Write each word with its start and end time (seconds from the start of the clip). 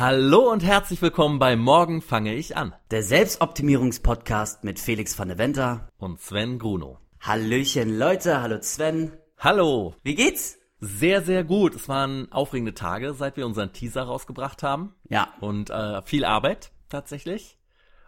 Hallo 0.00 0.50
und 0.50 0.64
herzlich 0.64 1.02
willkommen 1.02 1.38
bei 1.38 1.56
Morgen 1.56 2.00
fange 2.00 2.34
ich 2.34 2.56
an. 2.56 2.74
Der 2.90 3.02
Selbstoptimierungspodcast 3.02 4.64
mit 4.64 4.80
Felix 4.80 5.18
van 5.18 5.28
der 5.28 5.36
Venter. 5.36 5.90
Und 5.98 6.22
Sven 6.22 6.58
Gruno. 6.58 7.00
Hallöchen 7.20 7.98
Leute, 7.98 8.40
hallo 8.40 8.62
Sven. 8.62 9.12
Hallo. 9.36 9.94
Wie 10.02 10.14
geht's? 10.14 10.56
Sehr, 10.78 11.20
sehr 11.20 11.44
gut. 11.44 11.74
Es 11.74 11.86
waren 11.86 12.32
aufregende 12.32 12.72
Tage, 12.72 13.12
seit 13.12 13.36
wir 13.36 13.44
unseren 13.44 13.74
Teaser 13.74 14.04
rausgebracht 14.04 14.62
haben. 14.62 14.94
Ja. 15.10 15.34
Und 15.40 15.68
äh, 15.68 16.00
viel 16.00 16.24
Arbeit 16.24 16.72
tatsächlich. 16.88 17.58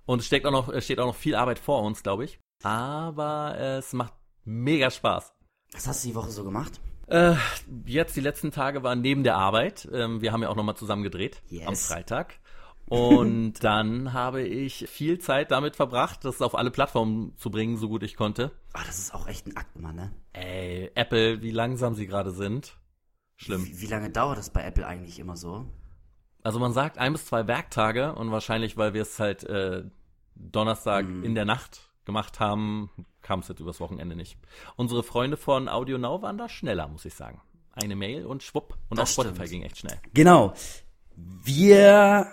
Und 0.06 0.20
es 0.20 0.26
steckt 0.26 0.46
auch 0.46 0.50
noch, 0.50 0.70
es 0.70 0.86
steht 0.86 0.98
auch 0.98 1.08
noch 1.08 1.14
viel 1.14 1.34
Arbeit 1.34 1.58
vor 1.58 1.82
uns, 1.82 2.02
glaube 2.02 2.24
ich. 2.24 2.40
Aber 2.62 3.54
äh, 3.58 3.76
es 3.76 3.92
macht 3.92 4.14
mega 4.46 4.90
Spaß. 4.90 5.34
Was 5.72 5.86
hast 5.86 6.04
du 6.04 6.08
die 6.08 6.14
Woche 6.14 6.30
so 6.30 6.42
gemacht? 6.42 6.80
Äh, 7.08 7.34
jetzt 7.86 8.16
die 8.16 8.20
letzten 8.20 8.50
Tage 8.50 8.82
waren 8.82 9.00
neben 9.00 9.22
der 9.22 9.36
Arbeit. 9.36 9.88
Ähm, 9.92 10.20
wir 10.22 10.32
haben 10.32 10.42
ja 10.42 10.48
auch 10.48 10.56
nochmal 10.56 10.76
zusammen 10.76 11.02
gedreht 11.02 11.42
Yes. 11.48 11.66
am 11.66 11.76
Freitag. 11.76 12.34
Und 12.86 13.54
dann 13.64 14.12
habe 14.12 14.42
ich 14.42 14.88
viel 14.88 15.18
Zeit 15.18 15.50
damit 15.50 15.76
verbracht, 15.76 16.24
das 16.24 16.42
auf 16.42 16.54
alle 16.54 16.70
Plattformen 16.70 17.36
zu 17.36 17.50
bringen, 17.50 17.76
so 17.76 17.88
gut 17.88 18.02
ich 18.02 18.16
konnte. 18.16 18.50
Ah, 18.72 18.82
das 18.86 18.98
ist 18.98 19.14
auch 19.14 19.26
echt 19.28 19.46
ein 19.46 19.56
Akt 19.56 19.76
immer, 19.76 19.92
ne? 19.92 20.12
Ey, 20.32 20.90
Apple, 20.94 21.42
wie 21.42 21.50
langsam 21.50 21.94
sie 21.94 22.06
gerade 22.06 22.30
sind. 22.32 22.76
Schlimm. 23.36 23.66
Wie, 23.66 23.80
wie 23.80 23.86
lange 23.86 24.10
dauert 24.10 24.38
das 24.38 24.50
bei 24.50 24.62
Apple 24.62 24.86
eigentlich 24.86 25.18
immer 25.18 25.36
so? 25.36 25.66
Also 26.42 26.58
man 26.58 26.72
sagt 26.72 26.98
ein 26.98 27.12
bis 27.12 27.26
zwei 27.26 27.46
Werktage 27.46 28.14
und 28.14 28.30
wahrscheinlich, 28.30 28.76
weil 28.76 28.94
wir 28.94 29.02
es 29.02 29.18
halt 29.18 29.44
äh, 29.44 29.84
Donnerstag 30.34 31.06
in 31.22 31.34
der 31.34 31.44
Nacht 31.44 31.92
gemacht 32.04 32.40
haben, 32.40 32.90
kam 33.22 33.40
es 33.40 33.48
jetzt 33.48 33.60
übers 33.60 33.80
Wochenende 33.80 34.16
nicht. 34.16 34.36
Unsere 34.76 35.02
Freunde 35.02 35.36
von 35.36 35.68
Audio 35.68 35.98
Now 35.98 36.22
waren 36.22 36.38
da 36.38 36.48
schneller, 36.48 36.88
muss 36.88 37.04
ich 37.04 37.14
sagen. 37.14 37.40
Eine 37.72 37.96
Mail 37.96 38.26
und 38.26 38.42
schwupp. 38.42 38.76
Und 38.90 38.98
Das 38.98 39.10
auch 39.10 39.12
Spotify 39.24 39.46
stimmt. 39.46 39.50
ging 39.50 39.62
echt 39.62 39.78
schnell. 39.78 39.98
Genau. 40.12 40.52
Wir 41.16 42.26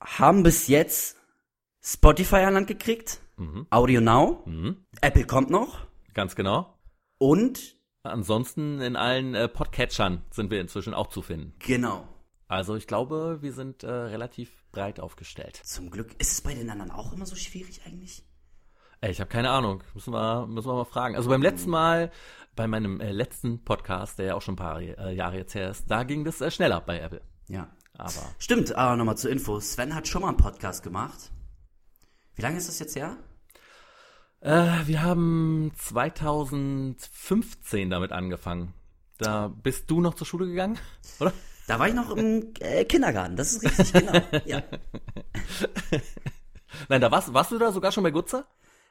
haben 0.00 0.42
bis 0.42 0.68
jetzt 0.68 1.16
Spotify 1.82 2.36
an 2.36 2.54
Land 2.54 2.66
gekriegt, 2.68 3.20
Mhm. 3.36 3.66
Audio 3.70 4.00
Now, 4.00 4.42
Mhm. 4.46 4.84
Apple 5.00 5.26
kommt 5.26 5.50
noch 5.50 5.86
Ganz 6.14 6.36
genau. 6.36 6.78
und 7.18 7.74
Ansonsten 8.06 8.82
in 8.82 8.96
allen 8.96 9.34
äh, 9.34 9.48
Podcatchern 9.48 10.22
sind 10.30 10.50
wir 10.50 10.60
inzwischen 10.60 10.92
auch 10.92 11.06
zu 11.06 11.22
finden. 11.22 11.54
genau. 11.58 12.06
Also 12.48 12.76
ich 12.76 12.86
glaube, 12.86 13.38
wir 13.40 13.54
sind 13.54 13.82
äh, 13.82 13.90
relativ 13.90 14.50
breit 14.72 15.00
aufgestellt. 15.00 15.56
Zum 15.64 15.90
Glück. 15.90 16.14
Ist 16.18 16.32
es 16.32 16.40
bei 16.42 16.52
den 16.54 16.68
anderen 16.68 16.90
auch 16.90 17.14
immer 17.14 17.24
so 17.24 17.34
schwierig 17.34 17.80
eigentlich? 17.86 18.22
Ich 19.10 19.20
habe 19.20 19.28
keine 19.28 19.50
Ahnung. 19.50 19.82
Müssen 19.94 20.12
wir, 20.12 20.46
müssen 20.46 20.68
wir 20.68 20.74
mal 20.74 20.84
fragen. 20.84 21.16
Also 21.16 21.28
beim 21.28 21.42
letzten 21.42 21.70
Mal, 21.70 22.10
bei 22.56 22.66
meinem 22.66 23.00
äh, 23.00 23.12
letzten 23.12 23.62
Podcast, 23.64 24.18
der 24.18 24.26
ja 24.26 24.34
auch 24.34 24.42
schon 24.42 24.54
ein 24.54 24.56
paar 24.56 24.80
äh, 24.80 25.14
Jahre 25.14 25.36
jetzt 25.36 25.54
her 25.54 25.70
ist, 25.70 25.90
da 25.90 26.04
ging 26.04 26.24
das 26.24 26.40
äh, 26.40 26.50
schneller 26.50 26.80
bei 26.80 27.00
Apple. 27.00 27.20
Ja. 27.48 27.68
Aber 27.96 28.10
Stimmt, 28.38 28.74
aber 28.74 28.96
nochmal 28.96 29.16
zur 29.16 29.30
Info. 29.30 29.60
Sven 29.60 29.94
hat 29.94 30.08
schon 30.08 30.22
mal 30.22 30.28
einen 30.28 30.36
Podcast 30.36 30.82
gemacht. 30.82 31.30
Wie 32.34 32.42
lange 32.42 32.56
ist 32.56 32.68
das 32.68 32.80
jetzt 32.80 32.96
her? 32.96 33.16
äh, 34.40 34.86
wir 34.86 35.02
haben 35.02 35.70
2015 35.76 37.90
damit 37.90 38.12
angefangen. 38.12 38.74
Da 39.18 39.48
bist 39.48 39.90
du 39.90 40.00
noch 40.00 40.14
zur 40.14 40.26
Schule 40.26 40.46
gegangen, 40.46 40.78
oder? 41.20 41.32
Da 41.66 41.78
war 41.78 41.88
ich 41.88 41.94
noch 41.94 42.10
im 42.10 42.52
äh, 42.60 42.84
Kindergarten, 42.84 43.36
das 43.36 43.54
ist 43.54 43.64
richtig, 43.64 43.92
genau. 43.92 44.20
Ja. 44.44 44.62
Nein, 46.88 47.00
da 47.00 47.10
warst, 47.10 47.32
warst 47.32 47.52
du 47.52 47.58
da 47.58 47.72
sogar 47.72 47.90
schon 47.90 48.02
bei 48.02 48.10
Gutzer? 48.10 48.46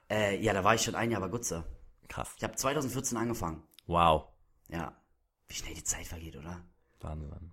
Äh, 0.09 0.41
ja, 0.41 0.53
da 0.53 0.63
war 0.63 0.75
ich 0.75 0.81
schon 0.81 0.95
ein 0.95 1.11
Jahr 1.11 1.21
bei 1.21 1.27
Gutze. 1.29 1.63
Krass. 2.07 2.33
Ich 2.37 2.43
habe 2.43 2.55
2014 2.55 3.17
angefangen. 3.17 3.63
Wow. 3.87 4.27
Ja. 4.69 4.95
Wie 5.47 5.53
schnell 5.55 5.73
die 5.73 5.83
Zeit 5.83 6.07
vergeht, 6.07 6.35
oder? 6.35 6.63
Wahnsinn. 7.01 7.51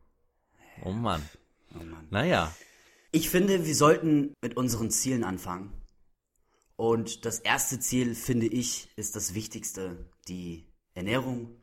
Oh 0.84 0.93
Mann. 0.93 1.23
Oh 1.75 1.83
Mann. 1.84 2.06
Naja. 2.11 2.55
Ich 3.12 3.28
finde, 3.31 3.67
wir 3.67 3.75
sollten 3.75 4.34
mit 4.41 4.56
unseren 4.56 4.91
Zielen 4.91 5.25
anfangen. 5.25 5.73
Und 6.77 7.25
das 7.27 7.41
erste 7.41 7.78
Ziel, 7.78 8.15
finde 8.15 8.47
ich, 8.47 8.89
ist 8.97 9.17
das 9.17 9.34
Wichtigste, 9.34 10.09
die 10.28 10.72
Ernährung. 10.94 11.56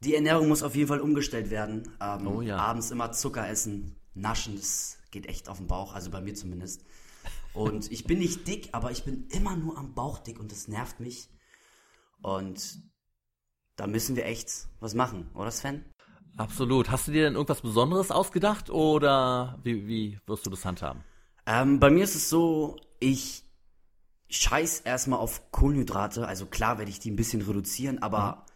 Die 0.00 0.14
Ernährung 0.16 0.48
muss 0.48 0.64
auf 0.64 0.74
jeden 0.74 0.88
Fall 0.88 1.00
umgestellt 1.00 1.50
werden. 1.50 1.96
Ähm, 2.00 2.26
Oh 2.26 2.40
ja. 2.42 2.56
Abends 2.56 2.90
immer 2.90 3.12
Zucker 3.12 3.48
essen, 3.48 4.00
naschen, 4.14 4.56
das 4.56 4.98
geht 5.12 5.26
echt 5.26 5.48
auf 5.48 5.58
den 5.58 5.68
Bauch, 5.68 5.94
also 5.94 6.10
bei 6.10 6.20
mir 6.20 6.34
zumindest. 6.34 6.84
Und 7.54 7.90
ich 7.92 8.04
bin 8.04 8.18
nicht 8.18 8.46
dick, 8.46 8.70
aber 8.72 8.90
ich 8.90 9.04
bin 9.04 9.26
immer 9.28 9.56
nur 9.56 9.76
am 9.76 9.94
Bauch 9.94 10.18
dick 10.18 10.40
und 10.40 10.50
das 10.52 10.68
nervt 10.68 11.00
mich. 11.00 11.28
Und 12.22 12.78
da 13.76 13.86
müssen 13.86 14.16
wir 14.16 14.26
echt 14.26 14.68
was 14.80 14.94
machen, 14.94 15.30
oder 15.34 15.50
Sven? 15.50 15.84
Absolut. 16.36 16.90
Hast 16.90 17.08
du 17.08 17.12
dir 17.12 17.24
denn 17.24 17.34
irgendwas 17.34 17.60
Besonderes 17.60 18.10
ausgedacht 18.10 18.70
oder 18.70 19.58
wie, 19.64 19.86
wie 19.86 20.20
wirst 20.26 20.46
du 20.46 20.50
das 20.50 20.64
handhaben? 20.64 21.04
Ähm, 21.46 21.78
bei 21.78 21.90
mir 21.90 22.04
ist 22.04 22.14
es 22.14 22.30
so, 22.30 22.76
ich 23.00 23.44
scheiß 24.30 24.80
erstmal 24.80 25.18
auf 25.18 25.50
Kohlenhydrate. 25.50 26.26
Also 26.26 26.46
klar 26.46 26.78
werde 26.78 26.90
ich 26.90 27.00
die 27.00 27.10
ein 27.10 27.16
bisschen 27.16 27.42
reduzieren, 27.42 28.02
aber 28.02 28.46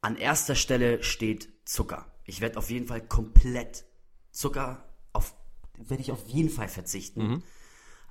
an 0.00 0.16
erster 0.16 0.54
Stelle 0.54 1.02
steht 1.02 1.48
Zucker. 1.64 2.06
Ich 2.24 2.40
werde 2.40 2.58
auf 2.58 2.70
jeden 2.70 2.86
Fall 2.86 3.00
komplett 3.00 3.84
Zucker 4.30 4.84
auf 5.12 5.34
werde 5.76 6.02
ich 6.02 6.10
auf 6.10 6.26
jeden 6.26 6.50
Fall 6.50 6.68
verzichten. 6.68 7.44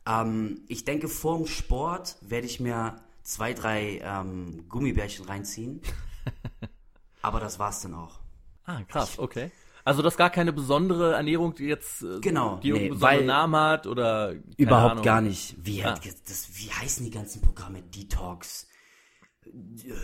Ähm, 0.07 0.62
ich 0.68 0.85
denke, 0.85 1.07
vorm 1.09 1.45
Sport 1.47 2.16
werde 2.22 2.47
ich 2.47 2.59
mir 2.59 2.95
zwei, 3.23 3.53
drei 3.53 4.00
ähm, 4.03 4.66
Gummibärchen 4.69 5.25
reinziehen. 5.25 5.81
aber 7.22 7.40
das 7.40 7.59
war's 7.59 7.81
dann 7.81 7.94
auch. 7.95 8.19
Ah, 8.63 8.84
krass, 8.84 9.19
okay. 9.19 9.51
Also 9.84 10.01
das 10.01 10.13
ist 10.13 10.18
gar 10.18 10.29
keine 10.29 10.51
besondere 10.51 11.13
Ernährung, 11.16 11.56
die 11.56 11.63
jetzt 11.66 12.03
äh, 12.03 12.19
Genau, 12.19 12.57
die 12.57 12.72
nee, 12.73 12.91
weil- 12.94 13.25
Namen 13.25 13.56
hat 13.56 13.88
oder 13.88 14.34
Überhaupt 14.57 14.91
Ahnung. 14.91 15.03
gar 15.06 15.22
nicht. 15.22 15.56
Wie, 15.66 15.84
Ah. 15.84 15.97
das, 16.28 16.50
wie 16.57 16.69
heißen 16.72 17.06
die 17.06 17.12
ganzen 17.12 17.41
Programme? 17.41 17.81
Detox, 17.84 18.68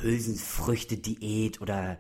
Hülsenfrüchte, 0.02 0.98
Diät 0.98 1.60
oder 1.62 2.00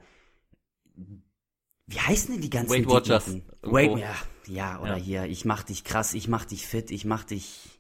wie 1.88 2.00
heißen 2.00 2.34
denn 2.34 2.41
die 2.41 2.50
ganzen 2.50 2.72
Weight 2.72 2.88
Watchers. 2.88 3.35
Weight, 3.62 3.97
ja, 3.97 4.16
ja, 4.47 4.80
oder 4.81 4.96
Ja. 4.97 5.03
hier, 5.03 5.25
ich 5.25 5.44
mach 5.44 5.64
dich 5.64 5.84
krass, 5.84 6.14
ich 6.14 6.30
mach 6.30 6.46
dich 6.46 6.66
fit, 6.66 6.90
ich 6.91 7.03
mach 7.06 7.25
dich. 7.25 7.72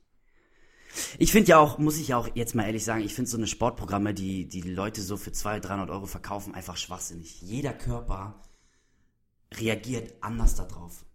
Ich 1.17 1.31
finde 1.31 1.49
ja 1.49 1.59
auch, 1.59 1.77
muss 1.79 1.97
ich 1.97 2.09
ja 2.09 2.17
auch 2.17 2.27
jetzt 2.35 2.53
mal 2.55 2.65
ehrlich 2.65 2.83
sagen, 2.85 3.01
ich 3.03 3.13
finde 3.15 3.29
so 3.29 3.37
eine 3.37 3.47
Sportprogramme, 3.47 4.13
die 4.13 4.47
die 4.47 4.61
Leute 4.61 5.01
so 5.01 5.17
für 5.17 5.31
200, 5.31 5.65
300 5.69 5.89
Euro 5.89 6.05
verkaufen, 6.05 6.53
einfach 6.53 6.77
schwachsinnig. 6.77 7.41
Jeder 7.41 7.73
Körper 7.73 8.41
reagiert 9.55 10.13
anders 10.21 10.55
darauf. 10.55 11.05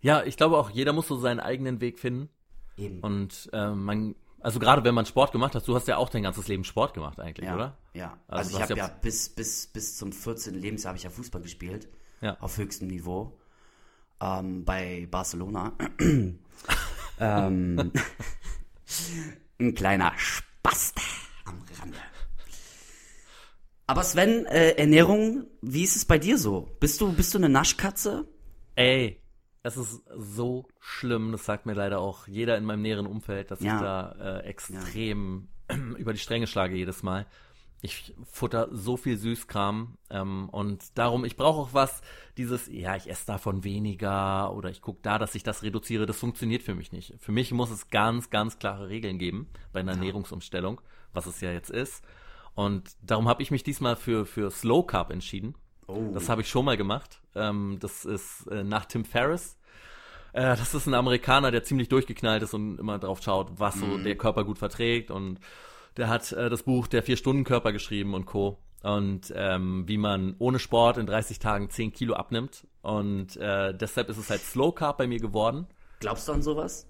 Ja, 0.00 0.22
ich 0.22 0.36
glaube 0.36 0.56
auch, 0.58 0.70
jeder 0.70 0.92
muss 0.92 1.08
so 1.08 1.16
seinen 1.18 1.40
eigenen 1.40 1.80
Weg 1.80 1.98
finden. 1.98 2.28
Eben. 2.76 3.00
Und 3.00 3.50
äh, 3.52 3.70
man, 3.70 4.14
also 4.40 4.60
gerade 4.60 4.84
wenn 4.84 4.94
man 4.94 5.06
Sport 5.06 5.32
gemacht 5.32 5.54
hat, 5.54 5.66
du 5.66 5.74
hast 5.74 5.88
ja 5.88 5.96
auch 5.96 6.08
dein 6.08 6.22
ganzes 6.22 6.46
Leben 6.48 6.62
Sport 6.64 6.94
gemacht 6.94 7.18
eigentlich, 7.18 7.46
Ja, 7.48 7.54
oder? 7.54 7.78
ja. 7.94 8.18
Also 8.28 8.54
Also, 8.54 8.56
ich 8.56 8.62
habe 8.62 8.74
ja- 8.78 8.86
ja 8.86 8.94
bis, 9.02 9.28
bis, 9.30 9.66
bis 9.66 9.96
zum 9.96 10.12
14. 10.12 10.54
Lebensjahr 10.54 10.90
habe 10.90 10.98
ich 10.98 11.04
ja 11.04 11.10
Fußball 11.10 11.42
gespielt. 11.42 11.88
Ja. 12.20 12.36
Auf 12.40 12.56
höchstem 12.56 12.88
Niveau. 12.88 13.38
Ähm, 14.20 14.64
bei 14.64 15.06
Barcelona. 15.10 15.72
ähm, 17.20 17.92
ein 19.60 19.74
kleiner 19.74 20.12
Spaß 20.16 20.94
am 21.44 21.62
Rande. 21.80 21.98
Aber 23.86 24.02
Sven, 24.02 24.44
äh, 24.46 24.72
Ernährung, 24.72 25.46
wie 25.62 25.82
ist 25.82 25.96
es 25.96 26.04
bei 26.04 26.18
dir 26.18 26.36
so? 26.38 26.68
Bist 26.80 27.00
du, 27.00 27.12
bist 27.12 27.32
du 27.32 27.38
eine 27.38 27.48
Naschkatze? 27.48 28.28
Ey, 28.74 29.20
es 29.62 29.76
ist 29.76 30.02
so 30.14 30.68
schlimm, 30.78 31.32
das 31.32 31.44
sagt 31.46 31.64
mir 31.66 31.72
leider 31.74 31.98
auch 32.00 32.28
jeder 32.28 32.56
in 32.58 32.64
meinem 32.64 32.82
näheren 32.82 33.06
Umfeld, 33.06 33.50
dass 33.50 33.60
Ja. 33.60 33.76
ich 33.76 33.80
da 33.80 34.38
äh, 34.40 34.46
extrem 34.46 35.48
über 35.96 36.12
die 36.12 36.18
Stränge 36.18 36.46
schlage 36.46 36.76
jedes 36.76 37.02
Mal. 37.02 37.26
Ich 37.80 38.12
futter 38.24 38.68
so 38.72 38.96
viel 38.96 39.16
Süßkram 39.16 39.96
ähm, 40.10 40.48
und 40.48 40.98
darum, 40.98 41.24
ich 41.24 41.36
brauche 41.36 41.60
auch 41.60 41.74
was, 41.74 42.02
dieses, 42.36 42.66
ja, 42.66 42.96
ich 42.96 43.08
esse 43.08 43.26
davon 43.26 43.62
weniger 43.62 44.52
oder 44.52 44.68
ich 44.68 44.82
gucke 44.82 44.98
da, 45.02 45.18
dass 45.18 45.36
ich 45.36 45.44
das 45.44 45.62
reduziere, 45.62 46.06
das 46.06 46.18
funktioniert 46.18 46.62
für 46.62 46.74
mich 46.74 46.90
nicht. 46.90 47.14
Für 47.20 47.30
mich 47.30 47.52
muss 47.52 47.70
es 47.70 47.88
ganz, 47.88 48.30
ganz 48.30 48.58
klare 48.58 48.88
Regeln 48.88 49.18
geben 49.18 49.48
bei 49.72 49.80
einer 49.80 49.92
Ernährungsumstellung, 49.92 50.80
was 51.12 51.26
es 51.26 51.40
ja 51.40 51.52
jetzt 51.52 51.70
ist. 51.70 52.02
Und 52.54 52.96
darum 53.00 53.28
habe 53.28 53.42
ich 53.42 53.52
mich 53.52 53.62
diesmal 53.62 53.94
für, 53.94 54.26
für 54.26 54.50
Slow 54.50 54.84
Carb 54.84 55.12
entschieden. 55.12 55.54
Oh. 55.86 56.10
Das 56.12 56.28
habe 56.28 56.42
ich 56.42 56.48
schon 56.48 56.64
mal 56.64 56.76
gemacht. 56.76 57.20
Ähm, 57.36 57.78
das 57.80 58.04
ist 58.04 58.48
äh, 58.48 58.64
nach 58.64 58.86
Tim 58.86 59.04
Ferriss. 59.04 59.56
Äh, 60.32 60.56
das 60.56 60.74
ist 60.74 60.86
ein 60.86 60.94
Amerikaner, 60.94 61.52
der 61.52 61.62
ziemlich 61.62 61.88
durchgeknallt 61.88 62.42
ist 62.42 62.54
und 62.54 62.78
immer 62.78 62.98
drauf 62.98 63.22
schaut, 63.22 63.52
was 63.60 63.76
so 63.76 63.98
der 63.98 64.16
Körper 64.16 64.44
gut 64.44 64.58
verträgt. 64.58 65.10
Und 65.10 65.38
der 65.98 66.08
hat 66.08 66.32
äh, 66.32 66.48
das 66.48 66.62
Buch 66.62 66.86
Der 66.86 67.02
Vier-Stunden-Körper 67.02 67.72
geschrieben 67.72 68.14
und 68.14 68.26
Co. 68.26 68.58
Und 68.82 69.32
ähm, 69.34 69.88
wie 69.88 69.98
man 69.98 70.36
ohne 70.38 70.60
Sport 70.60 70.98
in 70.98 71.06
30 71.06 71.40
Tagen 71.40 71.68
10 71.68 71.92
Kilo 71.92 72.14
abnimmt. 72.14 72.66
Und 72.80 73.36
äh, 73.36 73.74
deshalb 73.74 74.08
ist 74.08 74.18
es 74.18 74.30
halt 74.30 74.40
Slow 74.40 74.72
Carb 74.72 74.98
bei 74.98 75.06
mir 75.06 75.18
geworden. 75.18 75.66
Glaubst 76.00 76.28
du 76.28 76.32
an 76.32 76.42
sowas? 76.42 76.86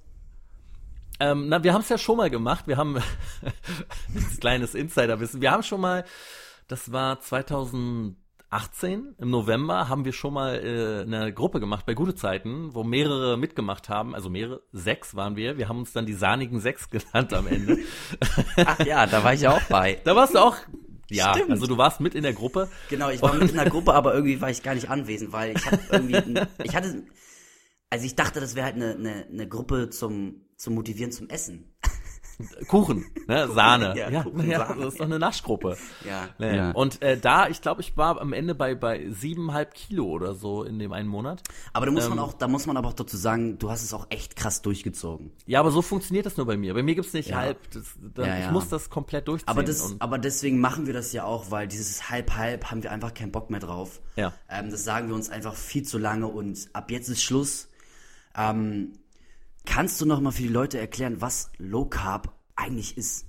Ähm, 1.19 1.49
na, 1.49 1.65
wir 1.65 1.73
haben 1.73 1.81
es 1.81 1.89
ja 1.89 1.99
schon 1.99 2.19
mal 2.19 2.31
gemacht. 2.31 2.69
Wir 2.69 2.77
haben 2.77 2.97
ein 4.15 4.39
kleines 4.39 4.75
Insiderwissen. 4.75 5.41
Wir 5.41 5.51
haben 5.51 5.63
schon 5.63 5.81
mal, 5.81 6.05
das 6.69 6.93
war 6.93 7.21
2018 8.51 9.17
im 9.19 9.31
November 9.31 9.89
haben 9.89 10.05
wir 10.05 10.13
schon 10.13 10.35
mal 10.35 10.55
äh, 10.55 11.03
eine 11.03 11.33
Gruppe 11.33 11.61
gemacht 11.61 11.85
bei 11.85 11.95
Gute 11.95 12.15
Zeiten, 12.15 12.75
wo 12.75 12.83
mehrere 12.83 13.37
mitgemacht 13.37 13.89
haben, 13.89 14.15
also 14.15 14.31
mehrere, 14.31 14.63
sechs 14.73 15.15
waren 15.15 15.37
wir. 15.37 15.59
Wir 15.59 15.69
haben 15.69 15.79
uns 15.79 15.93
dann 15.93 16.07
die 16.07 16.15
sahnigen 16.15 16.61
sechs 16.61 16.89
genannt 16.91 17.33
am 17.35 17.47
Ende. 17.47 17.79
Ach 18.57 18.79
ja, 18.85 19.07
da 19.07 19.23
war 19.23 19.35
ich 19.35 19.47
auch 19.47 19.63
bei. 19.65 20.01
da 20.05 20.17
warst 20.17 20.35
du 20.35 20.39
auch, 20.39 20.57
ja, 21.11 21.35
Stimmt. 21.35 21.51
also 21.51 21.67
du 21.67 21.77
warst 21.77 22.01
mit 22.01 22.15
in 22.15 22.23
der 22.23 22.33
Gruppe. 22.33 22.69
Genau, 22.89 23.11
ich 23.11 23.21
war 23.23 23.35
mit 23.35 23.51
in 23.51 23.57
der 23.57 23.71
Gruppe, 23.71 23.93
aber 23.95 24.15
irgendwie 24.15 24.41
war 24.41 24.51
ich 24.51 24.63
gar 24.63 24.75
nicht 24.75 24.89
anwesend, 24.89 25.33
weil 25.33 25.57
ich 25.57 25.67
hab 25.67 25.79
irgendwie, 25.93 26.41
ich 26.65 26.75
hatte, 26.75 27.05
also 27.91 28.05
ich 28.05 28.15
dachte, 28.15 28.41
das 28.41 28.55
wäre 28.55 28.67
halt 28.67 28.77
eine, 28.77 28.95
eine, 28.95 29.27
eine 29.31 29.49
Gruppe 29.49 29.91
zum, 29.91 30.47
zum 30.57 30.75
Motivieren 30.75 31.13
zum 31.13 31.29
Essen. 31.29 31.75
Kuchen, 32.69 33.05
ne? 33.27 33.49
Sahne. 33.49 33.95
ja, 33.97 34.11
Ja, 34.11 34.23
Kuchen, 34.23 34.49
ja, 34.49 34.67
Sahne. 34.67 34.85
das 34.85 34.95
ist 34.95 35.01
doch 35.01 35.07
eine 35.07 35.19
Naschgruppe. 35.19 35.77
Ja. 36.07 36.29
Nee. 36.39 36.57
Ja. 36.57 36.71
Und 36.71 37.03
äh, 37.03 37.19
da, 37.19 37.49
ich 37.49 37.61
glaube, 37.63 37.81
ich 37.81 37.97
war 37.97 38.21
am 38.21 38.33
Ende 38.33 38.55
bei 38.55 38.75
bei 38.77 39.11
siebeneinhalb 39.11 39.75
Kilo 39.75 40.05
oder 40.07 40.35
so 40.35 40.63
in 40.63 40.79
dem 40.79 40.93
einen 40.93 41.09
Monat. 41.09 41.43
Aber 41.73 41.87
da 41.87 41.93
muss 41.93 42.05
Ähm. 42.05 42.11
man 42.11 42.19
auch, 42.21 42.33
da 42.33 42.47
muss 42.47 42.67
man 42.67 42.77
aber 42.77 42.89
auch 42.89 42.93
dazu 42.93 43.17
sagen, 43.17 43.59
du 43.59 43.71
hast 43.71 43.83
es 43.83 43.93
auch 43.93 44.07
echt 44.11 44.37
krass 44.37 44.63
durchgezogen. 44.63 45.33
Ja, 45.47 45.59
aber 45.61 45.71
so 45.73 45.83
funktioniert 45.83 46.27
das 46.27 46.37
nur 46.37 46.47
bei 46.47 46.57
mir. 46.57 46.75
Bei 46.75 46.83
mir 46.85 46.95
gibt's 46.95 47.13
nicht 47.13 47.31
Ja. 47.31 47.39
halb. 47.39 47.59
Das, 47.73 47.83
da, 48.15 48.27
Ja, 48.27 48.39
Ich 48.47 48.51
muss 48.53 48.69
das 48.69 48.89
komplett 48.89 49.27
durchziehen. 49.27 49.49
Aber 49.49 49.65
das, 49.65 49.97
aber 49.99 50.19
deswegen 50.19 50.61
machen 50.61 50.87
wir 50.87 50.95
das 50.95 51.13
ja 51.13 51.25
auch, 51.25 51.51
weil 51.51 51.67
dieses 51.67 52.09
halb-halb 52.09 52.71
haben 52.71 52.83
wir 52.85 52.93
einfach 52.93 53.15
keinen 53.15 53.33
Bock 53.33 53.51
mehr 53.51 53.61
drauf. 53.61 54.01
Ja. 54.17 54.33
Ähm, 54.49 54.71
das 54.71 54.85
sagen 54.85 55.09
wir 55.09 55.15
uns 55.17 55.29
einfach 55.29 55.55
viel 55.55 55.83
zu 55.83 55.99
lange 55.99 56.29
und 56.29 56.69
ab 56.73 56.91
jetzt 56.91 57.09
ist 57.09 57.23
Schluss. 57.23 57.69
Ähm, 58.37 58.93
kannst 59.69 60.01
du 60.01 60.07
noch 60.07 60.21
mal 60.21 60.33
für 60.33 60.43
die 60.43 60.49
Leute 60.49 60.79
erklären, 60.79 61.21
was 61.21 61.53
Low 61.59 61.85
Carb 61.85 62.35
eigentlich 62.57 62.97
ist? 62.97 63.27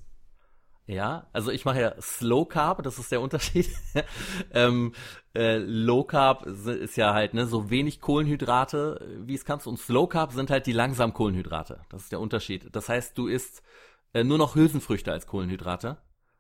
Ja, 0.88 1.28
also 1.34 1.52
ich 1.52 1.66
mache 1.66 1.82
ja 1.82 2.02
Slow 2.02 2.48
Carb, 2.48 2.82
das 2.82 2.98
ist 2.98 3.12
der 3.12 3.22
Unterschied. 3.22 3.70
ähm, 4.54 4.94
äh, 5.36 5.58
Low 5.58 6.04
Carb 6.06 6.48
ist 6.48 6.96
ja 6.96 7.14
halt 7.14 7.36
ne, 7.36 7.46
so 7.46 7.70
wenig 7.70 8.02
Kohlenhydrate, 8.02 9.00
äh, 9.02 9.28
wie 9.28 9.36
es 9.36 9.46
kannst. 9.46 9.68
Und 9.68 9.78
Slow 9.78 10.08
Carb 10.08 10.32
sind 10.32 10.50
halt 10.50 10.66
die 10.66 10.72
langsamen 10.72 11.14
Kohlenhydrate. 11.14 11.82
Das 11.90 12.04
ist 12.04 12.12
der 12.12 12.20
Unterschied. 12.20 12.70
Das 12.72 12.90
heißt, 12.90 13.16
du 13.18 13.28
isst 13.28 13.62
äh, 14.14 14.24
nur 14.24 14.40
noch 14.40 14.56
Hülsenfrüchte 14.56 15.12
als 15.12 15.28
Kohlenhydrate. 15.28 15.98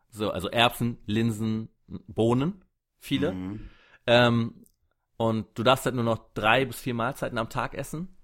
So, 0.10 0.32
also 0.32 0.50
Erbsen, 0.50 0.98
Linsen, 1.06 1.70
Bohnen, 2.08 2.64
viele. 3.00 3.34
Ähm, 4.08 4.66
und 5.18 5.46
du 5.54 5.64
darfst 5.64 5.86
halt 5.86 5.96
nur 5.96 6.06
noch 6.06 6.34
drei 6.34 6.66
bis 6.66 6.80
vier 6.80 6.96
Mahlzeiten 6.96 7.38
am 7.38 7.50
Tag 7.50 7.76
essen. 7.76 8.16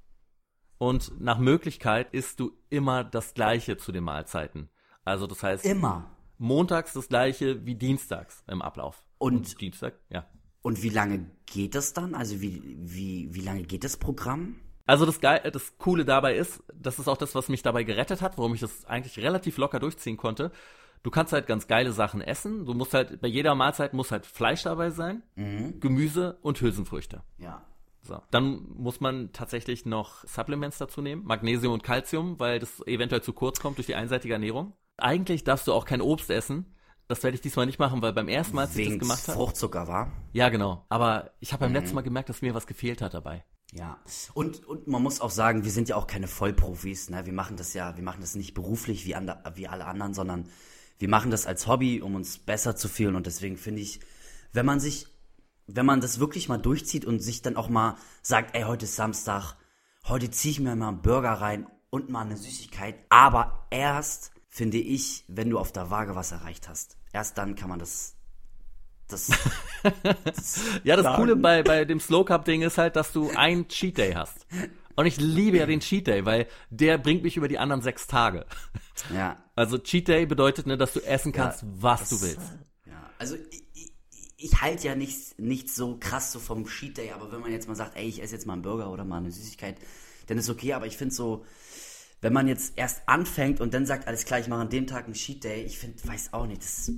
Und 0.77 1.19
nach 1.21 1.37
Möglichkeit 1.39 2.13
isst 2.13 2.39
du 2.39 2.51
immer 2.69 3.03
das 3.03 3.33
Gleiche 3.33 3.77
zu 3.77 3.91
den 3.91 4.03
Mahlzeiten. 4.03 4.69
Also 5.03 5.27
das 5.27 5.41
heißt, 5.43 5.65
Immer. 5.65 6.09
montags 6.37 6.93
das 6.93 7.07
gleiche 7.07 7.65
wie 7.65 7.75
dienstags 7.75 8.43
im 8.47 8.61
Ablauf. 8.61 9.03
Und- 9.17 9.59
Dienstag, 9.61 9.93
ja. 10.09 10.25
Und 10.61 10.81
wie 10.81 10.89
lange 10.89 11.29
geht 11.45 11.75
das 11.75 11.93
dann? 11.93 12.15
Also 12.15 12.41
wie, 12.41 12.75
wie, 12.79 13.29
wie 13.33 13.41
lange 13.41 13.63
geht 13.63 13.83
das 13.83 13.97
Programm? 13.97 14.55
Also 14.87 15.05
das, 15.05 15.19
Geil, 15.21 15.49
das 15.51 15.77
Coole 15.77 16.05
dabei 16.05 16.35
ist, 16.35 16.63
das 16.73 16.97
ist 16.99 17.07
auch 17.07 17.17
das, 17.17 17.35
was 17.35 17.49
mich 17.49 17.61
dabei 17.61 17.83
gerettet 17.83 18.21
hat, 18.21 18.37
warum 18.37 18.53
ich 18.55 18.61
das 18.61 18.83
eigentlich 18.85 19.17
relativ 19.19 19.57
locker 19.57 19.79
durchziehen 19.79 20.17
konnte. 20.17 20.51
Du 21.03 21.11
kannst 21.11 21.33
halt 21.33 21.45
ganz 21.45 21.67
geile 21.67 21.91
Sachen 21.91 22.19
essen. 22.21 22.65
Du 22.65 22.73
musst 22.73 22.95
halt, 22.95 23.21
bei 23.21 23.27
jeder 23.27 23.53
Mahlzeit 23.53 23.93
muss 23.93 24.11
halt 24.11 24.25
Fleisch 24.25 24.63
dabei 24.63 24.89
sein, 24.89 25.21
Gemüse 25.35 26.37
und 26.41 26.59
Hülsenfrüchte. 26.61 27.21
Ja. 27.37 27.63
So. 28.07 28.21
Dann 28.31 28.67
muss 28.75 28.99
man 28.99 29.31
tatsächlich 29.33 29.85
noch 29.85 30.25
Supplements 30.27 30.77
dazu 30.77 31.01
nehmen, 31.01 31.25
Magnesium 31.25 31.73
und 31.73 31.83
Calcium, 31.83 32.39
weil 32.39 32.59
das 32.59 32.85
eventuell 32.85 33.21
zu 33.21 33.33
kurz 33.33 33.59
kommt 33.59 33.77
durch 33.77 33.87
die 33.87 33.95
einseitige 33.95 34.33
Ernährung. 34.33 34.73
Eigentlich 34.97 35.43
darfst 35.43 35.67
du 35.67 35.73
auch 35.73 35.85
kein 35.85 36.01
Obst 36.01 36.29
essen. 36.29 36.75
Das 37.07 37.21
werde 37.23 37.35
ich 37.35 37.41
diesmal 37.41 37.65
nicht 37.65 37.77
machen, 37.79 38.01
weil 38.01 38.13
beim 38.13 38.27
ersten 38.27 38.55
Mal, 38.55 38.63
als 38.63 38.75
ich 38.75 38.89
das 38.89 38.99
gemacht 38.99 39.27
habe. 39.27 39.37
Fruchtzucker 39.37 39.87
war. 39.87 40.11
Ja, 40.33 40.49
genau. 40.49 40.85
Aber 40.89 41.31
ich 41.39 41.53
habe 41.53 41.65
beim 41.65 41.73
letzten 41.73 41.95
Mal 41.95 42.01
gemerkt, 42.01 42.29
dass 42.29 42.41
mir 42.41 42.55
was 42.55 42.65
gefehlt 42.65 43.01
hat 43.01 43.13
dabei. 43.13 43.43
Ja. 43.73 43.99
Und, 44.33 44.65
und 44.65 44.87
man 44.87 45.03
muss 45.03 45.21
auch 45.21 45.29
sagen, 45.29 45.63
wir 45.65 45.71
sind 45.71 45.89
ja 45.89 45.97
auch 45.97 46.07
keine 46.07 46.27
Vollprofis, 46.27 47.09
ne? 47.09 47.25
Wir 47.25 47.33
machen 47.33 47.57
das 47.57 47.73
ja, 47.73 47.95
wir 47.95 48.03
machen 48.03 48.21
das 48.21 48.35
nicht 48.35 48.53
beruflich 48.53 49.05
wie, 49.05 49.15
ander, 49.15 49.43
wie 49.55 49.67
alle 49.67 49.85
anderen, 49.85 50.13
sondern 50.13 50.49
wir 50.97 51.09
machen 51.09 51.29
das 51.29 51.45
als 51.45 51.67
Hobby, 51.67 52.01
um 52.01 52.15
uns 52.15 52.37
besser 52.37 52.75
zu 52.75 52.87
fühlen. 52.87 53.15
Und 53.15 53.25
deswegen 53.27 53.57
finde 53.57 53.81
ich, 53.81 53.99
wenn 54.53 54.65
man 54.65 54.79
sich, 54.79 55.07
wenn 55.67 55.85
man 55.85 56.01
das 56.01 56.19
wirklich 56.19 56.49
mal 56.49 56.57
durchzieht 56.57 57.05
und 57.05 57.19
sich 57.19 57.41
dann 57.41 57.57
auch 57.57 57.69
mal 57.69 57.95
sagt, 58.21 58.55
ey, 58.55 58.63
heute 58.63 58.85
ist 58.85 58.95
Samstag, 58.95 59.55
heute 60.07 60.29
ziehe 60.29 60.51
ich 60.51 60.59
mir 60.59 60.75
mal 60.75 60.89
einen 60.89 61.01
Burger 61.01 61.33
rein 61.33 61.67
und 61.89 62.09
mal 62.09 62.21
eine 62.21 62.37
Süßigkeit, 62.37 62.95
aber 63.09 63.67
erst, 63.71 64.31
finde 64.47 64.77
ich, 64.77 65.23
wenn 65.27 65.49
du 65.49 65.59
auf 65.59 65.71
der 65.71 65.89
Waage 65.89 66.15
was 66.15 66.31
erreicht 66.31 66.69
hast. 66.69 66.97
Erst 67.13 67.37
dann 67.37 67.55
kann 67.55 67.69
man 67.69 67.79
das, 67.79 68.15
das, 69.07 69.29
Ja, 70.83 70.95
das 70.95 71.03
Sagen. 71.03 71.15
Coole 71.17 71.35
bei, 71.35 71.63
bei 71.63 71.85
dem 71.85 71.99
Slow 71.99 72.25
Cup 72.25 72.45
Ding 72.45 72.61
ist 72.61 72.77
halt, 72.77 72.95
dass 72.95 73.11
du 73.11 73.31
ein 73.35 73.67
Cheat 73.67 73.97
Day 73.97 74.13
hast. 74.13 74.45
Und 74.95 75.05
ich 75.05 75.17
liebe 75.17 75.57
ja 75.57 75.65
den 75.65 75.79
Cheat 75.81 76.07
Day, 76.07 76.25
weil 76.25 76.47
der 76.69 76.97
bringt 76.97 77.23
mich 77.23 77.37
über 77.37 77.47
die 77.47 77.59
anderen 77.59 77.81
sechs 77.81 78.07
Tage. 78.07 78.45
ja, 79.13 79.37
Also 79.55 79.77
Cheat 79.77 80.07
Day 80.07 80.25
bedeutet, 80.25 80.67
ne, 80.67 80.77
dass 80.77 80.93
du 80.93 81.01
essen 81.01 81.31
kannst, 81.31 81.63
was 81.65 82.09
du 82.09 82.21
willst. 82.21 82.53
Ja, 82.85 83.09
also 83.19 83.35
ich, 83.51 83.64
ich, 84.37 84.61
halte 84.61 84.87
ja 84.87 84.95
nichts 84.95 85.35
nicht 85.37 85.69
so 85.69 85.97
krass 85.99 86.31
so 86.31 86.39
vom 86.39 86.65
Cheat 86.65 86.97
Day, 86.97 87.11
aber 87.11 87.31
wenn 87.31 87.41
man 87.41 87.51
jetzt 87.51 87.67
mal 87.67 87.75
sagt, 87.75 87.95
ey, 87.97 88.07
ich 88.07 88.21
esse 88.21 88.33
jetzt 88.33 88.45
mal 88.45 88.53
einen 88.53 88.61
Burger 88.61 88.91
oder 88.91 89.05
mal 89.05 89.17
eine 89.17 89.31
Süßigkeit, 89.31 89.77
dann 90.27 90.37
ist 90.37 90.49
okay, 90.49 90.73
aber 90.73 90.87
ich 90.87 90.97
finde 90.97 91.13
so, 91.13 91.45
wenn 92.21 92.33
man 92.33 92.47
jetzt 92.47 92.73
erst 92.77 93.07
anfängt 93.07 93.61
und 93.61 93.73
dann 93.73 93.85
sagt, 93.85 94.07
alles 94.07 94.25
klar, 94.25 94.39
ich 94.39 94.47
mache 94.47 94.61
an 94.61 94.69
dem 94.69 94.87
Tag 94.87 95.05
einen 95.05 95.13
Cheat 95.13 95.43
Day, 95.43 95.63
ich 95.63 95.77
finde, 95.77 96.05
weiß 96.07 96.33
auch 96.33 96.47
nicht, 96.47 96.61
das 96.61 96.91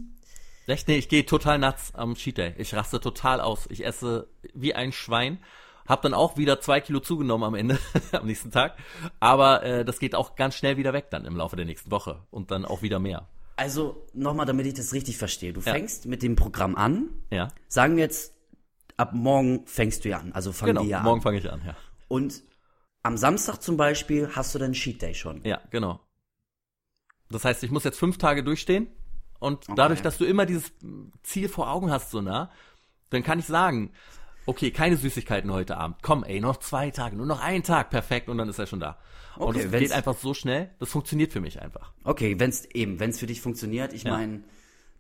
Echt? 0.68 0.90
Nee, 0.90 0.98
ich 0.98 1.08
gehe 1.08 1.26
total 1.26 1.60
nuts 1.60 1.96
am 1.96 2.16
Cheat 2.16 2.38
Day. 2.38 2.54
Ich 2.58 2.74
raste 2.74 3.00
total 3.00 3.40
aus. 3.40 3.68
Ich 3.70 3.86
esse 3.86 4.28
wie 4.54 4.76
ein 4.76 4.92
Schwein. 4.92 5.40
Hab 5.88 6.02
dann 6.02 6.14
auch 6.14 6.36
wieder 6.36 6.60
zwei 6.60 6.82
Kilo 6.82 7.00
zugenommen 7.00 7.46
am 7.46 7.56
Ende, 7.56 7.80
am 8.12 8.26
nächsten 8.26 8.52
Tag. 8.52 8.78
Aber 9.22 9.64
äh, 9.64 9.86
das 9.86 10.00
geht 10.00 10.14
auch 10.14 10.36
ganz 10.36 10.56
schnell 10.56 10.76
wieder 10.76 10.92
weg 10.92 11.10
dann 11.10 11.24
im 11.24 11.38
Laufe 11.38 11.56
der 11.56 11.64
nächsten 11.64 11.90
Woche. 11.90 12.20
Und 12.32 12.52
dann 12.52 12.66
auch 12.66 12.82
wieder 12.82 13.00
mehr. 13.00 13.30
Also, 13.58 14.08
nochmal, 14.14 14.46
damit 14.46 14.68
ich 14.68 14.76
das 14.76 14.94
richtig 14.94 15.18
verstehe. 15.18 15.52
Du 15.52 15.62
fängst 15.62 16.06
mit 16.06 16.24
dem 16.24 16.36
Programm 16.36 16.76
an. 16.76 17.10
Ja, 17.32 17.50
Sagen 17.68 17.96
wir 17.98 18.04
jetzt, 18.04 18.34
ab 18.98 19.14
morgen 19.14 19.66
fängst 19.66 20.06
du 20.06 20.10
ja 20.10 20.20
an. 20.20 20.32
Also 20.34 20.52
fangen 20.52 20.74
genau. 20.74 20.84
wir 20.84 20.90
ja 20.90 21.02
Morgen 21.02 21.20
an. 21.20 21.24
fange 21.24 21.38
ich 21.38 21.50
an, 21.50 21.62
ja. 21.66 21.76
Und 22.08 22.44
am 23.04 23.18
Samstag 23.18 23.62
zum 23.62 23.78
Beispiel 23.78 24.30
hast 24.36 24.54
du 24.54 24.60
dann 24.60 24.74
Cheat 24.74 25.02
Day 25.02 25.14
schon. 25.14 25.44
Ja, 25.44 25.62
genau. 25.70 26.00
Das 27.30 27.46
heißt, 27.46 27.64
ich 27.64 27.72
muss 27.72 27.84
jetzt 27.84 28.00
fünf 28.00 28.18
Tage 28.18 28.44
durchstehen 28.44 28.88
und 29.40 29.66
dadurch, 29.76 30.02
dass 30.02 30.18
du 30.18 30.26
immer 30.26 30.46
dieses 30.46 30.72
Ziel 31.24 31.50
vor 31.50 31.70
Augen 31.70 31.92
hast, 31.92 32.12
so 32.12 32.22
nah, 32.22 32.52
dann 33.10 33.24
kann 33.24 33.40
ich 33.40 33.46
sagen, 33.46 33.92
okay, 34.48 34.72
keine 34.72 34.98
Süßigkeiten 34.98 35.52
heute 35.52 35.78
Abend. 35.78 35.98
Komm, 36.02 36.24
ey, 36.24 36.40
noch 36.40 36.58
zwei 36.58 36.90
Tage, 36.90 37.16
nur 37.16 37.26
noch 37.28 37.40
einen 37.42 37.64
Tag, 37.64 37.90
perfekt, 37.92 38.28
und 38.30 38.38
dann 38.40 38.50
ist 38.50 38.58
er 38.60 38.66
schon 38.68 38.80
da. 38.80 38.98
und 39.36 39.50
Okay, 39.50 39.60
es 39.66 39.72
wenn's- 39.72 39.82
geht 39.84 39.92
einfach 39.92 40.18
so 40.18 40.34
schnell, 40.34 40.72
das 40.80 40.90
funktioniert 40.90 41.32
für 41.32 41.42
mich 41.42 41.62
einfach. 41.62 41.94
Okay, 42.04 42.40
wenn's 42.40 42.66
eben, 42.66 43.00
wenn's 43.00 43.20
für 43.20 43.28
dich 43.28 43.40
funktioniert, 43.42 43.94
ich 43.94 44.04
Ja. 44.04 44.14
meine, 44.18 44.44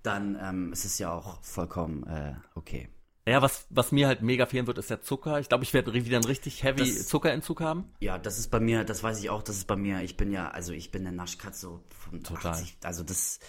dann 0.03 0.37
ähm, 0.41 0.71
ist 0.73 0.85
es 0.85 0.99
ja 0.99 1.11
auch 1.11 1.41
vollkommen 1.41 2.05
äh, 2.05 2.35
okay. 2.53 2.89
Ja, 3.27 3.41
was, 3.41 3.65
was 3.69 3.91
mir 3.91 4.07
halt 4.07 4.21
mega 4.21 4.45
fehlen 4.45 4.67
wird, 4.67 4.77
ist 4.77 4.89
der 4.89 5.01
Zucker. 5.01 5.37
Ich 5.41 5.49
glaube, 5.49 5.65
ich 5.65 5.73
werde 5.73 5.93
wieder 5.93 6.15
einen 6.15 6.23
richtig 6.23 6.63
heavy 6.63 6.79
Das- 6.95 7.07
Zuckerentzug 7.07 7.59
haben. 7.59 7.91
Ja, 7.99 8.17
das 8.17 8.37
ist 8.39 8.49
bei 8.51 8.61
mir, 8.61 8.85
das 8.85 9.03
weiß 9.03 9.19
ich 9.19 9.29
auch, 9.29 9.43
das 9.43 9.57
ist 9.57 9.67
bei 9.67 9.75
mir, 9.75 10.01
ich 10.01 10.15
bin 10.15 10.31
ja, 10.31 10.49
also 10.49 10.71
ich 10.71 10.91
bin 10.91 11.03
der 11.03 11.11
Naschkatze 11.11 11.81
von 11.89 12.23
Total. 12.23 12.53
80, 12.53 12.77
also 12.83 13.03
das, 13.03 13.39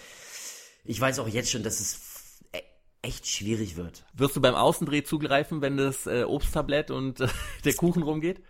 ich 0.85 1.01
weiß 1.01 1.21
auch 1.21 1.29
jetzt 1.29 1.51
schon, 1.53 1.63
dass 1.63 1.79
es 1.79 1.95
echt 3.03 3.27
schwierig 3.27 3.77
wird. 3.77 4.05
Wirst 4.15 4.35
du 4.37 4.41
beim 4.41 4.55
Außendreh 4.55 5.03
zugreifen, 5.05 5.61
wenn 5.61 5.77
das 5.77 6.07
äh, 6.07 6.25
Obsttablett 6.25 6.91
und 6.91 7.21
äh, 7.21 7.29
der 7.65 7.75
Kuchen 7.75 8.03
rumgeht? 8.03 8.43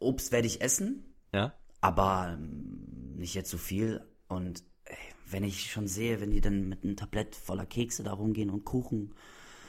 Obst 0.00 0.32
werde 0.32 0.46
ich 0.46 0.60
essen, 0.60 1.14
Ja. 1.32 1.54
aber 1.80 2.34
ähm, 2.34 3.14
nicht 3.16 3.34
jetzt 3.34 3.50
so 3.50 3.56
viel 3.56 4.04
und 4.28 4.62
ey, 4.84 4.96
wenn 5.30 5.44
ich 5.44 5.70
schon 5.72 5.88
sehe, 5.88 6.20
wenn 6.20 6.30
die 6.30 6.40
dann 6.42 6.68
mit 6.68 6.84
einem 6.84 6.96
Tablett 6.96 7.34
voller 7.34 7.64
Kekse 7.66 8.02
da 8.02 8.12
rumgehen 8.12 8.50
und 8.50 8.64
Kuchen, 8.64 9.14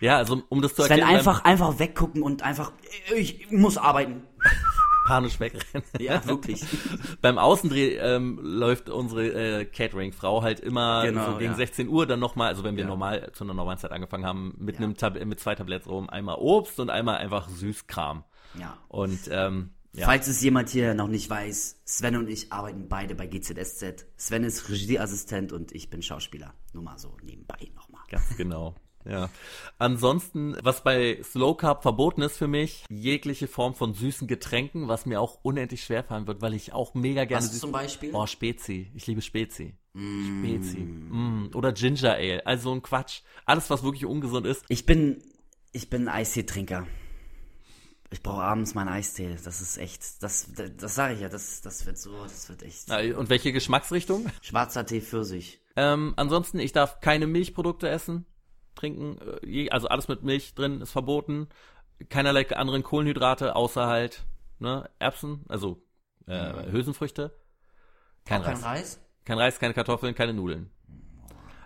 Ja, 0.00 0.16
also 0.16 0.42
um 0.48 0.62
das 0.62 0.74
zu 0.74 0.82
Sven, 0.82 0.98
erklären, 0.98 1.08
beim- 1.08 1.16
einfach, 1.18 1.44
einfach 1.44 1.78
weggucken 1.78 2.22
und 2.22 2.42
einfach, 2.42 2.72
ich 3.14 3.50
muss 3.50 3.78
arbeiten. 3.78 4.22
Panisch 5.06 5.40
wegrennen. 5.40 5.86
Ja, 5.98 6.24
wirklich. 6.26 6.64
Beim 7.22 7.38
Außendreh 7.38 7.96
ähm, 7.96 8.38
läuft 8.42 8.90
unsere 8.90 9.60
äh, 9.60 9.64
Catering-Frau 9.64 10.42
halt 10.42 10.60
immer 10.60 11.04
Genau, 11.06 11.32
so 11.32 11.38
gegen 11.38 11.52
ja. 11.52 11.56
16 11.56 11.88
Uhr 11.88 12.06
dann 12.06 12.20
nochmal, 12.20 12.48
also 12.48 12.64
wenn 12.64 12.76
wir 12.76 12.82
Ja. 12.84 12.88
normal 12.88 13.30
zu 13.32 13.44
einer 13.44 13.54
normalen 13.54 13.78
Zeit 13.78 13.92
angefangen 13.92 14.26
haben, 14.26 14.54
mit 14.58 14.76
einem 14.78 14.96
Tab 14.96 15.14
mit 15.24 15.40
zwei 15.40 15.54
Tabletts 15.54 15.88
rum, 15.88 16.10
einmal 16.10 16.36
Obst 16.38 16.78
und 16.80 16.90
einmal 16.90 17.16
einfach 17.18 17.48
Süßkram. 17.48 18.24
Ja. 18.58 18.76
Und 18.88 19.20
ähm, 19.30 19.70
ja, 19.92 20.04
Falls 20.04 20.26
es 20.28 20.42
jemand 20.42 20.68
hier 20.68 20.92
noch 20.92 21.08
nicht 21.08 21.30
weiß, 21.30 21.80
Sven 21.86 22.16
und 22.16 22.28
ich 22.28 22.52
arbeiten 22.52 22.86
beide 22.86 23.14
bei 23.14 23.26
GZSZ. 23.26 24.04
Sven 24.18 24.44
ist 24.44 24.68
Regieassistent 24.68 25.52
und 25.52 25.72
ich 25.72 25.88
bin 25.88 26.02
Schauspieler. 26.02 26.52
Nur 26.74 26.82
mal 26.82 26.98
so 26.98 27.16
nebenbei 27.22 27.56
nochmal. 27.74 28.02
ganz 28.10 28.36
genau. 28.36 28.74
Ja. 29.08 29.30
Ansonsten, 29.78 30.56
was 30.62 30.82
bei 30.82 31.20
Slow 31.22 31.56
Carb 31.56 31.82
verboten 31.82 32.22
ist 32.22 32.36
für 32.36 32.48
mich, 32.48 32.84
jegliche 32.88 33.46
Form 33.46 33.74
von 33.74 33.94
süßen 33.94 34.26
Getränken, 34.26 34.88
was 34.88 35.06
mir 35.06 35.20
auch 35.20 35.38
unendlich 35.42 35.84
schwer 35.84 36.02
fallen 36.02 36.26
wird, 36.26 36.42
weil 36.42 36.54
ich 36.54 36.72
auch 36.72 36.94
mega 36.94 37.24
gerne 37.24 37.44
Was 37.44 37.58
zum 37.58 37.72
Beispiel? 37.72 38.10
Oh, 38.14 38.26
Spezi. 38.26 38.90
Ich 38.94 39.06
liebe 39.06 39.22
Spezi. 39.22 39.74
Spezi. 39.94 40.78
Mm. 40.80 41.50
Oder 41.54 41.72
Ginger 41.72 42.14
Ale. 42.14 42.46
Also 42.46 42.64
so 42.64 42.74
ein 42.74 42.82
Quatsch. 42.82 43.22
Alles, 43.46 43.70
was 43.70 43.82
wirklich 43.82 44.04
ungesund 44.04 44.46
ist. 44.46 44.64
Ich 44.68 44.84
bin, 44.84 45.22
ich 45.72 45.88
bin 45.88 46.08
ein 46.08 46.14
Eisteetrinker. 46.14 46.86
Ich 48.10 48.22
brauche 48.22 48.42
abends 48.42 48.74
meinen 48.74 48.88
Eistee. 48.88 49.36
Das 49.44 49.60
ist 49.60 49.78
echt, 49.78 50.22
das, 50.22 50.48
das, 50.54 50.70
das 50.76 50.94
sage 50.94 51.14
ich 51.14 51.20
ja, 51.20 51.28
das, 51.28 51.60
das 51.60 51.86
wird 51.86 51.98
so, 51.98 52.22
das 52.22 52.48
wird 52.48 52.62
echt. 52.62 52.90
Und 52.90 53.30
welche 53.30 53.52
Geschmacksrichtung? 53.52 54.26
Schwarzer 54.42 54.86
Tee 54.86 55.00
Pfirsich. 55.00 55.60
Ähm, 55.76 56.14
ansonsten, 56.16 56.58
ich 56.58 56.72
darf 56.72 57.00
keine 57.00 57.26
Milchprodukte 57.26 57.88
essen, 57.88 58.24
trinken. 58.76 59.18
äh, 59.42 59.68
Also 59.70 59.88
alles 59.88 60.08
mit 60.08 60.22
Milch 60.22 60.54
drin 60.54 60.80
ist 60.80 60.92
verboten. 60.92 61.48
Keinerlei 62.08 62.48
anderen 62.50 62.82
Kohlenhydrate, 62.82 63.56
außer 63.56 63.86
halt 63.86 64.24
ne, 64.58 64.88
Erbsen, 64.98 65.44
also 65.48 65.82
äh, 66.26 66.70
Hülsenfrüchte. 66.70 67.32
Kein 68.24 68.42
Auch 68.42 68.44
kein 68.44 68.54
Reis. 68.56 68.64
Reis? 68.64 69.00
Kein 69.24 69.38
Reis, 69.38 69.58
keine 69.58 69.74
Kartoffeln, 69.74 70.14
keine 70.14 70.34
Nudeln. 70.34 70.70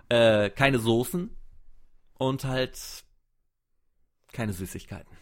Äh, 0.09 0.50
keine 0.50 0.79
Soßen 0.79 1.37
und 2.19 2.45
halt 2.45 3.05
keine 4.33 4.52
Süßigkeiten. 4.52 5.17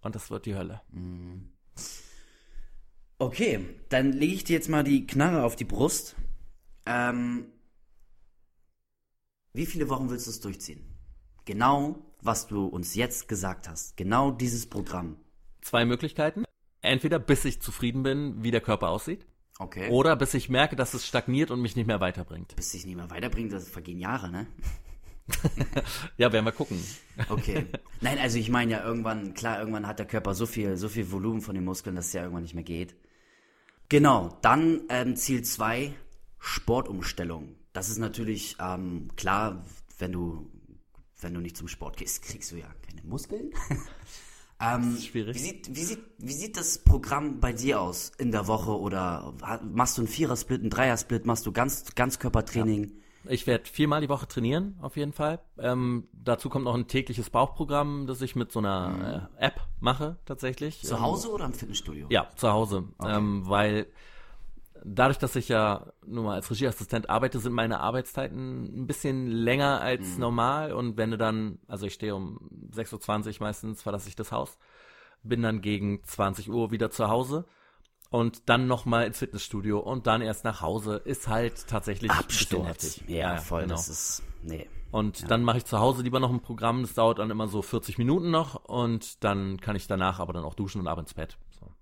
Und 0.00 0.14
das 0.14 0.30
wird 0.30 0.46
die 0.46 0.54
Hölle. 0.54 0.82
Okay, 3.18 3.80
dann 3.88 4.12
lege 4.12 4.34
ich 4.34 4.44
dir 4.44 4.54
jetzt 4.54 4.68
mal 4.68 4.84
die 4.84 5.06
Knarre 5.06 5.44
auf 5.44 5.56
die 5.56 5.64
Brust. 5.64 6.16
Ähm, 6.86 7.46
wie 9.52 9.66
viele 9.66 9.88
Wochen 9.88 10.10
willst 10.10 10.26
du 10.26 10.30
es 10.30 10.40
durchziehen? 10.40 10.93
Genau, 11.44 11.96
was 12.22 12.46
du 12.46 12.66
uns 12.66 12.94
jetzt 12.94 13.28
gesagt 13.28 13.68
hast. 13.68 13.96
Genau 13.96 14.30
dieses 14.30 14.66
Programm. 14.66 15.16
Zwei 15.60 15.84
Möglichkeiten. 15.84 16.44
Entweder 16.80 17.18
bis 17.18 17.44
ich 17.44 17.60
zufrieden 17.60 18.02
bin, 18.02 18.42
wie 18.42 18.50
der 18.50 18.60
Körper 18.60 18.88
aussieht, 18.90 19.26
Okay. 19.58 19.88
oder 19.90 20.16
bis 20.16 20.34
ich 20.34 20.48
merke, 20.48 20.74
dass 20.76 20.94
es 20.94 21.06
stagniert 21.06 21.50
und 21.50 21.60
mich 21.62 21.76
nicht 21.76 21.86
mehr 21.86 22.00
weiterbringt. 22.00 22.56
Bis 22.56 22.72
sich 22.72 22.84
nicht 22.86 22.96
mehr 22.96 23.10
weiterbringt, 23.10 23.52
das 23.52 23.68
vergehen 23.68 24.00
Jahre, 24.00 24.30
ne? 24.30 24.46
Ja, 26.18 26.32
werden 26.32 26.44
wir 26.44 26.52
gucken. 26.52 26.82
Okay. 27.30 27.66
Nein, 28.00 28.18
also 28.18 28.38
ich 28.38 28.50
meine 28.50 28.72
ja 28.72 28.84
irgendwann, 28.84 29.32
klar, 29.34 29.58
irgendwann 29.58 29.86
hat 29.86 29.98
der 29.98 30.06
Körper 30.06 30.34
so 30.34 30.44
viel, 30.44 30.76
so 30.76 30.88
viel 30.88 31.10
Volumen 31.10 31.40
von 31.40 31.54
den 31.54 31.64
Muskeln, 31.64 31.96
dass 31.96 32.08
es 32.08 32.12
ja 32.12 32.22
irgendwann 32.22 32.42
nicht 32.42 32.54
mehr 32.54 32.64
geht. 32.64 32.94
Genau, 33.88 34.36
dann 34.42 34.82
ähm, 34.88 35.16
Ziel 35.16 35.42
2, 35.42 35.94
Sportumstellung. 36.38 37.54
Das 37.72 37.88
ist 37.88 37.98
natürlich 37.98 38.56
ähm, 38.60 39.08
klar, 39.16 39.64
wenn 39.98 40.12
du, 40.12 40.50
wenn 41.24 41.34
du 41.34 41.40
nicht 41.40 41.56
zum 41.56 41.66
Sport 41.66 41.96
gehst, 41.96 42.22
kriegst 42.22 42.52
du 42.52 42.56
ja 42.56 42.66
keine 42.86 43.02
Muskeln. 43.02 43.50
ähm, 44.60 44.94
ist 44.94 45.06
schwierig. 45.06 45.34
Wie 45.34 45.40
sieht, 45.40 45.74
wie, 45.74 45.82
sieht, 45.82 46.04
wie 46.18 46.32
sieht 46.32 46.56
das 46.56 46.78
Programm 46.78 47.40
bei 47.40 47.52
dir 47.52 47.80
aus 47.80 48.12
in 48.18 48.30
der 48.30 48.46
Woche 48.46 48.78
oder 48.78 49.34
machst 49.62 49.98
du 49.98 50.02
einen 50.02 50.08
Vierersplit, 50.08 50.60
einen 50.60 50.70
Dreiersplit, 50.70 51.26
machst 51.26 51.46
du 51.46 51.52
ganz, 51.52 51.84
Ganzkörpertraining? 51.94 52.92
Ich 53.26 53.46
werde 53.46 53.64
viermal 53.64 54.02
die 54.02 54.10
Woche 54.10 54.28
trainieren, 54.28 54.76
auf 54.82 54.96
jeden 54.98 55.14
Fall. 55.14 55.40
Ähm, 55.58 56.08
dazu 56.12 56.50
kommt 56.50 56.66
noch 56.66 56.74
ein 56.74 56.88
tägliches 56.88 57.30
Bauchprogramm, 57.30 58.06
das 58.06 58.20
ich 58.20 58.36
mit 58.36 58.52
so 58.52 58.58
einer 58.58 59.30
äh, 59.38 59.46
App 59.46 59.62
mache, 59.80 60.18
tatsächlich. 60.26 60.82
Zu 60.82 60.96
Ähm, 60.96 61.00
Hause 61.00 61.32
oder 61.32 61.46
im 61.46 61.54
Fitnessstudio? 61.54 62.06
Ja, 62.10 62.28
zu 62.36 62.52
Hause. 62.52 62.84
Ähm, 63.02 63.48
weil 63.48 63.86
dadurch, 64.84 65.18
dass 65.18 65.34
ich 65.34 65.48
ja 65.48 65.92
nur 66.06 66.24
mal 66.24 66.34
als 66.34 66.50
Regieassistent 66.50 67.08
arbeite, 67.08 67.40
sind 67.40 67.52
meine 67.52 67.80
Arbeitszeiten 67.80 68.82
ein 68.82 68.86
bisschen 68.86 69.26
länger 69.26 69.80
als 69.80 70.18
normal. 70.18 70.72
Und 70.72 70.96
wenn 70.96 71.10
du 71.10 71.18
dann, 71.18 71.58
also 71.66 71.86
ich 71.86 71.94
stehe 71.94 72.14
um 72.14 72.38
6.20 72.72 73.40
Uhr 73.40 73.46
meistens, 73.46 73.82
verlasse 73.82 74.08
ich 74.08 74.16
das 74.16 74.30
Haus, 74.30 74.58
bin 75.22 75.42
dann 75.42 75.62
gegen 75.62 76.04
20 76.04 76.50
Uhr 76.50 76.70
wieder 76.70 76.90
zu 76.90 77.08
Hause 77.08 77.46
und 78.10 78.48
dann 78.48 78.66
nochmal 78.66 79.06
ins 79.06 79.18
Fitnessstudio 79.18 79.80
und 79.80 80.06
dann 80.06 80.22
erst 80.22 80.44
nach 80.44 80.60
Hause, 80.60 80.96
ist 80.96 81.28
halt 81.28 81.66
tatsächlich 81.66 82.10
Absturz. 82.10 82.68
heftig. 82.68 83.04
Ja, 83.08 83.38
voll, 83.38 83.62
genau. 83.62 83.74
das 83.74 83.88
ist, 83.88 84.22
nee. 84.42 84.68
Und 84.90 85.28
dann 85.30 85.42
mache 85.42 85.58
ich 85.58 85.64
zu 85.64 85.80
Hause 85.80 86.02
lieber 86.02 86.20
noch 86.20 86.30
ein 86.30 86.40
Programm, 86.40 86.82
das 86.82 86.94
dauert 86.94 87.18
dann 87.18 87.30
immer 87.30 87.48
so 87.48 87.62
40 87.62 87.98
Minuten 87.98 88.30
noch 88.30 88.54
und 88.66 89.24
dann 89.24 89.60
kann 89.60 89.74
ich 89.74 89.88
danach 89.88 90.20
aber 90.20 90.32
dann 90.32 90.44
auch 90.44 90.54
duschen 90.54 90.80
und 90.80 90.86
ab 90.86 90.98
ins 90.98 91.14
Bett. 91.14 91.36
So. 91.58 91.72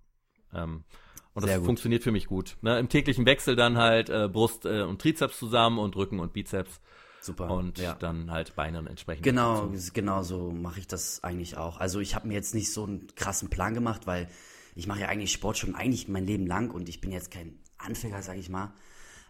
Ähm, 0.55 0.85
und 1.35 1.47
das 1.47 1.65
funktioniert 1.65 2.03
für 2.03 2.13
mich 2.13 2.27
gut. 2.27 2.57
Ne? 2.61 2.79
Im 2.79 2.89
täglichen 2.89 3.25
Wechsel 3.25 3.57
dann 3.57 3.79
halt 3.79 4.11
äh, 4.11 4.29
Brust 4.29 4.67
äh, 4.67 4.83
und 4.83 5.01
Trizeps 5.01 5.39
zusammen 5.39 5.79
und 5.79 5.97
Rücken 5.97 6.21
und 6.21 6.33
Bizeps 6.33 6.81
Super. 7.23 7.51
und 7.51 7.79
ja. 7.79 7.95
dann 7.95 8.31
halt 8.31 8.55
Beine 8.55 8.79
entsprechend. 8.89 9.25
Genau, 9.25 9.67
dazu. 9.67 9.93
genau 9.95 10.23
so 10.23 10.51
mache 10.51 10.81
ich 10.81 10.87
das 10.87 11.25
eigentlich 11.25 11.57
auch. 11.57 11.81
Also 11.81 12.01
ich 12.01 12.15
habe 12.15 12.29
mir 12.29 12.35
jetzt 12.35 12.55
nicht 12.55 12.71
so 12.73 12.85
einen 12.85 13.07
krassen 13.15 13.49
Plan 13.49 13.73
gemacht, 13.73 14.07
weil 14.07 14.29
ich 14.75 14.87
mache 14.87 15.01
ja 15.01 15.09
eigentlich 15.09 15.33
Sport 15.33 15.57
schon 15.57 15.75
eigentlich 15.75 16.09
mein 16.09 16.27
Leben 16.27 16.47
lang 16.47 16.71
und 16.71 16.89
ich 16.89 17.01
bin 17.01 17.13
jetzt 17.13 17.31
kein 17.31 17.59
Anfänger, 17.79 18.23
sage 18.23 18.39
ich 18.39 18.51
mal. 18.51 18.75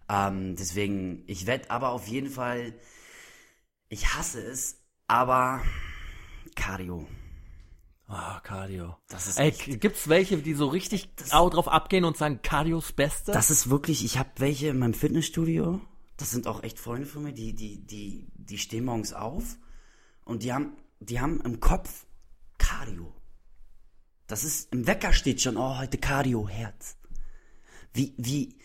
Ähm, 0.08 0.56
deswegen, 0.56 1.22
ich 1.26 1.46
werde 1.46 1.70
aber 1.70 1.90
auf 1.90 2.08
jeden 2.08 2.30
Fall, 2.30 2.74
ich 3.88 4.14
hasse 4.14 4.40
es, 4.40 4.82
aber 5.06 5.62
Cardio. 6.56 7.06
Ah, 8.14 8.40
Cardio. 8.40 8.96
Das 9.08 9.26
ist 9.26 9.38
Ey, 9.38 9.48
echt- 9.48 9.80
gibt's 9.80 10.06
welche, 10.08 10.36
die 10.36 10.52
so 10.52 10.68
richtig 10.68 11.08
au 11.30 11.48
drauf 11.48 11.66
abgehen 11.66 12.04
und 12.04 12.16
sagen, 12.18 12.40
Cardios 12.42 12.92
Beste? 12.92 13.32
Das 13.32 13.50
ist 13.50 13.70
wirklich, 13.70 14.04
ich 14.04 14.18
habe 14.18 14.28
welche 14.36 14.68
in 14.68 14.78
meinem 14.78 14.92
Fitnessstudio. 14.92 15.80
Das 16.18 16.30
sind 16.30 16.46
auch 16.46 16.62
echt 16.62 16.78
Freunde 16.78 17.06
von 17.06 17.22
mir, 17.22 17.32
die, 17.32 17.54
die, 17.54 17.78
die, 17.86 18.26
die 18.34 18.58
stehen 18.58 18.84
morgens 18.84 19.14
auf 19.14 19.56
und 20.26 20.42
die 20.42 20.52
haben, 20.52 20.76
die 21.00 21.20
haben 21.20 21.40
im 21.40 21.58
Kopf 21.60 22.04
Cardio. 22.58 23.14
Das 24.26 24.44
ist, 24.44 24.70
im 24.74 24.86
Wecker 24.86 25.14
steht 25.14 25.40
schon, 25.40 25.56
oh, 25.56 25.78
heute 25.78 25.96
Cardio, 25.96 26.46
Herz. 26.46 26.98
Wie, 27.94 28.14
wie, 28.18 28.58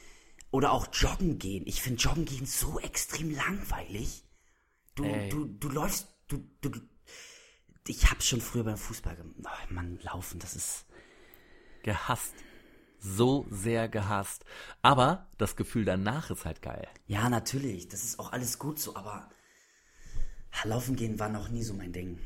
oder 0.52 0.74
auch 0.74 0.88
joggen 0.92 1.40
gehen. 1.40 1.64
Ich 1.68 1.82
finde 1.82 2.02
joggen 2.02 2.26
gehen 2.26 2.46
so 2.46 2.80
extrem 2.82 3.32
langweilig. 3.34 4.26
Du, 4.96 5.06
Ey. 5.06 5.30
du, 5.30 5.46
du 5.46 5.70
läufst, 5.70 6.08
du, 6.28 6.44
du, 6.62 6.70
ich 7.90 8.10
hab's 8.10 8.28
schon 8.28 8.42
früher 8.42 8.64
beim 8.64 8.78
Fußball 8.78 9.16
gemacht. 9.16 9.36
Oh, 9.44 9.74
Mann, 9.74 10.00
laufen, 10.02 10.40
das 10.40 10.56
ist, 10.56 10.86
gehasst. 11.84 12.34
So 13.00 13.46
sehr 13.50 13.88
gehasst. 13.90 14.44
Aber 14.82 15.28
das 15.38 15.56
Gefühl 15.56 15.86
danach 15.86 16.32
ist 16.32 16.46
halt 16.46 16.62
geil. 16.62 16.88
Ja, 17.06 17.30
natürlich. 17.30 17.88
Das 17.88 18.04
ist 18.04 18.20
auch 18.20 18.32
alles 18.32 18.58
gut 18.58 18.80
so, 18.80 18.96
aber 18.96 19.30
Laufen 20.64 20.96
gehen 20.96 21.20
war 21.20 21.30
noch 21.30 21.50
nie 21.50 21.62
so 21.64 21.74
mein 21.74 21.92
Ding. 21.94 22.18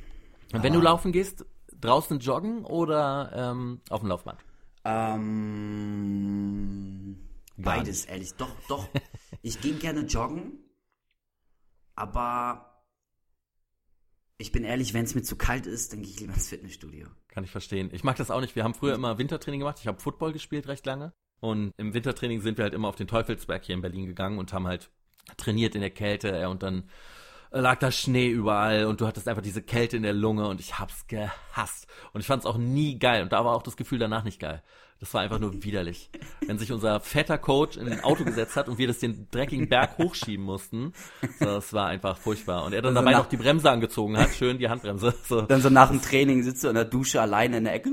Und 0.53 0.63
wenn 0.63 0.73
du 0.73 0.79
laufen 0.79 1.11
gehst, 1.11 1.45
draußen 1.79 2.19
joggen 2.19 2.63
oder 2.65 3.31
ähm, 3.33 3.81
auf 3.89 4.01
dem 4.01 4.09
Laufband? 4.09 4.39
Ähm, 4.83 5.27
beides, 7.57 8.05
ehrlich. 8.05 8.33
Doch, 8.35 8.49
doch. 8.67 8.87
Ich 9.43 9.59
gehe 9.59 9.73
gerne 9.73 10.01
joggen, 10.01 10.59
aber 11.95 12.70
ich 14.41 14.51
bin 14.51 14.63
ehrlich, 14.63 14.93
wenn 14.93 15.05
es 15.05 15.15
mir 15.15 15.21
zu 15.21 15.35
kalt 15.35 15.67
ist, 15.67 15.93
dann 15.93 16.01
gehe 16.01 16.11
ich 16.11 16.19
lieber 16.19 16.33
ins 16.33 16.49
Fitnessstudio. 16.49 17.07
Kann 17.29 17.43
ich 17.43 17.51
verstehen. 17.51 17.89
Ich 17.93 18.03
mag 18.03 18.17
das 18.17 18.31
auch 18.31 18.41
nicht. 18.41 18.55
Wir 18.55 18.63
haben 18.63 18.73
früher 18.73 18.95
immer 18.95 19.17
Wintertraining 19.17 19.59
gemacht. 19.59 19.77
Ich 19.79 19.87
habe 19.87 19.99
Football 19.99 20.33
gespielt 20.33 20.67
recht 20.67 20.85
lange. 20.85 21.13
Und 21.39 21.71
im 21.77 21.93
Wintertraining 21.93 22.41
sind 22.41 22.57
wir 22.57 22.63
halt 22.63 22.73
immer 22.73 22.87
auf 22.87 22.95
den 22.95 23.07
Teufelsberg 23.07 23.63
hier 23.63 23.75
in 23.75 23.81
Berlin 23.81 24.05
gegangen 24.05 24.37
und 24.37 24.51
haben 24.53 24.67
halt 24.67 24.89
trainiert 25.37 25.75
in 25.75 25.81
der 25.81 25.91
Kälte. 25.91 26.49
Und 26.49 26.63
dann 26.63 26.89
lag 27.51 27.79
da 27.79 27.91
Schnee 27.91 28.29
überall 28.29 28.85
und 28.85 29.01
du 29.01 29.07
hattest 29.07 29.27
einfach 29.27 29.41
diese 29.41 29.61
Kälte 29.61 29.97
in 29.97 30.03
der 30.03 30.13
Lunge 30.13 30.47
und 30.47 30.59
ich 30.59 30.79
hab's 30.79 31.07
gehasst. 31.07 31.87
Und 32.13 32.21
ich 32.21 32.27
fand's 32.27 32.45
auch 32.45 32.57
nie 32.57 32.97
geil. 32.99 33.23
Und 33.23 33.31
da 33.31 33.45
war 33.45 33.55
auch 33.55 33.63
das 33.63 33.77
Gefühl 33.77 33.99
danach 33.99 34.23
nicht 34.23 34.39
geil. 34.39 34.63
Das 35.01 35.13
war 35.15 35.21
einfach 35.21 35.39
nur 35.39 35.63
widerlich. 35.63 36.09
Wenn 36.45 36.57
sich 36.59 36.71
unser 36.71 36.99
fetter 36.99 37.37
Coach 37.39 37.75
in 37.75 37.89
ein 37.89 38.01
Auto 38.03 38.23
gesetzt 38.23 38.55
hat 38.55 38.69
und 38.69 38.77
wir 38.77 38.85
das 38.87 38.99
den 38.99 39.27
dreckigen 39.31 39.67
Berg 39.67 39.97
hochschieben 39.97 40.45
mussten, 40.45 40.93
so, 41.39 41.45
das 41.45 41.73
war 41.73 41.87
einfach 41.87 42.17
furchtbar. 42.17 42.63
Und 42.63 42.73
er 42.73 42.83
dann 42.83 42.95
Also 42.95 43.03
dabei 43.05 43.17
noch 43.17 43.25
die 43.27 43.37
Bremse 43.37 43.69
angezogen 43.71 44.15
hat, 44.17 44.29
schön 44.29 44.59
die 44.59 44.69
Handbremse. 44.69 45.13
So. 45.27 45.41
Dann 45.41 45.59
so 45.61 45.69
nach 45.71 45.89
dem 45.89 46.01
Training 46.03 46.43
sitzt 46.43 46.63
du 46.63 46.67
in 46.69 46.75
der 46.75 46.85
Dusche 46.85 47.19
alleine 47.19 47.57
in 47.57 47.63
der 47.65 47.73
Ecke. 47.73 47.89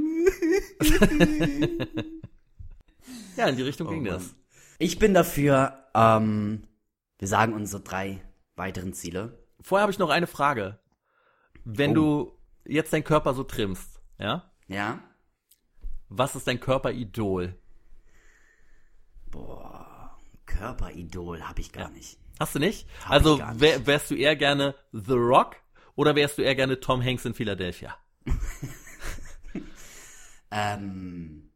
Ja, 3.36 3.46
in 3.46 3.56
die 3.56 3.62
Richtung 3.62 3.86
Oh 3.86 3.90
ging 3.90 4.02
Mann. 4.02 4.12
das. 4.14 4.34
Ich 4.78 4.98
bin 4.98 5.14
dafür, 5.14 5.84
ähm, 5.94 6.64
wir 7.18 7.28
sagen 7.28 7.52
unsere 7.54 7.82
drei 7.82 8.20
weiteren 8.56 8.92
Ziele. 8.92 9.38
Vorher 9.60 9.82
habe 9.82 9.92
ich 9.92 9.98
noch 9.98 10.10
eine 10.10 10.26
Frage. 10.26 10.78
Wenn 11.64 11.92
Oh. 11.92 11.94
du 11.94 12.38
jetzt 12.72 12.92
deinen 12.92 13.04
Körper 13.04 13.34
so 13.34 13.44
trimmst, 13.44 14.00
ja? 14.18 14.50
Ja? 14.66 15.00
Was 16.08 16.34
ist 16.36 16.46
dein 16.46 16.60
Körperidol? 16.60 17.54
Boah, 19.30 20.16
Körperidol 20.46 21.42
habe 21.42 21.60
ich 21.60 21.72
gar 21.72 21.90
nicht. 21.90 22.18
Hast 22.40 22.54
du 22.54 22.58
nicht? 22.58 22.88
Hab 23.04 23.10
also 23.12 23.36
nicht. 23.36 23.60
wär, 23.60 23.86
wärst 23.86 24.10
du 24.10 24.14
eher 24.14 24.36
gerne 24.36 24.74
The 24.92 25.12
Rock 25.12 25.56
oder 25.96 26.14
wärst 26.14 26.38
du 26.38 26.42
eher 26.42 26.54
gerne 26.54 26.80
Tom 26.80 27.02
Hanks 27.04 27.24
in 27.24 27.34
Philadelphia? 27.34 27.96
Ähm, 30.50 31.50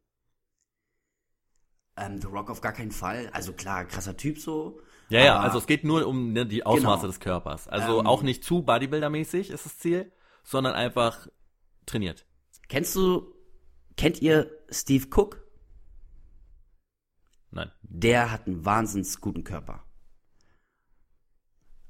ähm, 1.96 2.20
The 2.20 2.26
Rock 2.26 2.50
auf 2.50 2.60
gar 2.60 2.72
keinen 2.72 2.90
Fall. 2.90 3.30
Also 3.32 3.52
klar, 3.54 3.86
krasser 3.86 4.16
Typ 4.18 4.38
so. 4.38 4.80
Ja, 5.08 5.20
ja, 5.24 5.40
also 5.40 5.58
es 5.58 5.66
geht 5.66 5.84
nur 5.84 6.06
um 6.06 6.32
ne, 6.32 6.44
die 6.46 6.64
Ausmaße 6.66 7.00
Genau. 7.00 7.06
des 7.06 7.20
Körpers. 7.20 7.68
Also 7.68 8.00
Ähm. 8.00 8.06
auch 8.06 8.22
nicht 8.22 8.44
zu 8.44 8.58
Bodybuilder-mäßig 8.62 9.50
ist 9.50 9.64
das 9.64 9.78
Ziel, 9.78 10.12
sondern 10.42 10.74
einfach 10.74 11.26
trainiert. 11.86 12.26
Kennst 12.68 12.94
du, 12.94 13.34
kennt 13.96 14.22
ihr 14.22 14.50
Steve 14.70 15.06
Cook? 15.14 15.42
Nein. 17.50 17.70
Der 17.82 18.30
hat 18.30 18.46
einen 18.46 18.64
wahnsinns 18.64 19.20
guten 19.20 19.44
Körper. 19.44 19.84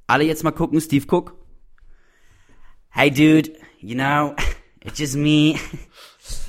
Alle 0.07 0.25
jetzt 0.25 0.45
mal 0.45 0.51
gucken, 0.51 0.81
Steve 0.81 1.07
Cook. 1.09 1.37
Hey 2.91 3.11
dude, 3.11 3.53
you 3.79 3.95
know, 3.95 4.35
it's 4.81 4.99
just 4.99 5.17
me. 5.17 5.59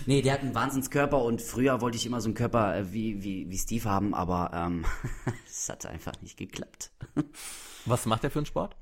Nee, 0.05 0.21
der 0.21 0.33
hat 0.33 0.41
einen 0.41 0.55
Wahnsinnskörper 0.55 1.23
und 1.23 1.41
früher 1.41 1.81
wollte 1.81 1.97
ich 1.97 2.05
immer 2.05 2.21
so 2.21 2.27
einen 2.27 2.35
Körper 2.35 2.75
äh, 2.75 2.93
wie, 2.93 3.23
wie, 3.23 3.49
wie 3.49 3.57
Steve 3.57 3.89
haben, 3.89 4.13
aber 4.13 4.51
ähm, 4.53 4.85
es 5.47 5.69
hat 5.69 5.85
einfach 5.85 6.13
nicht 6.21 6.37
geklappt. 6.37 6.91
Was 7.85 8.05
macht 8.05 8.23
er 8.23 8.31
für 8.31 8.39
einen 8.39 8.45
Sport? 8.45 8.75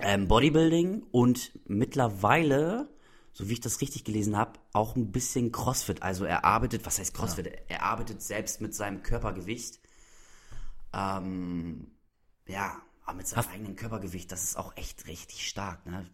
Ähm, 0.00 0.28
Bodybuilding 0.28 1.02
und 1.10 1.52
mittlerweile, 1.66 2.88
so 3.32 3.48
wie 3.48 3.54
ich 3.54 3.60
das 3.60 3.80
richtig 3.80 4.04
gelesen 4.04 4.36
habe, 4.36 4.58
auch 4.72 4.96
ein 4.96 5.12
bisschen 5.12 5.52
Crossfit. 5.52 6.02
Also 6.02 6.24
er 6.24 6.44
arbeitet, 6.44 6.84
was 6.86 6.98
heißt 6.98 7.14
Crossfit? 7.14 7.46
Er 7.68 7.82
arbeitet 7.82 8.22
selbst 8.22 8.60
mit 8.60 8.74
seinem 8.74 9.02
Körpergewicht. 9.02 9.80
Ähm, 10.92 11.92
ja, 12.46 12.80
aber 13.04 13.16
mit 13.18 13.28
seinem 13.28 13.48
eigenen 13.48 13.76
Körpergewicht, 13.76 14.30
das 14.32 14.42
ist 14.42 14.56
auch 14.56 14.76
echt 14.76 15.06
richtig 15.06 15.48
stark. 15.48 15.86
Ne? 15.86 16.06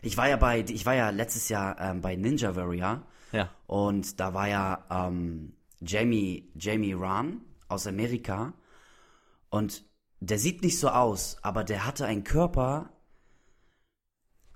Ich 0.00 0.16
war 0.16 0.28
ja 0.28 0.36
bei, 0.36 0.60
ich 0.60 0.86
war 0.86 0.94
ja 0.94 1.10
letztes 1.10 1.48
Jahr 1.48 1.78
ähm, 1.80 2.00
bei 2.00 2.16
Ninja 2.16 2.56
Warrior 2.56 3.06
Ja. 3.32 3.50
und 3.66 4.18
da 4.18 4.34
war 4.34 4.48
ja 4.48 4.84
ähm, 4.90 5.54
Jamie, 5.80 6.50
Jamie 6.54 6.94
Rahn 6.94 7.42
aus 7.68 7.86
Amerika 7.86 8.52
und 9.50 9.84
der 10.20 10.38
sieht 10.38 10.62
nicht 10.62 10.78
so 10.78 10.88
aus, 10.88 11.36
aber 11.42 11.64
der 11.64 11.84
hatte 11.86 12.06
einen 12.06 12.24
Körper, 12.24 12.90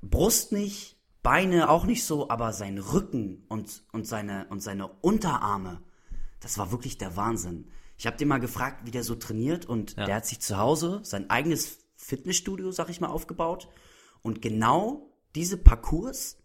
Brust 0.03 0.53
nicht, 0.53 0.96
Beine 1.27 1.69
auch 1.71 1.87
nicht 1.87 2.05
so, 2.05 2.31
aber 2.31 2.53
sein 2.53 2.79
Rücken 2.79 3.45
und, 3.49 3.83
und, 3.91 4.07
seine, 4.07 4.47
und 4.49 4.61
seine 4.61 4.87
Unterarme, 4.87 5.83
das 6.39 6.57
war 6.57 6.71
wirklich 6.71 6.99
der 6.99 7.17
Wahnsinn. 7.17 7.67
Ich 7.99 8.07
habe 8.07 8.17
den 8.17 8.29
mal 8.29 8.39
gefragt, 8.39 8.83
wie 8.85 8.93
der 8.93 9.03
so 9.03 9.17
trainiert 9.17 9.67
und 9.67 9.97
Ja. 9.97 10.05
der 10.05 10.15
hat 10.15 10.27
sich 10.27 10.39
zu 10.39 10.57
Hause 10.57 11.01
sein 11.03 11.29
eigenes 11.29 11.79
Fitnessstudio, 11.97 12.71
sag 12.71 12.91
ich 12.91 13.01
mal, 13.01 13.09
aufgebaut 13.09 13.69
und 14.23 14.41
genau 14.41 15.11
diese 15.35 15.57
Parcours, 15.57 16.37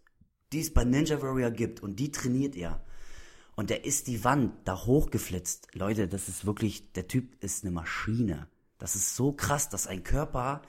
die 0.52 0.58
es 0.58 0.74
bei 0.74 0.82
Ninja 0.84 1.22
Warrior 1.22 1.52
gibt 1.52 1.80
und 1.80 2.00
die 2.00 2.10
trainiert 2.10 2.56
er. 2.56 2.82
Und 3.54 3.70
der 3.70 3.84
ist 3.84 4.08
die 4.08 4.24
Wand 4.24 4.52
da 4.64 4.84
hochgeflitzt. 4.84 5.68
Leute, 5.74 6.08
das 6.08 6.28
ist 6.28 6.44
wirklich, 6.44 6.90
der 6.94 7.06
Typ 7.06 7.40
ist 7.40 7.62
eine 7.62 7.70
Maschine. 7.70 8.48
Das 8.78 8.96
ist 8.96 9.14
so 9.14 9.30
krass, 9.30 9.68
dass 9.68 9.86
ein 9.86 10.02
Körper 10.02 10.60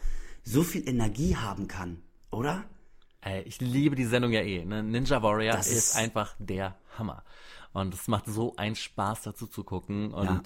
so 0.44 0.62
viel 0.62 0.88
Energie 0.88 1.36
haben 1.36 1.68
kann, 1.68 2.04
oder? 2.30 2.66
Ich 3.46 3.60
liebe 3.62 3.96
die 3.96 4.06
Sendung 4.06 4.32
ja 4.32 4.42
eh. 4.42 4.66
Ne? 4.66 4.84
Ninja 4.84 5.22
Warrior 5.24 5.58
ist, 5.58 5.72
ist- 5.72 5.96
einfach 5.96 6.36
der 6.40 6.76
Hammer. 6.98 7.24
Und 7.74 7.94
es 7.94 8.08
macht 8.08 8.28
so 8.28 8.56
einen 8.56 8.76
Spaß 8.76 9.24
dazu 9.24 9.48
zu 9.48 9.64
gucken 9.64 10.14
und, 10.14 10.26
Ja. 10.26 10.42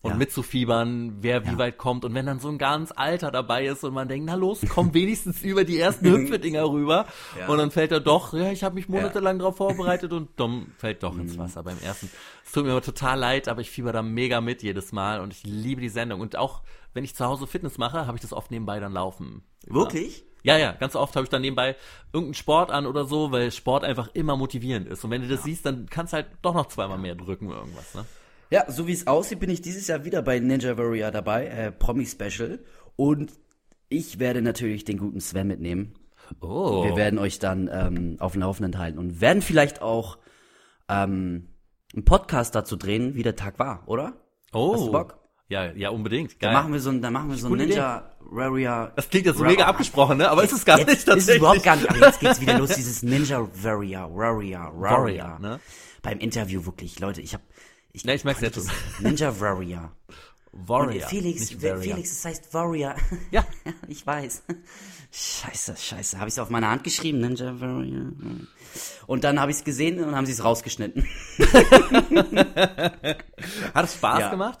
und 0.00 0.10
Ja. 0.12 0.16
mitzufiebern, 0.16 1.18
wer 1.20 1.46
wie 1.46 1.58
weit 1.58 1.76
kommt. 1.76 2.04
Und 2.06 2.14
wenn 2.14 2.24
dann 2.24 2.40
so 2.40 2.48
ein 2.48 2.56
ganz 2.56 2.92
Alter 2.96 3.30
dabei 3.30 3.66
ist 3.66 3.84
und 3.84 3.92
man 3.92 4.08
denkt, 4.08 4.24
na 4.26 4.36
los, 4.36 4.60
komm 4.70 4.92
wenigstens 4.94 5.42
über 5.42 5.64
die 5.64 5.78
ersten 5.78 6.06
Hüpfedinger 6.10 6.64
rüber. 6.70 7.06
Ja. 7.38 7.48
Und 7.48 7.58
dann 7.58 7.70
fällt 7.70 7.92
er 7.92 8.00
doch, 8.00 8.32
ja, 8.32 8.50
ich 8.50 8.64
habe 8.64 8.74
mich 8.76 8.88
monatelang 8.88 9.38
drauf 9.38 9.56
vorbereitet 9.58 10.12
und 10.14 10.30
dumm 10.40 10.72
fällt 10.78 11.02
doch 11.02 11.12
Mhm. 11.12 11.20
ins 11.22 11.36
Wasser 11.38 11.62
beim 11.62 11.78
ersten. 11.80 12.10
Es 12.44 12.52
tut 12.52 12.64
mir 12.64 12.70
aber 12.72 12.82
total 12.82 13.18
leid, 13.18 13.48
aber 13.48 13.60
ich 13.60 13.70
fieber 13.70 13.92
da 13.92 14.00
mega 14.02 14.40
mit 14.40 14.62
jedes 14.62 14.92
Mal 14.92 15.20
und 15.20 15.32
ich 15.34 15.44
liebe 15.44 15.82
die 15.82 15.90
Sendung. 15.90 16.20
Und 16.22 16.36
auch 16.36 16.62
wenn 16.94 17.04
ich 17.04 17.14
zu 17.14 17.26
Hause 17.26 17.46
Fitness 17.46 17.76
mache, 17.76 18.06
habe 18.06 18.16
ich 18.16 18.22
das 18.22 18.32
oft 18.32 18.50
nebenbei 18.50 18.80
dann 18.80 18.92
laufen. 18.94 19.42
Wirklich? 19.66 20.24
Ja, 20.42 20.58
ja, 20.58 20.72
ganz 20.72 20.96
oft 20.96 21.14
habe 21.14 21.24
ich 21.24 21.30
dann 21.30 21.42
nebenbei 21.42 21.76
irgendeinen 22.12 22.34
Sport 22.34 22.70
an 22.70 22.86
oder 22.86 23.04
so, 23.04 23.30
weil 23.30 23.50
Sport 23.52 23.84
einfach 23.84 24.08
immer 24.14 24.36
motivierend 24.36 24.88
ist. 24.88 25.04
Und 25.04 25.10
wenn 25.10 25.22
du 25.22 25.28
das 25.28 25.44
siehst, 25.44 25.64
dann 25.64 25.86
kannst 25.88 26.12
du 26.12 26.16
halt 26.16 26.26
doch 26.42 26.54
noch 26.54 26.66
zweimal 26.66 26.98
mehr 26.98 27.14
drücken 27.14 27.48
oder 27.48 27.58
irgendwas, 27.58 27.94
ne? 27.94 28.04
Ja, 28.50 28.70
so 28.70 28.86
wie 28.86 28.92
es 28.92 29.06
aussieht, 29.06 29.40
bin 29.40 29.48
ich 29.48 29.62
dieses 29.62 29.86
Jahr 29.86 30.04
wieder 30.04 30.20
bei 30.20 30.38
Ninja 30.38 30.76
Warrior 30.76 31.10
dabei, 31.10 31.46
äh, 31.46 31.72
Promi 31.72 32.04
Special. 32.04 32.58
Und 32.96 33.32
ich 33.88 34.18
werde 34.18 34.42
natürlich 34.42 34.84
den 34.84 34.98
guten 34.98 35.20
Sven 35.20 35.46
mitnehmen. 35.46 35.94
Oh. 36.40 36.84
Wir 36.84 36.96
werden 36.96 37.18
euch 37.18 37.38
dann 37.38 37.70
ähm, 37.72 38.16
auf 38.18 38.32
dem 38.32 38.42
Laufenden 38.42 38.78
halten 38.78 38.98
und 38.98 39.20
werden 39.22 39.40
vielleicht 39.42 39.80
auch 39.80 40.18
ähm, 40.88 41.48
einen 41.94 42.04
Podcast 42.04 42.54
dazu 42.54 42.76
drehen, 42.76 43.14
wie 43.14 43.22
der 43.22 43.36
Tag 43.36 43.58
war, 43.58 43.84
oder? 43.86 44.14
oh. 44.52 44.74
Hast 44.74 44.86
du 44.86 44.92
Bock? 44.92 45.21
Ja, 45.52 45.70
ja, 45.72 45.90
unbedingt. 45.90 46.32
Da 46.42 46.46
Geil. 46.46 46.52
machen 46.54 46.72
wir 46.72 46.80
so 46.80 46.88
ein, 46.90 47.02
da 47.02 47.10
machen 47.10 47.28
wir 47.30 47.36
so 47.36 47.48
ein 47.48 47.52
Ninja 47.58 48.10
Warrior. 48.20 48.92
das 48.96 49.10
klingt 49.10 49.26
jetzt 49.26 49.36
so 49.36 49.44
mega 49.44 49.66
abgesprochen, 49.66 50.16
ne? 50.18 50.30
Aber 50.30 50.42
ist 50.44 50.52
es 50.52 50.64
gar 50.64 50.78
jetzt 50.78 50.86
nicht 50.88 50.98
Ist 51.00 51.04
tatsächlich. 51.04 51.34
es 51.34 51.38
überhaupt 51.40 51.62
gar 51.62 51.76
nicht. 51.76 51.90
Aber 51.90 51.98
jetzt 52.06 52.20
geht's 52.20 52.40
wieder 52.40 52.58
los, 52.58 52.70
dieses 52.70 53.02
Ninja 53.02 53.46
Warrior, 53.62 54.08
Warrior, 54.16 54.72
Warrior. 54.74 54.98
Warrior, 55.24 55.38
ne? 55.40 55.60
Beim 56.00 56.18
Interview 56.20 56.64
wirklich, 56.64 56.98
Leute, 57.00 57.20
ich 57.20 57.34
hab. 57.34 57.42
Ich, 57.92 58.04
Ja, 58.04 58.14
ich 58.14 58.24
merk's 58.24 58.40
jetzt 58.40 58.58
Ninja 59.00 59.38
Warrior. 59.38 59.92
Warrior. 60.52 61.08
Felix, 61.08 61.40
nicht 61.40 61.60
Fe- 61.60 61.70
Warrior. 61.70 61.94
Felix, 61.96 62.12
es 62.12 62.24
heißt 62.24 62.54
Warrior. 62.54 62.94
Ja. 63.30 63.44
ich 63.88 64.06
weiß. 64.06 64.42
Scheiße, 65.10 65.76
scheiße. 65.76 66.18
Habe 66.18 66.28
ich 66.28 66.34
es 66.34 66.38
auf 66.38 66.48
meine 66.48 66.68
Hand 66.70 66.84
geschrieben, 66.84 67.20
Ninja 67.20 67.60
Warrior. 67.60 68.12
Und 69.06 69.24
dann 69.24 69.38
habe 69.38 69.50
ich 69.50 69.58
es 69.58 69.64
gesehen 69.64 70.02
und 70.02 70.16
haben 70.16 70.24
sie 70.24 70.32
es 70.32 70.42
rausgeschnitten. 70.42 71.06
Hat 73.74 73.84
es 73.84 73.94
Spaß 73.94 74.20
Ja. 74.20 74.30
gemacht? 74.30 74.58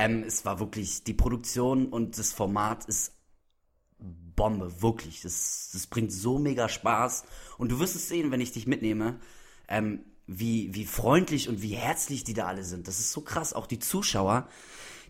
Ähm, 0.00 0.24
es 0.26 0.44
war 0.44 0.60
wirklich, 0.60 1.04
die 1.04 1.14
Produktion 1.14 1.86
und 1.88 2.18
das 2.18 2.32
Format 2.32 2.84
ist 2.86 3.12
Bombe, 3.98 4.80
wirklich. 4.80 5.20
Das, 5.20 5.68
das 5.72 5.86
bringt 5.86 6.12
so 6.12 6.38
mega 6.38 6.68
Spaß. 6.68 7.24
Und 7.58 7.70
du 7.70 7.78
wirst 7.78 7.94
es 7.96 8.08
sehen, 8.08 8.30
wenn 8.30 8.40
ich 8.40 8.52
dich 8.52 8.66
mitnehme, 8.66 9.20
ähm, 9.68 10.00
wie, 10.26 10.74
wie 10.74 10.86
freundlich 10.86 11.48
und 11.48 11.60
wie 11.60 11.74
herzlich 11.74 12.24
die 12.24 12.32
da 12.34 12.46
alle 12.46 12.64
sind. 12.64 12.88
Das 12.88 12.98
ist 13.00 13.12
so 13.12 13.20
krass. 13.20 13.52
Auch 13.52 13.66
die 13.66 13.78
Zuschauer, 13.78 14.48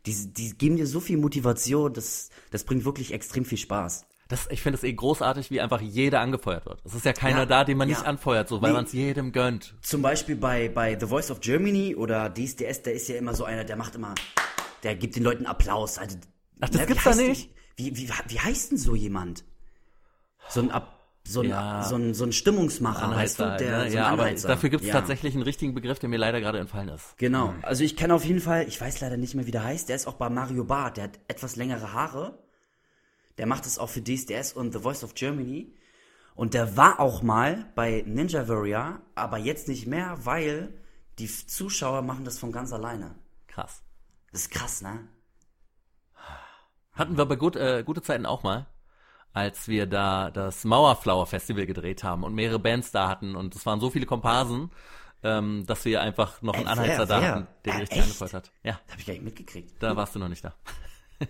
die, 0.07 0.33
die 0.33 0.57
geben 0.59 0.77
dir 0.77 0.87
so 0.87 0.99
viel 0.99 1.19
Motivation. 1.19 1.93
Das, 1.93 2.31
das 2.51 2.65
bringt 2.65 2.85
wirklich 2.85 3.13
extrem 3.13 3.45
viel 3.45 3.59
Spaß. 3.59 4.07
Das, 4.27 4.47
ich 4.51 4.63
finde 4.63 4.79
es 4.79 4.85
eh 4.85 4.93
großartig, 4.93 5.51
wie 5.51 5.61
einfach 5.61 5.81
jeder 5.81 6.21
angefeuert 6.21 6.65
wird. 6.67 6.81
Es 6.85 6.95
ist 6.95 7.05
ja 7.05 7.13
keiner 7.13 7.41
Ja, 7.41 7.47
da, 7.47 7.65
den 7.65 7.77
man 7.79 7.89
ja. 7.89 7.97
nicht 7.99 8.07
anfeuert, 8.07 8.49
so, 8.49 8.63
weil 8.63 8.71
Nee. 8.71 8.77
man 8.77 8.85
es 8.87 8.93
jedem 8.93 9.33
gönnt. 9.33 9.75
Zum 9.83 10.03
Beispiel 10.03 10.37
bei, 10.37 10.69
bei 10.69 10.97
The 10.99 11.07
Voice 11.07 11.31
of 11.33 11.41
Germany 11.41 11.95
oder 11.97 12.33
DSDS, 12.33 12.83
der 12.83 12.95
ist 12.95 13.09
ja 13.09 13.17
immer 13.17 13.35
so 13.35 13.45
einer, 13.45 13.65
der 13.65 13.77
macht 13.77 13.97
immer, 13.97 14.15
der 14.83 14.95
gibt 14.97 15.17
den 15.17 15.23
Leuten 15.23 15.47
Applaus. 15.47 15.99
Also, 15.99 16.17
Ach, 16.61 16.69
das 16.69 16.81
ne, 16.81 16.87
gibt's 16.87 17.05
da 17.05 17.15
nicht? 17.15 17.51
denn- 17.51 17.57
Wie, 17.77 17.97
wie, 17.97 18.11
wie 18.29 18.41
heißt 18.41 18.73
denn 18.73 18.79
so 18.79 18.95
jemand? 18.95 19.45
So 20.49 20.61
ein, 20.61 20.71
Ab, 20.71 21.09
so 21.27 21.41
ein, 21.41 21.49
Ja. 21.49 21.83
so 21.85 21.97
ein, 21.97 22.13
so 22.15 22.25
ein 22.25 22.33
Stimmungsmacher, 22.33 23.11
weißt 23.11 23.39
du? 23.39 23.45
Anheizer, 23.45 23.65
Der, 23.65 23.79
ne? 23.85 23.91
so 23.91 23.97
ja, 23.97 24.07
aber 24.09 24.23
Anheizer. 24.25 24.49
dafür 24.49 24.69
gibt 24.71 24.83
es 24.83 24.89
ja. 24.89 24.95
tatsächlich 24.95 25.35
einen 25.35 25.43
richtigen 25.43 25.75
Begriff, 25.75 25.99
der 25.99 26.09
mir 26.09 26.19
leider 26.19 26.41
gerade 26.41 26.59
entfallen 26.59 26.89
ist. 26.89 27.17
Genau. 27.19 27.55
Also 27.63 27.85
ich 27.85 27.97
kenne 27.97 28.15
auf 28.15 28.25
jeden 28.25 28.41
Fall, 28.41 28.67
ich 28.69 28.81
weiß 28.81 29.01
leider 29.01 29.17
nicht 29.17 29.35
mehr, 29.35 29.47
wie 29.47 29.51
der 29.51 29.65
heißt, 29.65 29.89
der 29.89 29.97
ist 29.97 30.07
auch 30.07 30.15
bei 30.15 30.29
Mario 30.29 30.65
Barth, 30.65 30.97
der 30.97 31.05
hat 31.05 31.21
etwas 31.29 31.57
längere 31.57 31.93
Haare. 31.93 32.39
Der 33.39 33.47
macht 33.47 33.65
es 33.67 33.79
auch 33.79 33.89
für 33.89 34.03
DSDS 34.03 34.53
und 34.53 34.73
The 34.73 34.81
Voice 34.81 35.05
of 35.05 35.15
Germany. 35.15 35.75
Und 36.35 36.53
der 36.55 36.77
war 36.77 37.01
auch 37.01 37.23
mal 37.23 37.71
bei 37.75 38.03
Ninja 38.07 38.49
Warrior, 38.49 39.01
aber 39.15 39.39
jetzt 39.39 39.69
nicht 39.69 39.87
mehr, 39.87 40.19
weil 40.25 40.75
die 41.19 41.27
Zuschauer 41.29 42.03
machen 42.03 42.25
das 42.25 42.39
von 42.39 42.51
ganz 42.53 42.73
alleine. 42.73 43.15
Krass. 43.47 43.83
Das 44.33 44.43
ist 44.43 44.51
krass, 44.51 44.83
ne? 44.83 45.09
Hatten 46.93 47.17
wir 47.17 47.27
bei 47.27 47.37
gut, 47.37 47.57
äh, 47.57 47.83
gute 47.85 48.03
Zeiten 48.03 48.27
auch 48.27 48.43
mal, 48.43 48.67
als 49.33 49.69
wir 49.69 49.87
da 49.87 50.31
das 50.31 50.65
Mauerflower 50.65 51.27
Festival 51.27 51.67
gedreht 51.67 52.05
haben 52.05 52.25
und 52.25 52.35
mehrere 52.35 52.59
Bands 52.59 52.91
da 52.93 53.09
hatten 53.09 53.37
und 53.37 53.55
es 53.55 53.65
waren 53.67 53.81
so 53.81 53.91
viele 53.91 54.07
Komparsen, 54.07 54.71
ähm, 55.23 55.65
dass 55.67 55.85
wir 55.85 56.01
einfach 56.03 56.43
noch 56.43 56.55
einen 56.55 56.67
Äh, 56.67 56.71
Anheizer 56.71 57.07
da 57.07 57.23
hatten, 57.23 57.47
der 57.65 57.73
Äh, 57.73 57.77
die 57.77 57.81
richtig 57.83 58.03
angefeuert 58.03 58.35
hat. 58.35 58.53
Ja, 58.63 58.81
Das 58.85 58.93
habe 58.93 59.01
ich 59.01 59.07
gar 59.07 59.13
nicht 59.15 59.25
mitgekriegt. 59.25 59.83
da 59.83 59.97
warst 59.97 60.15
du 60.15 60.19
noch 60.19 60.29
nicht 60.29 60.45
da. 60.45 60.55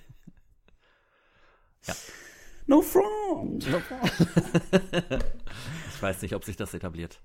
No 2.67 2.83
front. 2.83 3.67
Ich 5.95 6.03
weiß 6.03 6.23
nicht, 6.23 6.35
ob 6.35 6.45
sich 6.45 6.57
das 6.57 6.73
etabliert. 6.73 7.21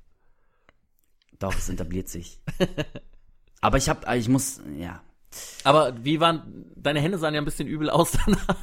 Doch, 1.40 1.56
es 1.56 1.70
etabliert 1.70 2.10
sich. 2.10 2.42
aber 3.62 3.78
ich 3.78 3.88
hab, 3.88 4.12
ich 4.16 4.28
muss, 4.28 4.60
ja. 4.76 5.02
Aber 5.64 5.94
wie 6.04 6.20
waren, 6.20 6.66
deine 6.76 7.00
Hände 7.00 7.18
sahen 7.18 7.34
ja 7.34 7.42
ein 7.42 7.46
bisschen 7.46 7.68
übel 7.68 7.90
aus 7.90 8.12
danach. 8.26 8.58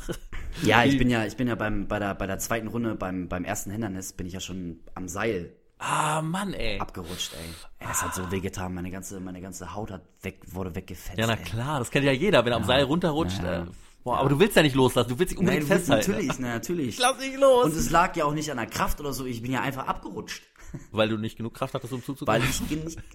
Ja, 0.63 0.85
ich 0.85 0.99
bin 0.99 1.09
ja, 1.09 1.25
ich 1.25 1.37
bin 1.37 1.49
ja 1.49 1.55
beim, 1.55 1.89
bei 1.89 1.99
der, 1.99 2.15
bei 2.15 2.27
der 2.27 2.39
zweiten 2.39 2.69
Runde, 2.69 2.95
beim, 2.95 3.29
beim 3.29 3.45
ersten 3.45 3.71
Hindernis, 3.71 4.13
bin 4.13 4.27
ich 4.27 4.35
ja 4.35 4.41
schon 4.41 4.81
am 4.95 5.09
Seil 5.09 5.53
Ah, 5.85 6.23
Mann, 6.23 6.53
ey. 6.55 6.79
abgerutscht, 6.79 7.33
ey. 7.33 7.41
ey 7.81 7.87
das 7.89 8.03
hat 8.05 8.15
so 8.15 8.31
wehgetan, 8.31 8.73
meine 8.73 8.93
ganze, 8.93 9.19
meine 9.19 9.41
ganze 9.41 9.75
Haut 9.75 9.91
hat 9.91 10.03
weg, 10.23 10.41
wurde 10.47 10.77
weggefetzt. 10.77 11.19
Ja, 11.19 11.27
na 11.27 11.35
ey. 11.35 11.43
klar, 11.43 11.81
das 11.81 11.91
kennt 11.91 12.05
ja 12.05 12.13
jeder, 12.13 12.45
wenn 12.45 12.53
er 12.53 12.59
am 12.59 12.65
Seil 12.65 12.85
runterrutscht. 12.85 13.43
Ja. 13.43 13.63
Äh, 13.63 13.67
boah, 14.05 14.19
aber 14.19 14.29
du 14.29 14.39
willst 14.39 14.55
ja 14.55 14.63
nicht 14.63 14.77
loslassen, 14.77 15.09
du 15.09 15.19
willst 15.19 15.33
dich 15.33 15.41
Nein, 15.41 15.57
unbedingt 15.57 15.71
willst 15.71 15.87
festhalten. 15.87 16.11
natürlich, 16.13 16.39
na, 16.39 16.49
natürlich. 16.51 16.99
Lass 17.01 17.19
nicht 17.19 17.37
los. 17.37 17.65
Und 17.65 17.75
es 17.75 17.91
lag 17.91 18.15
ja 18.15 18.27
auch 18.27 18.33
nicht 18.35 18.49
an 18.53 18.59
der 18.59 18.67
Kraft 18.67 19.01
oder 19.01 19.13
so, 19.13 19.27
ich 19.27 19.43
bin 19.43 19.51
ja 19.51 19.61
einfach 19.63 19.89
abgerutscht. 19.89 20.45
Weil 20.91 21.09
du 21.09 21.17
nicht 21.17 21.37
genug 21.37 21.55
Kraft 21.55 21.75
hattest, 21.75 21.93
um 21.93 22.03
zuzukommen. 22.03 22.43
Weil 22.43 22.49
ich 22.49 22.61
nicht. 22.71 22.99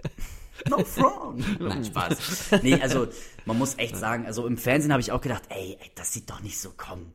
No 0.68 0.84
front. 0.84 1.62
Nein, 1.62 1.86
Spaß. 1.86 2.52
Nee, 2.64 2.82
also 2.82 3.08
man 3.46 3.60
muss 3.60 3.78
echt 3.78 3.96
sagen, 3.96 4.26
also 4.26 4.48
im 4.48 4.58
Fernsehen 4.58 4.92
habe 4.92 5.02
ich 5.02 5.12
auch 5.12 5.22
gedacht, 5.22 5.44
ey, 5.50 5.78
ey, 5.80 5.92
das 5.94 6.12
sieht 6.12 6.28
doch 6.32 6.42
nicht 6.42 6.60
so 6.60 6.72
kommen. 6.72 7.14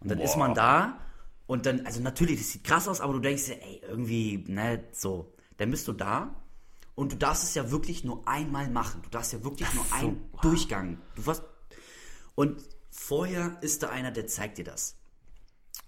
Und 0.00 0.10
dann 0.10 0.20
ist 0.20 0.36
man 0.36 0.54
da 0.54 0.98
und 1.46 1.66
dann, 1.66 1.86
also 1.86 2.00
natürlich, 2.00 2.38
das 2.38 2.50
sieht 2.50 2.64
krass 2.64 2.88
aus, 2.88 3.00
aber 3.00 3.14
du 3.14 3.20
denkst 3.20 3.46
dir, 3.46 3.62
ey, 3.62 3.82
irgendwie, 3.88 4.44
ne, 4.46 4.84
so. 4.92 5.32
Dann 5.56 5.70
bist 5.70 5.88
du 5.88 5.92
da 5.92 6.34
und 6.94 7.12
du 7.12 7.16
darfst 7.16 7.44
es 7.44 7.54
ja 7.54 7.70
wirklich 7.70 8.04
nur 8.04 8.26
einmal 8.26 8.68
machen. 8.68 9.00
Du 9.02 9.10
darfst 9.10 9.32
ja 9.32 9.42
wirklich 9.44 9.72
nur 9.74 9.84
einen 9.92 10.28
Durchgang. 10.40 10.98
Du 11.14 11.26
warst, 11.26 11.42
und 12.34 12.62
vorher 12.90 13.58
ist 13.60 13.82
da 13.82 13.90
einer, 13.90 14.10
der 14.10 14.26
zeigt 14.26 14.58
dir 14.58 14.64
das. 14.64 14.96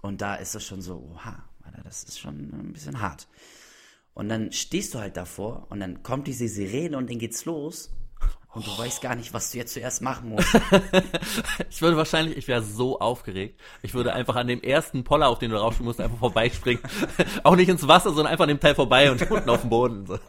Und 0.02 0.20
da 0.20 0.34
ist 0.34 0.54
das 0.54 0.64
schon 0.64 0.82
so, 0.82 1.10
oha, 1.12 1.44
das 1.82 2.04
ist 2.04 2.18
schon 2.18 2.34
ein 2.52 2.72
bisschen 2.72 3.00
hart. 3.00 3.26
Und 4.14 4.28
dann 4.28 4.52
stehst 4.52 4.94
du 4.94 5.00
halt 5.00 5.16
davor 5.16 5.66
und 5.70 5.80
dann 5.80 6.02
kommt 6.02 6.28
diese 6.28 6.48
Sirene 6.48 6.96
und 6.96 7.10
dann 7.10 7.18
geht's 7.18 7.44
los. 7.44 7.90
Und 8.54 8.64
du 8.64 8.70
oh. 8.70 8.78
weißt 8.78 9.02
gar 9.02 9.16
nicht, 9.16 9.34
was 9.34 9.50
du 9.50 9.58
jetzt 9.58 9.74
zuerst 9.74 10.00
machen 10.00 10.28
musst. 10.30 10.54
ich 11.70 11.82
würde 11.82 11.96
wahrscheinlich, 11.96 12.36
ich 12.36 12.46
wäre 12.46 12.62
so 12.62 13.00
aufgeregt. 13.00 13.60
Ich 13.82 13.94
würde 13.94 14.12
einfach 14.12 14.36
an 14.36 14.46
dem 14.46 14.62
ersten 14.62 15.02
Poller, 15.02 15.28
auf 15.28 15.40
den 15.40 15.50
du 15.50 15.56
raufspringen 15.56 15.88
musst, 15.88 16.00
einfach 16.00 16.18
vorbeispringen. 16.18 16.80
Auch 17.42 17.56
nicht 17.56 17.68
ins 17.68 17.88
Wasser, 17.88 18.10
sondern 18.10 18.28
einfach 18.28 18.44
an 18.44 18.50
dem 18.50 18.60
Teil 18.60 18.76
vorbei 18.76 19.10
und 19.10 19.28
unten 19.28 19.50
auf 19.50 19.62
dem 19.62 19.70
Boden. 19.70 20.06
So. 20.06 20.20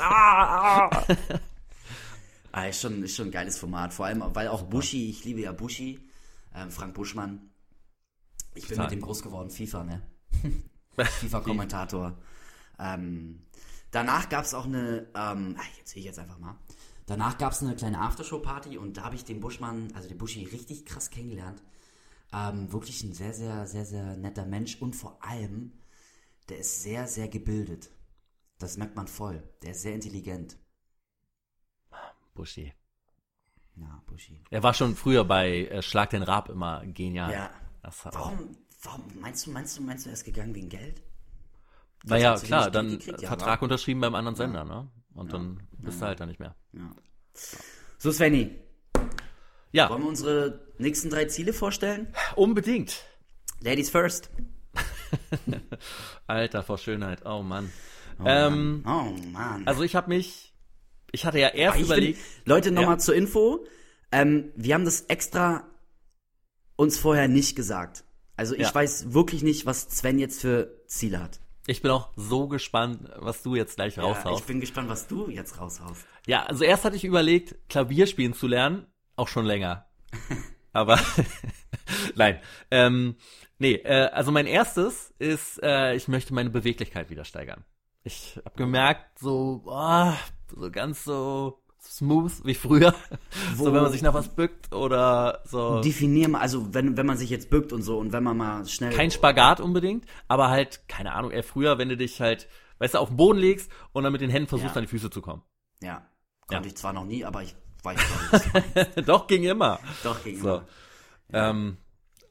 ah, 0.00 0.88
ah. 0.90 1.06
ah, 2.52 2.66
ist, 2.66 2.80
schon, 2.80 3.00
ist 3.04 3.14
schon 3.14 3.28
ein 3.28 3.32
geiles 3.32 3.56
Format. 3.58 3.94
Vor 3.94 4.06
allem, 4.06 4.24
weil 4.34 4.48
auch 4.48 4.62
Bushi, 4.62 5.08
ich 5.10 5.24
liebe 5.24 5.42
ja 5.42 5.52
Bushi, 5.52 6.00
ähm, 6.56 6.72
Frank 6.72 6.94
Buschmann. 6.94 7.52
Ich 8.56 8.66
bin 8.66 8.76
mit 8.76 8.90
dem 8.90 9.00
groß 9.00 9.22
geworden, 9.22 9.50
FIFA, 9.50 9.84
ne? 9.84 10.02
FIFA-Kommentator. 10.96 12.18
Ähm, 12.82 13.40
danach 13.90 14.28
gab 14.28 14.44
es 14.44 14.54
auch 14.54 14.66
eine, 14.66 15.06
ähm, 15.14 15.56
jetzt 15.78 15.90
sehe 15.90 16.00
ich 16.00 16.06
jetzt 16.06 16.18
einfach 16.18 16.38
mal. 16.38 16.56
Danach 17.06 17.38
gab 17.38 17.52
es 17.52 17.62
eine 17.62 17.76
kleine 17.76 18.00
Aftershow-Party 18.00 18.78
und 18.78 18.96
da 18.96 19.04
habe 19.04 19.14
ich 19.16 19.24
den 19.24 19.40
Buschmann, 19.40 19.92
also 19.94 20.08
den 20.08 20.18
Buschi, 20.18 20.44
richtig 20.44 20.86
krass 20.86 21.10
kennengelernt. 21.10 21.62
Ähm, 22.32 22.72
wirklich 22.72 23.02
ein 23.02 23.12
sehr, 23.12 23.34
sehr, 23.34 23.66
sehr, 23.66 23.84
sehr 23.84 24.16
netter 24.16 24.46
Mensch 24.46 24.80
und 24.80 24.96
vor 24.96 25.22
allem, 25.22 25.72
der 26.48 26.58
ist 26.58 26.82
sehr, 26.82 27.06
sehr 27.06 27.28
gebildet. 27.28 27.90
Das 28.58 28.76
merkt 28.76 28.96
man 28.96 29.08
voll. 29.08 29.42
Der 29.62 29.72
ist 29.72 29.82
sehr 29.82 29.94
intelligent. 29.94 30.56
Buschi. 32.34 32.72
Ja, 33.76 34.02
Buschi. 34.06 34.42
Er 34.50 34.62
war 34.62 34.74
schon 34.74 34.96
früher 34.96 35.24
bei 35.24 35.66
äh, 35.66 35.82
Schlag 35.82 36.10
den 36.10 36.22
Rab 36.22 36.48
immer 36.48 36.84
genial. 36.86 37.32
Ja. 37.32 37.50
warum, 38.04 38.56
warum 38.82 39.04
meinst 39.20 39.46
du, 39.46 39.50
meinst 39.50 39.78
du, 39.78 39.82
meinst 39.82 40.06
du, 40.06 40.10
er 40.10 40.14
ist 40.14 40.24
gegangen 40.24 40.54
wegen 40.54 40.68
Geld? 40.68 41.02
Naja, 42.04 42.36
klar, 42.38 42.70
dann 42.70 43.00
Vertrag 43.00 43.60
ja, 43.60 43.62
unterschrieben 43.62 44.00
beim 44.00 44.14
anderen 44.14 44.36
Sender, 44.36 44.60
ja. 44.60 44.64
ne? 44.64 44.90
Und 45.14 45.26
ja. 45.26 45.38
dann 45.38 45.60
bist 45.78 46.00
du 46.00 46.06
halt 46.06 46.20
da 46.20 46.26
nicht 46.26 46.40
mehr. 46.40 46.56
So, 47.98 48.10
Svenny. 48.10 48.50
Ja. 49.70 49.88
Wollen 49.88 50.02
wir 50.02 50.08
unsere 50.08 50.60
nächsten 50.78 51.10
drei 51.10 51.26
Ziele 51.26 51.52
vorstellen? 51.52 52.08
Unbedingt. 52.36 53.04
Ladies 53.60 53.90
first. 53.90 54.30
Alter, 56.26 56.62
vor 56.62 56.78
Schönheit. 56.78 57.24
Oh 57.24 57.42
Mann. 57.42 57.72
Oh, 58.18 58.24
ähm, 58.26 58.82
Mann. 58.82 58.96
oh 58.96 59.28
Mann. 59.28 59.66
Also 59.66 59.82
ich 59.82 59.94
habe 59.94 60.08
mich, 60.08 60.54
ich 61.12 61.24
hatte 61.24 61.38
ja 61.38 61.48
erst 61.48 61.80
überlegt. 61.80 62.18
Bin, 62.18 62.52
Leute, 62.52 62.70
nochmal 62.70 63.00
zur 63.00 63.14
Info. 63.14 63.64
Ähm, 64.10 64.52
wir 64.56 64.74
haben 64.74 64.84
das 64.84 65.02
extra 65.02 65.64
uns 66.76 66.98
vorher 66.98 67.28
nicht 67.28 67.56
gesagt. 67.56 68.04
Also 68.36 68.54
ich 68.54 68.74
weiß 68.74 69.12
wirklich 69.12 69.42
nicht, 69.42 69.66
was 69.66 69.88
Sven 69.90 70.18
jetzt 70.18 70.40
für 70.40 70.82
Ziele 70.86 71.22
hat. 71.22 71.40
Ich 71.66 71.80
bin 71.80 71.92
auch 71.92 72.10
so 72.16 72.48
gespannt, 72.48 73.08
was 73.16 73.42
du 73.42 73.54
jetzt 73.54 73.76
gleich 73.76 73.98
raushaust. 73.98 74.26
Ja, 74.26 74.36
ich 74.36 74.44
bin 74.44 74.60
gespannt, 74.60 74.88
was 74.88 75.06
du 75.06 75.28
jetzt 75.28 75.60
raushaust. 75.60 76.04
Ja, 76.26 76.42
also 76.44 76.64
erst 76.64 76.84
hatte 76.84 76.96
ich 76.96 77.04
überlegt, 77.04 77.56
Klavier 77.68 78.06
spielen 78.08 78.34
zu 78.34 78.48
lernen, 78.48 78.86
auch 79.14 79.28
schon 79.28 79.46
länger. 79.46 79.86
Aber 80.72 80.98
nein. 82.16 82.40
Ähm, 82.70 83.16
nee, 83.58 83.74
äh, 83.74 84.08
also 84.08 84.32
mein 84.32 84.46
erstes 84.46 85.14
ist, 85.18 85.62
äh, 85.62 85.94
ich 85.94 86.08
möchte 86.08 86.34
meine 86.34 86.50
Beweglichkeit 86.50 87.10
wieder 87.10 87.24
steigern. 87.24 87.64
Ich 88.02 88.40
habe 88.44 88.56
gemerkt, 88.56 89.20
so, 89.20 89.62
oh, 89.66 90.12
so 90.56 90.70
ganz 90.72 91.04
so 91.04 91.61
smooth 91.84 92.32
wie 92.44 92.54
früher. 92.54 92.94
Wo, 93.54 93.64
so 93.64 93.72
wenn 93.72 93.82
man 93.82 93.92
sich 93.92 94.02
nach 94.02 94.14
was 94.14 94.28
bückt 94.28 94.72
oder 94.72 95.42
so. 95.44 95.80
Definier 95.80 96.28
mal, 96.28 96.40
also 96.40 96.72
wenn, 96.74 96.96
wenn 96.96 97.06
man 97.06 97.16
sich 97.16 97.30
jetzt 97.30 97.50
bückt 97.50 97.72
und 97.72 97.82
so 97.82 97.98
und 97.98 98.12
wenn 98.12 98.22
man 98.22 98.36
mal 98.36 98.66
schnell. 98.66 98.92
Kein 98.92 99.10
Spagat 99.10 99.60
unbedingt, 99.60 100.06
aber 100.28 100.48
halt, 100.48 100.88
keine 100.88 101.12
Ahnung, 101.12 101.30
eher 101.30 101.42
früher, 101.42 101.78
wenn 101.78 101.88
du 101.88 101.96
dich 101.96 102.20
halt, 102.20 102.48
weißt 102.78 102.94
du, 102.94 102.98
auf 102.98 103.08
den 103.08 103.16
Boden 103.16 103.38
legst 103.38 103.70
und 103.92 104.04
dann 104.04 104.12
mit 104.12 104.20
den 104.20 104.30
Händen 104.30 104.48
versuchst, 104.48 104.74
ja. 104.74 104.78
an 104.78 104.84
die 104.84 104.90
Füße 104.90 105.10
zu 105.10 105.20
kommen. 105.20 105.42
Ja. 105.80 106.06
Konnte 106.46 106.68
ja. 106.68 106.72
ich 106.72 106.76
zwar 106.76 106.92
noch 106.92 107.04
nie, 107.04 107.24
aber 107.24 107.42
ich 107.42 107.54
weiß 107.82 107.98
nicht. 108.74 109.08
Doch, 109.08 109.26
ging 109.26 109.44
immer. 109.44 109.78
Doch, 110.02 110.22
ging 110.22 110.38
so. 110.38 110.48
immer. 110.48 110.64
Ja. 111.32 111.50
Ähm, 111.50 111.78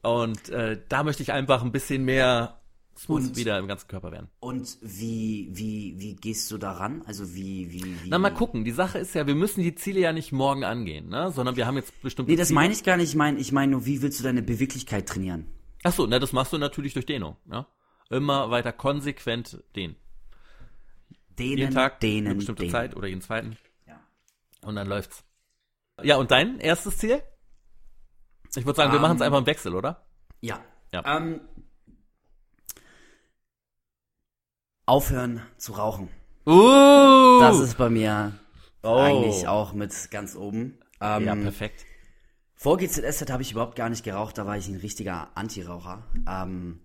und 0.02 0.48
äh, 0.48 0.80
da 0.88 1.04
möchte 1.04 1.22
ich 1.22 1.32
einfach 1.32 1.62
ein 1.62 1.72
bisschen 1.72 2.04
mehr 2.04 2.61
smooth 2.98 3.22
und, 3.22 3.36
wieder 3.36 3.58
im 3.58 3.68
ganzen 3.68 3.88
Körper 3.88 4.12
werden. 4.12 4.28
Und 4.40 4.76
wie, 4.80 5.48
wie, 5.52 5.94
wie 5.98 6.14
gehst 6.14 6.50
du 6.50 6.58
daran? 6.58 7.02
Also 7.06 7.34
wie, 7.34 7.72
wie, 7.72 7.84
wie. 7.84 8.08
Na, 8.08 8.18
mal 8.18 8.30
gucken. 8.30 8.64
Die 8.64 8.70
Sache 8.70 8.98
ist 8.98 9.14
ja, 9.14 9.26
wir 9.26 9.34
müssen 9.34 9.62
die 9.62 9.74
Ziele 9.74 10.00
ja 10.00 10.12
nicht 10.12 10.32
morgen 10.32 10.64
angehen, 10.64 11.08
ne? 11.08 11.30
Sondern 11.30 11.56
wir 11.56 11.66
haben 11.66 11.76
jetzt 11.76 12.00
bestimmt. 12.02 12.28
Nee, 12.28 12.36
das 12.36 12.48
Ziele. 12.48 12.56
meine 12.56 12.72
ich 12.72 12.84
gar 12.84 12.96
nicht. 12.96 13.10
Ich 13.10 13.16
meine, 13.16 13.38
ich 13.38 13.52
meine 13.52 13.72
nur, 13.72 13.86
wie 13.86 14.02
willst 14.02 14.20
du 14.20 14.24
deine 14.24 14.42
Beweglichkeit 14.42 15.08
trainieren? 15.08 15.46
Ach 15.82 15.92
so, 15.92 16.06
na, 16.06 16.18
das 16.18 16.32
machst 16.32 16.52
du 16.52 16.58
natürlich 16.58 16.94
durch 16.94 17.06
Dehnung, 17.06 17.36
ne? 17.44 17.66
Immer 18.10 18.50
weiter 18.50 18.72
konsequent 18.72 19.62
dehnen. 19.74 19.96
Dehnen, 21.38 21.58
jeden 21.58 21.74
Tag, 21.74 22.00
dehnen, 22.00 22.26
eine 22.26 22.34
bestimmte 22.36 22.62
dehnen. 22.62 22.72
Zeit 22.72 22.96
oder 22.96 23.08
jeden 23.08 23.22
zweiten. 23.22 23.56
Ja. 23.86 24.00
Und 24.60 24.76
dann 24.76 24.86
läuft's. 24.86 25.24
Ja, 26.02 26.16
und 26.16 26.30
dein 26.30 26.58
erstes 26.58 26.98
Ziel? 26.98 27.22
Ich 28.54 28.66
würde 28.66 28.76
sagen, 28.76 28.90
um, 28.90 28.96
wir 28.96 29.00
machen 29.00 29.16
es 29.16 29.22
ähm, 29.22 29.26
einfach 29.26 29.38
im 29.38 29.46
Wechsel, 29.46 29.74
oder? 29.74 30.04
Ja. 30.40 30.60
ja. 30.92 31.02
Ähm, 31.06 31.40
aufhören 34.92 35.40
zu 35.56 35.72
rauchen. 35.72 36.10
Uh! 36.44 37.40
Das 37.40 37.58
ist 37.60 37.78
bei 37.78 37.88
mir 37.88 38.38
oh. 38.82 38.94
eigentlich 38.94 39.48
auch 39.48 39.72
mit 39.72 40.10
ganz 40.10 40.36
oben. 40.36 40.78
Ähm, 41.00 41.24
ja, 41.24 41.34
perfekt. 41.34 41.86
Vor 42.54 42.76
GZSZ 42.76 43.30
habe 43.30 43.40
ich 43.40 43.52
überhaupt 43.52 43.74
gar 43.74 43.88
nicht 43.88 44.04
geraucht, 44.04 44.36
da 44.36 44.46
war 44.46 44.58
ich 44.58 44.68
ein 44.68 44.76
richtiger 44.76 45.30
Anti-Raucher. 45.34 46.06
Ähm, 46.28 46.80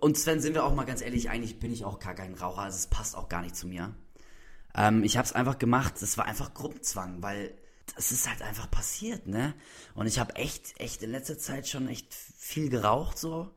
und 0.00 0.16
Sven, 0.16 0.40
sind 0.40 0.54
wir 0.54 0.64
auch 0.64 0.74
mal 0.74 0.86
ganz 0.86 1.02
ehrlich, 1.02 1.28
eigentlich 1.28 1.58
bin 1.60 1.70
ich 1.70 1.84
auch 1.84 1.98
gar 1.98 2.14
kein 2.14 2.32
Raucher, 2.32 2.62
also 2.62 2.76
es 2.76 2.86
passt 2.86 3.16
auch 3.16 3.28
gar 3.28 3.42
nicht 3.42 3.54
zu 3.54 3.66
mir. 3.66 3.94
Ähm, 4.74 5.04
ich 5.04 5.18
habe 5.18 5.26
es 5.26 5.34
einfach 5.34 5.58
gemacht, 5.58 6.00
das 6.00 6.16
war 6.16 6.24
einfach 6.24 6.54
Gruppenzwang, 6.54 7.22
weil 7.22 7.52
das 7.96 8.12
ist 8.12 8.30
halt 8.30 8.40
einfach 8.40 8.70
passiert, 8.70 9.26
ne? 9.26 9.52
Und 9.94 10.06
ich 10.06 10.18
habe 10.18 10.36
echt, 10.36 10.80
echt 10.80 11.02
in 11.02 11.10
letzter 11.10 11.36
Zeit 11.36 11.68
schon 11.68 11.86
echt 11.86 12.14
viel 12.14 12.70
geraucht 12.70 13.18
so. 13.18 13.50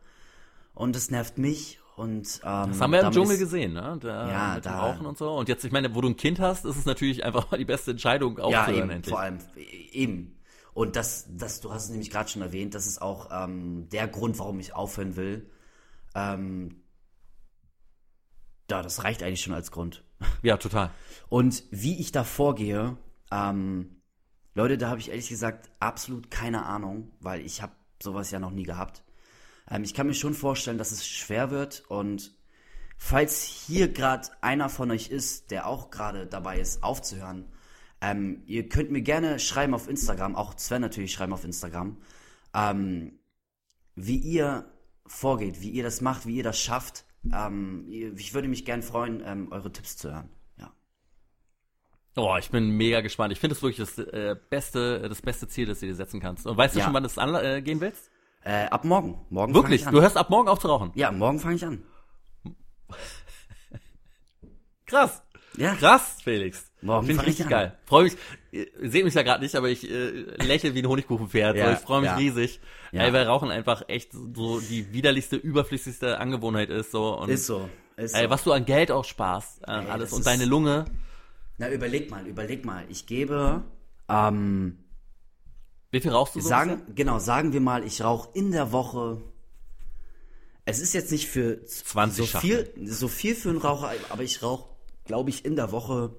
Und 0.74 0.98
das 0.98 1.10
nervt 1.10 1.38
mich 1.38 1.80
und, 1.98 2.42
ähm, 2.44 2.70
das 2.70 2.80
haben 2.80 2.92
wir 2.92 3.02
im 3.02 3.12
Dschungel 3.12 3.40
gesehen, 3.40 3.74
ne? 3.74 3.98
Da, 4.00 4.30
ja, 4.30 4.60
da, 4.60 4.82
Rauchen 4.82 5.08
und 5.08 5.18
so. 5.18 5.32
Und 5.32 5.50
jetzt, 5.50 5.66
ich 5.66 5.72
meine, 5.72 5.96
wo 5.96 6.02
du 6.02 6.10
ein 6.10 6.16
Kind 6.16 6.40
hast, 6.40 6.64
ist 6.64 6.78
es 6.78 6.86
natürlich 6.86 7.26
einfach 7.26 7.50
die 7.58 7.66
beste 7.66 7.90
Entscheidung 7.90 8.38
aufzuhören. 8.38 8.76
Ja, 8.76 8.84
eben, 8.84 8.90
endlich. 8.92 9.12
vor 9.12 9.20
allem, 9.20 9.40
eben. 9.92 10.38
Und 10.76 10.96
das, 10.96 11.26
das, 11.28 11.60
du 11.60 11.74
hast 11.74 11.86
es 11.86 11.90
nämlich 11.90 12.12
gerade 12.12 12.30
schon 12.30 12.44
erwähnt, 12.44 12.76
das 12.76 12.86
ist 12.86 13.02
auch 13.02 13.30
ähm, 13.32 13.90
der 13.90 14.08
Grund, 14.08 14.38
warum 14.38 14.60
ich 14.60 14.76
aufhören 14.76 15.16
will. 15.16 15.50
Ähm, 16.14 16.84
ja, 18.70 18.84
das 18.84 19.04
reicht 19.04 19.24
eigentlich 19.24 19.42
schon 19.42 19.56
als 19.56 19.72
Grund. 19.72 20.04
Ja, 20.44 20.58
total. 20.58 20.92
Und 21.30 21.64
wie 21.72 22.00
ich 22.00 22.12
da 22.12 22.24
vorgehe, 22.24 22.96
ähm, 23.32 24.04
Leute, 24.54 24.78
da 24.78 24.90
habe 24.90 25.00
ich 25.00 25.10
ehrlich 25.10 25.30
gesagt 25.30 25.72
absolut 25.80 26.30
keine 26.30 26.64
Ahnung, 26.68 27.12
weil 27.22 27.42
ich 27.42 27.64
habe 27.64 27.74
sowas 28.02 28.30
ja 28.30 28.40
noch 28.40 28.52
nie 28.52 28.64
gehabt. 28.66 29.04
Ähm, 29.70 29.84
ich 29.84 29.94
kann 29.94 30.08
mir 30.08 30.14
schon 30.14 30.34
vorstellen, 30.34 30.78
dass 30.78 30.92
es 30.92 31.08
schwer 31.08 31.52
wird 31.52 31.84
und 31.88 32.34
falls 32.98 33.44
hier 33.44 33.92
gerade 33.92 34.28
einer 34.42 34.70
von 34.70 34.92
euch 34.92 35.10
ist, 35.10 35.52
der 35.52 35.68
auch 35.68 35.90
gerade 35.92 36.26
dabei 36.28 36.60
ist, 36.60 36.84
aufzuhören, 36.84 37.46
ähm, 38.02 38.44
ihr 38.46 38.70
könnt 38.70 38.92
mir 38.92 39.02
gerne 39.02 39.40
schreiben 39.40 39.74
auf 39.74 39.88
Instagram, 39.88 40.36
auch 40.36 40.58
Sven 40.58 40.82
natürlich 40.82 41.14
schreiben 41.14 41.34
auf 41.34 41.44
Instagram, 41.44 41.98
ähm, 42.54 43.20
wie 43.96 44.18
ihr 44.18 44.72
vorgeht, 45.06 45.62
wie 45.62 45.70
ihr 45.70 45.84
das 45.84 46.02
macht, 46.02 46.26
wie 46.26 46.38
ihr 46.38 46.44
das 46.44 46.60
schafft. 46.60 47.06
Ähm, 47.34 47.86
ich 47.90 48.34
würde 48.34 48.48
mich 48.48 48.66
gerne 48.66 48.84
freuen, 48.84 49.24
ähm, 49.26 49.52
eure 49.52 49.72
Tipps 49.72 49.98
zu 49.98 50.12
hören. 50.12 50.30
Ja. 50.58 50.72
Oh, 52.16 52.36
ich 52.38 52.52
bin 52.52 52.70
mega 52.70 53.02
gespannt. 53.02 53.34
Ich 53.34 53.40
finde 53.40 53.56
es 53.56 53.62
wirklich 53.62 53.78
das 53.78 53.98
äh, 53.98 54.36
beste, 54.50 55.10
das 55.10 55.22
beste 55.22 55.48
Ziel, 55.48 55.66
das 55.66 55.80
du 55.80 55.88
dir 55.88 55.96
setzen 55.96 56.20
kannst. 56.20 56.46
Und 56.46 56.56
weißt 56.56 56.76
du 56.76 56.80
ja. 56.80 56.86
schon, 56.86 56.94
wann 56.94 57.06
angehen 57.06 57.80
äh, 57.80 57.82
willst? 57.82 58.12
Äh, 58.44 58.66
ab 58.66 58.86
morgen. 58.86 59.20
Morgen 59.30 59.54
Wirklich? 59.54 59.86
Du 59.86 60.02
hörst 60.02 60.18
ab 60.18 60.30
morgen 60.30 60.48
auf 60.48 60.60
zu 60.60 60.68
rauchen? 60.68 60.92
Ja, 60.96 61.12
morgen 61.12 61.40
fange 61.40 61.56
ich 61.56 61.66
an. 61.66 61.84
Krass. 64.86 65.22
Ja. 65.58 65.76
Krass, 65.76 66.18
Felix. 66.24 66.72
Morgen 66.82 67.08
Finde 67.08 67.24
ich 67.24 67.28
richtig 67.30 67.50
geil. 67.50 67.78
Freue 67.86 68.04
mich. 68.06 68.18
Ihr 68.52 68.68
seht 68.84 69.04
mich 69.04 69.16
ja 69.16 69.24
gerade 69.24 69.44
nicht, 69.44 69.56
aber 69.56 69.70
ich 69.70 69.90
äh, 69.90 70.10
lächle 70.44 70.76
wie 70.76 70.80
ein 70.80 70.88
Honigkuchenpferd. 70.88 71.58
Ja, 71.58 71.66
so, 71.66 71.74
ich 71.74 71.80
freue 71.80 72.02
mich 72.02 72.10
ja. 72.12 72.16
riesig. 72.16 72.62
Ja. 72.92 73.04
Ey, 73.04 73.14
weil 73.14 73.26
Rauchen 73.26 73.50
einfach 73.50 73.84
echt 73.88 74.14
so 74.14 74.60
die 74.60 74.94
widerlichste, 74.94 75.36
überflüssigste 75.36 76.20
Angewohnheit 76.20 76.70
ist. 76.70 76.92
So. 76.92 77.18
Und, 77.18 77.30
ist 77.30 77.48
so. 77.48 77.68
Ist 77.98 78.14
so. 78.14 78.18
Ey, 78.18 78.30
was 78.30 78.44
du 78.44 78.54
an 78.54 78.66
Geld 78.66 78.92
auch 78.92 79.04
sparst, 79.04 79.68
an 79.68 79.86
ey, 79.86 79.92
alles. 79.92 80.14
Und 80.14 80.26
deine 80.26 80.46
Lunge. 80.46 80.86
Na, 81.58 81.70
überleg 81.72 82.12
mal, 82.12 82.26
überleg 82.28 82.64
mal. 82.64 82.86
Ich 82.90 83.08
gebe 83.08 83.64
ähm, 84.08 84.78
wie 85.92 86.02
viel 86.02 86.12
rauchst 86.12 86.36
du 86.36 86.42
so? 86.42 86.50
Sagen, 86.50 86.82
genau, 86.96 87.20
sagen 87.20 87.54
wir 87.54 87.62
mal, 87.62 87.84
ich 87.84 88.02
rauche 88.02 88.30
in 88.34 88.52
der 88.52 88.72
Woche. 88.72 89.22
Es 90.66 90.80
ist 90.80 90.94
jetzt 90.94 91.12
nicht 91.12 91.28
für 91.28 91.64
20 91.64 92.32
so 92.32 92.40
viel, 92.40 92.74
so 92.86 93.08
viel 93.08 93.36
für 93.36 93.50
einen 93.50 93.60
Raucher, 93.60 93.92
aber 94.10 94.24
ich 94.24 94.44
rauche, 94.44 94.70
glaube 95.06 95.30
ich, 95.30 95.46
in 95.46 95.56
der 95.56 95.72
Woche 95.72 96.16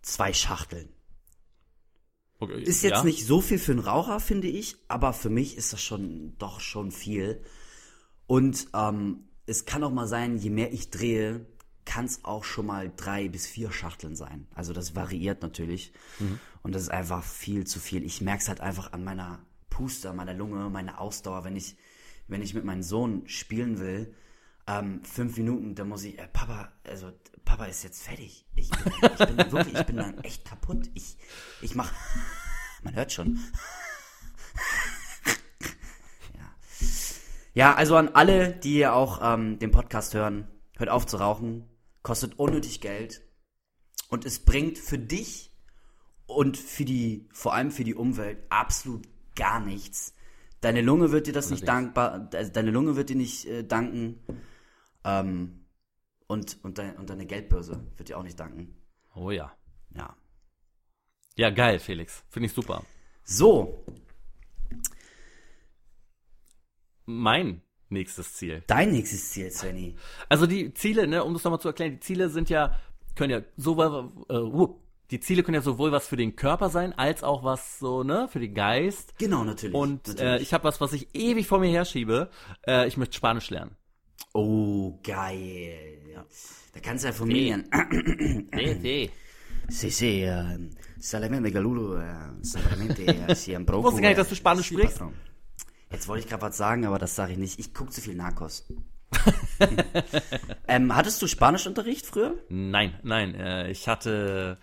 zwei 0.00 0.32
Schachteln. 0.32 0.88
Okay, 2.38 2.62
Ist 2.62 2.82
jetzt 2.82 2.98
ja. 2.98 3.04
nicht 3.04 3.26
so 3.26 3.40
viel 3.40 3.58
für 3.58 3.72
einen 3.72 3.80
Raucher, 3.80 4.20
finde 4.20 4.48
ich, 4.48 4.76
aber 4.88 5.12
für 5.12 5.30
mich 5.30 5.56
ist 5.56 5.72
das 5.72 5.82
schon 5.82 6.36
doch 6.38 6.60
schon 6.60 6.92
viel. 6.92 7.42
Und 8.26 8.68
ähm, 8.74 9.28
es 9.46 9.64
kann 9.64 9.82
auch 9.84 9.90
mal 9.90 10.06
sein, 10.06 10.36
je 10.36 10.50
mehr 10.50 10.72
ich 10.72 10.90
drehe, 10.90 11.46
kann 11.86 12.04
es 12.04 12.24
auch 12.24 12.44
schon 12.44 12.66
mal 12.66 12.92
drei 12.94 13.28
bis 13.28 13.46
vier 13.46 13.72
Schachteln 13.72 14.16
sein. 14.16 14.46
Also 14.54 14.72
das 14.72 14.94
variiert 14.94 15.40
natürlich. 15.42 15.92
Und 16.66 16.74
das 16.74 16.82
ist 16.82 16.88
einfach 16.88 17.22
viel 17.22 17.64
zu 17.64 17.78
viel. 17.78 18.04
Ich 18.04 18.20
merke 18.20 18.42
es 18.42 18.48
halt 18.48 18.60
einfach 18.60 18.92
an 18.92 19.04
meiner 19.04 19.38
Puste, 19.70 20.12
meiner 20.12 20.34
Lunge, 20.34 20.68
meiner 20.68 21.00
Ausdauer, 21.00 21.44
wenn 21.44 21.54
ich, 21.54 21.76
wenn 22.26 22.42
ich 22.42 22.54
mit 22.54 22.64
meinem 22.64 22.82
Sohn 22.82 23.22
spielen 23.28 23.78
will. 23.78 24.12
Ähm, 24.66 25.00
fünf 25.04 25.36
Minuten, 25.36 25.76
da 25.76 25.84
muss 25.84 26.02
ich, 26.02 26.18
äh, 26.18 26.26
Papa, 26.26 26.72
also 26.82 27.12
Papa 27.44 27.66
ist 27.66 27.84
jetzt 27.84 28.02
fertig. 28.02 28.48
Ich 28.56 28.68
bin, 28.68 28.92
ich 29.00 29.26
bin 29.26 29.52
wirklich, 29.52 29.74
ich 29.74 29.86
bin 29.86 29.96
dann 29.98 30.18
echt 30.24 30.44
kaputt. 30.44 30.90
Ich, 30.94 31.16
ich 31.62 31.76
mach, 31.76 31.92
man 32.82 32.96
hört 32.96 33.12
schon. 33.12 33.38
Ja. 36.34 36.56
Ja, 37.54 37.74
also 37.76 37.94
an 37.94 38.08
alle, 38.08 38.50
die 38.50 38.72
hier 38.72 38.92
auch 38.92 39.20
ähm, 39.22 39.60
den 39.60 39.70
Podcast 39.70 40.14
hören, 40.14 40.48
hört 40.78 40.90
auf 40.90 41.06
zu 41.06 41.18
rauchen, 41.18 41.70
kostet 42.02 42.40
unnötig 42.40 42.80
Geld 42.80 43.22
und 44.08 44.24
es 44.24 44.44
bringt 44.44 44.78
für 44.78 44.98
dich 44.98 45.52
und 46.26 46.56
für 46.56 46.84
die, 46.84 47.28
vor 47.32 47.54
allem 47.54 47.70
für 47.70 47.84
die 47.84 47.94
Umwelt 47.94 48.38
absolut 48.48 49.06
gar 49.34 49.60
nichts. 49.60 50.14
Deine 50.60 50.80
Lunge 50.80 51.12
wird 51.12 51.26
dir 51.26 51.32
das 51.32 51.50
nicht 51.50 51.66
dankbar, 51.68 52.28
also 52.32 52.52
deine 52.52 52.70
Lunge 52.70 52.96
wird 52.96 53.10
dir 53.10 53.16
nicht 53.16 53.46
äh, 53.46 53.62
danken 53.62 54.20
ähm, 55.04 55.64
und, 56.26 56.58
und, 56.62 56.78
dein, 56.78 56.96
und 56.96 57.10
deine 57.10 57.26
Geldbörse 57.26 57.86
wird 57.96 58.08
dir 58.08 58.18
auch 58.18 58.22
nicht 58.22 58.40
danken. 58.40 58.74
Oh 59.14 59.30
ja. 59.30 59.52
Ja. 59.94 60.16
Ja, 61.36 61.50
geil, 61.50 61.78
Felix. 61.78 62.24
Finde 62.30 62.46
ich 62.46 62.52
super. 62.52 62.82
So, 63.22 63.84
Mein 67.06 67.62
nächstes 67.88 68.34
Ziel. 68.34 68.64
dein 68.66 68.90
nächstes 68.90 69.30
Ziel, 69.30 69.50
Svenny. 69.50 69.96
Also 70.28 70.46
die 70.46 70.74
Ziele, 70.74 71.06
ne, 71.06 71.22
um 71.22 71.32
das 71.34 71.44
nochmal 71.44 71.60
zu 71.60 71.68
erklären, 71.68 71.92
die 71.92 72.00
Ziele 72.00 72.28
sind 72.28 72.50
ja, 72.50 72.78
können 73.14 73.30
ja 73.30 73.42
sowohl, 73.56 74.12
äh, 74.28 74.34
uh, 74.34 74.80
die 75.10 75.20
Ziele 75.20 75.42
können 75.42 75.54
ja 75.54 75.60
sowohl 75.60 75.92
was 75.92 76.06
für 76.06 76.16
den 76.16 76.36
Körper 76.36 76.68
sein, 76.68 76.92
als 76.92 77.22
auch 77.22 77.44
was 77.44 77.78
so, 77.78 78.02
ne, 78.02 78.28
für 78.30 78.40
den 78.40 78.54
Geist. 78.54 79.14
Genau, 79.18 79.44
natürlich. 79.44 79.74
Und 79.74 80.08
äh, 80.08 80.10
natürlich. 80.10 80.42
ich 80.42 80.52
habe 80.52 80.64
was, 80.64 80.80
was 80.80 80.92
ich 80.92 81.08
ewig 81.14 81.46
vor 81.46 81.58
mir 81.58 81.70
herschiebe. 81.70 82.30
Äh, 82.66 82.88
ich 82.88 82.96
möchte 82.96 83.16
Spanisch 83.16 83.50
lernen. 83.50 83.76
Oh, 84.32 84.98
geil. 85.02 86.00
Ja. 86.12 86.24
Da 86.74 86.80
kannst 86.80 87.04
du 87.04 87.08
ja 87.08 87.12
von 87.12 87.28
mir. 87.28 87.64
Nee, 88.52 88.78
nee. 88.80 89.10
Sí, 89.68 89.90
sí, 89.90 90.22
eh, 90.22 90.58
solamente 90.98 91.50
Galulu, 91.50 91.96
eh, 91.96 92.42
solamente 92.42 93.04
eh, 93.04 93.34
si 93.34 93.54
un 93.54 93.66
poco, 93.66 93.84
Wusste 93.84 94.00
gar 94.00 94.10
nicht, 94.10 94.18
dass 94.18 94.28
du 94.28 94.36
Spanisch 94.36 94.68
sí, 94.68 94.74
sprichst. 94.74 95.00
Jetzt 95.90 96.08
wollte 96.08 96.24
ich 96.24 96.28
gerade 96.28 96.42
was 96.42 96.56
sagen, 96.56 96.84
aber 96.86 96.98
das 96.98 97.16
sage 97.16 97.32
ich 97.32 97.38
nicht. 97.38 97.58
Ich 97.58 97.74
gucke 97.74 97.90
zu 97.90 98.00
viel 98.00 98.14
Narcos. 98.14 98.66
ähm, 100.68 100.94
hattest 100.94 101.22
du 101.22 101.26
Spanischunterricht 101.26 102.06
früher? 102.06 102.34
Nein, 102.48 102.98
nein. 103.02 103.34
Äh, 103.34 103.70
ich 103.70 103.88
hatte 103.88 104.58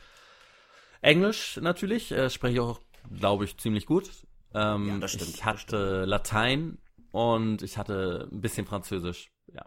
Englisch 1.03 1.57
natürlich, 1.61 2.11
äh, 2.11 2.29
spreche 2.29 2.53
ich 2.55 2.59
auch, 2.59 2.79
glaube 3.19 3.45
ich, 3.45 3.57
ziemlich 3.57 3.85
gut. 3.85 4.09
Ähm, 4.53 4.87
Ja, 4.87 4.97
das 4.97 5.11
stimmt, 5.11 5.29
Ich 5.29 5.45
hatte 5.45 6.05
Latein 6.05 6.77
und 7.11 7.61
ich 7.61 7.77
hatte 7.77 8.29
ein 8.31 8.41
bisschen 8.41 8.65
Französisch. 8.65 9.31
Ja. 9.53 9.65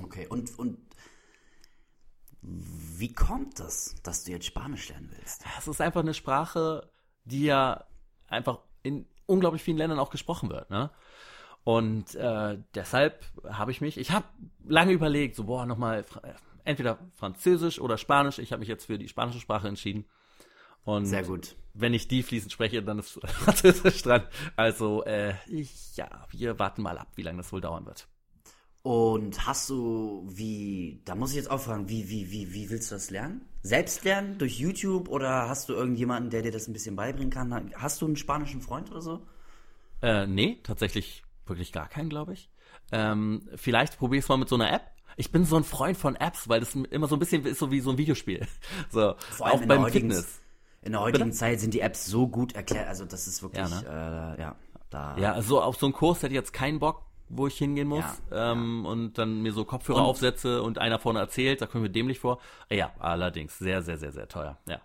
Okay, 0.00 0.26
und, 0.28 0.58
und 0.58 0.78
wie 2.42 3.12
kommt 3.12 3.60
das, 3.60 3.96
dass 4.02 4.24
du 4.24 4.32
jetzt 4.32 4.46
Spanisch 4.46 4.88
lernen 4.88 5.12
willst? 5.16 5.44
Es 5.58 5.68
ist 5.68 5.80
einfach 5.80 6.00
eine 6.00 6.14
Sprache, 6.14 6.90
die 7.24 7.44
ja 7.44 7.84
einfach 8.28 8.60
in 8.82 9.06
unglaublich 9.26 9.62
vielen 9.62 9.76
Ländern 9.76 9.98
auch 9.98 10.10
gesprochen 10.10 10.50
wird, 10.50 10.70
ne? 10.70 10.90
Und 11.64 12.16
äh, 12.16 12.58
deshalb 12.74 13.24
habe 13.48 13.70
ich 13.70 13.80
mich, 13.80 13.96
ich 13.96 14.10
habe 14.10 14.26
lange 14.64 14.90
überlegt, 14.90 15.36
so 15.36 15.44
boah, 15.44 15.64
nochmal 15.64 16.04
entweder 16.64 16.98
Französisch 17.14 17.80
oder 17.80 17.98
Spanisch. 17.98 18.40
Ich 18.40 18.50
habe 18.50 18.60
mich 18.60 18.68
jetzt 18.68 18.86
für 18.86 18.98
die 18.98 19.06
spanische 19.06 19.38
Sprache 19.38 19.68
entschieden. 19.68 20.04
Und 20.84 21.06
Sehr 21.06 21.22
gut. 21.22 21.54
wenn 21.74 21.94
ich 21.94 22.08
die 22.08 22.22
fließend 22.22 22.52
spreche, 22.52 22.82
dann 22.82 22.98
ist 22.98 23.12
Französisch 23.24 24.02
dran. 24.02 24.22
Also 24.56 25.04
äh, 25.04 25.34
ich, 25.46 25.96
ja, 25.96 26.26
wir 26.30 26.58
warten 26.58 26.82
mal 26.82 26.98
ab, 26.98 27.08
wie 27.14 27.22
lange 27.22 27.38
das 27.38 27.52
wohl 27.52 27.60
dauern 27.60 27.86
wird. 27.86 28.08
Und 28.82 29.46
hast 29.46 29.70
du, 29.70 30.26
wie, 30.28 31.02
da 31.04 31.14
muss 31.14 31.30
ich 31.30 31.36
jetzt 31.36 31.50
auch 31.50 31.60
fragen, 31.60 31.88
wie, 31.88 32.08
wie, 32.10 32.32
wie, 32.32 32.52
wie 32.52 32.68
willst 32.68 32.90
du 32.90 32.96
das 32.96 33.10
lernen? 33.10 33.42
Selbst 33.62 34.02
lernen 34.04 34.38
durch 34.38 34.58
YouTube 34.58 35.08
oder 35.08 35.48
hast 35.48 35.68
du 35.68 35.72
irgendjemanden, 35.72 36.30
der 36.30 36.42
dir 36.42 36.50
das 36.50 36.66
ein 36.66 36.72
bisschen 36.72 36.96
beibringen 36.96 37.30
kann? 37.30 37.72
Hast 37.76 38.02
du 38.02 38.06
einen 38.06 38.16
spanischen 38.16 38.60
Freund 38.60 38.90
oder 38.90 39.00
so? 39.00 39.26
Äh, 40.02 40.26
nee, 40.26 40.58
tatsächlich 40.64 41.22
wirklich 41.46 41.70
gar 41.70 41.88
keinen, 41.88 42.08
glaube 42.08 42.32
ich. 42.32 42.50
Ähm, 42.90 43.48
vielleicht 43.54 43.98
probier 43.98 44.18
es 44.18 44.28
mal 44.28 44.36
mit 44.36 44.48
so 44.48 44.56
einer 44.56 44.72
App. 44.72 44.82
Ich 45.16 45.30
bin 45.30 45.44
so 45.44 45.56
ein 45.56 45.64
Freund 45.64 45.96
von 45.96 46.16
Apps, 46.16 46.48
weil 46.48 46.58
das 46.58 46.74
immer 46.74 47.06
so 47.06 47.14
ein 47.14 47.18
bisschen 47.20 47.44
ist 47.46 47.60
so 47.60 47.70
wie 47.70 47.80
so 47.80 47.90
ein 47.90 47.98
Videospiel. 47.98 48.46
So, 48.90 49.14
Vor 49.30 49.46
allem 49.46 49.62
auch 49.62 49.66
beim 49.66 49.86
Fitness. 49.92 50.41
In 50.82 50.92
der 50.92 51.00
heutigen 51.00 51.26
Bitte? 51.26 51.36
Zeit 51.36 51.60
sind 51.60 51.74
die 51.74 51.80
Apps 51.80 52.06
so 52.06 52.26
gut 52.28 52.54
erklärt, 52.54 52.88
also 52.88 53.04
das 53.04 53.26
ist 53.26 53.42
wirklich, 53.42 53.64
Ja, 53.68 54.34
äh, 54.34 54.40
ja, 54.40 54.56
da. 54.90 55.16
Ja, 55.16 55.32
also 55.32 55.60
auf 55.62 55.76
so 55.76 55.86
einen 55.86 55.92
Kurs 55.92 56.18
hätte 56.18 56.28
ich 56.28 56.34
jetzt 56.34 56.52
keinen 56.52 56.78
Bock, 56.80 57.02
wo 57.28 57.46
ich 57.46 57.56
hingehen 57.56 57.88
muss 57.88 58.04
Ja, 58.30 58.52
ähm, 58.52 58.84
und 58.84 59.16
dann 59.16 59.42
mir 59.42 59.52
so 59.52 59.64
Kopfhörer 59.64 59.98
Und- 60.00 60.04
aufsetze 60.06 60.62
und 60.62 60.78
einer 60.78 60.98
vorne 60.98 61.20
erzählt, 61.20 61.60
da 61.62 61.66
kommen 61.66 61.84
wir 61.84 61.90
dämlich 61.90 62.18
vor. 62.18 62.40
Ja, 62.70 62.92
allerdings 62.98 63.58
sehr, 63.58 63.82
sehr, 63.82 63.96
sehr, 63.96 64.12
sehr 64.12 64.28
teuer. 64.28 64.58
Ja. 64.68 64.80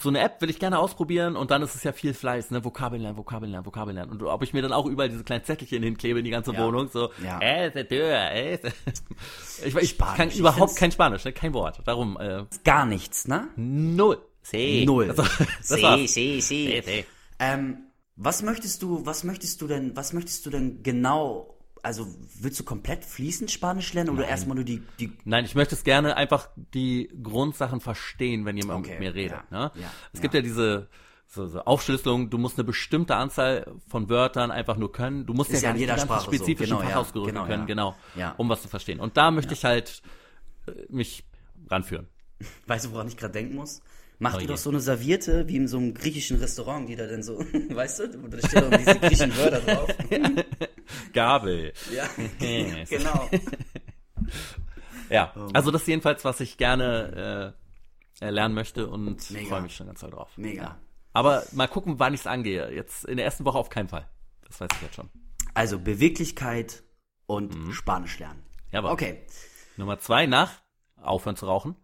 So 0.00 0.10
eine 0.10 0.20
App 0.20 0.42
will 0.42 0.50
ich 0.50 0.58
gerne 0.58 0.78
ausprobieren 0.78 1.34
und 1.34 1.50
dann 1.50 1.62
ist 1.62 1.74
es 1.74 1.82
ja 1.82 1.92
viel 1.92 2.12
Fleiß, 2.12 2.50
ne? 2.50 2.62
Vokabeln 2.62 3.00
lernen, 3.00 3.16
Vokabeln 3.16 3.50
lernen, 3.50 3.64
Vokabeln 3.64 3.96
lernen. 3.96 4.12
Und 4.12 4.22
ob 4.22 4.42
ich 4.42 4.52
mir 4.52 4.60
dann 4.60 4.74
auch 4.74 4.84
überall 4.84 5.08
diese 5.08 5.24
kleinen 5.24 5.44
Zettelchen 5.44 5.82
hinklebe 5.82 6.18
in 6.18 6.26
die 6.26 6.30
ganze 6.30 6.52
Ja. 6.52 6.62
Wohnung, 6.62 6.88
so, 6.88 7.08
Ja. 7.24 7.40
äh, 7.40 7.70
Tür, 7.86 8.10
äh. 8.32 8.58
Ich, 9.64 9.74
ich 9.74 9.88
Spanisch. 9.90 10.16
kann 10.18 10.30
überhaupt 10.30 10.76
kein 10.76 10.92
Spanisch, 10.92 11.24
ne? 11.24 11.32
kein 11.32 11.54
Wort. 11.54 11.80
Darum, 11.86 12.18
äh, 12.20 12.44
Gar 12.64 12.84
nichts, 12.84 13.26
ne? 13.26 13.48
null. 13.56 14.18
Sí. 14.42 14.84
Null. 14.86 15.10
Also, 15.10 15.24
Sí, 15.62 16.06
sí, 16.08 16.40
sí. 16.40 16.82
Sí. 16.84 17.04
Ähm, 17.38 17.84
was 18.16 18.42
möchtest 18.42 18.82
du, 18.82 19.04
was 19.06 19.24
möchtest 19.24 19.60
du 19.62 19.66
denn, 19.66 19.96
was 19.96 20.12
möchtest 20.12 20.44
du 20.46 20.50
denn 20.50 20.82
genau, 20.82 21.56
also 21.82 22.06
willst 22.40 22.60
du 22.60 22.64
komplett 22.64 23.04
fließend 23.04 23.50
Spanisch 23.50 23.92
lernen 23.94 24.10
oder 24.10 24.28
erstmal 24.28 24.54
nur 24.56 24.64
die, 24.64 24.82
die, 25.00 25.12
Nein, 25.24 25.44
ich 25.44 25.54
möchte 25.54 25.74
es 25.74 25.82
gerne 25.84 26.16
einfach 26.16 26.48
die 26.74 27.10
Grundsachen 27.22 27.80
verstehen, 27.80 28.44
wenn 28.44 28.56
jemand 28.56 28.80
Okay, 28.80 28.90
mit 28.92 29.00
mir 29.00 29.14
redet. 29.14 29.38
ja, 29.50 29.58
ne? 29.58 29.72
ja, 29.74 29.90
es 30.12 30.18
ja. 30.18 30.22
gibt 30.22 30.34
ja 30.34 30.42
diese 30.42 30.88
so, 31.26 31.46
so 31.46 31.60
Aufschlüsselung, 31.62 32.28
du 32.28 32.36
musst 32.36 32.58
eine 32.58 32.64
bestimmte 32.64 33.16
Anzahl 33.16 33.74
von 33.88 34.10
Wörtern 34.10 34.50
einfach 34.50 34.76
nur 34.76 34.92
können. 34.92 35.24
Du 35.24 35.32
musst 35.32 35.50
Ist 35.50 35.62
ja 35.62 35.68
ja 35.68 35.68
gar 35.70 35.72
nicht 35.72 35.80
jeder 35.80 35.98
Sprache 35.98 36.24
so. 36.26 36.26
spezifischen 36.32 36.76
Genau, 36.76 36.82
ja. 36.88 36.94
Fachausdrücke 36.94 37.32
Genau, 37.32 37.46
können, 37.46 37.66
genau, 37.66 37.96
um 38.36 38.48
was 38.50 38.60
zu 38.60 38.68
verstehen. 38.68 39.00
Und 39.00 39.16
da 39.16 39.30
möchte 39.30 39.54
ich 39.54 39.64
halt 39.64 40.02
äh, 40.66 40.72
mich 40.90 41.24
ranführen. 41.70 42.06
weißt 42.66 42.84
du, 42.84 42.92
woran 42.92 43.08
ich 43.08 43.16
gerade 43.16 43.32
denken 43.32 43.54
muss? 43.54 43.80
Mach 44.22 44.40
Oh 44.40 44.46
doch 44.46 44.56
so 44.56 44.70
eine 44.70 44.78
Serviette, 44.78 45.48
wie 45.48 45.56
in 45.56 45.66
so 45.66 45.78
einem 45.78 45.94
griechischen 45.94 46.38
Restaurant, 46.38 46.88
die 46.88 46.94
da 46.94 47.08
dann 47.08 47.24
so, 47.24 47.40
weißt 47.70 47.98
du, 47.98 48.06
da 48.06 48.38
steht 48.38 48.62
doch 48.62 48.70
diese 48.70 48.98
griechischen 49.00 49.36
Wörter 49.36 49.60
drauf. 49.60 49.90
Gabel. 51.12 51.72
Ja, 51.92 52.08
genau. 52.88 53.28
Ja, 55.10 55.32
Oh 55.34 55.48
also 55.52 55.72
das 55.72 55.82
ist 55.82 55.88
jedenfalls, 55.88 56.24
was 56.24 56.38
ich 56.38 56.56
gerne 56.56 57.52
äh, 58.20 58.30
lernen 58.30 58.54
möchte 58.54 58.88
und 58.88 59.20
freue 59.24 59.62
mich 59.62 59.74
schon 59.74 59.88
ganz 59.88 59.98
doll 59.98 60.10
drauf. 60.10 60.30
Mega. 60.36 60.62
Ja. 60.62 60.80
Aber 61.12 61.44
mal 61.50 61.66
gucken, 61.66 61.98
wann 61.98 62.14
ich 62.14 62.20
es 62.20 62.26
angehe. 62.28 62.72
Jetzt 62.72 63.04
in 63.04 63.16
der 63.16 63.26
ersten 63.26 63.44
Woche 63.44 63.58
auf 63.58 63.70
keinen 63.70 63.88
Fall. 63.88 64.08
Das 64.46 64.60
weiß 64.60 64.68
ich 64.76 64.82
jetzt 64.82 64.94
schon. 64.94 65.10
Also 65.52 65.80
Beweglichkeit 65.80 66.84
und 67.26 67.72
Spanisch 67.72 68.20
lernen. 68.20 68.44
Jawohl. 68.70 68.92
Okay. 68.92 69.26
Nummer 69.76 69.98
zwei 69.98 70.26
nach 70.26 70.62
aufhören 70.94 71.34
zu 71.34 71.46
rauchen. 71.46 71.74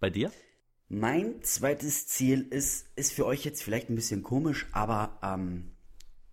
Bei 0.00 0.10
dir? 0.10 0.32
Mein 0.96 1.42
zweites 1.42 2.06
Ziel 2.06 2.46
ist, 2.50 2.86
ist 2.94 3.12
für 3.12 3.26
euch 3.26 3.44
jetzt 3.44 3.64
vielleicht 3.64 3.90
ein 3.90 3.96
bisschen 3.96 4.22
komisch, 4.22 4.68
aber 4.70 5.18
ähm, 5.24 5.72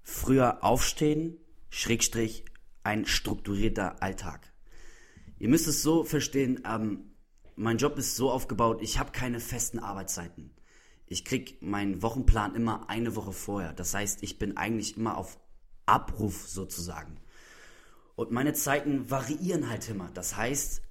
früher 0.03 0.63
aufstehen, 0.63 1.35
Schrägstrich, 1.71 2.45
ein 2.83 3.07
strukturierter 3.07 4.03
Alltag. 4.03 4.53
Ihr 5.39 5.49
müsst 5.49 5.67
es 5.67 5.81
so 5.81 6.03
verstehen, 6.03 6.61
ähm, 6.63 7.15
mein 7.55 7.79
Job 7.79 7.97
ist 7.97 8.15
so 8.15 8.29
aufgebaut, 8.29 8.83
ich 8.83 8.99
habe 8.99 9.11
keine 9.11 9.39
festen 9.39 9.79
Arbeitszeiten. 9.79 10.51
Ich 11.07 11.25
krieg 11.25 11.59
meinen 11.63 12.03
Wochenplan 12.03 12.53
immer 12.53 12.87
eine 12.87 13.15
Woche 13.15 13.33
vorher. 13.33 13.73
Das 13.73 13.95
heißt, 13.95 14.21
ich 14.21 14.37
bin 14.37 14.57
eigentlich 14.57 14.95
immer 14.95 15.17
auf 15.17 15.39
Abruf 15.87 16.47
sozusagen. 16.47 17.17
Und 18.15 18.29
meine 18.29 18.53
Zeiten 18.53 19.09
variieren 19.09 19.71
halt 19.71 19.89
immer. 19.89 20.11
Das 20.13 20.37
heißt, 20.37 20.83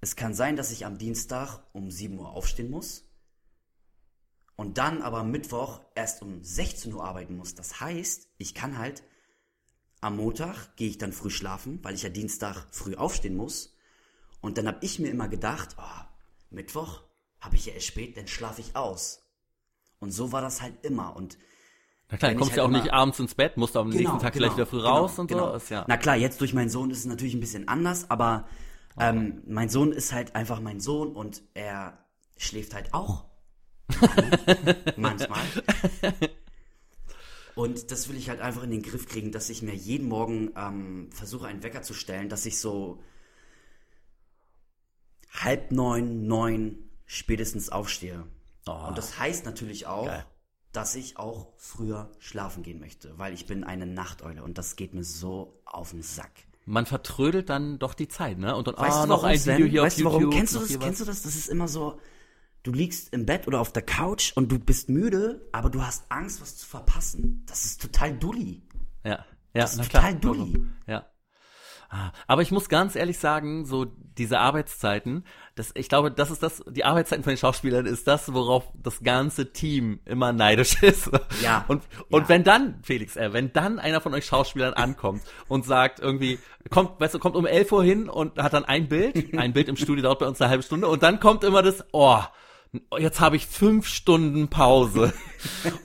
es 0.00 0.16
kann 0.16 0.32
sein, 0.32 0.56
dass 0.56 0.72
ich 0.72 0.86
am 0.86 0.96
Dienstag 0.96 1.60
um 1.74 1.90
7 1.90 2.18
Uhr 2.18 2.30
aufstehen 2.30 2.70
muss 2.70 3.04
und 4.58 4.76
dann 4.76 5.02
aber 5.02 5.18
am 5.18 5.30
Mittwoch 5.30 5.80
erst 5.94 6.20
um 6.20 6.42
16 6.42 6.92
Uhr 6.92 7.04
arbeiten 7.04 7.36
muss. 7.36 7.54
Das 7.54 7.80
heißt, 7.80 8.28
ich 8.38 8.54
kann 8.54 8.76
halt 8.76 9.04
am 10.00 10.16
Montag 10.16 10.74
gehe 10.76 10.88
ich 10.90 10.98
dann 10.98 11.12
früh 11.12 11.30
schlafen, 11.30 11.78
weil 11.82 11.94
ich 11.94 12.02
ja 12.02 12.08
Dienstag 12.08 12.66
früh 12.72 12.96
aufstehen 12.96 13.36
muss. 13.36 13.76
Und 14.40 14.58
dann 14.58 14.66
habe 14.66 14.78
ich 14.80 14.98
mir 14.98 15.08
immer 15.10 15.28
gedacht, 15.28 15.76
oh, 15.78 16.04
Mittwoch 16.50 17.02
habe 17.40 17.54
ich 17.54 17.66
ja 17.66 17.72
erst 17.72 17.86
spät, 17.86 18.16
dann 18.16 18.26
schlafe 18.26 18.60
ich 18.60 18.74
aus. 18.74 19.22
Und 20.00 20.10
so 20.10 20.32
war 20.32 20.40
das 20.42 20.60
halt 20.60 20.74
immer. 20.84 21.14
Und 21.14 21.38
Na 22.10 22.16
klar, 22.16 22.34
kommst 22.34 22.50
ich 22.50 22.56
ja 22.56 22.62
auch 22.64 22.66
halt 22.66 22.76
nicht 22.78 22.86
immer- 22.88 22.94
abends 22.98 23.20
ins 23.20 23.34
Bett, 23.36 23.56
musst 23.56 23.76
am 23.76 23.88
nächsten 23.90 24.18
Tag 24.18 24.34
vielleicht 24.34 24.54
wieder 24.56 24.66
früh 24.66 24.80
raus 24.80 25.18
und 25.20 25.30
so. 25.30 25.54
Ist 25.54 25.70
ja, 25.70 25.84
Na 25.88 25.96
klar, 25.96 26.16
jetzt 26.16 26.40
durch 26.40 26.52
meinen 26.52 26.70
Sohn 26.70 26.90
ist 26.90 26.98
es 26.98 27.06
natürlich 27.06 27.34
ein 27.34 27.40
bisschen 27.40 27.68
anders, 27.68 28.10
aber 28.10 28.48
ähm, 28.98 29.42
mein 29.46 29.68
Sohn 29.68 29.92
ist 29.92 30.12
halt 30.12 30.34
einfach 30.34 30.60
mein 30.60 30.80
Sohn 30.80 31.14
und 31.14 31.42
er 31.54 31.98
schläft 32.36 32.74
halt 32.74 32.92
auch. 32.94 33.24
Manchmal. 34.96 35.42
Und 37.54 37.90
das 37.90 38.08
will 38.08 38.16
ich 38.16 38.28
halt 38.28 38.40
einfach 38.40 38.62
in 38.62 38.70
den 38.70 38.82
Griff 38.82 39.06
kriegen, 39.08 39.32
dass 39.32 39.50
ich 39.50 39.62
mir 39.62 39.74
jeden 39.74 40.08
Morgen 40.08 40.50
ähm, 40.56 41.10
versuche, 41.10 41.46
einen 41.46 41.62
Wecker 41.62 41.82
zu 41.82 41.92
stellen, 41.94 42.28
dass 42.28 42.46
ich 42.46 42.58
so 42.60 43.02
halb 45.32 45.72
neun, 45.72 46.26
neun 46.26 46.78
spätestens 47.06 47.68
aufstehe. 47.70 48.24
Oh. 48.66 48.86
Und 48.88 48.98
das 48.98 49.18
heißt 49.18 49.44
natürlich 49.44 49.86
auch, 49.86 50.06
Geil. 50.06 50.24
dass 50.72 50.94
ich 50.94 51.16
auch 51.16 51.48
früher 51.56 52.12
schlafen 52.18 52.62
gehen 52.62 52.78
möchte, 52.78 53.18
weil 53.18 53.32
ich 53.34 53.46
bin 53.46 53.64
eine 53.64 53.86
Nachteule 53.86 54.42
und 54.44 54.58
das 54.58 54.76
geht 54.76 54.94
mir 54.94 55.04
so 55.04 55.60
auf 55.64 55.90
den 55.90 56.02
Sack. 56.02 56.30
man 56.64 56.86
vertrödelt 56.86 57.48
dann 57.48 57.78
doch 57.78 57.94
die 57.94 58.08
Zeit, 58.08 58.38
ne? 58.38 58.54
Und 58.54 58.68
dann, 58.68 58.76
Weißt 58.76 58.98
ah, 58.98 59.02
du 59.02 59.08
noch 59.08 59.22
warum, 59.22 59.34
ein? 59.34 59.46
Video 59.46 59.66
hier 59.66 59.82
weißt 59.82 59.96
auf 59.96 60.02
du 60.02 60.02
YouTube. 60.04 60.22
warum? 60.22 60.34
Kennst 60.36 60.54
du 60.54 60.58
das? 60.60 60.78
Kennst 60.78 61.00
du 61.00 61.04
das? 61.06 61.22
Das 61.22 61.34
ist 61.34 61.48
immer 61.48 61.66
so, 61.66 61.98
du 62.62 62.72
liegst 62.72 63.12
im 63.12 63.26
Bett 63.26 63.46
oder 63.46 63.60
auf 63.60 63.72
der 63.72 63.82
Couch 63.82 64.32
und 64.34 64.50
du 64.52 64.58
bist 64.58 64.88
müde, 64.88 65.48
aber 65.52 65.70
du 65.70 65.82
hast 65.82 66.04
Angst, 66.10 66.40
was 66.40 66.56
zu 66.56 66.66
verpassen. 66.66 67.44
Das 67.46 67.64
ist 67.64 67.80
total 67.82 68.12
dulli. 68.18 68.62
Ja, 69.04 69.10
ja, 69.54 69.62
Das 69.62 69.74
ist 69.74 69.90
total 69.92 70.18
klar. 70.18 70.34
dulli. 70.34 70.64
Ja. 70.86 71.06
Ah, 71.90 72.12
Aber 72.26 72.42
ich 72.42 72.50
muss 72.50 72.68
ganz 72.68 72.96
ehrlich 72.96 73.18
sagen, 73.18 73.64
so 73.64 73.86
diese 73.86 74.40
Arbeitszeiten, 74.40 75.24
das, 75.54 75.70
ich 75.74 75.88
glaube, 75.88 76.10
das 76.10 76.30
ist 76.30 76.42
das, 76.42 76.62
die 76.68 76.84
Arbeitszeiten 76.84 77.24
von 77.24 77.32
den 77.32 77.38
Schauspielern 77.38 77.86
ist 77.86 78.06
das, 78.06 78.30
worauf 78.34 78.64
das 78.74 79.00
ganze 79.02 79.54
Team 79.54 80.00
immer 80.04 80.34
neidisch 80.34 80.82
ist. 80.82 81.10
Ja, 81.42 81.64
Und, 81.66 81.82
und 82.10 82.22
ja. 82.24 82.28
wenn 82.28 82.44
dann, 82.44 82.80
Felix, 82.82 83.16
äh, 83.16 83.32
wenn 83.32 83.54
dann 83.54 83.78
einer 83.78 84.02
von 84.02 84.12
euch 84.12 84.26
Schauspielern 84.26 84.74
ankommt 84.74 85.22
und 85.48 85.64
sagt 85.64 85.98
irgendwie, 86.00 86.38
kommt, 86.68 87.00
weißt 87.00 87.14
du, 87.14 87.18
kommt 87.20 87.36
um 87.36 87.46
11 87.46 87.72
Uhr 87.72 87.82
hin 87.84 88.10
und 88.10 88.36
hat 88.38 88.52
dann 88.52 88.66
ein 88.66 88.88
Bild, 88.88 89.38
ein 89.38 89.54
Bild 89.54 89.68
im 89.68 89.76
Studio 89.76 90.02
dauert 90.02 90.18
bei 90.18 90.26
uns 90.26 90.42
eine 90.42 90.50
halbe 90.50 90.64
Stunde 90.64 90.88
und 90.88 91.02
dann 91.02 91.20
kommt 91.20 91.42
immer 91.42 91.62
das, 91.62 91.82
oh, 91.92 92.18
jetzt 92.98 93.20
habe 93.20 93.36
ich 93.36 93.46
fünf 93.46 93.86
Stunden 93.86 94.48
Pause. 94.48 95.12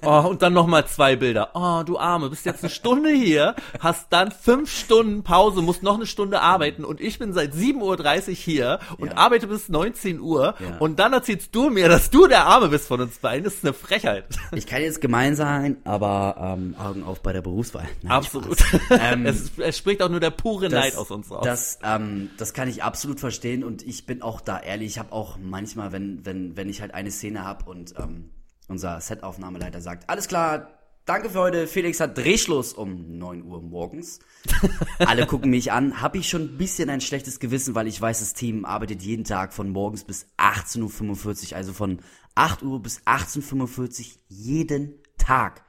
Oh, 0.01 0.25
und 0.29 0.41
dann 0.41 0.51
nochmal 0.53 0.87
zwei 0.87 1.15
Bilder. 1.15 1.51
Oh, 1.53 1.83
du 1.85 1.99
Arme, 1.99 2.31
bist 2.31 2.43
jetzt 2.43 2.63
eine 2.63 2.71
Stunde 2.71 3.11
hier, 3.11 3.55
hast 3.79 4.07
dann 4.09 4.31
fünf 4.31 4.71
Stunden 4.75 5.21
Pause, 5.23 5.61
musst 5.61 5.83
noch 5.83 5.93
eine 5.93 6.07
Stunde 6.07 6.41
arbeiten 6.41 6.83
und 6.83 6.99
ich 6.99 7.19
bin 7.19 7.33
seit 7.33 7.53
7.30 7.53 8.29
Uhr 8.29 8.33
hier 8.33 8.79
und 8.97 9.09
Ja. 9.09 9.17
arbeite 9.17 9.45
bis 9.45 9.69
19 9.69 10.19
Uhr 10.19 10.55
Ja. 10.59 10.77
und 10.79 10.97
dann 10.97 11.13
erzählst 11.13 11.53
du 11.53 11.69
mir, 11.69 11.87
dass 11.87 12.09
du 12.09 12.25
der 12.25 12.47
Arme 12.47 12.69
bist 12.69 12.87
von 12.87 12.99
uns 12.99 13.19
beiden. 13.19 13.43
Das 13.43 13.53
ist 13.53 13.63
eine 13.63 13.73
Frechheit. 13.73 14.25
Ich 14.53 14.65
kann 14.65 14.81
jetzt 14.81 15.01
gemein 15.01 15.35
sein, 15.35 15.77
aber 15.83 16.35
ähm, 16.57 16.75
Augen 16.79 17.03
auf 17.03 17.21
bei 17.21 17.31
der 17.31 17.43
Berufswahl. 17.43 17.87
Nein, 18.01 18.11
Absolut. 18.11 18.57
Ähm, 18.89 19.27
es, 19.27 19.51
es 19.57 19.77
spricht 19.77 20.01
auch 20.01 20.09
nur 20.09 20.19
der 20.19 20.31
pure 20.31 20.69
Neid 20.69 20.95
aus 20.95 21.11
uns 21.11 21.29
raus. 21.29 21.41
Das, 21.45 21.77
ähm, 21.83 22.31
das 22.37 22.53
kann 22.53 22.67
ich 22.67 22.81
absolut 22.83 23.19
verstehen 23.19 23.63
und 23.63 23.83
ich 23.85 24.07
bin 24.07 24.23
auch 24.23 24.41
da 24.41 24.59
ehrlich. 24.59 24.87
Ich 24.93 24.97
habe 24.99 25.11
auch 25.11 25.37
manchmal, 25.39 25.91
wenn, 25.91 26.25
wenn, 26.25 26.57
wenn 26.57 26.69
ich 26.69 26.72
halt 26.81 26.93
eine 26.93 27.11
Szene 27.11 27.43
habe 27.43 27.69
und 27.69 27.93
ähm, 27.97 28.31
unser 28.67 28.99
Setaufnahmeleiter 29.01 29.81
sagt, 29.81 30.09
alles 30.09 30.27
klar, 30.27 30.79
danke 31.05 31.29
für 31.29 31.39
heute, 31.39 31.67
Felix 31.67 31.99
hat 31.99 32.17
Drehschluss 32.17 32.73
um 32.73 33.17
9 33.17 33.43
Uhr 33.43 33.61
morgens. 33.61 34.19
Alle 34.99 35.25
gucken 35.25 35.49
mich 35.49 35.71
an, 35.71 36.01
habe 36.01 36.17
ich 36.17 36.29
schon 36.29 36.43
ein 36.43 36.57
bisschen 36.57 36.89
ein 36.89 37.01
schlechtes 37.01 37.39
Gewissen, 37.39 37.75
weil 37.75 37.87
ich 37.87 37.99
weiß, 37.99 38.19
das 38.19 38.33
Team 38.33 38.65
arbeitet 38.65 39.01
jeden 39.01 39.23
Tag 39.23 39.53
von 39.53 39.69
morgens 39.69 40.03
bis 40.03 40.27
18.45 40.37 41.51
Uhr, 41.51 41.57
also 41.57 41.73
von 41.73 41.99
8 42.35 42.63
Uhr 42.63 42.81
bis 42.81 43.01
18.45 43.01 44.01
Uhr 44.01 44.21
jeden 44.27 44.95
Tag. 45.17 45.63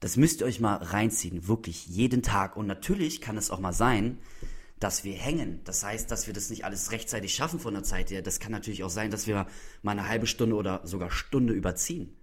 Das 0.00 0.16
müsst 0.16 0.40
ihr 0.40 0.46
euch 0.46 0.60
mal 0.60 0.76
reinziehen, 0.76 1.48
wirklich 1.48 1.86
jeden 1.86 2.22
Tag. 2.22 2.56
Und 2.56 2.66
natürlich 2.66 3.20
kann 3.20 3.38
es 3.38 3.50
auch 3.50 3.60
mal 3.60 3.72
sein, 3.72 4.18
dass 4.84 5.02
wir 5.02 5.14
hängen. 5.14 5.60
Das 5.64 5.82
heißt, 5.82 6.10
dass 6.10 6.26
wir 6.26 6.34
das 6.34 6.50
nicht 6.50 6.66
alles 6.66 6.92
rechtzeitig 6.92 7.34
schaffen 7.34 7.58
von 7.58 7.72
der 7.72 7.84
Zeit 7.84 8.10
her. 8.10 8.20
Das 8.20 8.38
kann 8.38 8.52
natürlich 8.52 8.84
auch 8.84 8.90
sein, 8.90 9.10
dass 9.10 9.26
wir 9.26 9.46
mal 9.82 9.92
eine 9.92 10.06
halbe 10.10 10.26
Stunde 10.26 10.56
oder 10.56 10.82
sogar 10.84 11.10
Stunde 11.10 11.54
überziehen. 11.54 12.14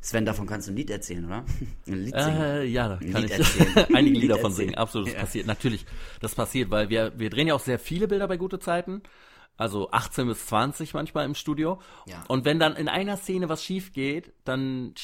Sven, 0.00 0.24
davon 0.24 0.46
kannst 0.46 0.66
du 0.66 0.72
ein 0.72 0.76
Lied 0.76 0.88
erzählen, 0.88 1.26
oder? 1.26 1.44
Ein 1.86 2.02
Lied 2.04 2.14
singen. 2.18 2.40
Äh, 2.40 2.64
ja, 2.64 2.88
da 2.88 2.96
kann 2.96 3.06
Lied 3.22 3.24
ich 3.26 3.32
erzählen. 3.32 3.74
einige 3.94 3.96
Ein 3.98 4.04
Lieder 4.06 4.20
Lied 4.20 4.30
von 4.30 4.36
erzählen. 4.52 4.52
singen. 4.54 4.74
Absolut, 4.76 5.08
das 5.08 5.14
Ja. 5.14 5.20
passiert. 5.20 5.46
Natürlich, 5.46 5.84
das 6.22 6.34
passiert, 6.34 6.70
weil 6.70 6.88
wir, 6.88 7.12
wir 7.18 7.28
drehen 7.28 7.48
ja 7.48 7.54
auch 7.54 7.60
sehr 7.60 7.78
viele 7.78 8.08
Bilder 8.08 8.26
bei 8.28 8.38
gute 8.38 8.58
Zeiten. 8.58 9.02
Also 9.58 9.90
18 9.90 10.26
bis 10.26 10.46
20 10.46 10.94
manchmal 10.94 11.26
im 11.26 11.34
Studio. 11.34 11.82
Ja. 12.06 12.24
Und 12.28 12.46
wenn 12.46 12.58
dann 12.58 12.76
in 12.76 12.88
einer 12.88 13.18
Szene 13.18 13.50
was 13.50 13.62
schief 13.62 13.92
geht, 13.92 14.32
dann 14.46 14.94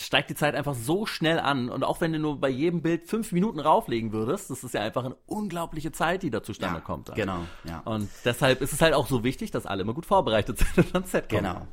steigt 0.00 0.30
die 0.30 0.34
Zeit 0.34 0.54
einfach 0.54 0.74
so 0.74 1.06
schnell 1.06 1.38
an. 1.38 1.68
Und 1.68 1.84
auch 1.84 2.00
wenn 2.00 2.12
du 2.12 2.18
nur 2.18 2.40
bei 2.40 2.48
jedem 2.48 2.82
Bild 2.82 3.06
fünf 3.06 3.32
Minuten 3.32 3.60
rauflegen 3.60 4.12
würdest, 4.12 4.50
das 4.50 4.64
ist 4.64 4.74
ja 4.74 4.80
einfach 4.80 5.04
eine 5.04 5.16
unglaubliche 5.26 5.92
Zeit, 5.92 6.22
die 6.22 6.30
da 6.30 6.42
zustande 6.42 6.78
Ja, 6.78 6.84
kommt. 6.84 7.08
dann. 7.10 7.16
genau, 7.16 7.40
ja. 7.64 7.80
Und 7.80 8.08
deshalb 8.24 8.60
ist 8.60 8.72
es 8.72 8.80
halt 8.80 8.94
auch 8.94 9.06
so 9.06 9.24
wichtig, 9.24 9.50
dass 9.50 9.66
alle 9.66 9.82
immer 9.82 9.94
gut 9.94 10.06
vorbereitet 10.06 10.58
sind 10.74 10.78
und 10.86 10.94
ans 10.94 11.10
Set 11.10 11.28
kommen. 11.28 11.42
Genau. 11.42 11.66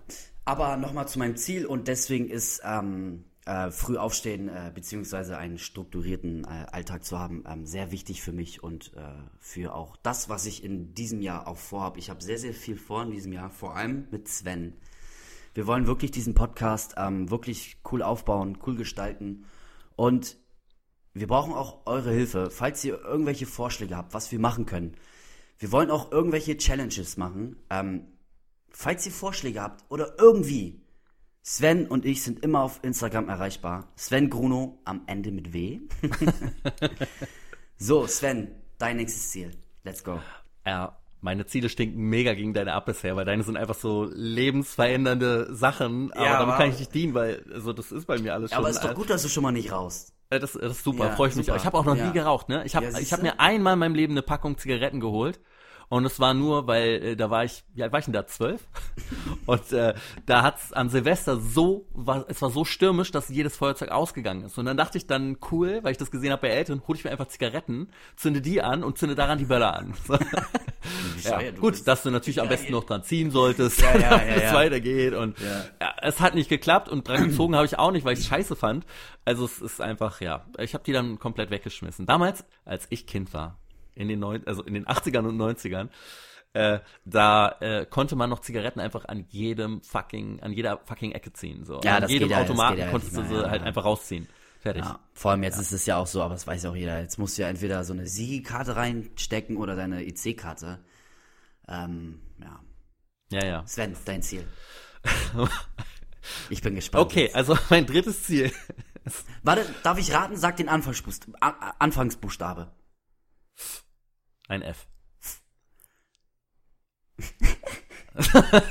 Aber 0.46 0.76
nochmal 0.78 1.08
zu 1.08 1.20
meinem 1.20 1.36
Ziel 1.38 1.66
und 1.66 1.88
deswegen 1.88 2.28
ist 2.28 2.62
ähm, 2.66 3.26
äh, 3.46 3.72
früh 3.72 3.98
aufstehen 3.98 4.50
äh, 4.50 4.72
beziehungsweise 4.74 5.38
einen 5.38 5.58
strukturierten 5.58 6.44
äh, 6.46 6.66
Alltag 6.72 7.04
zu 7.06 7.18
haben 7.20 7.44
ähm, 7.48 7.66
sehr 7.66 7.92
wichtig 7.92 8.22
für 8.22 8.32
mich 8.32 8.64
und 8.64 8.92
äh, 8.96 9.02
für 9.40 9.74
auch 9.76 9.96
das, 9.98 10.30
was 10.30 10.46
ich 10.46 10.64
in 10.64 10.94
diesem 10.94 11.22
Jahr 11.22 11.48
auch 11.48 11.58
vorhabe. 11.58 12.00
Ich 12.00 12.10
habe 12.10 12.22
sehr, 12.24 12.38
sehr 12.38 12.54
viel 12.54 12.78
vor 12.78 13.04
in 13.04 13.12
diesem 13.12 13.34
Jahr, 13.34 13.50
vor 13.50 13.76
allem 13.76 14.08
mit 14.12 14.28
Sven. 14.28 14.74
Wir 15.54 15.68
wollen 15.68 15.88
wirklich 15.88 16.12
diesen 16.12 16.34
Podcast 16.34 16.96
ähm, 16.98 17.30
wirklich 17.30 17.78
cool 17.92 18.02
aufbauen, 18.02 18.58
cool 18.66 18.76
gestalten 18.76 19.46
und 19.96 20.38
wir 21.14 21.28
brauchen 21.28 21.54
auch 21.54 21.86
eure 21.86 22.12
Hilfe, 22.12 22.50
falls 22.52 22.84
ihr 22.86 23.02
irgendwelche 23.02 23.46
Vorschläge 23.46 23.98
habt, 23.98 24.14
was 24.14 24.32
wir 24.32 24.40
machen 24.40 24.66
können. 24.66 24.96
Wir 25.60 25.72
wollen 25.72 25.92
auch 25.92 26.12
irgendwelche 26.12 26.58
Challenges 26.58 27.18
machen. 27.18 27.58
Ähm, 27.70 28.08
falls 28.70 29.06
ihr 29.06 29.12
Vorschläge 29.12 29.62
habt 29.62 29.84
oder 29.90 30.18
irgendwie, 30.18 30.82
Sven 31.44 31.88
und 31.88 32.06
ich 32.06 32.24
sind 32.24 32.44
immer 32.44 32.62
auf 32.62 32.80
Instagram 32.84 33.28
erreichbar. 33.28 33.92
Sven 33.96 34.30
Gruno 34.30 34.82
am 34.86 35.04
Ende 35.08 35.32
mit 35.32 35.54
W. 35.54 35.82
so, 37.78 38.08
Sven, 38.08 38.56
dein 38.78 38.98
nächstes 38.98 39.32
Ziel. 39.32 39.52
Let's 39.84 40.04
go. 40.04 40.20
Ja, 40.66 41.01
meine 41.22 41.46
Ziele 41.46 41.70
stinken 41.70 42.02
mega 42.02 42.34
gegen 42.34 42.54
deine 42.54 42.74
ab 42.74 42.86
bisher, 42.88 43.16
weil 43.16 43.26
deine 43.26 43.44
sind 43.44 43.56
einfach 43.58 43.76
so 43.76 44.10
lebensverändernde 44.12 45.54
Sachen, 45.56 46.12
aber 46.14 46.24
Ja, 46.26 46.32
damit 46.40 46.48
aber- 46.54 46.58
kann 46.58 46.70
ich 46.72 46.80
nicht 46.80 46.94
dienen, 46.94 47.14
weil 47.14 47.46
also 47.54 47.74
das 47.74 47.92
ist 47.92 48.06
bei 48.08 48.18
mir 48.20 48.34
alles 48.34 48.52
Ja, 48.52 48.58
schon. 48.58 48.66
aber 48.66 48.70
ist 48.72 48.82
doch 48.84 48.94
gut, 48.96 49.10
dass 49.10 49.22
du 49.24 49.30
schon 49.30 49.44
mal 49.44 49.52
nicht 49.52 49.72
raust. 49.72 50.14
Äh, 50.30 50.40
Das, 50.40 50.54
das 50.54 50.72
ist 50.78 50.84
super, 50.84 51.06
Ja, 51.08 51.12
freue 51.16 51.30
ich 51.30 51.36
mich. 51.36 51.46
super. 51.46 51.56
auch. 51.58 51.62
Ich 51.62 51.66
habe 51.66 51.78
auch 51.78 51.86
noch 51.86 51.96
nie 51.96 52.12
geraucht, 52.12 52.50
ne? 52.50 52.64
Ich 52.66 52.76
habe 52.76 52.88
ich 53.00 53.12
habe 53.14 53.22
mir 53.22 53.40
einmal 53.40 53.74
in 53.74 53.80
meinem 53.80 53.96
Leben 53.96 54.14
eine 54.14 54.22
Packung 54.22 54.58
Zigaretten 54.58 55.00
geholt. 55.00 55.40
Und 55.92 56.06
es 56.06 56.22
war 56.22 56.34
nur, 56.34 56.68
weil 56.68 57.04
äh, 57.04 57.16
da 57.18 57.30
war 57.30 57.44
ich, 57.44 57.66
wie 57.74 57.84
alt 57.84 57.92
war 57.92 58.00
ich 58.00 58.06
denn 58.06 58.14
da? 58.14 58.26
Zwölf? 58.26 58.62
Und 59.46 59.74
äh, 59.74 59.94
da 60.26 60.42
hat's 60.42 60.72
an 60.72 60.88
Silvester 60.90 61.38
so, 61.38 61.86
war, 61.94 62.24
es 62.30 62.42
war 62.42 62.50
so 62.50 62.64
stürmisch, 62.64 63.12
dass 63.12 63.28
jedes 63.28 63.58
Feuerzeug 63.58 63.92
ausgegangen 63.92 64.46
ist. 64.46 64.58
Und 64.58 64.68
dann 64.68 64.78
dachte 64.78 64.98
ich 64.98 65.06
dann, 65.06 65.36
cool, 65.52 65.80
weil 65.84 65.92
ich 65.92 65.98
das 65.98 66.10
gesehen 66.10 66.32
habe 66.32 66.44
bei 66.44 66.48
Eltern, 66.48 66.82
hole 66.88 66.98
ich 66.98 67.04
mir 67.04 67.12
einfach 67.12 67.28
Zigaretten, 67.28 67.90
zünde 68.16 68.40
die 68.40 68.62
an 68.62 68.86
und 68.86 68.98
zünde 69.00 69.16
daran 69.16 69.38
die 69.38 69.44
Böller 69.44 69.76
an. 69.78 69.94
Ja, 71.24 71.40
du 71.52 71.62
gut, 71.62 71.86
dass 71.88 72.02
du 72.02 72.10
natürlich 72.10 72.42
am 72.42 72.48
besten 72.50 72.72
noch 72.72 72.86
dran 72.86 73.04
ziehen 73.04 73.30
solltest, 73.30 73.82
Ja, 73.82 73.96
ja, 73.98 74.12
ja, 74.18 74.18
es 74.18 74.44
ja. 74.44 74.54
weitergeht. 74.54 75.14
Und 75.14 75.38
Ja. 75.40 75.66
ja, 75.80 75.94
es 76.02 76.20
hat 76.20 76.34
nicht 76.34 76.50
geklappt 76.50 76.90
und 76.90 77.08
dran 77.08 77.28
gezogen 77.30 77.56
habe 77.56 77.66
ich 77.66 77.78
auch 77.78 77.92
nicht, 77.92 78.04
weil 78.04 78.18
ich 78.18 78.26
scheiße 78.26 78.56
fand. 78.56 78.86
Also 79.24 79.46
es 79.46 79.62
ist 79.62 79.80
einfach, 79.82 80.22
ja, 80.22 80.44
ich 80.58 80.74
habe 80.74 80.84
die 80.84 80.94
dann 80.94 81.20
komplett 81.20 81.52
weggeschmissen. 81.52 82.08
Damals, 82.08 82.44
als 82.66 82.88
ich 82.90 83.06
Kind 83.06 83.34
war, 83.34 83.60
in 84.02 84.08
den 84.08 84.20
neun, 84.20 84.46
also 84.46 84.64
in 84.64 84.74
den 84.74 84.86
80ern 84.86 85.28
und 85.28 85.38
90ern, 85.38 85.90
äh, 86.54 86.80
da 87.06 87.56
äh, 87.62 87.86
konnte 87.86 88.16
man 88.16 88.30
noch 88.30 88.40
Zigaretten 88.40 88.80
einfach 88.82 89.06
an 89.06 89.26
jedem 89.30 89.82
fucking, 89.84 90.42
an 90.42 90.52
jeder 90.52 90.80
fucking 90.86 91.14
Ecke 91.14 91.32
ziehen. 91.32 91.66
So. 91.66 91.80
Ja, 91.84 91.96
an 91.96 92.02
das 92.02 92.12
jedem 92.12 92.28
geht 92.28 92.38
ja- 92.38 92.44
Automaten 92.44 92.76
geht 92.76 92.86
ja 92.86 92.92
konntest 92.92 93.16
du 93.16 93.24
sie 93.24 93.36
ja, 93.36 93.50
halt 93.50 93.62
ja. 93.62 93.68
einfach 93.68 93.86
rausziehen. 93.86 94.28
Fertig. 94.60 94.84
Ja, 94.84 95.00
vor 95.14 95.32
allem 95.32 95.44
jetzt 95.44 95.60
ist 95.60 95.72
es 95.72 95.86
ja 95.86 95.98
auch 95.98 96.06
so, 96.06 96.22
aber 96.22 96.36
das 96.36 96.46
weiß 96.46 96.64
ja 96.64 96.70
auch 96.70 96.76
jeder. 96.76 97.00
Jetzt 97.00 97.18
musst 97.18 97.38
du 97.38 97.42
ja 97.42 97.48
entweder 97.48 97.84
so 97.84 97.94
eine 97.94 98.06
Sigi-Karte 98.06 98.76
reinstecken 98.76 99.58
oder 99.58 99.76
deine 99.76 100.04
IC-Karte. 100.04 100.80
Ähm, 101.68 102.20
ja. 102.40 102.60
Ja, 103.32 103.46
ja. 103.46 103.64
Sven, 103.66 103.96
dein 104.06 104.22
Ziel. 104.22 104.46
Ich 106.50 106.62
bin 106.62 106.76
gespannt. 106.76 107.04
Okay, 107.06 107.32
also 107.34 107.58
mein 107.70 107.86
drittes 107.86 108.24
Ziel. 108.24 108.52
Warte, 109.44 109.66
darf 109.84 109.98
ich 109.98 110.14
raten? 110.14 110.38
Sag 110.38 110.58
den 110.58 110.70
Anfangsbuchstabe. 110.70 111.36
Anfangsbuchstabe. 111.80 112.72
Ein 114.52 114.64
F. 114.64 114.86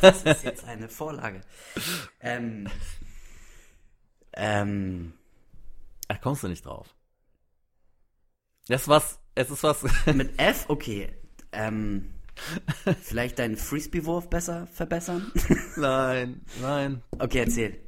Das 0.03 0.23
ist 0.25 0.45
jetzt 0.45 0.65
eine 0.65 0.91
Vorlage. 0.91 1.41
Ähm, 2.21 2.69
ähm, 4.35 5.15
Da 6.07 6.17
kommst 6.19 6.43
du 6.43 6.49
nicht 6.49 6.67
drauf. 6.67 6.95
Das 8.69 8.83
ist 8.83 8.89
was, 8.89 9.21
es 9.35 9.49
ist 9.49 9.63
was, 9.63 9.83
mit 10.15 10.39
F, 10.39 10.67
okay. 10.69 11.15
Ähm, 11.53 12.13
vielleicht 13.01 13.39
deinen 13.39 13.57
Frisbee-Wurf 13.57 14.29
besser 14.29 14.67
verbessern? 14.67 15.33
nein, 15.77 16.43
nein. 16.61 17.03
Okay, 17.19 17.39
erzähl. 17.39 17.81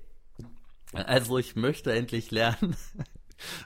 Also 0.95 1.37
ich 1.37 1.57
möchte 1.57 1.93
endlich 1.93 2.31
lernen, 2.31 2.75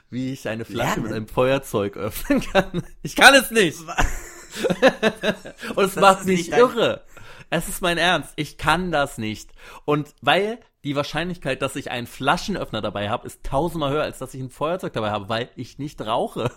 wie 0.09 0.33
ich 0.33 0.47
eine 0.47 0.65
Flasche 0.65 0.89
Lernen? 0.89 1.03
mit 1.03 1.13
einem 1.13 1.27
Feuerzeug 1.27 1.97
öffnen 1.97 2.41
kann. 2.41 2.83
Ich 3.01 3.15
kann 3.15 3.33
es 3.35 3.51
nicht. 3.51 3.79
Und 5.75 5.85
es 5.85 5.93
Das 5.93 5.95
macht 5.95 6.25
mich 6.25 6.51
irre. 6.51 7.03
Es 7.49 7.67
ist 7.67 7.81
mein 7.81 7.97
Ernst. 7.97 8.33
Ich 8.35 8.57
kann 8.57 8.91
das 8.91 9.17
nicht. 9.17 9.51
Und 9.85 10.13
weil 10.21 10.59
die 10.83 10.95
Wahrscheinlichkeit, 10.95 11.61
dass 11.61 11.75
ich 11.75 11.91
einen 11.91 12.07
Flaschenöffner 12.07 12.81
dabei 12.81 13.09
habe, 13.09 13.27
ist 13.27 13.43
tausendmal 13.43 13.91
höher, 13.91 14.03
als 14.03 14.19
dass 14.19 14.33
ich 14.33 14.41
ein 14.41 14.49
Feuerzeug 14.49 14.93
dabei 14.93 15.11
habe, 15.11 15.29
weil 15.29 15.49
ich 15.55 15.79
nicht 15.79 16.01
rauche. 16.01 16.51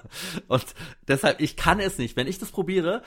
Und 0.48 0.64
deshalb, 1.08 1.40
ich 1.40 1.56
kann 1.56 1.80
es 1.80 1.98
nicht. 1.98 2.16
Wenn 2.16 2.26
ich 2.26 2.38
das 2.38 2.50
probiere 2.50 3.02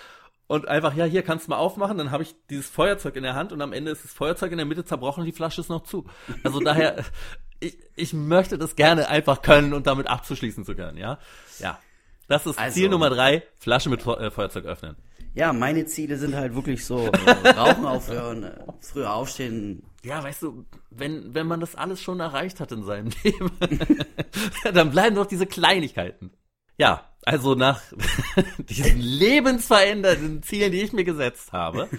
und 0.47 0.68
einfach, 0.68 0.93
ja, 0.95 1.05
hier 1.05 1.24
kannst 1.24 1.47
du 1.47 1.51
mal 1.51 1.57
aufmachen, 1.57 1.97
dann 1.97 2.11
habe 2.11 2.24
ich 2.24 2.36
dieses 2.49 2.70
Feuerzeug 2.70 3.16
in 3.16 3.24
der 3.24 3.36
Hand 3.36 3.51
und 3.53 3.61
am 3.61 3.74
Ende 3.74 3.91
ist 3.91 4.03
das 4.03 4.14
Feuerzeug 4.14 4.51
in 4.51 4.57
der 4.57 4.66
Mitte 4.66 4.84
zerbrochen, 4.84 5.24
die 5.24 5.32
Flasche 5.32 5.61
ist 5.61 5.70
noch 5.70 5.84
zu. 5.84 6.05
Also 6.43 6.59
daher, 6.59 6.97
ich, 7.64 7.78
ich 7.95 8.14
möchte 8.14 8.57
das 8.57 8.76
gerne 8.76 9.07
einfach 9.09 9.41
können 9.41 9.74
und 9.74 9.88
damit 9.88 10.07
abzuschließen 10.07 10.66
zu 10.66 10.76
können, 10.76 10.97
ja? 10.97 11.20
Ja. 11.59 11.80
Das 12.28 12.45
ist 12.45 12.57
Also- 12.59 12.74
Ziel 12.76 12.89
Nummer 12.89 13.09
drei, 13.09 13.43
Flasche 13.59 13.89
mit 13.89 14.05
äh, 14.05 14.32
Feuerzeug 14.32 14.66
öffnen. 14.66 14.95
Ja, 15.36 15.51
meine 15.51 15.86
Ziele 15.88 16.18
sind 16.18 16.36
halt 16.36 16.53
wirklich 16.53 16.86
so, 16.86 17.07
äh, 17.07 17.49
Rauchen 17.49 17.86
aufhören, 17.86 18.43
äh, 18.43 18.53
früher 18.82 19.11
aufstehen. 19.14 19.84
Ja, 20.03 20.24
weißt 20.24 20.43
du, 20.43 20.66
wenn, 20.91 21.34
wenn 21.34 21.47
man 21.47 21.59
das 21.59 21.76
alles 21.76 22.01
schon 22.01 22.20
erreicht 22.20 22.59
hat 22.59 22.72
in 22.72 22.84
seinem 22.84 23.09
Leben, 23.24 23.49
dann 24.74 24.91
bleiben 24.91 25.16
doch 25.16 25.26
diese 25.26 25.47
Kleinigkeiten. 25.47 26.32
Ja, 26.78 27.09
also 27.26 27.55
nach 27.55 27.82
diesen 28.70 28.99
lebensverändernden 28.99 30.43
Zielen, 30.43 30.72
die 30.72 30.82
ich 30.82 30.93
mir 30.93 31.03
gesetzt 31.03 31.51
habe, 31.51 31.89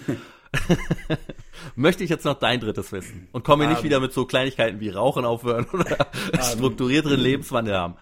möchte 1.75 2.03
ich 2.03 2.09
jetzt 2.09 2.25
noch 2.25 2.39
dein 2.39 2.59
drittes 2.59 2.91
wissen 2.91 3.27
und 3.31 3.43
komme 3.43 3.67
nicht 3.67 3.79
Ähm. 3.79 3.83
wieder 3.83 3.99
mit 3.99 4.13
so 4.13 4.25
Kleinigkeiten 4.25 4.79
wie 4.79 4.89
Rauchen 4.89 5.25
aufhören 5.25 5.65
oder 5.73 6.07
strukturierteren 6.41 7.19
Lebenswandel 7.19 7.75
haben. 7.75 7.95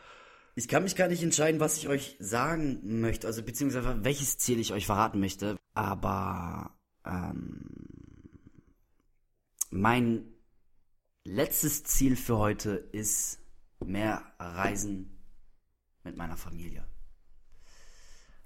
Ich 0.55 0.67
kann 0.67 0.83
mich 0.83 0.95
gar 0.95 1.07
nicht 1.07 1.23
entscheiden, 1.23 1.59
was 1.59 1.77
ich 1.77 1.87
euch 1.87 2.15
sagen 2.19 3.01
möchte, 3.01 3.25
also 3.25 3.41
beziehungsweise 3.41 4.03
welches 4.03 4.37
Ziel 4.37 4.59
ich 4.59 4.71
euch 4.71 4.85
verraten 4.85 5.19
möchte. 5.19 5.57
Aber 5.73 6.77
ähm, 7.05 7.65
mein 9.71 10.25
letztes 11.23 11.83
Ziel 11.83 12.15
für 12.15 12.37
heute 12.37 12.71
ist 12.91 13.39
mehr 13.83 14.21
Reisen 14.39 15.23
mit 16.03 16.17
meiner 16.17 16.37
Familie. 16.37 16.85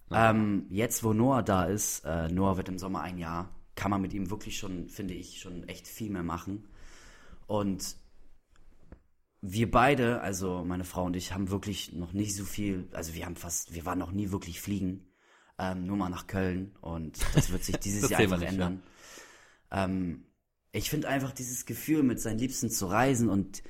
Ähm, 0.09 0.67
jetzt, 0.69 1.03
wo 1.03 1.13
Noah 1.13 1.43
da 1.43 1.65
ist, 1.65 2.05
äh, 2.05 2.29
Noah 2.29 2.55
wird 2.55 2.69
im 2.69 2.77
Sommer 2.77 3.01
ein 3.01 3.17
Jahr, 3.17 3.49
kann 3.77 3.91
man 3.91 4.01
mit 4.01 4.13
ihm 4.13 4.29
wirklich 4.29 4.57
schon, 4.57 4.89
finde 4.89 5.13
ich, 5.13 5.39
schon 5.39 5.63
echt 5.69 5.87
viel 5.87 6.09
mehr 6.09 6.23
machen. 6.23 6.67
Und 7.45 7.95
wir 9.41 9.69
beide, 9.69 10.19
also 10.19 10.65
meine 10.65 10.83
Frau 10.83 11.05
und 11.05 11.15
ich, 11.15 11.31
haben 11.31 11.51
wirklich 11.51 11.93
noch 11.93 12.11
nicht 12.11 12.35
so 12.35 12.43
viel, 12.43 12.89
also 12.91 13.13
wir 13.13 13.25
haben 13.25 13.35
fast, 13.35 13.73
wir 13.75 13.85
waren 13.85 13.99
noch 13.99 14.11
nie 14.11 14.31
wirklich 14.31 14.59
fliegen, 14.59 15.07
ähm, 15.59 15.85
nur 15.85 15.95
mal 15.95 16.09
nach 16.09 16.25
Köln 16.25 16.75
und 16.81 17.19
das 17.35 17.51
wird 17.51 17.63
sich 17.63 17.77
dieses 17.83 18.09
Jahr 18.09 18.19
einfach 18.19 18.39
nicht, 18.39 18.47
ja. 18.47 18.51
ändern. 18.51 18.83
Ähm, 19.71 20.25
ich 20.71 20.89
finde 20.89 21.07
einfach 21.07 21.31
dieses 21.31 21.67
Gefühl, 21.67 22.01
mit 22.01 22.19
seinen 22.19 22.39
Liebsten 22.39 22.71
zu 22.71 22.87
reisen 22.87 23.29
und, 23.29 23.61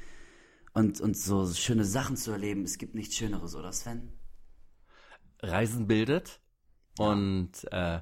und, 0.74 1.02
und 1.02 1.18
so 1.18 1.54
schöne 1.54 1.84
Sachen 1.84 2.16
zu 2.16 2.32
erleben, 2.32 2.64
es 2.64 2.78
gibt 2.78 2.96
nichts 2.96 3.18
Schöneres, 3.18 3.56
oder 3.56 3.74
Sven? 3.74 4.14
Reisen 5.42 5.86
bildet 5.86 6.40
und 6.98 7.52
äh, 7.72 8.02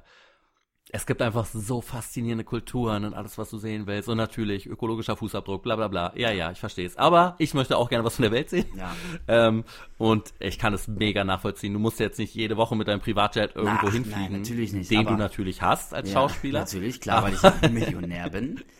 es 0.96 1.06
gibt 1.06 1.22
einfach 1.22 1.46
so 1.46 1.80
faszinierende 1.80 2.44
Kulturen 2.44 3.04
und 3.04 3.14
alles, 3.14 3.38
was 3.38 3.50
du 3.50 3.58
sehen 3.58 3.86
willst. 3.86 4.08
Und 4.08 4.16
natürlich 4.16 4.66
ökologischer 4.66 5.16
Fußabdruck, 5.16 5.62
bla 5.62 5.76
bla 5.76 5.88
bla. 5.88 6.12
Ja, 6.16 6.30
ja, 6.30 6.50
ich 6.50 6.58
verstehe 6.58 6.86
es. 6.86 6.96
Aber 6.96 7.36
ich 7.38 7.54
möchte 7.54 7.76
auch 7.76 7.88
gerne 7.88 8.04
was 8.04 8.16
von 8.16 8.24
der 8.24 8.32
Welt 8.32 8.50
sehen. 8.50 8.66
Ja. 8.76 8.94
Ähm, 9.28 9.64
und 9.98 10.32
ich 10.38 10.58
kann 10.58 10.74
es 10.74 10.88
mega 10.88 11.24
nachvollziehen. 11.24 11.72
Du 11.72 11.78
musst 11.78 12.00
jetzt 12.00 12.18
nicht 12.18 12.34
jede 12.34 12.56
Woche 12.56 12.76
mit 12.76 12.88
deinem 12.88 13.00
Privatjet 13.00 13.54
irgendwo 13.54 13.88
ach, 13.88 13.92
hinfliegen. 13.92 14.22
nein, 14.32 14.40
natürlich 14.40 14.72
nicht, 14.72 14.90
Den 14.90 15.06
du 15.06 15.14
natürlich 15.14 15.62
hast 15.62 15.94
als 15.94 16.08
Ja, 16.08 16.14
Schauspieler. 16.14 16.60
Natürlich, 16.60 17.00
klar, 17.00 17.22
weil 17.22 17.34
ich 17.34 17.44
ein 17.44 17.74
Millionär 17.74 18.30
bin. 18.30 18.62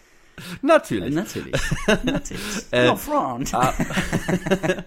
Natürlich. 0.63 1.15
Natürlich. 1.15 1.59
Natürlich. 2.05 2.43
Äh, 2.73 2.89
no 2.89 2.97
front. 2.97 3.53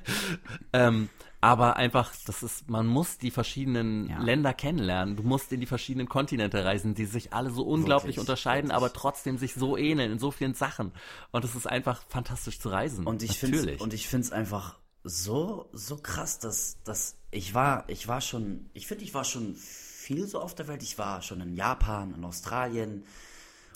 Ähm, 0.74 1.10
aber 1.42 1.78
einfach, 1.78 2.12
das 2.26 2.44
ist, 2.44 2.70
man 2.70 2.86
muss 2.86 3.18
die 3.18 3.32
verschiedenen 3.32 4.10
Ja. 4.10 4.22
Länder 4.22 4.54
kennenlernen. 4.54 5.16
Du 5.16 5.24
musst 5.24 5.52
in 5.54 5.60
die 5.62 5.66
verschiedenen 5.66 6.10
Kontinente 6.10 6.66
reisen, 6.66 6.96
die 6.96 7.06
sich 7.06 7.32
alle 7.34 7.50
so 7.52 7.64
unglaublich 7.64 8.18
Wirklich, 8.18 8.20
unterscheiden, 8.20 8.70
wirklich. 8.72 8.76
aber 8.86 8.94
trotzdem 8.94 9.38
sich 9.38 9.54
so 9.54 9.78
ähneln 9.78 10.12
in 10.12 10.20
so 10.20 10.32
vielen 10.32 10.54
Sachen. 10.54 10.92
Und 11.32 11.46
es 11.46 11.56
ist 11.56 11.66
einfach 11.68 12.04
fantastisch 12.10 12.60
zu 12.60 12.70
reisen. 12.70 13.06
Und 13.08 13.24
ich 13.24 13.40
finde 13.40 13.78
und 13.78 13.94
ich 13.94 14.08
finde 14.08 14.26
es 14.28 14.32
einfach 14.34 14.78
so 15.04 15.70
so 15.72 15.96
krass, 15.96 16.40
dass 16.40 16.78
dass 16.84 17.16
ich 17.32 17.54
war 17.54 17.86
ich 17.88 18.08
war 18.10 18.20
schon 18.20 18.70
ich 18.74 18.86
finde 18.88 19.06
ich 19.06 19.14
war 19.14 19.24
schon 19.24 19.56
viel 19.56 20.28
so 20.28 20.42
auf 20.42 20.56
der 20.56 20.68
Welt. 20.68 20.84
Ich 20.84 20.98
war 20.98 21.22
schon 21.22 21.40
in 21.40 21.54
Japan, 21.56 22.14
in 22.16 22.26
Australien. 22.26 23.06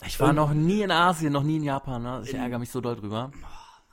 ich 0.06 0.20
war 0.20 0.34
noch 0.34 0.54
nie 0.54 0.82
in 0.82 0.92
Asien, 0.92 1.32
noch 1.32 1.44
nie 1.44 1.56
in 1.58 1.64
Japan. 1.64 2.04
Ne? 2.04 2.24
Ich 2.26 2.34
ärgere 2.34 2.60
mich 2.60 2.72
so 2.72 2.82
doll 2.82 2.98
drüber. 2.98 3.32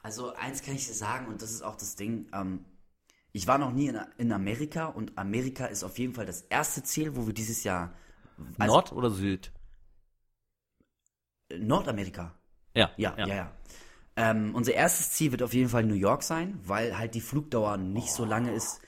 Also 0.03 0.35
eins 0.35 0.63
kann 0.63 0.75
ich 0.75 0.87
dir 0.89 0.95
sagen 0.95 1.27
und 1.29 1.41
das 1.43 1.51
ist 1.53 1.63
auch 1.63 1.77
das 1.77 1.95
Ding. 1.95 2.27
Ähm, 2.33 2.65
ich 3.33 3.47
war 3.47 3.59
noch 3.59 3.73
nie 3.73 3.89
in, 3.89 4.01
in 4.19 4.33
Amerika 4.33 4.87
und 4.87 5.17
Amerika 5.17 5.67
ist 5.67 5.85
auf 5.85 5.99
jeden 5.99 6.15
Fall 6.15 6.27
das 6.27 6.43
erste 6.43 6.83
Ziel, 6.83 7.17
wo 7.17 7.27
wir 7.27 7.35
dieses 7.35 7.65
Jahr 7.65 7.95
also, 8.59 8.75
Nord 8.75 8.93
oder 8.93 9.11
Süd? 9.11 9.53
Nordamerika. 11.57 12.35
Ja, 12.75 12.91
Ja, 12.97 13.17
ja, 13.19 13.27
ja. 13.27 13.53
Ähm, 14.17 14.55
unser 14.55 14.75
erstes 14.75 15.13
Ziel 15.13 15.33
wird 15.33 15.43
auf 15.43 15.55
jeden 15.55 15.69
Fall 15.69 15.85
New 15.85 15.95
York 15.95 16.23
sein, 16.23 16.61
weil 16.65 16.99
halt 16.99 17.15
die 17.15 17.21
Flugdauer 17.21 17.77
nicht 17.77 18.13
so 18.13 18.25
lange 18.25 18.53
ist. 18.53 18.81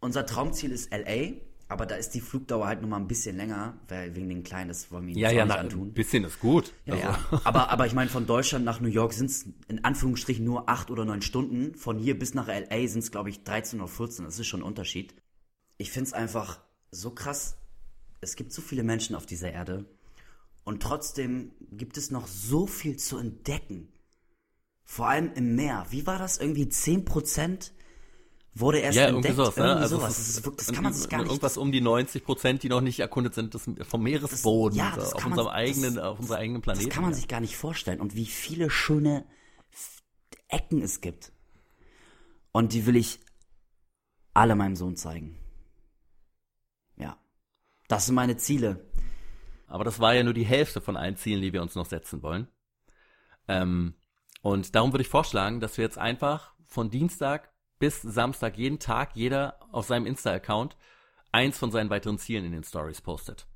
Unser 0.00 0.26
Traumziel 0.26 0.70
ist 0.70 0.92
LA, 0.92 1.34
aber 1.68 1.84
da 1.86 1.96
ist 1.96 2.10
die 2.10 2.20
Flugdauer 2.20 2.66
halt 2.66 2.80
nochmal 2.82 3.00
ein 3.00 3.08
bisschen 3.08 3.36
länger, 3.36 3.76
weil 3.88 4.14
wegen 4.14 4.28
den 4.28 4.44
Kleinen, 4.44 4.68
das 4.68 4.90
wollen 4.92 5.06
wir 5.06 5.12
ihnen 5.14 5.20
Ja, 5.20 5.30
ja, 5.30 5.44
nicht 5.44 5.54
na, 5.54 5.60
antun. 5.60 5.88
ein 5.88 5.92
bisschen 5.92 6.22
ist 6.24 6.38
gut. 6.38 6.72
Ja, 6.84 6.94
Also, 6.94 7.04
ja. 7.06 7.40
Aber, 7.44 7.70
aber 7.70 7.86
ich 7.86 7.92
meine, 7.92 8.08
von 8.08 8.26
Deutschland 8.26 8.64
nach 8.64 8.80
New 8.80 8.88
York 8.88 9.12
sind 9.12 9.30
es 9.30 9.46
in 9.68 9.82
Anführungsstrichen 9.84 10.44
nur 10.44 10.68
acht 10.68 10.90
oder 10.90 11.04
neun 11.04 11.22
Stunden. 11.22 11.74
Von 11.74 11.98
hier 11.98 12.16
bis 12.18 12.34
nach 12.34 12.46
LA 12.46 12.86
sind 12.86 13.00
es, 13.00 13.10
glaube 13.10 13.30
ich, 13.30 13.42
13 13.42 13.80
oder 13.80 13.88
14. 13.88 14.24
Das 14.24 14.38
ist 14.38 14.46
schon 14.46 14.60
ein 14.60 14.66
Unterschied. 14.66 15.14
Ich 15.76 15.90
finde 15.90 16.06
es 16.08 16.12
einfach 16.12 16.60
so 16.92 17.10
krass. 17.10 17.56
Es 18.20 18.36
gibt 18.36 18.52
so 18.52 18.62
viele 18.62 18.84
Menschen 18.84 19.16
auf 19.16 19.26
dieser 19.26 19.50
Erde. 19.52 19.86
Und 20.64 20.82
trotzdem 20.82 21.50
gibt 21.72 21.96
es 21.96 22.10
noch 22.10 22.26
so 22.28 22.66
viel 22.66 22.96
zu 22.96 23.18
entdecken. 23.18 23.88
Vor 24.84 25.08
allem 25.08 25.32
im 25.34 25.56
Meer. 25.56 25.86
Wie 25.90 26.06
war 26.06 26.18
das? 26.18 26.38
Irgendwie 26.38 26.64
10% 26.66 27.72
wurde 28.58 28.78
erst 28.78 28.96
Ja, 28.96 29.06
entdeckt? 29.08 29.36
sowas? 29.36 29.56
Irgendwie 29.56 29.82
Also 29.82 29.96
sowas. 29.96 30.16
Das, 30.16 30.28
ist 30.28 30.46
das 30.46 30.72
kann 30.72 30.84
man 30.84 30.92
sich 30.92 31.08
gar 31.08 31.18
nicht... 31.18 31.28
Irgendwas 31.28 31.56
um 31.58 31.72
die 31.72 31.80
90 31.80 32.24
Prozent, 32.24 32.62
die 32.62 32.68
noch 32.68 32.80
nicht 32.80 33.00
erkundet 33.00 33.34
sind, 33.34 33.54
das 33.54 33.68
vom 33.82 34.02
Meeresboden, 34.02 34.78
ja, 34.78 34.92
das 34.96 35.12
auf 35.12 35.22
man- 35.24 35.32
unserem 35.32 35.48
eigenen, 35.48 35.94
das- 35.96 36.04
auf 36.04 36.18
unserem 36.20 36.40
eigenen 36.40 36.62
Planeten. 36.62 36.86
Das 36.86 36.94
kann 36.94 37.04
man 37.04 37.14
sich 37.14 37.28
gar 37.28 37.40
nicht 37.40 37.56
vorstellen. 37.56 38.00
Und 38.00 38.14
wie 38.14 38.26
viele 38.26 38.70
schöne 38.70 39.24
Ecken 40.48 40.80
es 40.82 41.00
gibt. 41.00 41.32
Und 42.52 42.72
die 42.72 42.86
will 42.86 42.96
ich 42.96 43.20
alle 44.32 44.54
meinem 44.54 44.76
Sohn 44.76 44.96
zeigen. 44.96 45.36
Ja. 46.96 47.16
Das 47.88 48.06
sind 48.06 48.14
meine 48.14 48.36
Ziele. 48.36 48.84
Aber 49.66 49.84
das 49.84 49.98
war 50.00 50.14
ja 50.14 50.22
nur 50.22 50.34
die 50.34 50.44
Hälfte 50.46 50.80
von 50.80 50.96
allen 50.96 51.16
Zielen, 51.16 51.42
die 51.42 51.52
wir 51.52 51.62
uns 51.62 51.74
noch 51.74 51.86
setzen 51.86 52.22
wollen. 52.22 52.48
Ähm, 53.48 53.94
und 54.42 54.74
darum 54.74 54.92
würde 54.92 55.02
ich 55.02 55.08
vorschlagen, 55.08 55.60
dass 55.60 55.76
wir 55.76 55.84
jetzt 55.84 55.98
einfach 55.98 56.54
von 56.66 56.90
Dienstag 56.90 57.52
bis 57.78 58.02
Samstag 58.02 58.56
jeden 58.56 58.78
Tag 58.78 59.10
jeder 59.14 59.58
auf 59.72 59.86
seinem 59.86 60.06
Insta-Account 60.06 60.76
eins 61.32 61.58
von 61.58 61.70
seinen 61.70 61.90
weiteren 61.90 62.18
Zielen 62.18 62.44
in 62.44 62.52
den 62.52 62.64
Stories 62.64 63.00
postet. 63.00 63.46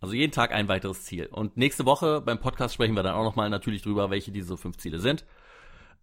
Also 0.00 0.14
jeden 0.14 0.32
Tag 0.32 0.50
ein 0.52 0.66
weiteres 0.66 1.04
Ziel. 1.04 1.26
Und 1.26 1.56
nächste 1.56 1.86
Woche 1.86 2.20
beim 2.20 2.40
Podcast 2.40 2.74
sprechen 2.74 2.96
wir 2.96 3.04
dann 3.04 3.14
auch 3.14 3.22
nochmal 3.22 3.50
natürlich 3.50 3.82
drüber, 3.82 4.10
welche 4.10 4.32
diese 4.32 4.56
fünf 4.56 4.76
Ziele 4.78 4.98
sind. 4.98 5.24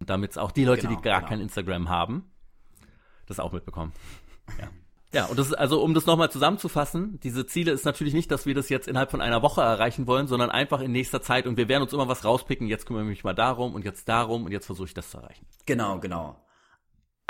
Damit 0.00 0.38
auch 0.38 0.52
die 0.52 0.64
Leute, 0.64 0.86
Genau, 0.86 0.96
die 0.96 1.02
gar 1.02 1.18
genau. 1.18 1.28
kein 1.28 1.40
Instagram 1.40 1.90
haben, 1.90 2.30
das 3.26 3.38
auch 3.40 3.52
mitbekommen. 3.52 3.92
Ja. 4.58 4.68
Ja, 5.12 5.24
und 5.26 5.38
das 5.38 5.48
ist, 5.48 5.54
also 5.54 5.82
um 5.82 5.92
das 5.92 6.06
nochmal 6.06 6.30
zusammenzufassen, 6.30 7.18
diese 7.20 7.44
Ziele 7.44 7.72
ist 7.72 7.84
natürlich 7.84 8.14
nicht, 8.14 8.30
dass 8.30 8.46
wir 8.46 8.54
das 8.54 8.68
jetzt 8.68 8.86
innerhalb 8.86 9.10
von 9.10 9.20
einer 9.20 9.42
Woche 9.42 9.60
erreichen 9.60 10.06
wollen, 10.06 10.28
sondern 10.28 10.50
einfach 10.50 10.80
in 10.80 10.92
nächster 10.92 11.20
Zeit 11.20 11.46
und 11.48 11.56
wir 11.56 11.68
werden 11.68 11.82
uns 11.82 11.92
immer 11.92 12.06
was 12.06 12.24
rauspicken, 12.24 12.68
jetzt 12.68 12.86
kümmere 12.86 13.02
ich 13.02 13.08
mich 13.08 13.24
mal 13.24 13.34
darum 13.34 13.74
und 13.74 13.84
jetzt 13.84 14.08
darum 14.08 14.44
und 14.44 14.52
jetzt 14.52 14.66
versuche 14.66 14.86
ich 14.86 14.94
das 14.94 15.10
zu 15.10 15.18
erreichen. 15.18 15.46
Genau, 15.66 15.98
genau. 15.98 16.36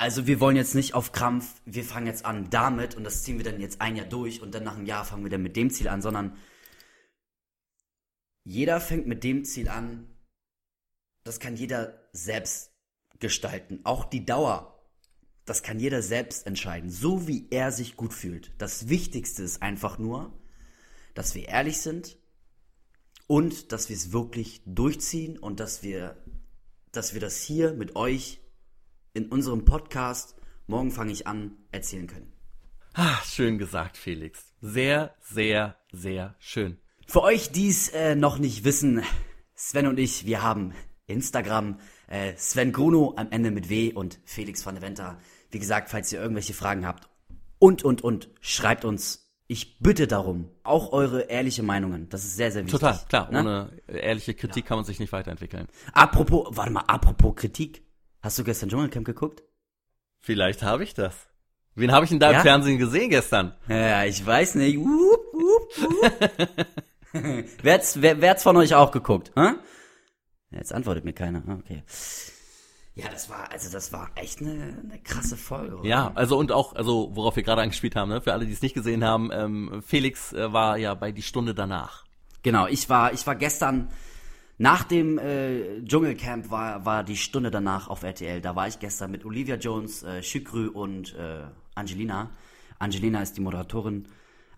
Also 0.01 0.26
wir 0.26 0.40
wollen 0.40 0.57
jetzt 0.57 0.74
nicht 0.74 0.94
auf 0.94 1.12
Krampf, 1.12 1.61
wir 1.66 1.84
fangen 1.84 2.07
jetzt 2.07 2.24
an 2.24 2.48
damit 2.48 2.94
und 2.94 3.05
das 3.05 3.22
ziehen 3.22 3.36
wir 3.36 3.44
dann 3.44 3.61
jetzt 3.61 3.82
ein 3.82 3.96
Jahr 3.96 4.07
durch 4.07 4.40
und 4.40 4.55
dann 4.55 4.64
nach 4.64 4.76
einem 4.76 4.86
Jahr 4.86 5.05
fangen 5.05 5.24
wir 5.24 5.30
dann 5.30 5.42
mit 5.42 5.57
dem 5.57 5.68
Ziel 5.68 5.88
an, 5.88 6.01
sondern 6.01 6.38
jeder 8.42 8.80
fängt 8.80 9.07
mit 9.07 9.24
dem 9.24 9.44
Ziel 9.44 9.68
an, 9.68 10.09
das 11.22 11.38
kann 11.38 11.55
jeder 11.55 12.09
selbst 12.14 12.72
gestalten. 13.18 13.80
Auch 13.84 14.07
die 14.07 14.24
Dauer, 14.24 14.82
das 15.44 15.62
kann 15.62 15.78
jeder 15.78 16.01
selbst 16.01 16.46
entscheiden, 16.46 16.88
so 16.88 17.28
wie 17.28 17.48
er 17.51 17.70
sich 17.70 17.94
gut 17.94 18.14
fühlt. 18.14 18.53
Das 18.57 18.88
Wichtigste 18.88 19.42
ist 19.42 19.61
einfach 19.61 19.98
nur, 19.98 20.32
dass 21.12 21.34
wir 21.34 21.46
ehrlich 21.46 21.78
sind 21.82 22.16
und 23.26 23.70
dass 23.70 23.90
wir 23.90 23.96
es 23.96 24.12
wirklich 24.12 24.62
durchziehen 24.64 25.38
und 25.38 25.61
dass 25.61 25.82
wir, 25.82 26.16
dass 26.90 27.12
wir 27.12 27.20
das 27.20 27.42
hier 27.42 27.74
mit 27.74 27.96
euch 27.96 28.39
in 29.15 29.29
unserem 29.29 29.65
Podcast 29.65 30.37
Morgen 30.71 30.93
fange 30.93 31.11
ich 31.11 31.27
an 31.27 31.57
erzählen 31.73 32.07
können. 32.07 32.33
Ah, 32.95 33.17
schön 33.25 33.59
gesagt, 33.59 33.97
Felix. 33.97 34.53
Sehr, 34.61 35.17
sehr, 35.21 35.75
sehr 35.91 36.37
schön. 36.39 36.79
Für 37.09 37.23
euch, 37.23 37.51
die 37.51 37.69
es 37.69 37.89
äh, 37.89 38.15
noch 38.15 38.39
nicht 38.39 38.63
wissen, 38.63 39.03
Sven 39.57 39.89
und 39.89 39.99
ich, 39.99 40.27
wir 40.27 40.45
haben 40.45 40.73
Instagram, 41.09 41.81
äh, 42.07 42.35
Sven 42.37 42.71
Gruno 42.71 43.15
am 43.17 43.33
Ende 43.33 43.51
mit 43.51 43.69
W 43.69 43.93
und 43.93 44.21
Felix 44.25 44.65
van 44.65 44.77
der 44.77 44.83
Venter. 44.83 45.19
Wie 45.51 45.59
gesagt, 45.59 45.91
falls 45.91 46.13
ihr 46.13 46.21
irgendwelche 46.21 46.55
Fragen 46.55 46.87
habt 46.87 47.09
und, 47.59 47.83
und, 47.83 48.03
und, 48.03 48.31
schreibt 48.41 48.85
uns. 48.85 49.29
Ich 49.49 49.81
bitte 49.81 50.07
darum, 50.07 50.51
auch 50.63 50.93
eure 50.93 51.23
ehrliche 51.23 51.65
Meinungen. 51.65 52.09
Das 52.11 52.23
ist 52.23 52.37
sehr, 52.37 52.53
sehr 52.53 52.63
wichtig. 52.65 52.79
Total, 52.79 53.01
klar. 53.09 53.29
Ne? 53.33 53.41
Ohne 53.41 53.73
ehrliche 53.89 54.35
Kritik 54.35 54.67
kann 54.67 54.79
man 54.79 54.85
sich 54.85 55.01
nicht 55.01 55.11
weiterentwickeln. 55.11 55.67
Apropos, 55.93 56.57
warte 56.57 56.71
mal, 56.71 56.85
apropos 56.87 57.35
Kritik. 57.35 57.83
Hast 58.23 58.39
du 58.39 58.45
gestern 58.45 58.68
Dschungelcamp 58.68 59.07
geguckt? 59.07 59.43
Vielleicht 60.21 60.62
habe 60.62 60.85
ich 60.85 60.95
das. 60.95 61.14
Wen 61.75 61.93
habe 61.93 62.05
ich 62.05 62.11
denn 62.11 62.21
da 62.21 62.31
Ja? 62.33 62.39
im 62.39 62.43
Fernsehen 62.43 62.79
gesehen 62.79 63.11
gestern? 63.11 63.55
Ja, 63.68 64.05
ich 64.05 64.25
weiß 64.25 64.57
nicht. 64.57 64.79
Wup, 64.79 64.87
wup, 65.33 65.79
wup. 65.79 66.66
wer, 67.62 67.75
hat's, 67.75 68.01
wer, 68.03 68.21
wer 68.21 68.31
hat's 68.31 68.43
von 68.43 68.57
euch 68.57 68.75
auch 68.75 68.91
geguckt? 68.91 69.33
Hä? 69.37 69.53
Jetzt 70.51 70.73
antwortet 70.73 71.05
mir 71.05 71.12
keiner. 71.12 71.43
Ah, 71.47 71.55
Okay. 71.61 71.83
Ja, 72.97 73.09
das 73.09 73.31
war, 73.31 73.51
also 73.51 73.71
das 73.71 73.93
war 73.93 74.11
echt 74.16 74.41
eine, 74.41 74.77
eine 74.85 74.99
krasse 75.03 75.37
Folge. 75.37 75.77
oder? 75.79 75.89
Ja, 75.89 76.12
also 76.16 76.37
und 76.37 76.51
auch, 76.53 76.75
also 76.75 77.11
worauf 77.14 77.37
wir 77.37 77.45
gerade 77.45 77.62
angespielt 77.62 77.95
haben, 77.97 78.11
ne? 78.11 78.21
für 78.21 78.33
alle, 78.33 78.45
die 78.47 78.53
es 78.53 78.61
nicht 78.62 78.75
gesehen 78.75 79.05
haben, 79.05 79.31
ähm, 79.33 79.81
Felix 79.87 80.33
äh, 80.33 80.53
war 80.53 80.77
ja 80.77 80.93
bei 80.95 81.12
die 81.12 81.23
Stunde 81.23 81.55
danach. 81.55 82.05
Genau, 82.43 82.66
ich 82.66 82.89
war, 82.91 83.12
ich 83.14 83.27
war 83.27 83.37
gestern 83.37 83.89
nach 84.61 84.85
dem 84.85 85.19
äh, 85.19 85.83
Dschungelcamp 85.85 86.51
war, 86.51 86.85
war 86.85 87.03
die 87.03 87.17
Stunde 87.17 87.51
danach 87.51 87.89
auf 87.89 88.03
RTL. 88.03 88.43
Da 88.43 88.55
war 88.55 88.69
ich 88.69 88.79
gestern 88.79 89.11
mit 89.11 89.25
Olivia 89.25 89.57
Jones, 89.57 90.03
äh, 90.03 90.23
Shükrü 90.23 90.69
und 90.69 91.15
äh, 91.15 91.45
Angelina. 91.75 92.29
Angelina 92.79 93.23
ist 93.23 93.39
die 93.39 93.41
Moderatorin, 93.41 94.07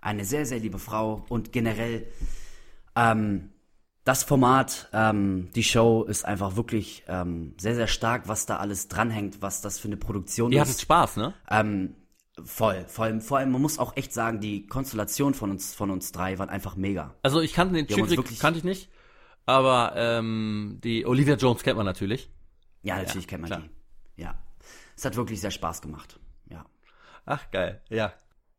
eine 0.01 0.25
sehr, 0.25 0.45
sehr 0.45 0.59
liebe 0.59 0.81
Frau 0.81 1.25
und 1.29 1.53
generell 1.53 2.09
ähm, 2.97 3.51
das 4.03 4.25
Format, 4.25 4.89
ähm, 4.93 5.51
die 5.55 5.63
Show 5.63 6.03
ist 6.03 6.25
einfach 6.25 6.57
wirklich 6.57 7.05
ähm, 7.07 7.55
sehr, 7.57 7.77
sehr 7.77 7.87
stark, 7.87 8.27
was 8.27 8.45
da 8.45 8.57
alles 8.57 8.89
dranhängt, 8.89 9.41
was 9.41 9.61
das 9.61 9.79
für 9.79 9.87
eine 9.87 9.97
Produktion 9.97 10.51
Ihr 10.51 10.63
ist. 10.63 10.69
hattet 10.69 10.81
Spaß, 10.81 11.17
ne? 11.19 11.35
Ähm, 11.49 11.95
voll, 12.45 12.85
vor 12.89 13.05
allem, 13.05 13.21
vor 13.21 13.39
allem, 13.39 13.53
man 13.53 13.63
muss 13.63 13.79
auch 13.79 13.97
echt 13.97 14.13
sagen, 14.13 14.41
die 14.41 14.67
Konstellation 14.67 15.35
von 15.35 15.53
uns, 15.53 15.73
von 15.75 15.93
uns 15.93 16.11
drei 16.11 16.41
waren 16.41 16.49
einfach 16.49 16.75
mega. 16.75 17.15
Also 17.23 17.41
ich 17.41 17.53
kannte 17.53 17.75
den 17.75 17.89
wirklich- 17.89 18.41
kannte 18.41 18.59
ich 18.59 18.65
nicht, 18.65 18.89
aber 19.47 19.95
ähm, 19.97 20.79
die 20.83 21.07
Olivia 21.07 21.35
Jones 21.35 21.63
kennt 21.63 21.77
man 21.77 21.87
natürlich. 21.87 22.31
Ja, 22.83 22.97
natürlich 22.97 23.27
kennt 23.29 23.43
man 23.43 23.51
klar. 23.51 23.63
die. 24.17 24.23
Ja. 24.23 24.39
Es 24.97 25.05
hat 25.05 25.17
wirklich 25.17 25.41
sehr 25.41 25.51
Spaß 25.51 25.83
gemacht. 25.83 26.19
Ja. 26.51 26.67
Ach 27.25 27.51
geil, 27.51 27.81
ja. 27.89 28.13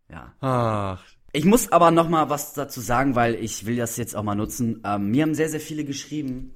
Ja. 0.10 0.34
Ach, 0.42 1.04
Ich 1.32 1.46
muss 1.46 1.72
aber 1.72 1.92
noch 1.92 2.10
mal 2.10 2.30
was 2.30 2.54
dazu 2.54 2.82
sagen, 2.82 3.16
weil 3.16 3.36
ich 3.36 3.66
will 3.66 3.78
das 3.78 3.98
jetzt 3.98 4.16
auch 4.16 4.24
mal 4.24 4.36
nutzen. 4.36 4.82
Ähm, 4.86 5.12
mir 5.12 5.24
haben 5.24 5.36
sehr, 5.36 5.50
sehr 5.50 5.60
viele 5.60 5.86
geschrieben, 5.86 6.54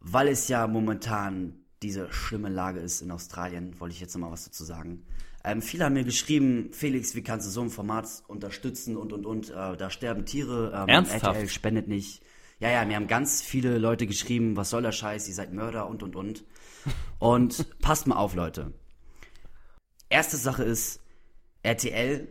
weil 0.00 0.28
es 0.28 0.48
ja 0.48 0.66
momentan 0.66 1.60
diese 1.82 2.10
schlimme 2.12 2.48
Lage 2.48 2.80
ist 2.80 3.02
in 3.02 3.10
Australien, 3.10 3.78
wollte 3.80 3.94
ich 3.94 4.00
jetzt 4.00 4.14
noch 4.14 4.22
mal 4.22 4.32
was 4.32 4.44
dazu 4.44 4.64
sagen. 4.64 5.04
Ähm, 5.44 5.60
viele 5.60 5.84
haben 5.84 5.92
mir 5.92 6.04
geschrieben, 6.04 6.70
Felix, 6.72 7.14
wie 7.14 7.22
kannst 7.22 7.46
du 7.46 7.50
so 7.50 7.60
ein 7.60 7.70
Format 7.70 8.08
unterstützen 8.28 8.96
und 8.96 9.12
und 9.12 9.26
und, 9.26 9.50
äh, 9.50 9.76
da 9.76 9.90
sterben 9.90 10.24
Tiere, 10.24 10.72
ähm, 10.74 10.88
Ernsthaft? 10.88 11.24
RTL 11.24 11.48
spendet 11.48 11.88
nicht. 11.88 12.22
Ja, 12.64 12.70
ja, 12.70 12.84
mir 12.86 12.96
haben 12.96 13.08
ganz 13.08 13.42
viele 13.42 13.76
Leute 13.76 14.06
geschrieben, 14.06 14.56
was 14.56 14.70
soll 14.70 14.80
der 14.80 14.90
Scheiß, 14.90 15.28
ihr 15.28 15.34
seid 15.34 15.52
Mörder 15.52 15.86
und 15.86 16.02
und 16.02 16.16
und. 16.16 16.44
Und 17.18 17.78
passt 17.80 18.06
mal 18.06 18.16
auf, 18.16 18.34
Leute. 18.34 18.72
Erste 20.08 20.38
Sache 20.38 20.64
ist, 20.64 21.02
RTL 21.62 22.26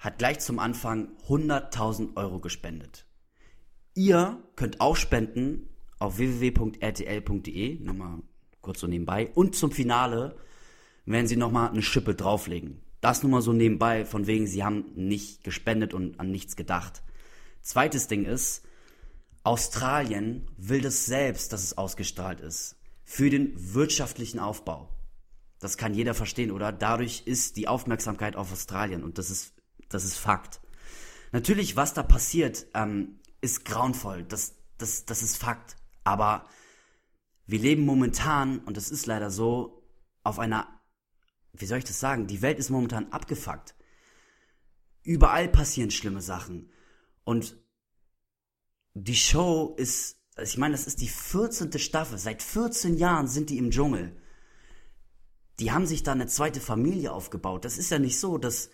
hat 0.00 0.18
gleich 0.18 0.40
zum 0.40 0.58
Anfang 0.58 1.10
100.000 1.28 2.16
Euro 2.16 2.40
gespendet. 2.40 3.06
Ihr 3.94 4.42
könnt 4.56 4.80
auch 4.80 4.96
spenden 4.96 5.68
auf 6.00 6.18
www.rtl.de, 6.18 7.78
nochmal 7.78 8.18
kurz 8.60 8.80
so 8.80 8.88
nebenbei. 8.88 9.30
Und 9.32 9.54
zum 9.54 9.70
Finale 9.70 10.34
werden 11.06 11.28
sie 11.28 11.36
nochmal 11.36 11.70
eine 11.70 11.82
Schippe 11.82 12.16
drauflegen. 12.16 12.80
Das 13.00 13.22
nur 13.22 13.30
mal 13.30 13.42
so 13.42 13.52
nebenbei, 13.52 14.04
von 14.04 14.26
wegen, 14.26 14.48
sie 14.48 14.64
haben 14.64 14.86
nicht 14.96 15.44
gespendet 15.44 15.94
und 15.94 16.18
an 16.18 16.32
nichts 16.32 16.56
gedacht. 16.56 17.04
Zweites 17.60 18.08
Ding 18.08 18.24
ist, 18.24 18.64
Australien 19.42 20.48
will 20.56 20.80
das 20.80 21.06
selbst, 21.06 21.52
dass 21.52 21.62
es 21.62 21.78
ausgestrahlt 21.78 22.40
ist. 22.40 22.76
Für 23.04 23.30
den 23.30 23.52
wirtschaftlichen 23.74 24.38
Aufbau. 24.38 24.88
Das 25.60 25.76
kann 25.76 25.94
jeder 25.94 26.14
verstehen, 26.14 26.50
oder? 26.50 26.72
Dadurch 26.72 27.22
ist 27.24 27.56
die 27.56 27.66
Aufmerksamkeit 27.66 28.36
auf 28.36 28.52
Australien 28.52 29.02
und 29.02 29.18
das 29.18 29.30
ist, 29.30 29.54
das 29.88 30.04
ist 30.04 30.16
Fakt. 30.16 30.60
Natürlich, 31.32 31.76
was 31.76 31.94
da 31.94 32.02
passiert, 32.02 32.66
ähm, 32.74 33.20
ist 33.40 33.64
grauenvoll. 33.64 34.24
Das, 34.24 34.54
das, 34.76 35.04
das 35.04 35.22
ist 35.22 35.36
Fakt. 35.36 35.76
Aber 36.04 36.46
wir 37.46 37.58
leben 37.58 37.84
momentan, 37.84 38.58
und 38.60 38.76
das 38.76 38.90
ist 38.90 39.06
leider 39.06 39.30
so, 39.30 39.82
auf 40.22 40.38
einer, 40.38 40.68
wie 41.52 41.66
soll 41.66 41.78
ich 41.78 41.84
das 41.84 42.00
sagen? 42.00 42.26
Die 42.26 42.42
Welt 42.42 42.58
ist 42.58 42.70
momentan 42.70 43.10
abgefuckt. 43.12 43.74
Überall 45.02 45.48
passieren 45.48 45.90
schlimme 45.90 46.20
Sachen. 46.20 46.70
Und 47.24 47.56
die 49.04 49.16
Show 49.16 49.74
ist, 49.76 50.16
also 50.36 50.50
ich 50.50 50.58
meine, 50.58 50.72
das 50.72 50.86
ist 50.86 51.00
die 51.00 51.08
14. 51.08 51.78
Staffel. 51.78 52.18
Seit 52.18 52.42
14 52.42 52.96
Jahren 52.96 53.28
sind 53.28 53.50
die 53.50 53.58
im 53.58 53.70
Dschungel 53.70 54.16
die 55.60 55.72
haben 55.72 55.86
sich 55.86 56.02
da 56.02 56.12
eine 56.12 56.26
zweite 56.26 56.60
Familie 56.60 57.12
aufgebaut. 57.12 57.64
Das 57.64 57.78
ist 57.78 57.90
ja 57.90 57.98
nicht 57.98 58.18
so, 58.18 58.38
dass, 58.38 58.70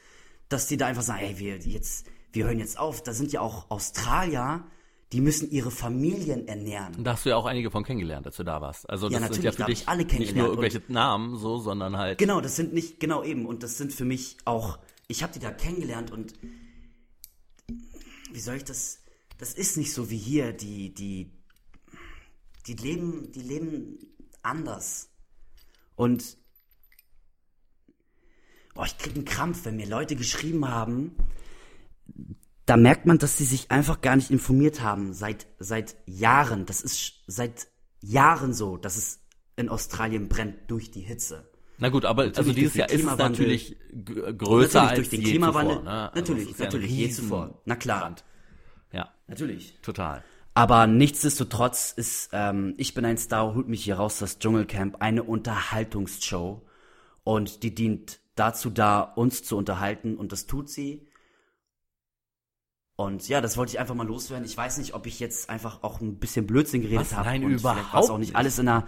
dass 0.49 0.66
die 0.66 0.77
da 0.77 0.87
einfach 0.87 1.03
sagen, 1.03 1.20
ey, 1.22 1.39
wir 1.39 1.57
jetzt, 1.59 2.07
wir 2.33 2.45
hören 2.47 2.59
jetzt 2.59 2.79
auf. 2.79 3.03
Da 3.03 3.12
sind 3.14 3.33
ja 3.33 3.41
auch 3.41 3.70
Australier, 3.70 4.64
die 5.12 5.20
müssen 5.20 5.51
ihre 5.51 5.70
Familien 5.70 6.47
ernähren. 6.47 7.03
da 7.03 7.12
hast 7.12 7.25
du 7.25 7.31
ja 7.31 7.37
auch 7.37 7.47
einige 7.47 7.70
von 7.70 7.85
kennengelernt, 7.85 8.27
als 8.27 8.37
du 8.37 8.45
da 8.45 8.61
warst. 8.61 8.89
Also 8.91 9.09
das 9.09 9.14
Ja, 9.14 9.20
sind 9.20 9.45
natürlich, 9.45 9.59
ja 9.59 9.64
für 9.64 9.70
dich 9.70 9.83
ich 9.83 9.89
alle 9.89 9.99
nicht 9.99 10.11
nur 10.11 10.18
kennengelernt 10.18 10.49
irgendwelche 10.51 10.93
Namen 10.93 11.37
so, 11.37 11.59
sondern 11.59 11.97
halt 11.97 12.18
Genau, 12.18 12.41
das 12.41 12.57
sind 12.57 12.75
nicht, 12.75 13.01
genau 13.01 13.22
eben. 13.22 13.47
Und 13.47 13.62
das 13.62 13.79
sind 13.79 13.93
für 13.93 14.05
mich 14.05 14.37
auch, 14.45 14.79
ich 15.09 15.22
habe 15.22 15.33
die 15.33 15.39
da 15.39 15.51
kennengelernt 15.51 16.11
und 16.11 16.35
wie 18.33 18.41
soll 18.41 18.57
ich 18.57 18.64
das, 18.64 18.99
das 19.39 19.55
ist 19.55 19.76
nicht 19.76 19.93
so 19.93 20.11
wie 20.11 20.18
hier, 20.18 20.53
die, 20.53 20.95
die, 20.95 21.32
die 22.66 22.74
leben, 22.74 23.32
die 23.32 23.43
leben 23.43 23.99
anders. 24.43 25.11
Und, 25.97 26.37
boah, 28.74 28.87
ich 28.87 28.99
krieg 28.99 29.14
einen 29.14 29.24
Krampf, 29.24 29.64
wenn 29.64 29.76
mir 29.76 29.87
Leute 29.87 30.16
geschrieben 30.16 30.68
haben, 30.68 31.16
da 32.66 32.76
merkt 32.76 33.07
man, 33.07 33.18
dass 33.18 33.37
sie 33.37 33.45
sich 33.45 33.70
einfach 33.70 34.01
gar 34.01 34.16
nicht 34.16 34.30
informiert 34.30 34.80
haben, 34.80 35.12
seit, 35.12 35.47
seit 35.59 35.97
Jahren. 36.07 36.64
Das 36.64 36.80
ist 36.80 37.22
seit 37.26 37.68
Jahren 38.01 38.55
so, 38.55 38.76
dass 38.76 38.97
es 38.97 39.20
in 39.57 39.68
Australien 39.68 40.28
brennt 40.28 40.70
durch 40.70 40.91
die 40.91 41.03
Hitze. 41.03 41.51
Na 41.78 41.89
gut, 41.89 42.05
aber 42.05 42.22
also 42.22 42.53
dieses 42.53 42.74
Jahr 42.74 42.89
ist 42.89 43.05
es 43.05 43.16
natürlich 43.16 43.76
größer 44.05 44.39
natürlich 44.39 44.76
als 44.76 44.95
durch 44.97 45.09
den 45.11 45.20
je 45.22 45.30
Klimawandel. 45.32 45.76
zuvor. 45.76 45.85
Ne? 45.85 46.12
Also 46.12 46.20
natürlich, 46.20 46.49
ein 46.49 46.64
natürlich, 46.64 46.91
je 46.91 47.11
zuvor. 47.11 47.62
Na 47.64 47.76
klar. 47.76 48.01
Brand. 48.01 48.24
Natürlich. 49.27 49.79
total. 49.83 50.22
Aber 50.55 50.87
nichtsdestotrotz 50.87 51.93
ist 51.93 52.31
ähm, 52.33 52.75
Ich 52.77 52.95
bin 52.95 53.05
ein 53.05 53.18
Star, 53.18 53.55
holt 53.55 53.68
mich 53.68 53.85
hier 53.85 53.97
raus, 53.97 54.18
das 54.18 54.39
Dschungelcamp, 54.39 54.97
eine 55.01 55.25
Unterhaltungsshow. 55.25 56.62
Und 57.25 57.62
die 57.62 57.75
dient 57.75 58.20
dazu 58.37 58.70
da, 58.70 59.01
uns 59.01 59.43
zu 59.43 59.57
unterhalten. 59.57 60.16
Und 60.16 60.31
das 60.31 60.47
tut 60.47 60.68
sie. 60.68 61.09
Und 62.97 63.27
ja, 63.29 63.41
das 63.41 63.57
wollte 63.57 63.72
ich 63.72 63.81
einfach 63.81 63.97
mal 63.97 64.07
loswerden. 64.07 64.45
Ich 64.45 64.57
weiß 64.57 64.79
nicht, 64.79 64.95
ob 64.95 65.07
ich 65.07 65.18
jetzt 65.18 65.51
einfach 65.51 65.83
auch 65.83 66.01
ein 66.01 66.20
bisschen 66.20 66.47
Blödsinn 66.47 66.83
geredet 66.83 67.12
habe. 67.12 67.29
Nein, 67.29 67.43
und 67.43 67.51
vielleicht 67.51 67.64
war 67.64 67.75
überhaupt 67.75 68.11
auch 68.11 68.18
nicht 68.18 68.37
alles 68.37 68.59
in 68.59 68.66
der 68.66 68.87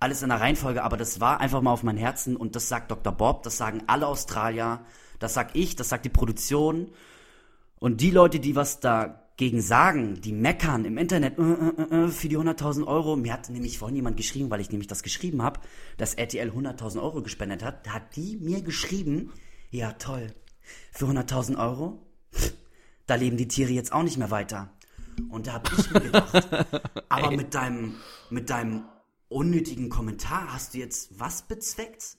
alles 0.00 0.22
in 0.22 0.28
der 0.28 0.40
Reihenfolge, 0.40 0.84
aber 0.84 0.96
das 0.96 1.20
war 1.20 1.40
einfach 1.40 1.60
mal 1.60 1.72
auf 1.72 1.82
mein 1.82 1.96
Herzen 1.96 2.36
und 2.36 2.54
das 2.54 2.68
sagt 2.68 2.92
Dr. 2.92 3.12
Bob, 3.12 3.42
das 3.42 3.56
sagen 3.56 3.82
alle 3.88 4.06
Australier, 4.06 4.84
das 5.18 5.34
sag 5.34 5.56
ich, 5.56 5.74
das 5.74 5.88
sagt 5.88 6.04
die 6.04 6.08
Produktion 6.08 6.92
und 7.80 8.00
die 8.00 8.12
Leute, 8.12 8.38
die 8.38 8.54
was 8.54 8.78
dagegen 9.38 9.62
sagen, 9.62 10.20
die 10.20 10.32
meckern 10.32 10.84
im 10.84 10.98
Internet 10.98 11.38
äh, 11.38 11.42
äh, 11.42 12.06
äh, 12.06 12.08
für 12.08 12.28
die 12.28 12.36
100.000 12.36 12.84
Euro. 12.88 13.14
Mir 13.14 13.32
hat 13.32 13.48
nämlich 13.48 13.78
vorhin 13.78 13.94
jemand 13.94 14.16
geschrieben, 14.16 14.50
weil 14.50 14.60
ich 14.60 14.70
nämlich 14.70 14.88
das 14.88 15.04
geschrieben 15.04 15.42
habe, 15.42 15.60
dass 15.96 16.14
RTL 16.14 16.50
100.000 16.50 17.00
Euro 17.00 17.22
gespendet 17.22 17.62
hat. 17.62 17.86
Da 17.86 17.92
hat 17.92 18.16
die 18.16 18.36
mir 18.36 18.62
geschrieben, 18.62 19.32
ja 19.70 19.92
toll, 19.92 20.34
für 20.90 21.06
100.000 21.06 21.56
Euro, 21.56 22.04
da 23.06 23.14
leben 23.14 23.36
die 23.36 23.46
Tiere 23.46 23.70
jetzt 23.70 23.92
auch 23.92 24.02
nicht 24.02 24.18
mehr 24.18 24.32
weiter. 24.32 24.72
Und 25.28 25.46
da 25.46 25.52
habe 25.52 25.70
ich 25.78 25.90
mir 25.92 26.00
gedacht, 26.00 26.48
aber 27.08 27.30
mit 27.30 27.54
deinem, 27.54 27.94
mit 28.30 28.50
deinem 28.50 28.86
unnötigen 29.28 29.88
Kommentar 29.88 30.52
hast 30.52 30.74
du 30.74 30.78
jetzt 30.78 31.16
was 31.18 31.42
bezweckt? 31.42 32.16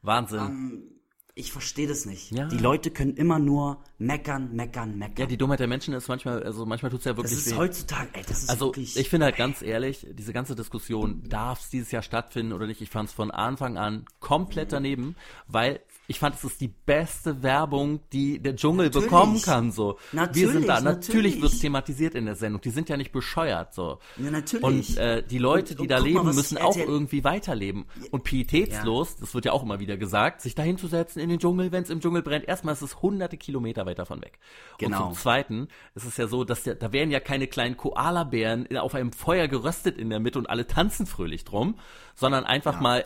Wahnsinn. 0.00 0.38
Ähm, 0.38 0.93
ich 1.36 1.50
verstehe 1.50 1.88
das 1.88 2.06
nicht. 2.06 2.30
Ja. 2.30 2.46
Die 2.46 2.58
Leute 2.58 2.90
können 2.92 3.16
immer 3.16 3.40
nur 3.40 3.82
meckern, 3.98 4.54
meckern, 4.54 4.96
meckern. 4.96 5.16
Ja, 5.18 5.26
die 5.26 5.36
Dummheit 5.36 5.58
der 5.58 5.66
Menschen 5.66 5.92
ist 5.92 6.06
manchmal, 6.06 6.42
also 6.44 6.64
manchmal 6.64 6.92
tut's 6.92 7.04
ja 7.04 7.12
das 7.12 7.24
wirklich 7.24 7.38
ist 7.46 7.50
weh. 7.52 7.56
heutzutage, 7.56 8.08
ey, 8.12 8.22
das 8.26 8.44
ist 8.44 8.50
Also 8.50 8.66
wirklich. 8.66 8.96
ich 8.96 9.08
finde 9.08 9.26
halt 9.26 9.36
ganz 9.36 9.60
ehrlich, 9.60 10.06
diese 10.12 10.32
ganze 10.32 10.54
Diskussion, 10.54 11.22
darf 11.28 11.60
es 11.60 11.70
dieses 11.70 11.90
Jahr 11.90 12.02
stattfinden 12.02 12.52
oder 12.52 12.66
nicht, 12.66 12.80
ich 12.80 12.90
fand 12.90 13.08
es 13.08 13.14
von 13.14 13.32
Anfang 13.32 13.76
an 13.78 14.04
komplett 14.20 14.72
daneben, 14.72 15.16
weil 15.48 15.80
ich 16.06 16.18
fand, 16.18 16.34
es 16.34 16.44
ist 16.44 16.60
die 16.60 16.68
beste 16.68 17.42
Werbung, 17.42 18.00
die 18.12 18.38
der 18.38 18.56
Dschungel 18.56 18.86
Natürlich. 18.86 19.08
bekommen 19.10 19.40
kann. 19.42 19.72
So, 19.72 19.98
wir 20.12 20.20
Natürlich, 20.22 20.52
sind 20.52 20.68
da. 20.68 20.80
Natürlich, 20.80 21.08
natürlich. 21.08 21.42
wird's 21.42 21.58
thematisiert 21.60 22.14
in 22.14 22.26
der 22.26 22.34
Sendung. 22.34 22.60
Die 22.60 22.70
sind 22.70 22.88
ja 22.90 22.96
nicht 22.96 23.10
bescheuert. 23.12 23.72
So. 23.72 23.98
Ja, 24.16 24.30
natürlich. 24.30 24.62
Und 24.62 24.96
äh, 24.98 25.22
die 25.22 25.38
Leute, 25.38 25.72
Und- 25.72 25.78
die 25.78 25.82
und 25.84 25.90
da 25.90 26.00
mal, 26.00 26.04
leben, 26.06 26.26
was 26.26 26.36
müssen 26.36 26.58
auch 26.58 26.76
irgendwie 26.76 27.24
weiterleben. 27.24 27.86
Und 28.10 28.22
pietätslos, 28.24 29.16
das 29.16 29.34
wird 29.34 29.46
ja 29.46 29.52
auch 29.52 29.62
immer 29.62 29.80
wieder 29.80 29.96
gesagt, 29.96 30.40
sich 30.42 30.54
dahin 30.54 30.76
zu 30.78 30.88
setzen 30.88 31.20
in 31.20 31.28
den 31.30 31.38
Dschungel, 31.38 31.72
wenn 31.72 31.82
es 31.84 31.90
im 31.90 32.00
Dschungel 32.00 32.22
brennt. 32.22 32.46
Erstmal 32.46 32.74
ist 32.74 32.82
es 32.82 33.00
hunderte 33.00 33.36
Kilometer 33.36 33.86
weit 33.86 33.98
davon 33.98 34.20
weg. 34.20 34.38
Genau. 34.78 34.98
Und 35.08 35.14
zum 35.14 35.22
Zweiten 35.22 35.68
ist 35.94 36.04
es 36.04 36.16
ja 36.16 36.26
so, 36.26 36.44
dass 36.44 36.62
der, 36.64 36.74
da 36.74 36.92
wären 36.92 37.10
ja 37.10 37.20
keine 37.20 37.46
kleinen 37.46 37.76
Koalabären 37.76 38.66
auf 38.76 38.94
einem 38.94 39.12
Feuer 39.12 39.48
geröstet 39.48 39.96
in 39.98 40.10
der 40.10 40.20
Mitte 40.20 40.38
und 40.38 40.50
alle 40.50 40.66
tanzen 40.66 41.06
fröhlich 41.06 41.44
drum, 41.44 41.76
sondern 42.14 42.44
einfach 42.44 42.80
mal 42.80 43.04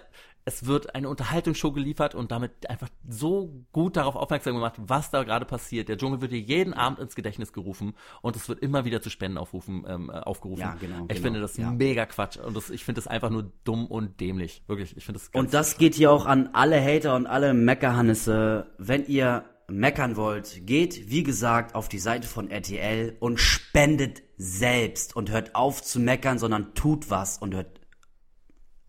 es 0.49 0.65
wird 0.65 0.95
eine 0.95 1.11
Unterhaltungsshow 1.11 1.73
geliefert 1.73 2.15
und 2.15 2.33
damit 2.33 2.71
einfach 2.71 2.89
so 3.07 3.67
gut 3.71 3.99
darauf 3.99 4.17
aufmerksam 4.17 4.55
gemacht, 4.55 4.77
was 4.79 5.11
da 5.11 5.23
gerade 5.23 5.45
passiert. 5.45 5.91
Der 5.91 5.99
Dschungel 5.99 6.23
wird 6.23 6.33
dir 6.33 6.41
jeden 6.41 6.73
Abend 6.73 6.99
ins 7.01 7.15
Gedächtnis 7.15 7.53
gerufen 7.53 7.95
und 8.23 8.35
es 8.35 8.49
wird 8.49 8.61
immer 8.61 8.87
wieder 8.87 9.03
zu 9.03 9.11
Spendenaufrufen 9.11 9.85
ähm, 9.87 10.11
äh, 10.11 10.15
aufgerufen. 10.15 10.63
Ja, 10.63 10.77
genau, 10.81 11.03
Ich 11.03 11.09
genau, 11.09 11.21
finde 11.21 11.41
das 11.41 11.59
ja. 11.59 11.71
mega 11.71 12.07
Quatsch 12.07 12.39
und 12.39 12.57
das, 12.57 12.71
ich 12.71 12.83
finde 12.83 12.99
das 12.99 13.07
einfach 13.07 13.29
nur 13.29 13.53
dumm 13.65 13.87
und 13.87 14.21
dämlich. 14.21 14.63
Wirklich, 14.67 14.97
ich 14.97 15.05
finde 15.05 15.21
das 15.21 15.29
Und 15.39 15.53
das 15.53 15.77
geht 15.77 15.95
hier 15.95 16.11
auch 16.11 16.25
an 16.25 16.49
alle 16.55 16.83
Hater 16.83 17.15
und 17.15 17.27
alle 17.27 17.53
Meckerhannisse. 17.53 18.73
Wenn 18.79 19.05
ihr 19.05 19.45
meckern 19.71 20.17
wollt, 20.17 20.67
geht, 20.67 21.11
wie 21.11 21.25
gesagt, 21.25 21.75
auf 21.75 21.91
die 21.91 21.99
Seite 21.99 22.27
von 22.27 22.51
RTL 22.51 23.19
und 23.21 23.39
spendet 23.39 24.23
selbst 24.39 25.15
und 25.15 25.31
hört 25.31 25.55
auf 25.55 25.83
zu 25.83 26.01
meckern, 26.01 26.39
sondern 26.39 26.73
tut 26.73 27.11
was 27.11 27.37
und 27.37 27.55
hört. 27.55 27.79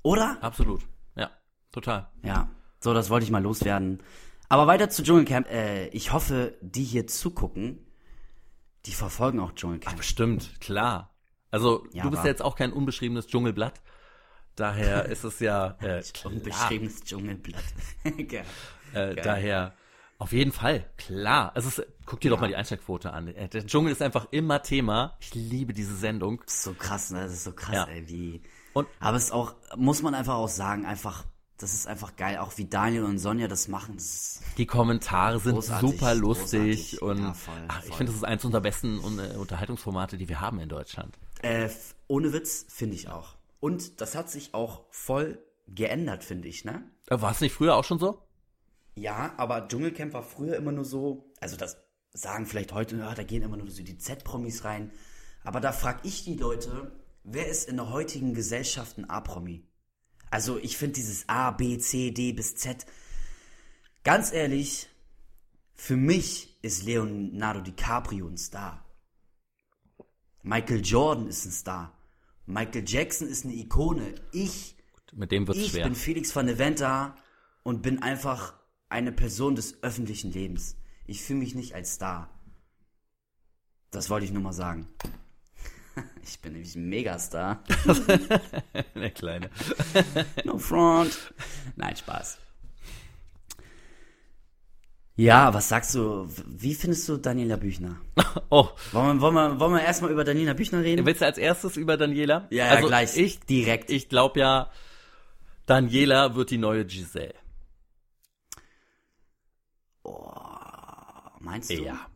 Oder? 0.04 0.38
absolut. 0.42 0.88
Ja, 1.80 1.82
total. 1.82 2.10
Ja. 2.24 2.50
So, 2.80 2.94
das 2.94 3.10
wollte 3.10 3.26
ich 3.26 3.32
mal 3.32 3.42
loswerden. 3.44 4.02
Aber 4.48 4.68
weiter 4.68 4.90
zu 4.90 5.04
Dschungelcamp. 5.04 5.48
Äh, 5.52 5.88
ich 5.90 6.12
hoffe, 6.14 6.56
die 6.62 6.84
hier 6.84 7.08
zugucken, 7.08 7.78
die 8.86 8.94
verfolgen 8.94 9.40
auch 9.40 9.52
Dschungelcamp. 9.54 9.98
Bestimmt, 9.98 10.60
klar. 10.60 11.14
Also, 11.52 11.86
Ja, 11.92 12.04
du 12.04 12.12
bist 12.12 12.24
ja 12.24 12.30
jetzt 12.30 12.42
auch 12.42 12.56
kein 12.56 12.72
unbeschriebenes 12.72 13.28
Dschungelblatt. 13.28 13.82
Daher 14.56 15.06
ist 15.10 15.24
es 15.24 15.40
ja 15.40 15.78
äh, 15.82 16.02
Unbeschriebenes 16.24 17.04
Dschungelblatt. 17.04 17.64
Geil. 18.28 18.46
äh, 18.94 19.16
daher 19.16 19.74
auf 20.18 20.32
jeden 20.34 20.52
Fall, 20.52 20.86
klar. 20.98 21.52
Es 21.56 21.66
ist, 21.66 21.86
guck 22.06 22.20
dir 22.20 22.30
doch 22.30 22.40
mal 22.42 22.48
die 22.50 22.56
Einschlagquote 22.56 23.12
an. 23.14 23.28
Äh, 23.30 23.48
Der 23.50 23.66
Dschungel 23.66 23.92
ist 23.92 24.02
einfach 24.02 24.28
immer 24.32 24.62
Thema. 24.64 25.16
Ich 25.20 25.34
liebe 25.34 25.74
diese 25.74 25.96
Sendung. 25.96 26.42
Das 26.46 26.56
ist 26.56 26.64
so 26.64 26.74
krass, 26.74 27.12
ne? 27.12 27.22
Das 27.24 27.32
ist 27.32 27.44
so 27.46 27.54
krass, 27.54 27.76
Ja. 27.76 27.86
ey, 27.86 28.08
wie. 28.10 28.42
Und- 28.74 28.88
aber 29.00 29.16
es 29.18 29.26
ist 29.26 29.32
auch, 29.32 29.56
muss 29.78 30.02
man 30.02 30.14
einfach 30.16 30.36
auch 30.36 30.50
sagen, 30.50 30.86
einfach, 30.86 31.24
das 31.60 31.74
ist 31.74 31.88
einfach 31.88 32.16
geil, 32.16 32.38
auch 32.38 32.58
wie 32.58 32.66
Daniel 32.66 33.04
und 33.04 33.20
Sonja 33.20 33.48
das 33.48 33.68
machen. 33.68 33.96
Das 33.98 34.42
Die 34.58 34.66
Kommentare 34.66 35.40
sind 35.40 35.62
super 35.64 36.16
lustig 36.16 36.98
großartig. 36.98 37.02
und 37.04 37.18
Ja, 37.20 37.34
voll, 37.34 37.54
ach, 37.68 37.82
ich 37.82 37.88
voll. 37.90 37.98
finde, 37.98 38.12
das 38.12 38.18
ist 38.22 38.26
eins 38.26 38.46
unserer 38.46 38.62
besten 38.62 39.00
äh, 39.20 39.36
Unterhaltungsformate, 39.38 40.18
die 40.18 40.28
wir 40.30 40.42
haben 40.42 40.60
in 40.60 40.70
Deutschland. 40.70 41.18
äh, 41.42 41.70
ohne 42.08 42.34
Witz, 42.34 42.66
finde 42.70 42.96
ich 42.96 43.08
auch. 43.10 43.36
Und 43.60 44.02
das 44.02 44.16
hat 44.16 44.30
sich 44.30 44.54
auch 44.54 44.86
voll 44.90 45.38
geändert, 45.68 46.24
finde 46.24 46.48
ich, 46.48 46.66
ne? 46.66 46.84
Äh, 47.08 47.22
War 47.22 47.32
es 47.32 47.42
nicht 47.42 47.54
früher 47.54 47.76
auch 47.76 47.84
schon 47.84 48.00
so? 48.00 48.22
Ja, 48.96 49.34
aber 49.38 49.68
Dschungelcamp 49.68 50.14
war 50.14 50.24
früher 50.24 50.56
immer 50.56 50.72
nur 50.72 50.86
so, 50.86 51.32
also 51.40 51.56
das 51.56 51.78
sagen 52.12 52.46
vielleicht 52.48 52.74
heute, 52.74 52.98
ja, 52.98 53.14
da 53.14 53.24
gehen 53.24 53.44
immer 53.44 53.58
nur 53.58 53.70
so 53.70 53.84
die 53.84 53.98
Z-Promis 53.98 54.64
rein. 54.64 54.92
Aber 55.44 55.60
da 55.62 55.72
frag 55.72 56.00
ich 56.04 56.24
die 56.24 56.36
Leute, 56.36 56.92
wer 57.24 57.48
ist 57.48 57.70
in 57.70 57.78
der 57.78 57.92
heutigen 57.92 58.34
Gesellschaft 58.34 58.98
ein 58.98 59.10
A-Promi? 59.10 59.64
Also 60.32 60.58
ich 60.58 60.78
finde 60.78 60.94
dieses 60.96 61.28
A, 61.28 61.52
B, 61.52 61.78
C, 61.78 62.12
D 62.12 62.34
bis 62.34 62.56
Z, 62.56 62.86
ganz 64.04 64.32
ehrlich, 64.32 64.88
für 65.76 65.96
mich 65.96 66.58
ist 66.62 66.84
Leonardo 66.84 67.62
DiCaprio 67.62 68.28
ein 68.28 68.38
Star. 68.38 68.86
Michael 70.44 70.82
Jordan 70.84 71.28
ist 71.28 71.46
ein 71.46 71.52
Star. 71.52 71.98
Michael 72.46 72.84
Jackson 72.88 73.28
ist 73.28 73.46
eine 73.46 73.54
Ikone. 73.54 74.16
Ich 74.32 74.76
Mit 75.14 75.32
dem 75.32 75.48
wird's 75.48 75.60
ich 75.60 75.72
schwer. 75.72 75.84
bin 75.86 75.96
Felix 75.96 76.36
van 76.36 76.48
de 76.48 76.58
Venta 76.58 77.16
und 77.64 77.82
bin 77.82 78.02
einfach 78.02 78.60
eine 78.90 79.12
Person 79.12 79.56
des 79.56 79.84
öffentlichen 79.84 80.32
Lebens. 80.32 80.76
Ich 81.06 81.22
fühle 81.22 81.40
mich 81.40 81.56
nicht 81.56 81.76
als 81.76 81.94
Star. 81.96 82.30
Das 83.92 84.10
wollte 84.10 84.26
ich 84.26 84.32
nur 84.32 84.44
mal 84.44 84.54
sagen. 84.54 84.88
Ich 86.24 86.40
bin 86.42 86.54
nämlich 86.54 86.76
ein 86.76 86.88
Megastar. 86.90 87.64
Der 88.96 89.10
Kleine. 89.12 89.50
No 90.46 90.58
front. 90.60 91.34
Nein, 91.76 91.96
Spaß. 91.96 92.38
Ja, 95.16 95.54
was 95.54 95.68
sagst 95.68 95.96
du? 95.96 96.30
Wie 96.48 96.76
findest 96.76 97.10
du 97.10 97.18
Daniela 97.18 97.58
Büchner? 97.58 98.00
Oh, 98.50 98.70
Wollen 98.94 99.18
wir, 99.18 99.22
wollen 99.22 99.34
wir, 99.36 99.60
wollen 99.60 99.74
wir 99.74 99.82
erstmal 99.82 100.12
über 100.12 100.24
Daniela 100.24 100.54
Büchner 100.54 100.82
reden? 100.84 101.06
willst 101.06 101.22
du 101.22 101.26
als 101.26 101.38
erstes 101.38 101.76
über 101.76 101.98
Daniela? 101.98 102.48
Ja, 102.52 102.68
ja, 102.68 102.72
also 102.76 102.88
gleich. 102.88 103.18
Ich, 103.18 103.40
direkt. 103.42 103.90
ich 103.90 104.08
glaube 104.08 104.40
ja, 104.40 104.72
Daniela 105.66 106.36
wird 106.36 106.52
die 106.52 106.58
neue 106.58 106.86
Giselle. 106.86 107.34
Meinst 111.40 111.70
du? 111.72 111.84
Ja. 111.84 112.08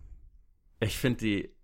Ich 0.79 0.97
finde 0.97 1.19
die, 1.19 1.55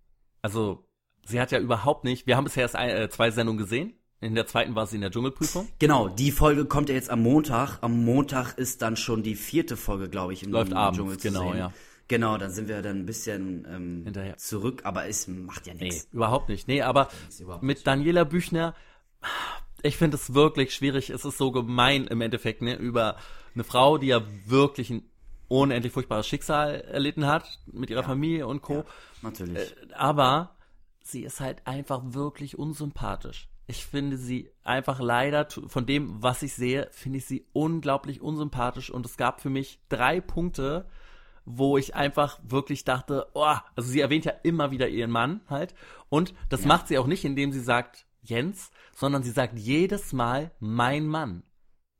also 0.41 0.89
sie 1.30 1.39
hat 1.39 1.51
ja 1.51 1.59
überhaupt 1.59 2.03
nicht, 2.03 2.27
wir 2.27 2.36
haben 2.38 2.43
bisher 2.43 2.63
erst 2.63 2.75
ein, 2.75 2.89
äh, 2.89 3.09
zwei 3.09 3.32
Sendungen 3.32 3.57
gesehen. 3.59 3.93
In 4.21 4.36
der 4.36 4.47
zweiten 4.47 4.75
war 4.75 4.86
sie 4.86 4.95
in 4.97 5.01
der 5.01 5.11
Dschungelprüfung. 5.11 5.69
Genau, 5.80 6.09
die 6.09 6.32
Folge 6.32 6.65
kommt 6.65 6.89
ja 6.89 6.95
jetzt 6.95 7.09
am 7.09 7.21
Montag. 7.23 7.77
Am 7.82 8.03
Montag 8.03 8.57
ist 8.57 8.82
dann 8.82 8.97
schon 8.97 9.23
die 9.23 9.36
vierte 9.36 9.77
Folge, 9.77 10.09
glaube 10.09 10.34
ich, 10.34 10.43
im 10.43 10.51
Läuft 10.51 10.73
abends, 10.73 10.97
Dschungel 10.97 11.17
zu 11.17 11.27
genau, 11.30 11.53
ja. 11.53 11.71
Genau, 12.09 12.38
dann 12.38 12.51
sind 12.51 12.67
wir 12.67 12.82
dann 12.82 12.97
ein 12.97 13.05
bisschen 13.05 13.65
ähm, 13.71 14.01
Hinterher. 14.03 14.36
zurück, 14.38 14.82
aber 14.84 15.07
es 15.07 15.27
macht 15.30 15.67
ja 15.67 15.73
Nee, 15.73 15.86
nichts. 15.86 16.07
überhaupt 16.11 16.49
nicht. 16.49 16.67
Nee, 16.67 16.82
aber 16.82 17.07
mit 17.61 17.88
Daniela 17.88 18.23
Büchner, 18.25 18.73
ich 19.84 19.95
finde 19.95 20.17
es 20.17 20.34
wirklich 20.34 20.73
schwierig. 20.73 21.11
Es 21.11 21.23
ist 21.23 21.38
so 21.38 21.51
gemein 21.51 22.07
im 22.07 22.19
Endeffekt, 22.21 22.61
ne, 22.61 22.75
über 22.75 23.15
eine 23.53 23.63
Frau, 23.63 23.97
die 23.97 24.07
ja 24.07 24.21
wirklich 24.45 24.89
ein 24.89 25.03
unendlich 25.47 25.93
furchtbares 25.93 26.27
Schicksal 26.27 26.82
erlitten 26.82 27.25
hat 27.25 27.59
mit 27.71 27.89
ihrer 27.89 28.03
Familie 28.03 28.47
und 28.47 28.61
Co. 28.61 28.84
Natürlich. 29.21 29.73
aber 29.95 30.55
sie 31.12 31.24
ist 31.24 31.39
halt 31.39 31.66
einfach 31.66 32.01
wirklich 32.05 32.57
unsympathisch. 32.57 33.49
Ich 33.68 33.86
finde 33.86 34.18
sie 34.18 34.49
einfach 34.64 34.99
leider, 34.99 35.47
von 35.68 35.86
dem, 35.86 36.24
was 36.24 36.41
ich 36.41 36.53
sehe, 36.53 36.89
finde 36.91 37.20
ich 37.20 37.26
sie 37.26 37.45
unglaublich 37.53 38.22
unsympathisch 38.22 38.89
und 38.89 39.05
es 39.05 39.16
gab 39.16 39.41
für 39.41 39.49
mich 39.49 39.80
drei 39.89 40.22
Punkte, 40.22 40.88
wo 41.45 41.78
ich 41.78 41.95
einfach 41.95 42.39
wirklich 42.43 42.84
dachte, 42.84 43.28
oh, 43.34 43.55
also 43.76 43.89
sie 43.89 44.01
erwähnt 44.01 44.26
ja 44.26 44.34
immer 44.43 44.72
wieder 44.72 44.88
ihren 44.88 45.12
Mann 45.12 45.41
halt 45.49 45.76
und 46.10 46.34
das 46.49 46.66
macht 46.66 46.88
sie 46.88 46.97
auch 46.97 47.07
nicht, 47.07 47.26
indem 47.26 47.51
sie 47.51 47.60
sagt 47.60 48.05
Jens, 48.22 48.72
sondern 48.95 49.24
sie 49.24 49.32
sagt 49.32 49.57
jedes 49.57 50.14
Mal 50.14 50.51
mein 50.60 51.07
Mann. 51.07 51.43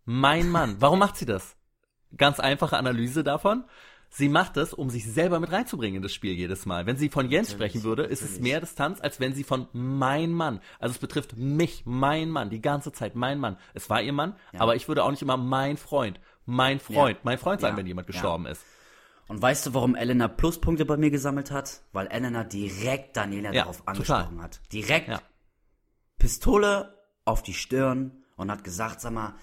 Mein 0.06 0.50
Mann. 0.50 0.78
Warum 0.80 1.00
macht 1.00 1.18
sie 1.18 1.26
das? 1.26 1.56
Ganz 2.18 2.40
einfache 2.40 2.78
Analyse 2.78 3.24
davon. 3.24 3.64
Sie 4.12 4.28
macht 4.28 4.58
es, 4.58 4.74
um 4.74 4.90
sich 4.90 5.06
selber 5.06 5.40
mit 5.40 5.52
reinzubringen 5.52 5.98
in 5.98 6.02
das 6.02 6.14
Spiel 6.14 6.34
jedes 6.34 6.66
Mal. 6.66 6.86
Wenn 6.88 6.98
sie 6.98 7.10
von 7.10 7.30
Jens 7.30 7.52
sprechen 7.52 7.84
würde, 7.84 8.04
ist 8.04 8.24
es 8.24 8.40
mehr 8.40 8.60
Distanz, 8.60 9.00
als 9.02 9.20
wenn 9.20 9.36
sie 9.36 9.44
von 9.44 9.68
mein 9.72 10.32
Mann. 10.34 10.62
Also 10.80 10.94
es 10.94 11.00
betrifft 11.00 11.38
mich, 11.38 11.84
mein 11.86 12.30
Mann, 12.32 12.50
die 12.50 12.60
ganze 12.62 12.92
Zeit 12.92 13.16
mein 13.16 13.40
Mann. 13.40 13.58
Es 13.76 13.90
war 13.90 14.02
ihr 14.02 14.14
Mann, 14.14 14.36
aber 14.58 14.76
ich 14.76 14.88
würde 14.88 15.04
auch 15.04 15.12
nicht 15.12 15.22
immer 15.22 15.38
mein 15.38 15.78
Freund, 15.78 16.20
mein 16.46 16.80
Freund, 16.80 17.18
Ja. 17.18 17.22
mein 17.24 17.38
Freund 17.38 17.62
sagen, 17.62 17.74
Ja. 17.76 17.78
wenn 17.78 17.88
jemand 17.88 18.08
Ja. 18.08 18.14
gestorben 18.14 18.46
ist. 18.48 18.64
Und 19.28 19.40
weißt 19.44 19.68
du, 19.68 19.74
warum 19.76 19.94
Elena 19.96 20.28
Pluspunkte 20.28 20.86
bei 20.86 20.98
mir 20.98 21.12
gesammelt 21.12 21.52
hat? 21.52 21.82
Weil 21.94 22.08
Elena 22.08 22.44
direkt 22.44 23.16
Daniela 23.16 23.54
Ja, 23.54 23.62
darauf 23.62 23.78
total. 23.78 23.94
angesprochen 23.94 24.42
hat. 24.42 24.60
Direkt 24.74 25.10
Ja. 25.10 25.22
Pistole 26.18 26.98
auf 27.26 27.44
die 27.44 27.54
Stirn 27.54 28.24
und 28.38 28.50
hat 28.52 28.64
gesagt, 28.64 29.02
sag 29.02 29.14
mal, 29.14 29.36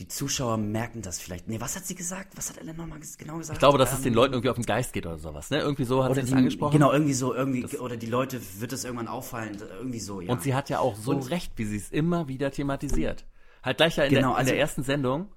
die 0.00 0.08
Zuschauer 0.08 0.56
merken 0.56 1.02
das 1.02 1.20
vielleicht. 1.20 1.46
Nee, 1.46 1.60
was 1.60 1.76
hat 1.76 1.84
sie 1.86 1.94
gesagt? 1.94 2.36
Was 2.36 2.48
hat 2.50 2.56
Elena 2.58 2.78
nochmal 2.78 2.98
genau 3.18 3.36
gesagt? 3.38 3.56
Ich 3.56 3.60
glaube, 3.60 3.76
dass 3.78 3.92
es 3.92 3.98
Ähm, 3.98 4.04
den 4.04 4.14
Leuten 4.14 4.32
irgendwie 4.32 4.48
auf 4.48 4.56
den 4.56 4.64
Geist 4.64 4.92
geht 4.94 5.04
oder 5.06 5.18
sowas, 5.18 5.50
ne? 5.50 5.58
Irgendwie 5.60 5.84
so 5.84 6.02
hat 6.02 6.14
sie 6.14 6.20
es 6.20 6.26
die, 6.26 6.34
angesprochen. 6.34 6.72
Genau, 6.72 6.90
irgendwie 6.90 7.12
so, 7.12 7.34
irgendwie, 7.34 7.66
oder 7.78 7.96
die 7.98 8.06
Leute 8.06 8.40
wird 8.58 8.72
es 8.72 8.84
irgendwann 8.84 9.08
auffallen, 9.08 9.58
irgendwie 9.78 10.00
so, 10.00 10.20
ja. 10.20 10.32
Und 10.32 10.42
sie 10.42 10.54
hat 10.54 10.70
ja 10.70 10.78
auch 10.80 10.96
so 10.96 11.18
recht, 11.18 11.52
wie 11.56 11.64
sie 11.66 11.76
es 11.76 11.90
immer 11.90 12.26
wieder 12.28 12.50
thematisiert. 12.50 13.26
Halt 13.62 13.76
gleich 13.76 13.96
ja 13.96 14.04
in, 14.04 14.10
Genau, 14.14 14.20
der, 14.28 14.30
in 14.30 14.36
also- 14.38 14.50
der 14.50 14.58
ersten 14.58 14.82
Sendung, 14.82 15.28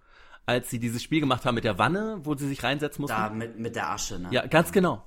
als 0.45 0.69
sie 0.69 0.79
dieses 0.79 1.03
Spiel 1.03 1.19
gemacht 1.19 1.45
haben 1.45 1.55
mit 1.55 1.65
der 1.65 1.77
Wanne, 1.77 2.19
wo 2.23 2.33
sie 2.35 2.47
sich 2.47 2.63
reinsetzen 2.63 3.01
mussten. 3.01 3.17
da 3.17 3.29
mit, 3.29 3.59
mit 3.59 3.75
der 3.75 3.89
Asche, 3.91 4.17
ne? 4.19 4.29
Ja, 4.31 4.47
ganz 4.47 4.71
genau. 4.71 5.03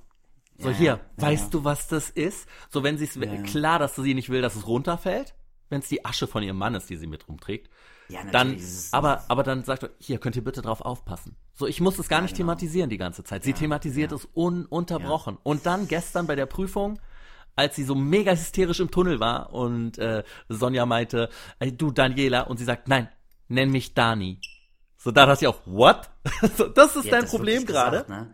So 0.59 0.69
Ja, 0.69 0.75
hier, 0.75 0.85
ja, 0.85 0.99
weißt 1.17 1.45
ja. 1.45 1.49
du, 1.49 1.63
was 1.63 1.87
das 1.87 2.09
ist? 2.11 2.47
So 2.69 2.83
wenn 2.83 2.97
sie 2.97 3.05
es 3.05 3.17
klar, 3.51 3.79
dass 3.79 3.95
sie 3.95 4.13
nicht 4.13 4.29
will, 4.29 4.41
dass 4.41 4.55
es 4.55 4.67
runterfällt. 4.67 5.33
wenn 5.69 5.79
es 5.81 5.89
die 5.89 6.05
Asche 6.05 6.27
von 6.27 6.43
ihrem 6.43 6.57
Mann 6.57 6.75
ist, 6.75 6.89
die 6.89 6.95
sie 6.95 7.07
mit 7.07 7.27
rumträgt. 7.27 7.69
Ja, 8.09 8.23
natürlich. 8.23 8.89
Dann, 8.91 8.99
aber, 8.99 9.23
aber 9.27 9.43
dann 9.43 9.63
sagt 9.63 9.83
er, 9.83 9.89
hier 9.99 10.17
könnt 10.19 10.35
ihr 10.35 10.43
bitte 10.43 10.61
drauf 10.61 10.81
aufpassen. 10.81 11.35
So, 11.53 11.67
ich 11.67 11.81
muss 11.81 11.99
es 11.99 12.07
gar 12.07 12.19
Ja, 12.19 12.23
nicht 12.23 12.35
genau. 12.35 12.53
thematisieren 12.53 12.89
die 12.89 12.97
ganze 12.97 13.23
Zeit. 13.23 13.43
Sie 13.43 13.53
thematisiert 13.53 14.11
ja. 14.11 14.17
es 14.17 14.25
ununterbrochen. 14.33 15.37
Und 15.43 15.65
dann 15.65 15.87
gestern 15.87 16.27
bei 16.27 16.35
der 16.35 16.45
Prüfung, 16.45 16.99
als 17.55 17.75
sie 17.75 17.83
so 17.83 17.95
mega 17.95 18.31
hysterisch 18.31 18.79
im 18.79 18.91
Tunnel 18.91 19.19
war 19.19 19.53
und 19.53 19.97
äh, 19.97 20.23
Sonja 20.47 20.85
meinte, 20.85 21.29
ey, 21.59 21.75
du 21.75 21.91
Daniela, 21.91 22.41
und 22.41 22.57
sie 22.57 22.65
sagt, 22.65 22.87
nein, 22.87 23.09
nenn 23.47 23.71
mich 23.71 23.93
Dani. 23.93 24.39
So, 24.97 25.11
da 25.11 25.25
dachte 25.25 25.45
ich 25.45 25.47
auch, 25.47 25.61
what? 25.65 26.09
so, 26.57 26.67
das 26.67 26.95
ist 26.95 27.11
dein 27.11 27.21
das 27.21 27.31
Problem 27.31 27.65
gerade? 27.65 28.05
Ne? 28.07 28.33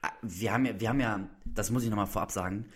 Ah, 0.00 0.10
Wir 0.22 0.52
haben 0.52 0.64
ja, 0.64 0.80
wir 0.80 0.88
haben 0.88 1.00
ja, 1.00 1.28
das 1.44 1.70
muss 1.70 1.84
ich 1.84 1.90
nochmal 1.90 2.06
vorab 2.06 2.32
sagen. 2.32 2.66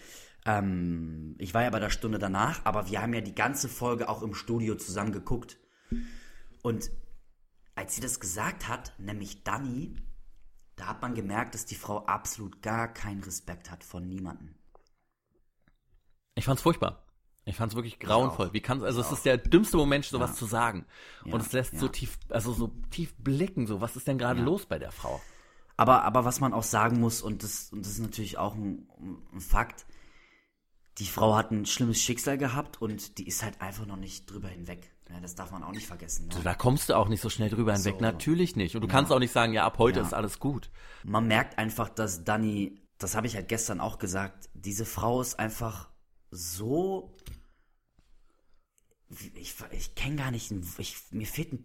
Ähm, 0.44 1.34
ich 1.38 1.54
war 1.54 1.62
ja 1.62 1.70
bei 1.70 1.80
der 1.80 1.90
Stunde 1.90 2.18
danach, 2.18 2.60
aber 2.64 2.88
wir 2.88 3.02
haben 3.02 3.14
ja 3.14 3.20
die 3.20 3.34
ganze 3.34 3.68
Folge 3.68 4.08
auch 4.08 4.22
im 4.22 4.34
Studio 4.34 4.76
zusammen 4.76 5.12
geguckt. 5.12 5.58
Und 6.66 6.90
als 7.76 7.94
sie 7.94 8.00
das 8.00 8.18
gesagt 8.18 8.66
hat, 8.66 8.92
nämlich 8.98 9.44
Dani, 9.44 9.94
da 10.74 10.88
hat 10.88 11.00
man 11.00 11.14
gemerkt, 11.14 11.54
dass 11.54 11.64
die 11.64 11.76
Frau 11.76 12.04
absolut 12.06 12.60
gar 12.60 12.92
keinen 12.92 13.22
Respekt 13.22 13.70
hat 13.70 13.84
von 13.84 14.08
niemandem. 14.08 14.56
Ich 16.34 16.44
fand's 16.44 16.62
furchtbar. 16.62 17.06
Ich 17.44 17.54
fand's 17.54 17.76
wirklich 17.76 18.00
grauenvoll. 18.00 18.52
Wie 18.52 18.60
kann 18.60 18.82
also 18.82 19.00
es 19.00 19.12
ist 19.12 19.24
der 19.24 19.36
dümmste 19.38 19.76
Moment, 19.76 20.06
sowas 20.06 20.34
zu 20.34 20.44
sagen. 20.44 20.86
Ja, 21.24 21.34
Und 21.34 21.40
es 21.40 21.52
lässt 21.52 21.78
so 21.78 21.86
ja. 21.86 21.92
tief, 21.92 22.18
also 22.30 22.52
so 22.52 22.72
tief 22.90 23.14
blicken, 23.16 23.68
so 23.68 23.80
was 23.80 23.94
ist 23.94 24.08
denn 24.08 24.18
gerade 24.18 24.40
Ja. 24.40 24.44
los 24.44 24.66
bei 24.66 24.80
der 24.80 24.90
Frau? 24.90 25.22
Aber, 25.76 26.02
aber 26.02 26.24
was 26.24 26.40
man 26.40 26.52
auch 26.52 26.64
sagen 26.64 26.98
muss, 26.98 27.22
und 27.22 27.44
das, 27.44 27.70
und 27.70 27.82
das 27.86 27.92
ist 27.92 28.00
natürlich 28.00 28.38
auch 28.38 28.56
ein, 28.56 28.88
ein 29.32 29.40
Fakt, 29.40 29.86
die 30.98 31.06
Frau 31.06 31.36
hat 31.36 31.52
ein 31.52 31.64
schlimmes 31.64 32.02
Schicksal 32.02 32.38
gehabt 32.38 32.82
und 32.82 33.18
die 33.18 33.28
ist 33.28 33.44
halt 33.44 33.60
einfach 33.60 33.86
noch 33.86 33.98
nicht 33.98 34.28
drüber 34.28 34.48
hinweg. 34.48 34.95
Ja, 35.08 35.20
das 35.20 35.34
darf 35.36 35.52
man 35.52 35.62
auch 35.62 35.70
nicht 35.72 35.86
vergessen. 35.86 36.28
Ne? 36.28 36.34
da 36.42 36.54
kommst 36.54 36.88
du 36.88 36.94
auch 36.94 37.08
nicht 37.08 37.20
so 37.20 37.30
schnell 37.30 37.48
drüber 37.48 37.72
hinweg. 37.74 37.94
So. 37.94 38.00
Natürlich 38.00 38.56
nicht. 38.56 38.74
Und 38.74 38.82
du 38.82 38.88
kannst 38.88 39.12
auch 39.12 39.20
nicht 39.20 39.32
sagen, 39.32 39.52
ja, 39.52 39.64
ab 39.64 39.78
heute 39.78 40.00
Ja. 40.00 40.06
ist 40.06 40.12
alles 40.14 40.40
gut. 40.40 40.70
Man 41.04 41.28
merkt 41.28 41.58
einfach, 41.58 41.88
dass 41.88 42.24
Dani, 42.24 42.80
das 42.98 43.14
habe 43.14 43.26
ich 43.26 43.36
halt 43.36 43.48
gestern 43.48 43.80
auch 43.80 43.98
gesagt, 43.98 44.48
diese 44.54 44.84
Frau 44.84 45.20
ist 45.20 45.38
einfach 45.38 45.90
so. 46.30 47.14
Ich, 49.34 49.54
ich 49.70 49.94
kenne 49.94 50.16
gar 50.16 50.32
nicht, 50.32 50.50
ein, 50.50 50.66
ich, 50.78 50.96
mir 51.12 51.26
fehlt 51.26 51.52
ein 51.52 51.64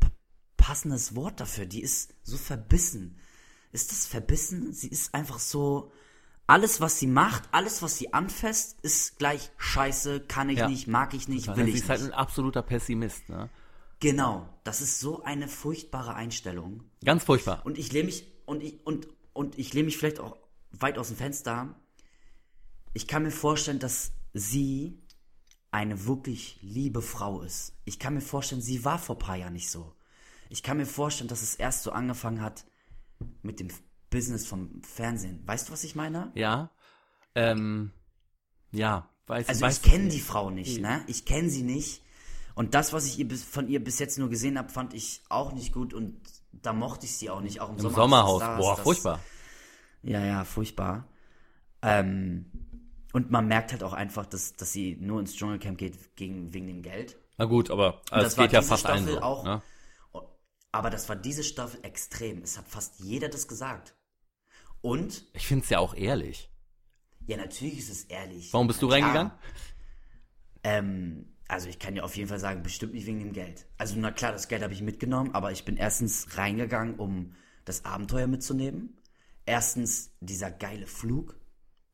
passendes 0.58 1.16
Wort 1.16 1.40
dafür. 1.40 1.66
Die 1.66 1.82
ist 1.82 2.14
so 2.22 2.38
verbissen. 2.38 3.18
Ist 3.72 3.92
das 3.92 4.06
verbissen? 4.06 4.74
Sie 4.74 4.90
ist 4.90 5.16
einfach 5.16 5.40
so. 5.40 5.92
Alles, 6.48 6.82
was 6.82 7.00
sie 7.00 7.08
macht, 7.08 7.44
alles, 7.52 7.82
was 7.82 7.98
sie 7.98 8.14
anfasst, 8.14 8.82
ist 8.82 9.18
gleich 9.20 9.52
scheiße, 9.58 10.22
kann 10.22 10.50
ich 10.50 10.60
Ja. 10.60 10.68
nicht, 10.68 10.88
mag 10.88 11.14
ich 11.14 11.28
nicht, 11.28 11.48
will 11.56 11.66
sie 11.66 11.72
ich 11.72 11.76
ist 11.78 11.90
halt 11.90 12.02
nicht. 12.02 12.12
ein 12.12 12.18
absoluter 12.18 12.62
Pessimist, 12.62 13.30
ne? 13.30 13.50
Genau, 14.00 14.50
das 14.64 14.82
ist 14.82 15.00
so 15.00 15.24
eine 15.24 15.48
furchtbare 15.48 16.16
Einstellung. 16.16 16.84
Ganz 17.06 17.24
furchtbar. 17.24 17.62
Und 17.66 17.78
ich 17.78 17.92
lehne 17.94 18.06
mich, 18.08 18.26
und 18.46 18.64
ich, 18.64 18.86
und, 18.86 19.08
und 19.34 19.58
ich 19.60 19.74
lehne 19.74 19.86
mich 19.86 19.98
vielleicht 19.98 20.20
auch 20.20 20.38
weit 20.72 20.98
aus 20.98 21.10
dem 21.10 21.18
Fenster. 21.18 21.76
Ich 22.94 23.08
kann 23.08 23.24
mir 23.24 23.32
vorstellen, 23.32 23.80
dass 23.80 24.12
sie 24.34 24.98
eine 25.70 26.06
wirklich 26.06 26.58
liebe 26.62 27.02
Frau 27.02 27.42
ist. 27.42 27.74
Ich 27.86 28.00
kann 28.00 28.16
mir 28.16 28.22
vorstellen, 28.22 28.62
sie 28.62 28.84
war 28.84 28.98
vor 29.00 29.16
ein 29.16 29.20
paar 29.20 29.36
Jahren 29.38 29.54
nicht 29.54 29.70
so. 29.70 29.94
Ich 30.50 30.64
kann 30.64 30.78
mir 30.78 30.86
vorstellen, 30.88 31.30
dass 31.30 31.42
es 31.44 31.56
erst 31.56 31.84
so 31.84 31.92
angefangen 31.92 32.42
hat 32.42 32.66
mit 33.42 33.60
dem 33.60 33.70
Business 34.12 34.46
vom 34.46 34.84
Fernsehen. 34.84 35.42
Weißt 35.48 35.68
du, 35.68 35.74
was 35.74 35.84
ich 35.84 35.96
meine? 35.96 36.32
Ja. 36.36 36.70
Ähm, 37.34 37.92
ja, 38.72 39.10
weiß 39.26 39.50
Also 39.50 39.62
weiß 39.62 39.78
ich 39.78 39.82
kenne 39.92 40.10
die 40.10 40.20
Frau 40.20 40.52
nicht, 40.52 40.80
ne? 40.80 41.04
Ich 41.08 41.26
kenne 41.26 41.50
sie 41.50 41.64
nicht. 41.64 42.04
Und 42.54 42.76
das, 42.76 42.94
was 42.94 43.08
ich 43.08 43.18
ihr 43.18 43.30
von 43.38 43.68
ihr 43.68 43.84
bis 43.84 43.98
jetzt 43.98 44.20
nur 44.20 44.30
gesehen 44.30 44.58
habe, 44.60 44.70
fand 44.70 44.94
ich 44.94 45.24
auch 45.30 45.54
nicht 45.54 45.74
gut 45.74 45.94
und 45.96 46.22
da 46.52 46.74
mochte 46.74 47.06
ich 47.06 47.16
sie 47.18 47.30
auch 47.30 47.42
nicht. 47.42 47.62
Auch 47.62 47.70
im, 47.70 47.76
Im 47.76 47.82
Sommerhaus 47.82 47.96
Sommerhaus. 47.96 48.42
Stars, 48.42 48.60
Boah, 48.60 48.76
das- 48.76 48.84
furchtbar. 48.84 49.20
Ja, 50.04 50.24
ja, 50.26 50.44
furchtbar. 50.44 51.08
Ähm, 51.82 52.46
und 53.14 53.32
man 53.32 53.48
merkt 53.48 53.72
halt 53.72 53.84
auch 53.84 53.94
einfach, 53.94 54.26
dass, 54.26 54.54
dass 54.56 54.72
sie 54.74 54.98
nur 55.00 55.20
ins 55.20 55.36
Dschungelcamp 55.36 55.78
geht 55.78 56.16
gegen, 56.16 56.54
wegen 56.54 56.68
dem 56.68 56.82
Geld. 56.82 57.18
Na 57.38 57.46
gut, 57.46 57.72
aber 57.72 58.02
also 58.12 58.26
das 58.26 58.36
geht 58.36 58.52
ja 58.52 58.62
fast 58.62 58.82
Staffel 58.84 59.14
so. 59.14 59.22
auch- 59.22 59.46
Ne? 59.46 59.62
Aber 60.74 60.90
das 60.90 61.10
war 61.10 61.18
diese 61.18 61.44
Staffel 61.44 61.80
extrem. 61.84 62.44
Es 62.44 62.58
hat 62.58 62.68
fast 62.70 63.00
jeder 63.00 63.28
das 63.30 63.48
gesagt. 63.48 63.94
Und, 64.82 65.26
Ich 65.34 65.48
find's 65.48 65.70
ja 65.70 65.80
auch 65.80 65.94
ehrlich. 65.94 66.50
ja, 67.28 67.38
natürlich 67.38 67.80
ist 67.80 67.90
es 67.90 68.04
ehrlich. 68.06 68.52
Warum 68.54 68.68
bist 68.68 68.82
du 68.82 68.88
reingegangen? 68.88 69.32
Ähm, 70.64 71.26
also 71.48 71.68
ich 71.68 71.80
kann 71.80 71.96
ja 71.96 72.04
auf 72.04 72.16
jeden 72.16 72.30
Fall 72.30 72.40
sagen, 72.40 72.64
bestimmt 72.64 72.94
nicht 72.94 73.06
wegen 73.06 73.20
dem 73.20 73.34
Geld. 73.34 73.66
Also 73.78 73.96
na 73.98 74.12
klar, 74.12 74.32
das 74.32 74.48
Geld 74.48 74.64
habe 74.64 74.74
ich 74.74 74.82
mitgenommen, 74.82 75.34
aber 75.34 75.52
ich 75.52 75.66
bin 75.66 75.78
erstens 75.78 76.38
reingegangen, 76.38 76.96
um 76.96 77.36
das 77.66 77.86
Abenteuer 77.86 78.28
mitzunehmen. 78.28 78.98
Erstens 79.46 80.12
dieser 80.20 80.52
geile 80.52 80.88
Flug. 80.88 81.36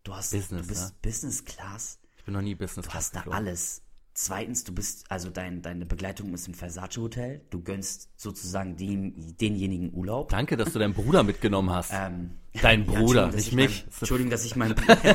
Du 0.04 0.14
hast 0.14 0.32
Business, 0.32 0.62
du 0.62 0.68
bist 0.68 0.90
ne? 0.90 0.96
Business 1.02 1.46
Class. 1.46 2.00
Ich 2.18 2.24
bin 2.24 2.34
noch 2.34 2.42
nie 2.42 2.56
Business 2.56 2.86
Du 2.88 2.94
hast 2.94 3.16
da 3.16 3.24
alles. 3.24 3.82
Zweitens, 4.20 4.64
du 4.64 4.74
bist, 4.74 5.12
also 5.12 5.30
dein, 5.30 5.62
deine 5.62 5.86
Begleitung 5.86 6.34
ist 6.34 6.48
im 6.48 6.56
Versace 6.56 6.98
Hotel. 6.98 7.42
Du 7.52 7.62
gönnst 7.62 8.10
sozusagen 8.20 8.76
den, 8.76 9.38
denjenigen 9.38 9.94
Urlaub. 9.94 10.30
Danke, 10.30 10.58
dass 10.58 10.74
du 10.74 10.80
deinen 10.80 10.96
Bruder 10.96 11.22
mitgenommen 11.22 11.70
hast. 11.70 11.92
Ähm, 11.94 12.32
Dein 12.64 12.86
ja, 12.92 13.00
Bruder, 13.00 13.28
nicht 13.28 13.50
ich 13.50 13.54
mich. 13.54 13.84
Mein, 13.86 13.94
Entschuldigung, 14.00 14.32
dass 14.32 14.44
ich 14.44 14.56
mein 14.56 14.74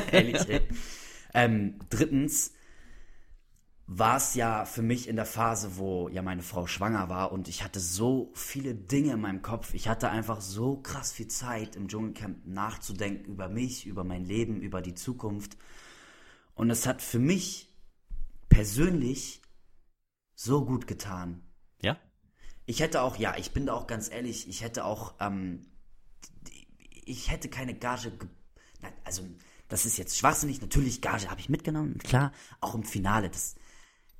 ehrlich, 0.09 0.47
ey. 0.47 0.61
ähm, 1.33 1.79
drittens 1.89 2.53
war 3.87 4.15
es 4.15 4.35
ja 4.35 4.63
für 4.63 4.81
mich 4.81 5.09
in 5.09 5.17
der 5.17 5.25
Phase, 5.25 5.75
wo 5.75 6.07
ja 6.07 6.21
meine 6.21 6.41
Frau 6.41 6.65
schwanger 6.65 7.09
war 7.09 7.33
und 7.33 7.49
ich 7.49 7.61
hatte 7.61 7.81
so 7.81 8.31
viele 8.35 8.73
Dinge 8.73 9.11
in 9.11 9.19
meinem 9.19 9.41
Kopf. 9.41 9.73
Ich 9.73 9.89
hatte 9.89 10.11
einfach 10.11 10.39
so 10.39 10.77
krass 10.77 11.11
viel 11.11 11.27
Zeit 11.27 11.75
im 11.75 11.89
Dschungelcamp 11.89 12.45
nachzudenken 12.45 13.25
über 13.25 13.49
mich, 13.49 13.85
über 13.85 14.05
mein 14.05 14.23
Leben, 14.23 14.61
über 14.61 14.81
die 14.81 14.95
Zukunft. 14.95 15.57
Und 16.55 16.69
es 16.69 16.87
hat 16.87 17.01
für 17.01 17.19
mich 17.19 17.72
persönlich 18.53 19.41
so 20.35 20.65
gut 20.65 20.87
getan. 20.87 21.43
ja? 21.81 21.97
Ich 22.65 22.79
hätte 22.79 23.01
auch, 23.01 23.17
ja, 23.17 23.35
ich 23.37 23.51
bin 23.51 23.65
da 23.65 23.73
auch 23.73 23.87
ganz 23.87 24.09
ehrlich, 24.11 24.47
ich 24.47 24.61
hätte 24.61 24.85
auch, 24.85 25.15
ähm, 25.19 25.65
ich 27.05 27.29
hätte 27.31 27.49
keine 27.49 27.73
Gage, 27.73 28.11
ge 28.11 28.29
also 29.03 29.25
das 29.69 29.85
ist 29.85 29.97
jetzt 29.97 30.17
schwachsinnig, 30.17 30.61
natürlich 30.61 31.01
Gage 31.01 31.29
habe 31.29 31.39
ich 31.39 31.49
mitgenommen, 31.49 31.97
klar, 31.97 32.31
auch 32.61 32.75
im 32.75 32.83
Finale, 32.83 33.29
das, 33.29 33.55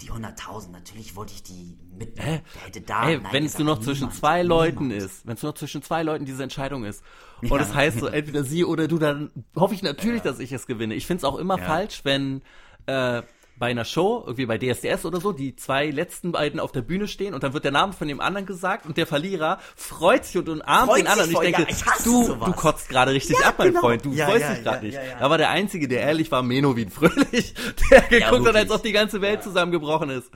die 0.02 0.10
100.000, 0.10 0.70
natürlich 0.72 1.16
wollte 1.16 1.34
ich 1.34 1.44
die 1.44 1.78
mitnehmen? 1.92 2.42
Wer 2.54 2.62
hätte 2.62 2.82
da, 2.82 3.10
Ey, 3.10 3.22
wenn 3.32 3.46
es 3.46 3.58
nur 3.58 3.66
noch 3.68 3.80
zwischen 3.80 4.06
niemand, 4.06 4.20
zwei 4.20 4.42
Leuten 4.44 4.88
niemand. 4.88 5.04
ist, 5.12 5.26
wenn 5.26 5.36
es 5.36 5.44
nur 5.44 5.52
noch 5.52 5.58
zwischen 5.58 5.84
zwei 5.84 6.04
Leuten 6.04 6.26
diese 6.26 6.44
Entscheidung 6.44 6.84
ist, 6.86 7.04
und 7.42 7.52
Ja. 7.52 7.58
es 7.62 7.74
heißt 7.74 8.00
so, 8.00 8.08
entweder 8.20 8.44
sie 8.44 8.66
oder 8.66 8.88
du, 8.88 8.98
dann 8.98 9.32
hoffe 9.56 9.74
ich 9.74 9.84
natürlich, 9.84 10.22
dass 10.22 10.40
ich 10.40 10.52
es 10.52 10.66
gewinne. 10.66 10.96
Ich 10.96 11.06
finde 11.06 11.20
es 11.20 11.24
auch 11.24 11.38
immer 11.38 11.58
Ja. 11.60 11.66
falsch, 11.66 12.04
wenn 12.04 12.42
äh, 12.88 13.22
bei 13.56 13.68
einer 13.68 13.86
Show, 13.86 14.24
irgendwie 14.26 14.46
bei 14.46 14.58
DSDS 14.58 15.06
oder 15.06 15.20
so, 15.22 15.32
die 15.32 15.56
zwei 15.56 15.90
letzten 15.90 16.32
beiden 16.32 16.60
auf 16.60 16.72
der 16.72 16.82
Bühne 16.82 17.08
stehen 17.08 17.34
und 17.34 17.44
dann 17.44 17.54
wird 17.54 17.64
der 17.64 17.72
Name 17.72 17.94
von 17.94 18.08
dem 18.08 18.20
anderen 18.20 18.46
gesagt 18.46 18.86
und 18.86 18.98
der 18.98 19.06
Verlierer 19.06 19.60
freut 19.76 20.26
sich 20.26 20.38
und 20.38 20.50
umarmt 20.50 20.90
Freut 20.92 21.02
den 21.02 21.08
anderen. 21.08 21.28
Und 21.28 21.32
ich 21.32 21.36
voll, 21.36 21.46
denke, 21.46 21.62
ja, 21.62 21.68
ich 21.70 22.04
du, 22.04 22.24
sowas. 22.26 22.46
du 22.50 22.54
kotzt 22.54 22.90
gerade 22.90 23.12
richtig 23.12 23.38
ab, 23.46 23.56
mein 23.58 23.70
genau. 23.70 23.82
Freund. 23.82 24.06
Du 24.06 24.14
Ja, 24.14 24.26
freust 24.26 24.42
ja, 24.42 24.54
dich 24.54 24.64
gerade 24.64 24.78
ja, 24.78 24.84
nicht. 24.84 24.96
ja, 24.96 25.04
ja. 25.04 25.20
Da 25.20 25.30
war 25.30 25.38
der 25.38 25.50
Einzige, 25.50 25.88
der 25.88 26.02
ehrlich 26.02 26.32
war, 26.32 26.42
Menowin 26.42 26.90
Fröhlich, 26.90 27.54
der 27.92 28.02
geguckt 28.02 28.48
hat, 28.48 28.56
als 28.56 28.72
ob 28.72 28.82
die 28.84 28.92
ganze 28.92 29.22
Welt 29.22 29.44
zusammengebrochen 29.44 30.10
ist. 30.10 30.32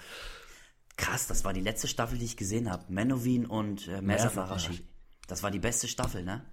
Krass, 0.95 1.27
das 1.27 1.43
war 1.43 1.53
die 1.53 1.61
letzte 1.61 1.87
Staffel, 1.87 2.17
die 2.17 2.25
ich 2.25 2.37
gesehen 2.37 2.71
habe, 2.71 2.85
Menowin 2.89 3.45
und 3.45 3.87
äh, 3.87 4.01
Mersat 4.01 4.35
Marashi. 4.35 4.83
Das 5.27 5.43
war 5.43 5.51
die 5.51 5.59
beste 5.59 5.87
Staffel, 5.87 6.23
ne? 6.23 6.45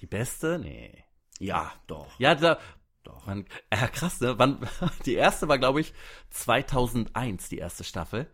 Die 0.00 0.06
beste? 0.06 0.58
Nee. 0.58 1.04
Ja, 1.38 1.72
doch. 1.86 2.08
Ja, 2.18 2.34
da, 2.34 2.58
doch. 3.06 3.26
Man, 3.26 3.46
ja, 3.72 3.88
krass, 3.88 4.20
ne? 4.20 4.38
Wann, 4.38 4.66
die 5.06 5.14
erste 5.14 5.48
war, 5.48 5.58
glaube 5.58 5.80
ich, 5.80 5.94
2001, 6.30 7.48
die 7.48 7.58
erste 7.58 7.84
Staffel. 7.84 8.30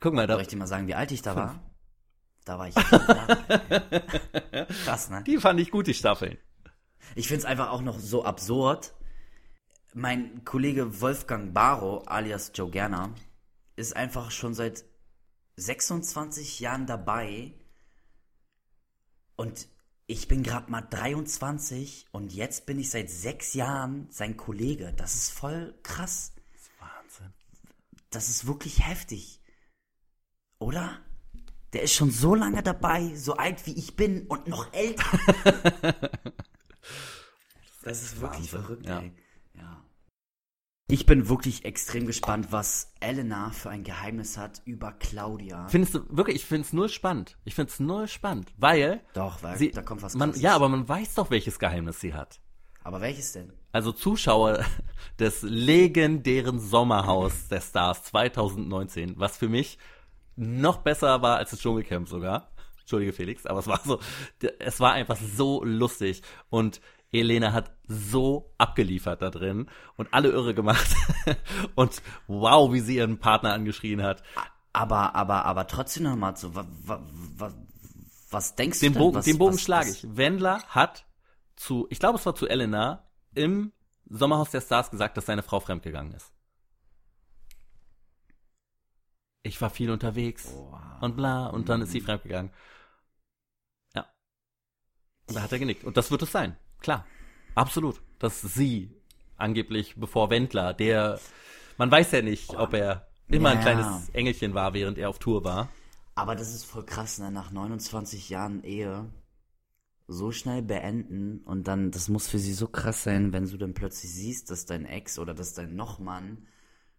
Guck 0.00 0.14
mal, 0.14 0.26
da, 0.26 0.34
Soll 0.34 0.42
ich 0.42 0.48
dir 0.48 0.56
mal 0.56 0.66
sagen, 0.66 0.86
wie 0.86 0.94
alt 0.94 1.12
ich 1.12 1.22
da 1.22 1.36
war? 1.36 1.60
Da 2.44 2.58
war 2.58 2.68
ich 2.68 2.74
fünf 2.74 3.08
Jahre. 3.08 4.66
Krass, 4.84 5.10
ne? 5.10 5.22
die 5.24 5.38
fand 5.38 5.60
ich 5.60 5.70
gut, 5.70 5.86
die 5.86 5.94
Staffeln. 5.94 6.38
Ich 7.14 7.28
find's 7.28 7.44
einfach 7.44 7.70
auch 7.70 7.82
noch 7.82 7.98
so 7.98 8.24
absurd. 8.24 8.94
Mein 9.92 10.44
Kollege 10.44 11.00
Wolfgang 11.00 11.52
Barrow, 11.52 12.06
alias 12.06 12.52
Joe 12.54 12.70
Gerner, 12.70 13.10
ist 13.76 13.96
einfach 13.96 14.30
schon 14.30 14.54
seit 14.54 14.84
26 15.56 16.60
Jahren 16.60 16.86
dabei. 16.86 17.52
Und 19.36 19.68
ich 20.10 20.26
bin 20.26 20.42
gerade 20.42 20.68
mal 20.72 20.80
23 20.80 22.06
und 22.10 22.32
jetzt 22.32 22.66
bin 22.66 22.80
ich 22.80 22.90
seit 22.90 23.08
sechs 23.08 23.54
Jahren 23.54 24.08
sein 24.10 24.36
Kollege. 24.36 24.92
Das 24.96 25.14
ist 25.14 25.30
voll 25.30 25.72
krass. 25.84 26.32
Wahnsinn. 26.80 27.32
Das 28.10 28.28
ist 28.28 28.44
wirklich 28.44 28.84
heftig. 28.84 29.40
Oder? 30.58 30.98
Der 31.72 31.82
ist 31.82 31.94
schon 31.94 32.10
so 32.10 32.34
lange 32.34 32.60
dabei, 32.64 33.14
so 33.14 33.36
alt 33.36 33.64
wie 33.66 33.78
ich 33.78 33.94
bin 33.94 34.26
und 34.26 34.48
noch 34.48 34.72
älter. 34.72 35.04
das 37.84 38.02
ist 38.02 38.20
wirklich 38.20 38.52
Wahnsinn, 38.52 38.60
verrückt, 38.62 38.86
ja. 38.86 39.02
ey. 39.02 39.12
Ich 40.90 41.06
bin 41.06 41.28
wirklich 41.28 41.64
extrem 41.64 42.04
gespannt, 42.04 42.48
was 42.50 42.92
Elena 42.98 43.50
für 43.50 43.70
ein 43.70 43.84
Geheimnis 43.84 44.36
hat 44.36 44.60
über 44.64 44.90
Claudia. 44.90 45.68
Findest 45.68 45.94
du 45.94 46.00
wirklich, 46.08 46.36
ich 46.36 46.44
find's 46.44 46.72
null 46.72 46.88
spannend. 46.88 47.36
Ich 47.44 47.54
find's 47.54 47.78
null 47.78 48.08
spannend, 48.08 48.52
weil 48.56 49.00
Doch, 49.14 49.40
weil 49.40 49.56
sie, 49.56 49.70
da 49.70 49.82
kommt 49.82 50.02
was 50.02 50.16
man, 50.16 50.30
Krasses. 50.30 50.42
Ja, 50.42 50.56
aber 50.56 50.68
man 50.68 50.88
weiß 50.88 51.14
doch, 51.14 51.30
welches 51.30 51.60
Geheimnis 51.60 52.00
sie 52.00 52.12
hat. 52.12 52.40
Aber 52.82 53.00
welches 53.00 53.32
denn? 53.32 53.52
Also 53.70 53.92
Zuschauer 53.92 54.64
des 55.20 55.42
legendären 55.42 56.58
Sommerhaus 56.58 57.46
der 57.46 57.60
Stars 57.60 58.02
2019, 58.04 59.14
was 59.16 59.36
für 59.36 59.48
mich 59.48 59.78
noch 60.34 60.78
besser 60.78 61.22
war 61.22 61.36
als 61.36 61.50
das 61.50 61.60
Dschungelcamp 61.60 62.08
sogar. 62.08 62.50
Entschuldige 62.80 63.12
Felix, 63.12 63.46
aber 63.46 63.60
es 63.60 63.68
war 63.68 63.80
so, 63.84 64.00
es 64.58 64.80
war 64.80 64.94
einfach 64.94 65.16
so 65.16 65.62
lustig 65.62 66.22
und 66.48 66.80
Elena 67.12 67.52
hat 67.52 67.72
so 67.88 68.54
abgeliefert 68.58 69.20
da 69.22 69.30
drin 69.30 69.68
und 69.96 70.12
alle 70.14 70.28
irre 70.30 70.54
gemacht 70.54 70.94
und 71.74 72.00
wow, 72.28 72.72
wie 72.72 72.80
sie 72.80 72.96
ihren 72.96 73.18
Partner 73.18 73.52
angeschrien 73.52 74.02
hat. 74.02 74.22
Aber, 74.72 75.14
aber, 75.16 75.44
aber 75.44 75.66
trotzdem 75.66 76.04
nochmal 76.04 76.36
so, 76.36 76.54
wa, 76.54 76.64
wa, 76.84 77.02
wa, 77.36 77.52
was 78.30 78.54
denkst 78.54 78.78
Den 78.80 78.92
du 78.92 78.98
denn? 78.98 79.02
Bogen, 79.06 79.16
was, 79.16 79.24
den 79.24 79.38
Bogen 79.38 79.54
was, 79.54 79.60
schlage 79.62 79.88
was- 79.90 80.04
ich. 80.04 80.16
Wendler 80.16 80.62
hat 80.68 81.04
zu, 81.56 81.86
ich 81.90 81.98
glaube, 81.98 82.18
es 82.18 82.26
war 82.26 82.34
zu 82.36 82.46
Elena 82.46 83.10
im 83.34 83.72
Sommerhaus 84.08 84.50
der 84.50 84.60
Stars 84.60 84.90
gesagt, 84.90 85.16
dass 85.16 85.26
seine 85.26 85.42
Frau 85.42 85.58
fremdgegangen 85.60 86.12
ist. 86.14 86.32
Ich 89.42 89.60
war 89.60 89.70
viel 89.70 89.90
unterwegs 89.90 90.52
und 91.00 91.16
bla 91.16 91.46
und 91.46 91.68
dann 91.68 91.80
Mhm. 91.80 91.84
ist 91.84 91.92
sie 91.92 92.00
fremdgegangen. 92.00 92.52
Ja. 93.94 94.06
Und 95.26 95.34
da 95.36 95.42
hat 95.42 95.52
er 95.52 95.58
genickt. 95.58 95.84
Und 95.84 95.96
das 95.96 96.10
wird 96.10 96.22
es 96.22 96.30
sein. 96.32 96.56
Klar. 96.80 97.06
Absolut. 97.54 98.00
Dass 98.18 98.40
sie 98.42 98.90
angeblich 99.36 99.94
bevor 99.96 100.30
Wendler, 100.30 100.74
der, 100.74 101.18
man 101.78 101.90
weiß 101.90 102.12
ja 102.12 102.22
nicht, 102.22 102.56
ob 102.56 102.74
er 102.74 103.08
immer 103.28 103.50
ein 103.50 103.56
Ja. 103.58 103.62
kleines 103.62 104.08
Engelchen 104.10 104.54
war, 104.54 104.74
während 104.74 104.98
er 104.98 105.08
auf 105.08 105.18
Tour 105.18 105.44
war. 105.44 105.68
Aber 106.14 106.34
das 106.36 106.54
ist 106.54 106.64
voll 106.64 106.84
krass, 106.84 107.18
ne? 107.18 107.30
Nach 107.30 107.50
29 107.50 108.28
Jahren 108.28 108.62
Ehe 108.64 109.08
so 110.06 110.32
schnell 110.32 110.60
beenden 110.62 111.38
und 111.44 111.68
dann, 111.68 111.92
das 111.92 112.08
muss 112.08 112.26
für 112.28 112.40
sie 112.40 112.52
so 112.52 112.66
krass 112.66 113.04
sein, 113.04 113.32
wenn 113.32 113.48
du 113.48 113.56
dann 113.56 113.74
plötzlich 113.74 114.12
siehst, 114.12 114.50
dass 114.50 114.66
dein 114.66 114.84
Ex 114.84 115.18
oder 115.20 115.34
dass 115.34 115.54
dein 115.54 115.76
Nochmann 115.76 116.48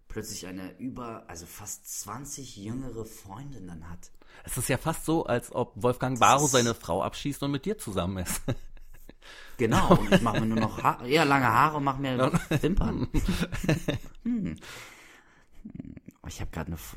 plötzlich 0.07 0.47
eine 0.47 0.77
über, 0.79 1.25
also 1.27 1.45
fast 1.45 2.01
20 2.01 2.55
jüngere 2.55 3.05
Freundin 3.05 3.67
dann 3.67 3.89
hat. 3.89 4.11
Es 4.45 4.57
ist 4.57 4.69
ja 4.69 4.77
fast 4.77 5.05
so, 5.05 5.25
als 5.25 5.51
ob 5.53 5.73
Wolfgang 5.75 6.19
Barrow 6.19 6.49
seine 6.49 6.73
Frau 6.73 7.03
abschießt 7.03 7.43
und 7.43 7.51
mit 7.51 7.65
dir 7.65 7.77
zusammen 7.77 8.17
ist. 8.19 8.41
Genau, 9.57 9.95
und 9.95 10.11
ich 10.11 10.21
mache 10.21 10.39
mir 10.41 10.47
nur 10.47 10.59
noch 10.59 10.81
Haare, 10.81 11.07
ja, 11.09 11.23
lange 11.23 11.45
Haare 11.47 11.77
und 11.77 11.83
mache 11.83 12.01
mir 12.01 12.31
Wimpern. 12.61 13.07
Hm. 14.23 14.55
Ich 16.27 16.39
habe 16.41 16.51
gerade 16.51 16.67
eine. 16.67 16.75
F- 16.75 16.95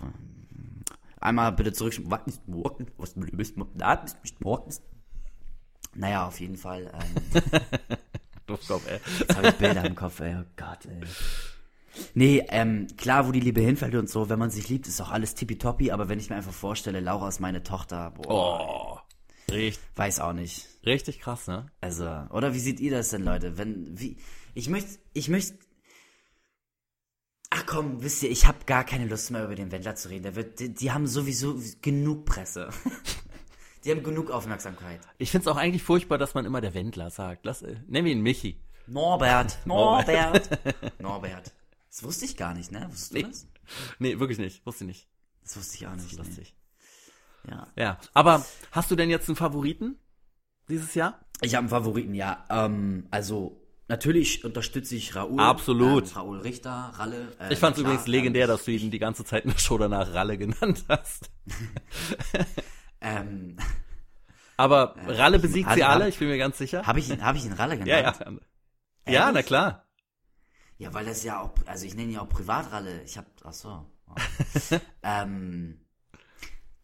Einmal 1.21 1.53
bitte 1.53 1.73
zurück. 1.73 1.95
Was 2.05 2.21
ist 2.27 2.47
morgen? 2.49 2.87
Was 2.99 3.11
ist 3.15 4.41
morgen? 4.41 4.75
Naja, 5.95 6.27
auf 6.27 6.39
jeden 6.41 6.57
Fall. 6.57 6.93
Ähm, 6.93 7.43
Duftkopf, 8.47 8.87
ey. 8.89 9.01
jetzt 9.21 9.37
habe 9.37 9.49
ich 9.49 9.55
Bilder 9.55 9.85
im 9.85 9.95
Kopf, 9.95 10.21
ey. 10.21 10.37
Oh 10.39 10.45
Gott, 10.57 10.85
ey. 10.87 11.01
Nee, 12.15 12.45
ähm, 12.49 12.89
klar, 12.99 13.27
wo 13.27 13.33
die 13.33 13.41
Liebe 13.41 13.61
hinfällt 13.61 13.95
und 13.95 14.11
so, 14.11 14.29
wenn 14.29 14.39
man 14.39 14.51
sich 14.51 14.69
liebt, 14.69 14.87
ist 14.89 15.01
auch 15.01 15.11
alles 15.13 15.35
tippitoppi, 15.35 15.93
aber 15.93 16.09
wenn 16.09 16.19
ich 16.19 16.29
mir 16.29 16.37
einfach 16.37 16.53
vorstelle, 16.53 17.01
Laura 17.01 17.29
ist 17.29 17.41
meine 17.41 17.63
Tochter, 17.63 18.11
boah, 18.11 18.61
Oh. 18.99 18.99
Richtig, 19.51 19.83
weiß 19.97 20.21
auch 20.21 20.33
nicht. 20.33 20.67
richtig 20.87 21.21
krass, 21.21 21.47
ne? 21.47 21.71
Also, 21.81 22.05
oder 22.31 22.55
wie 22.55 22.59
seht 22.61 22.81
ihr 22.81 22.91
das 22.91 23.11
denn, 23.11 23.25
Leute? 23.25 23.57
Wenn, 23.59 23.99
wie, 23.99 24.17
ich 24.55 24.69
möchte, 24.69 24.99
ich 25.13 25.29
möchte, 25.29 25.59
ach 27.51 27.67
komm, 27.67 28.03
wisst 28.03 28.23
ihr, 28.23 28.31
ich 28.31 28.47
habe 28.47 28.65
gar 28.67 28.85
keine 28.85 29.07
Lust 29.07 29.31
mehr 29.31 29.45
über 29.45 29.55
den 29.55 29.71
Wendler 29.71 29.95
zu 29.97 30.09
reden. 30.09 30.23
Der 30.25 30.35
wird, 30.37 30.61
die, 30.61 30.73
die 30.75 30.93
haben 30.93 31.07
sowieso 31.07 31.61
genug 31.83 32.25
Presse. 32.27 32.71
die 33.85 33.91
haben 33.91 34.03
genug 34.03 34.31
Aufmerksamkeit. 34.31 35.01
Ich 35.19 35.31
find's 35.31 35.47
auch 35.47 35.57
eigentlich 35.57 35.83
furchtbar, 35.83 36.19
dass 36.19 36.35
man 36.35 36.47
immer 36.47 36.61
der 36.61 36.75
Wendler 36.75 37.11
sagt. 37.11 37.45
Lass, 37.45 37.63
äh, 37.63 37.77
wir 37.87 38.05
ihn 38.07 38.23
Michi. 38.23 38.61
Norbert, 38.87 39.59
Norbert, 39.67 40.49
Norbert. 41.01 41.53
Das 41.91 42.03
wusste 42.03 42.25
ich 42.25 42.37
gar 42.37 42.55
nicht, 42.55 42.73
ne? 42.73 42.87
Wusstest 42.91 43.13
du 43.13 43.17
Nee. 43.19 43.23
das? 43.23 43.47
Nee, 43.99 44.19
wirklich 44.19 44.39
nicht. 44.39 44.67
Wusste 44.67 44.85
ich 44.85 44.89
nicht. 44.89 45.09
Das 45.43 45.57
wusste 45.57 45.77
ich 45.77 45.87
auch 45.87 45.95
nicht. 45.95 46.13
Nee. 46.13 46.19
Lustig. 46.19 46.55
Ja. 47.49 47.67
Ja. 47.77 47.99
Aber 48.15 48.45
hast 48.73 48.91
du 48.91 48.97
denn 48.97 49.11
jetzt 49.11 49.29
einen 49.29 49.37
Favoriten 49.37 49.97
dieses 50.69 50.95
Jahr? 50.95 51.21
Ich 51.43 51.55
habe 51.55 51.61
einen 51.61 51.69
Favoriten, 51.69 52.15
ja. 52.15 52.45
Ähm, 52.49 53.07
also, 53.11 53.61
natürlich 53.89 54.45
unterstütze 54.45 54.95
ich 54.97 55.15
Raoul. 55.15 55.41
Absolut. 55.41 56.05
Ähm, 56.11 56.17
Raoul 56.17 56.39
Richter, 56.41 56.93
Ralle. 56.95 57.37
Äh, 57.39 57.53
Ich 57.53 57.59
fand's 57.59 57.79
klar, 57.79 57.91
übrigens 57.91 58.07
legendär, 58.07 58.45
ähm, 58.45 58.49
dass 58.49 58.65
du 58.65 58.71
ihn 58.73 58.91
die 58.91 58.99
ganze 58.99 59.25
Zeit 59.25 59.45
in 59.45 59.51
der 59.51 59.59
Show 59.59 59.77
danach 59.79 60.13
Ralle 60.15 60.39
genannt 60.39 60.85
hast. 60.89 61.31
Ähm, 63.01 63.57
Aber 64.57 64.95
Ralle 65.07 65.39
besiegt 65.39 65.71
sie 65.75 65.85
hab- 65.85 65.91
alle, 65.91 66.09
ich 66.09 66.19
bin 66.19 66.29
mir 66.29 66.39
ganz 66.39 66.57
sicher. 66.57 66.87
habe 66.87 66.99
ich 67.01 67.11
ihn, 67.11 67.23
habe 67.23 67.37
ich 67.37 67.45
ihn 67.45 67.53
Ralle 67.53 67.77
genannt? 67.79 67.89
ja, 67.91 68.01
ja. 69.07 69.13
Ja, 69.27 69.31
na 69.33 69.43
klar. 69.43 69.85
Ja, 70.79 70.95
weil 70.95 71.05
das 71.05 71.23
ja 71.23 71.41
auch, 71.41 71.53
also 71.67 71.85
ich 71.85 71.95
nenne 71.95 72.09
ihn 72.09 72.15
ja 72.15 72.23
auch 72.23 72.29
Privatralle. 72.31 73.03
Ich 73.03 73.19
hab, 73.19 73.27
ach 73.45 73.53
so. 73.53 73.85
Oh. 74.09 74.15
ähm, 75.03 75.84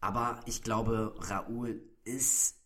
aber 0.01 0.39
ich 0.45 0.61
glaube, 0.63 1.15
Raoul 1.19 1.81
ist 2.03 2.57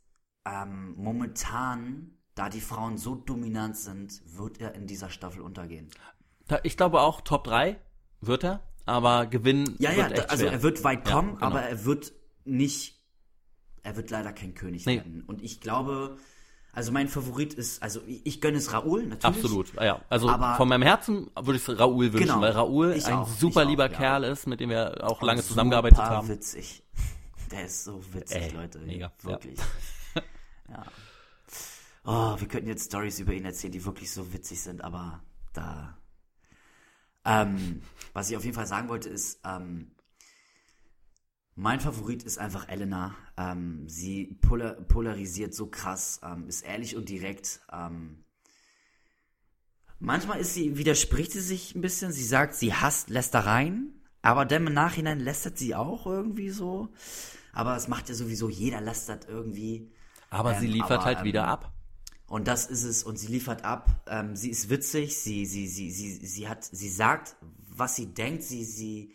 ähm, 0.45 0.93
momentan, 0.97 2.11
da 2.36 2.49
die 2.49 2.61
Frauen 2.61 2.97
so 2.97 3.15
dominant 3.15 3.77
sind, 3.77 4.21
wird 4.38 4.59
er 4.59 4.73
in 4.75 4.88
dieser 4.88 5.09
Staffel 5.09 5.41
untergehen. 5.41 5.89
Ich 6.63 6.77
glaube 6.77 7.01
auch 7.01 7.21
Top 7.21 7.43
3 7.45 7.79
wird 8.21 8.43
er, 8.43 8.61
aber 8.86 9.25
gewinnen 9.25 9.75
Ja, 9.79 9.91
ja, 9.91 10.05
also 10.07 10.43
schwer. 10.43 10.51
er 10.53 10.63
wird 10.63 10.83
weit 10.83 11.07
Ja, 11.07 11.13
kommen, 11.15 11.33
genau. 11.36 11.45
aber 11.45 11.61
er 11.61 11.86
wird 11.86 12.13
nicht, 12.43 13.01
er 13.83 13.95
wird 13.95 14.09
leider 14.11 14.31
kein 14.33 14.53
König 14.53 14.86
Nee. 14.86 14.97
werden. 14.97 15.23
Und 15.25 15.41
ich 15.41 15.59
glaube, 15.61 16.17
also 16.71 16.91
mein 16.91 17.07
Favorit 17.07 17.53
ist, 17.53 17.81
also 17.81 18.01
ich, 18.05 18.25
ich 18.25 18.41
gönne 18.41 18.57
es 18.57 18.73
Raoul, 18.73 19.07
natürlich. 19.07 19.23
Absolut, 19.43 19.73
ja. 19.81 20.01
Also 20.09 20.29
Aber- 20.29 20.55
von 20.55 20.67
meinem 20.67 20.83
Herzen 20.83 21.31
würde 21.36 21.55
ich 21.57 21.67
es 21.67 21.79
Raoul 21.79 22.13
wünschen, 22.13 22.27
Genau. 22.27 22.41
weil 22.41 22.51
Raoul 22.51 22.93
ein 22.93 23.13
auch, 23.13 23.27
super 23.27 23.63
auch, 23.63 23.67
lieber 23.67 23.89
ja. 23.89 23.97
Kerl 23.97 24.23
ist, 24.25 24.45
mit 24.45 24.59
dem 24.59 24.69
wir 24.69 25.03
auch 25.03 25.21
Und 25.21 25.27
lange 25.27 25.41
zusammengearbeitet 25.41 25.97
super 25.97 26.09
haben. 26.09 26.27
witzig. 26.27 26.83
Der 27.51 27.65
ist 27.65 27.83
so 27.83 28.03
witzig, 28.13 28.37
Ey, 28.37 28.49
Leute. 28.51 28.79
mega, 28.79 29.07
ja. 29.23 29.29
Wirklich. 29.29 29.59
Ja. 30.67 30.83
Oh, 32.05 32.39
wir 32.39 32.47
könnten 32.47 32.67
jetzt 32.67 32.85
Stories 32.85 33.19
über 33.19 33.33
ihn 33.33 33.45
erzählen, 33.45 33.71
die 33.71 33.85
wirklich 33.85 34.09
so 34.09 34.33
witzig 34.33 34.61
sind, 34.61 34.83
aber 34.83 35.23
da. 35.53 35.95
Ähm, 37.23 37.83
was 38.13 38.31
ich 38.31 38.35
auf 38.37 38.43
jeden 38.43 38.55
Fall 38.55 38.65
sagen 38.65 38.89
wollte, 38.89 39.07
ist, 39.09 39.41
ähm, 39.45 39.91
mein 41.53 41.79
Favorit 41.79 42.23
ist 42.23 42.39
einfach 42.39 42.67
Elena. 42.67 43.15
Ähm, 43.37 43.87
sie 43.87 44.39
polar 44.41 44.73
polarisiert 44.73 45.53
so 45.53 45.67
krass, 45.67 46.19
ähm, 46.23 46.47
ist 46.47 46.63
ehrlich 46.63 46.95
und 46.95 47.09
direkt. 47.09 47.61
Ähm, 47.71 48.23
manchmal 49.99 50.39
ist 50.39 50.55
sie, 50.55 50.77
widerspricht 50.77 51.31
sie 51.31 51.41
sich 51.41 51.75
ein 51.75 51.81
bisschen. 51.81 52.11
Sie 52.11 52.25
sagt, 52.25 52.55
sie 52.55 52.73
hasst 52.73 53.09
Lästereien, 53.09 54.01
aber 54.26 54.45
dann 54.45 54.67
im 54.67 54.73
Nachhinein 54.73 55.19
lästert 55.19 55.57
sie 55.57 55.76
auch 55.76 56.05
irgendwie 56.05 56.49
so. 56.49 56.89
Aber 57.53 57.76
es 57.76 57.88
macht 57.88 58.09
ja 58.09 58.15
sowieso, 58.15 58.49
jeder 58.49 58.82
lästert 58.82 59.28
irgendwie. 59.30 59.91
Aber 60.30 60.55
sie 60.55 60.65
Ähm, 60.65 60.73
liefert 60.73 60.91
aber, 60.91 61.05
halt 61.05 61.19
ähm, 61.19 61.26
wieder 61.26 61.47
ab. 61.47 61.71
Und 62.28 62.47
das 62.47 62.65
ist 62.65 62.84
es, 62.84 63.03
und 63.03 63.17
sie 63.17 63.28
liefert 63.28 63.63
ab. 63.63 63.89
Ähm, 64.07 64.36
sie 64.36 64.49
ist 64.49 64.69
witzig, 64.69 65.17
sie, 65.17 65.45
sie, 65.45 65.67
sie, 65.67 65.91
sie, 65.91 66.11
sie 66.26 66.49
hat, 66.49 66.63
sie 66.63 66.89
sagt, 66.89 67.36
was 67.69 67.95
sie 67.95 68.07
denkt, 68.13 68.43
sie, 68.43 68.65
sie, 68.65 69.13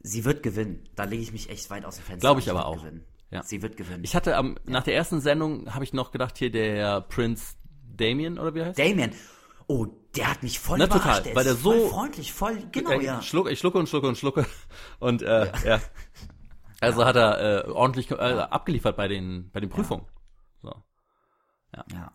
sie 0.00 0.24
wird 0.24 0.42
gewinnen. 0.42 0.88
Da 0.94 1.04
lege 1.04 1.22
ich 1.22 1.32
mich 1.32 1.48
echt 1.50 1.70
weit 1.70 1.84
aus 1.84 1.96
dem 1.96 2.04
Fenster. 2.04 2.20
Glaub 2.20 2.38
ich 2.38 2.44
Sie 2.44 2.50
aber 2.50 2.66
auch. 2.66 2.76
Gewinnen. 2.82 3.04
Ja. 3.30 3.42
Sie 3.42 3.62
wird 3.62 3.76
gewinnen. 3.76 4.04
Ich 4.04 4.14
hatte 4.14 4.36
am, 4.36 4.56
nach 4.64 4.84
der 4.84 4.94
ersten 4.94 5.20
Sendung 5.20 5.74
habe 5.74 5.84
ich 5.84 5.92
noch 5.92 6.12
gedacht, 6.12 6.38
hier 6.38 6.50
der 6.50 7.00
Prinz 7.02 7.56
Damien 7.96 8.38
oder 8.38 8.54
wie 8.54 8.62
heißt 8.64 8.78
Damien. 8.78 9.12
Oh, 9.66 9.86
der 10.18 10.30
hat 10.30 10.42
mich 10.42 10.58
voll 10.58 10.78
Na, 10.78 10.84
überrascht. 10.86 11.18
total, 11.24 11.34
weil 11.36 11.44
der 11.44 11.56
voll 11.56 11.80
so- 11.80 11.88
freundlich, 11.88 12.32
voll, 12.32 12.58
genau, 12.72 12.90
Äh, 12.90 13.04
ja. 13.04 13.18
ich, 13.20 13.28
schluck, 13.28 13.48
ich 13.50 13.58
schlucke 13.58 13.78
und 13.78 13.88
schlucke 13.88 14.08
und 14.08 14.18
schlucke. 14.18 14.46
Und 14.98 15.22
äh, 15.22 15.50
ja. 15.66 15.80
Also 16.80 17.04
hat 17.04 17.16
er 17.16 17.66
äh, 17.66 17.70
ordentlich 17.70 18.10
äh, 18.10 18.14
abgeliefert 18.14 18.96
bei 18.96 19.08
den, 19.08 19.50
bei 19.50 19.60
den 19.60 19.68
Prüfungen. 19.70 20.06
So. 20.62 20.72
ja. 21.74 22.12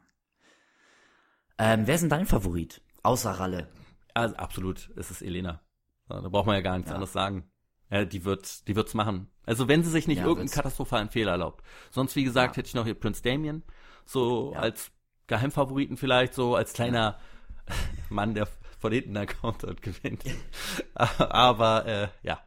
Ähm, 1.58 1.86
wer 1.88 1.96
ist 1.96 2.02
denn 2.02 2.10
dein 2.10 2.26
Favorit? 2.26 2.82
Außer 3.04 3.32
Ralle. 3.32 3.70
Also 4.14 4.36
absolut, 4.36 4.90
es 4.96 5.12
ist 5.12 5.22
Elena. 5.22 5.62
Da 6.08 6.20
braucht 6.22 6.46
man 6.46 6.56
ja 6.56 6.62
gar 6.62 6.78
nichts 6.78 6.92
anderes 6.92 7.14
sagen. 7.14 7.50
Ja, 7.90 8.06
die 8.06 8.26
wird, 8.26 8.68
die 8.68 8.76
wird's 8.76 8.94
machen. 8.94 9.30
Also 9.46 9.68
wenn 9.68 9.84
sie 9.84 9.90
sich 9.92 10.08
nicht 10.08 10.18
Ja, 10.20 10.24
irgendeinen 10.24 10.48
wird's. 10.50 10.56
katastrophalen 10.56 11.10
Fehler 11.10 11.32
erlaubt. 11.32 11.64
Sonst, 11.92 12.16
wie 12.16 12.24
gesagt, 12.24 12.56
Ja. 12.56 12.58
hätte 12.60 12.68
ich 12.68 12.74
noch 12.76 12.86
hier 12.86 12.96
Prinz 12.96 13.22
Damien. 13.22 13.64
So 14.06 14.52
Ja. 14.54 14.60
als 14.60 14.92
Geheimfavoriten 15.28 15.98
vielleicht, 15.98 16.34
so 16.34 16.56
als 16.56 16.74
kleiner 16.74 17.20
Mann, 18.10 18.34
der 18.34 18.48
von 18.80 18.92
hinten 18.92 19.14
da 19.14 19.26
kommt 19.26 19.64
und 19.64 19.82
gewinnt. 19.82 20.24
Aber 20.94 21.86
äh, 21.86 22.08
ja. 22.22 22.42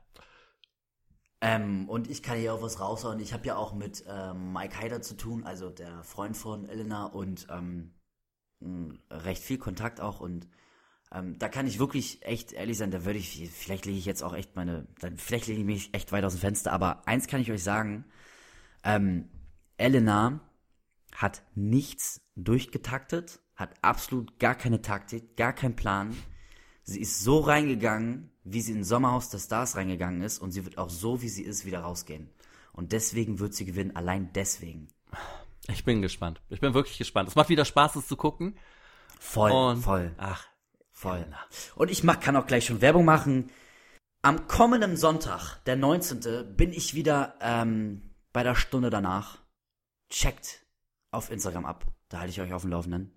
Ähm, 1.41 1.89
und 1.89 2.11
ich 2.11 2.23
kann 2.23 2.39
hier 2.39 2.55
auch 2.55 2.62
was 2.62 2.81
raushauen. 2.81 3.21
Ich 3.21 3.33
habe 3.33 3.47
ja 3.47 3.57
auch 3.57 3.75
mit 3.75 4.05
ähm, 4.09 4.53
Mike 4.53 4.79
Heider 4.79 5.03
zu 5.03 5.17
tun, 5.17 5.45
also 5.45 5.71
der 5.71 6.03
Freund 6.03 6.37
von 6.37 6.67
Elena 6.69 7.07
und 7.07 7.47
ähm, 7.51 7.95
recht 9.11 9.43
viel 9.43 9.59
Kontakt 9.59 10.01
auch 10.01 10.21
und 10.21 10.49
Ähm, 11.12 11.39
da 11.39 11.49
kann 11.49 11.69
ich 11.69 11.79
wirklich 11.79 12.25
echt 12.27 12.53
ehrlich 12.53 12.79
sein, 12.79 12.91
da 12.91 13.05
würde 13.05 13.21
ich, 13.21 13.49
vielleicht 13.53 13.87
lege 13.87 13.97
ich 13.97 14.07
jetzt 14.07 14.25
auch 14.25 14.35
echt 14.35 14.57
meine, 14.57 14.89
dann, 14.99 15.17
vielleicht 15.19 15.47
lege 15.47 15.61
ich 15.61 15.67
mich 15.67 15.95
echt 15.95 16.11
weit 16.11 16.25
aus 16.25 16.35
dem 16.35 16.41
Fenster, 16.41 16.73
aber 16.73 17.07
eins 17.07 17.29
kann 17.29 17.41
ich 17.41 17.53
euch 17.53 17.62
sagen, 17.62 18.05
ähm, 18.83 19.29
Elena 19.77 20.41
hat 21.14 21.43
nichts 21.55 22.23
durchgetaktet, 22.35 23.41
hat 23.57 23.75
absolut 23.83 24.39
gar 24.39 24.55
keine 24.55 24.83
Taktik, 24.83 25.37
gar 25.37 25.53
keinen 25.53 25.77
Plan. 25.77 26.17
Sie 26.85 27.01
ist 27.01 27.21
so 27.25 27.41
reingegangen, 27.41 28.31
wie 28.45 28.61
sie 28.61 28.73
in 28.73 28.85
Sommerhaus 28.85 29.31
der 29.31 29.39
Stars 29.39 29.77
reingegangen 29.77 30.23
ist 30.23 30.39
und 30.39 30.53
sie 30.53 30.65
wird 30.65 30.79
auch 30.79 30.91
so, 30.91 31.23
wie 31.23 31.29
sie 31.29 31.43
ist, 31.43 31.65
wieder 31.65 31.81
rausgehen. 31.81 32.31
Und 32.73 32.93
deswegen 32.93 33.39
wird 33.41 33.55
sie 33.55 33.65
gewinnen, 33.65 33.97
allein 33.97 34.33
deswegen. 34.35 34.89
Ich 35.69 35.85
bin 35.85 36.03
gespannt. 36.03 36.41
Ich 36.49 36.61
bin 36.61 36.75
wirklich 36.75 36.99
gespannt. 36.99 37.29
Es 37.29 37.35
macht 37.35 37.49
wieder 37.49 37.65
Spaß, 37.65 37.97
es 37.97 38.07
zu 38.07 38.17
gucken. 38.17 38.57
Voll, 39.19 39.51
Und, 39.51 39.83
voll, 39.83 40.15
Ach, 40.19 40.47
voll. 40.93 41.17
Elena. 41.17 41.39
Und 41.75 41.91
ich 41.91 42.05
mach, 42.05 42.21
kann 42.21 42.37
auch 42.37 42.47
gleich 42.47 42.67
schon 42.67 42.83
Werbung 42.83 43.05
machen. 43.05 43.51
Am 44.23 44.47
kommenden 44.47 44.97
Sonntag, 44.97 45.57
der 45.65 45.77
19., 45.77 46.55
bin 46.57 46.73
ich 46.73 46.95
wieder 46.95 47.35
ähm, 47.41 48.15
bei 48.33 48.43
der 48.43 48.55
Stunde 48.55 48.91
danach. 48.91 49.39
Checkt 50.11 50.65
auf 51.11 51.31
Instagram 51.31 51.65
ab. 51.65 51.87
Da 52.09 52.19
halte 52.19 52.31
ich 52.31 52.41
euch 52.41 52.53
auf 52.53 52.63
dem 52.63 52.71
Laufenden. 52.71 53.17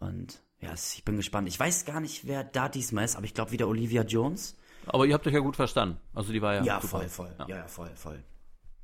Und 0.00 0.42
ja, 0.60 0.72
ich 0.74 1.04
bin 1.04 1.16
gespannt. 1.16 1.46
Ich 1.48 1.58
weiß 1.60 1.84
gar 1.84 2.00
nicht, 2.00 2.26
wer 2.26 2.42
da 2.44 2.68
diesmal 2.68 3.04
ist, 3.04 3.16
aber 3.16 3.24
ich 3.26 3.34
glaube 3.34 3.52
wieder 3.52 3.68
Olivia 3.68 4.02
Jones. 4.02 4.56
aber 4.86 5.06
ihr 5.06 5.14
habt 5.14 5.26
euch 5.26 5.34
ja 5.34 5.40
gut 5.40 5.56
verstanden. 5.56 5.98
Also 6.14 6.32
die 6.32 6.42
war 6.42 6.54
ja. 6.54 6.62
Ja, 6.64 6.80
voll, 6.80 7.08
voll. 7.08 7.34
Ja. 7.38 7.46
Ja, 7.48 7.56
ja, 7.58 7.66
voll, 7.68 7.90
voll. 7.94 8.22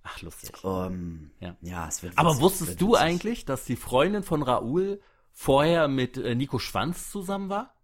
Ach, 0.03 0.23
lustig. 0.23 0.53
Ähm, 0.63 1.33
Ja. 1.41 1.57
ja. 1.63 1.89
es 1.89 2.03
wird 2.03 2.17
Aber 2.17 2.31
witzig, 2.31 2.43
wusstest 2.43 2.71
wird 2.71 2.81
du 2.81 2.95
eigentlich, 2.95 3.45
dass 3.45 3.65
die 3.65 3.77
Freundin 3.77 4.23
von 4.23 4.43
Raoul 4.43 5.01
vorher 5.33 5.89
mit 5.89 6.17
äh, 6.17 6.35
Nico 6.37 6.59
Schwanz 6.59 7.11
zusammen 7.11 7.49
war? 7.51 7.75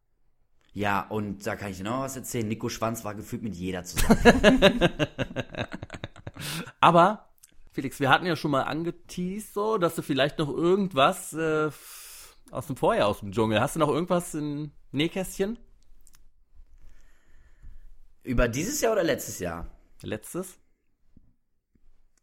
Ja, 0.75 1.07
und 1.09 1.47
da 1.47 1.57
kann 1.57 1.71
ich 1.71 1.79
dir 1.79 1.85
noch 1.85 2.01
was 2.01 2.17
erzählen. 2.17 2.49
Nico 2.49 2.69
Schwanz 2.71 3.05
war 3.05 3.15
gefühlt 3.15 3.43
mit 3.43 3.55
jeder 3.55 3.85
zusammen. 3.85 4.81
Aber, 6.81 7.29
Felix, 7.73 8.01
wir 8.01 8.09
hatten 8.09 8.27
ja 8.27 8.37
schon 8.37 8.51
mal 8.51 8.63
angeteased, 8.63 9.53
so, 9.55 9.79
dass 9.79 9.95
du 9.97 10.03
vielleicht 10.03 10.39
noch 10.39 10.49
irgendwas 10.49 11.33
äh, 11.35 11.71
aus 12.53 12.67
dem 12.67 12.77
Vorjahr 12.77 13.09
aus 13.09 13.21
dem 13.21 13.33
Dschungel. 13.33 13.61
Hast 13.61 13.75
du 13.77 13.81
noch 13.81 13.89
irgendwas 13.89 14.35
in 14.35 14.73
Nähkästchen? 14.93 15.59
Über 18.23 18.49
dieses 18.49 18.81
Jahr 18.81 18.93
oder 18.93 19.03
letztes 19.03 19.39
Jahr? 19.39 19.67
Letztes? 20.03 20.59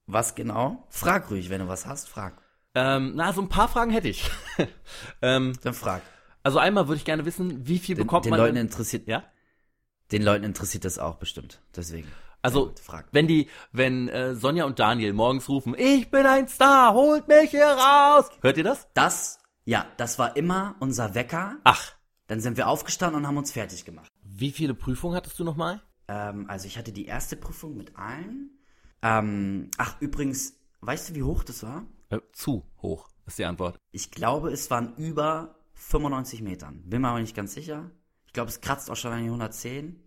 Was 0.06 0.36
genau? 0.36 0.86
Frag 0.90 1.30
ruhig, 1.30 1.50
wenn 1.50 1.60
du 1.62 1.68
was 1.68 1.86
hast, 1.86 2.10
frag. 2.10 2.42
Ähm, 2.76 3.14
na, 3.16 3.34
so 3.34 3.42
ein 3.42 3.50
paar 3.50 3.68
Fragen 3.68 3.92
hätte 3.92 4.08
ich. 4.08 4.30
ähm, 5.22 5.54
Dann 5.64 5.74
frag. 5.74 6.02
also 6.44 6.60
einmal 6.60 6.88
würde 6.88 6.98
ich 6.98 7.06
gerne 7.06 7.26
wissen, 7.26 7.68
wie 7.68 7.80
viel 7.80 7.96
Den, 7.96 8.06
bekommt 8.06 8.26
den 8.26 8.32
man 8.32 8.40
Leuten 8.40 8.56
denn- 8.56 8.68
interessiert, 8.68 9.08
Ja? 9.08 9.24
den 10.12 10.24
Leuten 10.24 10.44
interessiert 10.44 10.86
das 10.86 10.98
auch 10.98 11.16
bestimmt. 11.16 11.62
Deswegen. 11.76 12.08
Also, 12.42 12.74
frag. 12.82 13.08
wenn 13.12 13.28
die, 13.28 13.50
wenn 13.74 14.08
äh, 14.08 14.34
Sonja 14.34 14.64
und 14.64 14.80
Daniel 14.80 15.12
morgens 15.14 15.50
rufen, 15.50 15.76
ich 15.78 16.10
bin 16.10 16.26
ein 16.26 16.48
Star, 16.48 16.94
holt 16.94 17.28
mich 17.28 17.52
hier 17.52 17.68
raus. 17.68 18.30
Hört 18.42 18.58
ihr 18.58 18.64
das? 18.64 18.88
Das, 18.94 19.39
ja, 19.70 19.86
das 19.98 20.18
war 20.18 20.36
immer 20.36 20.76
unser 20.80 21.14
Wecker. 21.14 21.58
Ach, 21.64 21.94
Dann 22.26 22.40
sind 22.42 22.58
wir 22.58 22.68
aufgestanden 22.68 23.22
und 23.22 23.28
haben 23.28 23.38
uns 23.38 23.52
fertig 23.52 23.86
gemacht. 23.86 24.10
wie 24.24 24.52
viele 24.52 24.74
Prüfungen 24.74 25.16
hattest 25.16 25.38
du 25.38 25.44
nochmal? 25.44 25.80
Ähm, 26.08 26.50
also 26.50 26.66
ich 26.66 26.76
hatte 26.80 26.92
die 26.92 27.06
erste 27.06 27.36
Prüfung 27.36 27.78
mit 27.78 27.96
allen. 27.96 28.58
Ähm, 29.04 29.70
ach, 29.78 30.02
übrigens, 30.02 30.56
weißt 30.82 31.10
du, 31.10 31.16
wie 31.16 31.22
hoch 31.24 31.44
das 31.44 31.62
war? 31.62 31.86
Äh, 32.10 32.20
zu 32.32 32.66
hoch, 32.82 33.10
ist 33.28 33.38
die 33.38 33.46
Antwort. 33.46 33.78
Ich 33.92 34.10
glaube, 34.10 34.50
es 34.50 34.72
waren 34.72 34.96
über 34.96 35.60
95 35.74 36.42
Metern. 36.42 36.82
Bin 36.90 37.02
mir 37.04 37.10
aber 37.10 37.20
nicht 37.22 37.36
ganz 37.36 37.54
sicher. 37.54 37.92
Ich 38.26 38.34
glaube, 38.34 38.50
es 38.50 38.62
kratzt 38.62 38.90
auch 38.90 38.96
schon 38.96 39.12
an 39.12 39.20
die 39.22 39.26
110. 39.30 40.04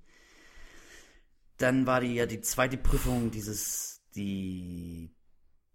Dann 1.58 1.86
war 1.86 2.00
die 2.00 2.14
ja 2.14 2.26
die 2.26 2.40
zweite 2.40 2.76
Prüfung 2.78 3.30
dieses, 3.30 4.02
die, 4.16 5.14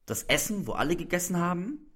das 0.06 0.24
Essen, 0.24 0.68
wo 0.68 0.74
alle 0.74 0.98
gegessen 0.98 1.38
haben. 1.38 1.87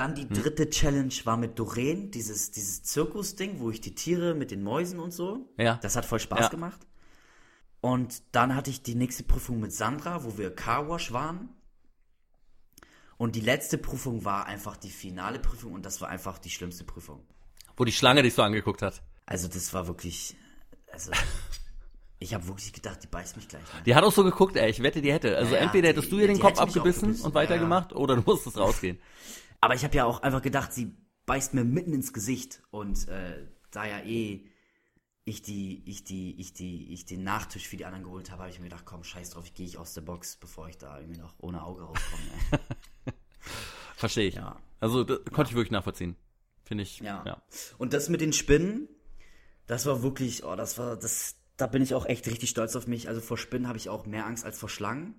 Dann 0.00 0.14
die 0.14 0.26
dritte 0.28 0.70
Challenge 0.70 1.12
war 1.24 1.36
mit 1.36 1.58
Doreen, 1.58 2.10
dieses, 2.10 2.50
dieses 2.52 2.82
Zirkusding, 2.84 3.58
wo 3.60 3.70
ich 3.70 3.82
die 3.82 3.94
Tiere 3.94 4.32
mit 4.34 4.50
den 4.50 4.62
Mäusen 4.62 4.98
und 4.98 5.12
so. 5.12 5.52
Ja. 5.58 5.74
Das 5.82 5.94
hat 5.94 6.06
voll 6.06 6.20
Spaß 6.20 6.40
Ja. 6.40 6.48
gemacht. 6.48 6.80
Und 7.82 8.22
dann 8.32 8.54
hatte 8.54 8.70
ich 8.70 8.82
die 8.82 8.94
nächste 8.94 9.24
Prüfung 9.24 9.60
mit 9.60 9.74
Sandra, 9.74 10.24
wo 10.24 10.38
wir 10.38 10.54
Carwash 10.54 11.12
waren. 11.12 11.50
Und 13.18 13.36
die 13.36 13.40
letzte 13.42 13.76
Prüfung 13.76 14.24
war 14.24 14.46
einfach 14.46 14.78
die 14.78 14.88
finale 14.88 15.38
Prüfung 15.38 15.74
und 15.74 15.84
das 15.84 16.00
war 16.00 16.08
einfach 16.08 16.38
die 16.38 16.48
schlimmste 16.50 16.84
Prüfung. 16.84 17.22
Wo 17.76 17.84
die 17.84 17.92
Schlange 17.92 18.22
dich 18.22 18.32
so 18.34 18.42
angeguckt 18.42 18.80
hat. 18.80 19.02
Also 19.26 19.48
das 19.48 19.74
war 19.74 19.86
wirklich, 19.86 20.34
also 20.92 21.12
ich 22.18 22.32
habe 22.32 22.46
wirklich 22.48 22.72
gedacht, 22.72 23.02
die 23.02 23.06
beißt 23.06 23.36
mich 23.36 23.48
gleich. 23.48 23.62
Ne? 23.74 23.82
Die 23.84 23.94
hat 23.94 24.04
auch 24.04 24.12
so 24.12 24.24
geguckt, 24.24 24.56
ey, 24.56 24.70
ich 24.70 24.82
wette, 24.82 25.02
die 25.02 25.12
hätte. 25.12 25.36
Also 25.36 25.52
Ja, 25.52 25.58
ja, 25.60 25.64
entweder 25.66 25.88
hättest 25.88 26.06
die- 26.06 26.10
du 26.12 26.18
ihr 26.20 26.26
den 26.28 26.38
Kopf 26.40 26.58
abgebissen 26.58 27.08
gebissen, 27.08 27.24
und 27.26 27.32
ja, 27.32 27.34
weitergemacht 27.34 27.92
oder 27.92 28.16
du 28.16 28.22
musstest 28.22 28.56
rausgehen. 28.58 28.98
Aber 29.60 29.74
ich 29.74 29.84
habe 29.84 29.96
ja 29.96 30.04
auch 30.04 30.22
einfach 30.22 30.42
gedacht, 30.42 30.72
sie 30.72 30.96
beißt 31.26 31.54
mir 31.54 31.64
mitten 31.64 31.92
ins 31.92 32.12
Gesicht 32.12 32.62
und 32.70 33.08
äh, 33.08 33.46
da 33.70 33.84
ja 33.86 34.00
eh 34.00 34.46
ich 35.24 35.42
die, 35.42 35.82
ich 35.86 36.02
die, 36.02 36.40
ich 36.40 36.54
die, 36.54 36.92
ich 36.92 37.04
den 37.04 37.22
Nachtisch 37.22 37.68
für 37.68 37.76
die 37.76 37.84
anderen 37.84 38.04
geholt 38.04 38.30
habe, 38.30 38.42
habe 38.42 38.50
ich 38.50 38.58
mir 38.58 38.64
gedacht, 38.64 38.84
komm, 38.84 39.04
scheiß 39.04 39.30
drauf, 39.30 39.44
ich 39.44 39.54
gehe 39.54 39.66
ich 39.66 39.78
aus 39.78 39.94
der 39.94 40.00
Box, 40.00 40.36
bevor 40.36 40.68
ich 40.68 40.78
da 40.78 40.98
irgendwie 40.98 41.20
noch 41.20 41.34
ohne 41.38 41.62
Auge 41.62 41.82
rauskomme. 41.82 42.22
Verstehe 43.96 44.28
ich. 44.28 44.34
Ja. 44.34 44.56
Also 44.80 45.04
das 45.04 45.20
konnte 45.32 45.50
ich 45.50 45.56
wirklich 45.56 45.70
nachvollziehen. 45.70 46.16
Finde 46.64 46.82
ich. 46.82 47.00
Ja. 47.00 47.22
ja. 47.26 47.42
Und 47.78 47.92
das 47.92 48.08
mit 48.08 48.20
den 48.20 48.32
Spinnen, 48.32 48.88
das 49.66 49.86
war 49.86 50.02
wirklich, 50.02 50.44
oh, 50.44 50.56
das 50.56 50.78
war, 50.78 50.96
das, 50.96 51.36
da 51.56 51.66
bin 51.66 51.82
ich 51.82 51.94
auch 51.94 52.06
echt 52.06 52.26
richtig 52.26 52.50
stolz 52.50 52.74
auf 52.76 52.86
mich. 52.86 53.08
Also 53.08 53.20
vor 53.20 53.36
Spinnen 53.36 53.68
habe 53.68 53.78
ich 53.78 53.88
auch 53.88 54.06
mehr 54.06 54.26
Angst 54.26 54.44
als 54.44 54.58
vor 54.58 54.68
Schlangen. 54.68 55.14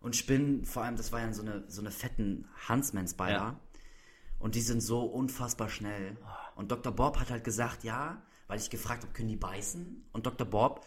Und 0.00 0.16
Spinnen, 0.16 0.64
vor 0.64 0.82
allem, 0.84 0.96
das 0.96 1.12
war 1.12 1.20
ja 1.20 1.32
so 1.32 1.42
eine, 1.42 1.64
so 1.68 1.80
eine 1.80 1.90
fetten 1.90 2.48
Huntsman-Spider. 2.68 3.32
Ja. 3.32 3.60
Und 4.38 4.54
die 4.54 4.62
sind 4.62 4.80
so 4.80 5.04
unfassbar 5.04 5.68
schnell. 5.68 6.16
Und 6.56 6.72
Dr. 6.72 6.92
Bob 6.92 7.18
hat 7.18 7.30
halt 7.30 7.44
gesagt, 7.44 7.84
ja, 7.84 8.22
weil 8.48 8.58
ich 8.58 8.70
gefragt 8.70 9.02
habe, 9.02 9.12
können 9.12 9.28
die 9.28 9.36
beißen? 9.36 10.08
Und 10.12 10.26
Dr. 10.26 10.46
Bob, 10.46 10.86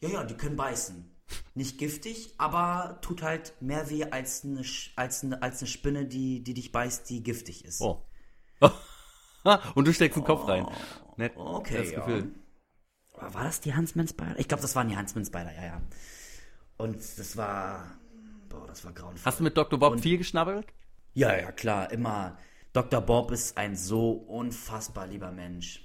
ja, 0.00 0.08
ja, 0.08 0.24
die 0.24 0.34
können 0.34 0.56
beißen. 0.56 1.08
Nicht 1.54 1.78
giftig, 1.78 2.34
aber 2.38 2.98
tut 3.02 3.22
halt 3.22 3.54
mehr 3.60 3.88
weh 3.90 4.04
als 4.04 4.44
eine, 4.44 4.64
als 4.96 5.22
eine, 5.22 5.42
als 5.42 5.60
eine 5.60 5.68
Spinne, 5.68 6.06
die, 6.06 6.42
die 6.42 6.54
dich 6.54 6.72
beißt, 6.72 7.08
die 7.08 7.22
giftig 7.22 7.64
ist. 7.64 7.80
Oh. 7.80 8.02
und 9.74 9.86
du 9.86 9.92
steckst 9.92 10.16
den 10.16 10.24
Kopf 10.24 10.48
rein. 10.48 10.66
Nett. 11.16 11.32
Okay, 11.36 11.78
Das 11.78 11.90
ja. 11.90 12.00
Gefühl. 12.00 12.34
War 13.14 13.44
das 13.44 13.60
die 13.60 13.74
Huntsman 13.74 14.08
Spider? 14.08 14.38
Ich 14.38 14.48
glaube, 14.48 14.62
das 14.62 14.74
waren 14.74 14.88
die 14.88 14.96
Huntsman 14.96 15.24
Spider, 15.24 15.52
ja, 15.54 15.64
ja. 15.64 15.82
Und 16.76 16.96
das 16.96 17.36
war, 17.36 17.86
boah, 18.52 18.66
das 18.66 18.84
war 18.84 18.92
grauenvoll. 18.92 19.24
Hast 19.24 19.40
du 19.40 19.44
mit 19.44 19.56
Dr. 19.56 19.78
Bob 19.78 19.98
viel 20.00 20.18
geschnabbelt? 20.18 20.66
Ja, 21.14 21.36
ja, 21.36 21.52
klar, 21.52 21.90
immer. 21.90 22.38
Dr. 22.72 23.00
Bob 23.00 23.30
ist 23.32 23.56
ein 23.58 23.76
so 23.76 24.12
unfassbar 24.12 25.06
lieber 25.06 25.30
Mensch. 25.32 25.82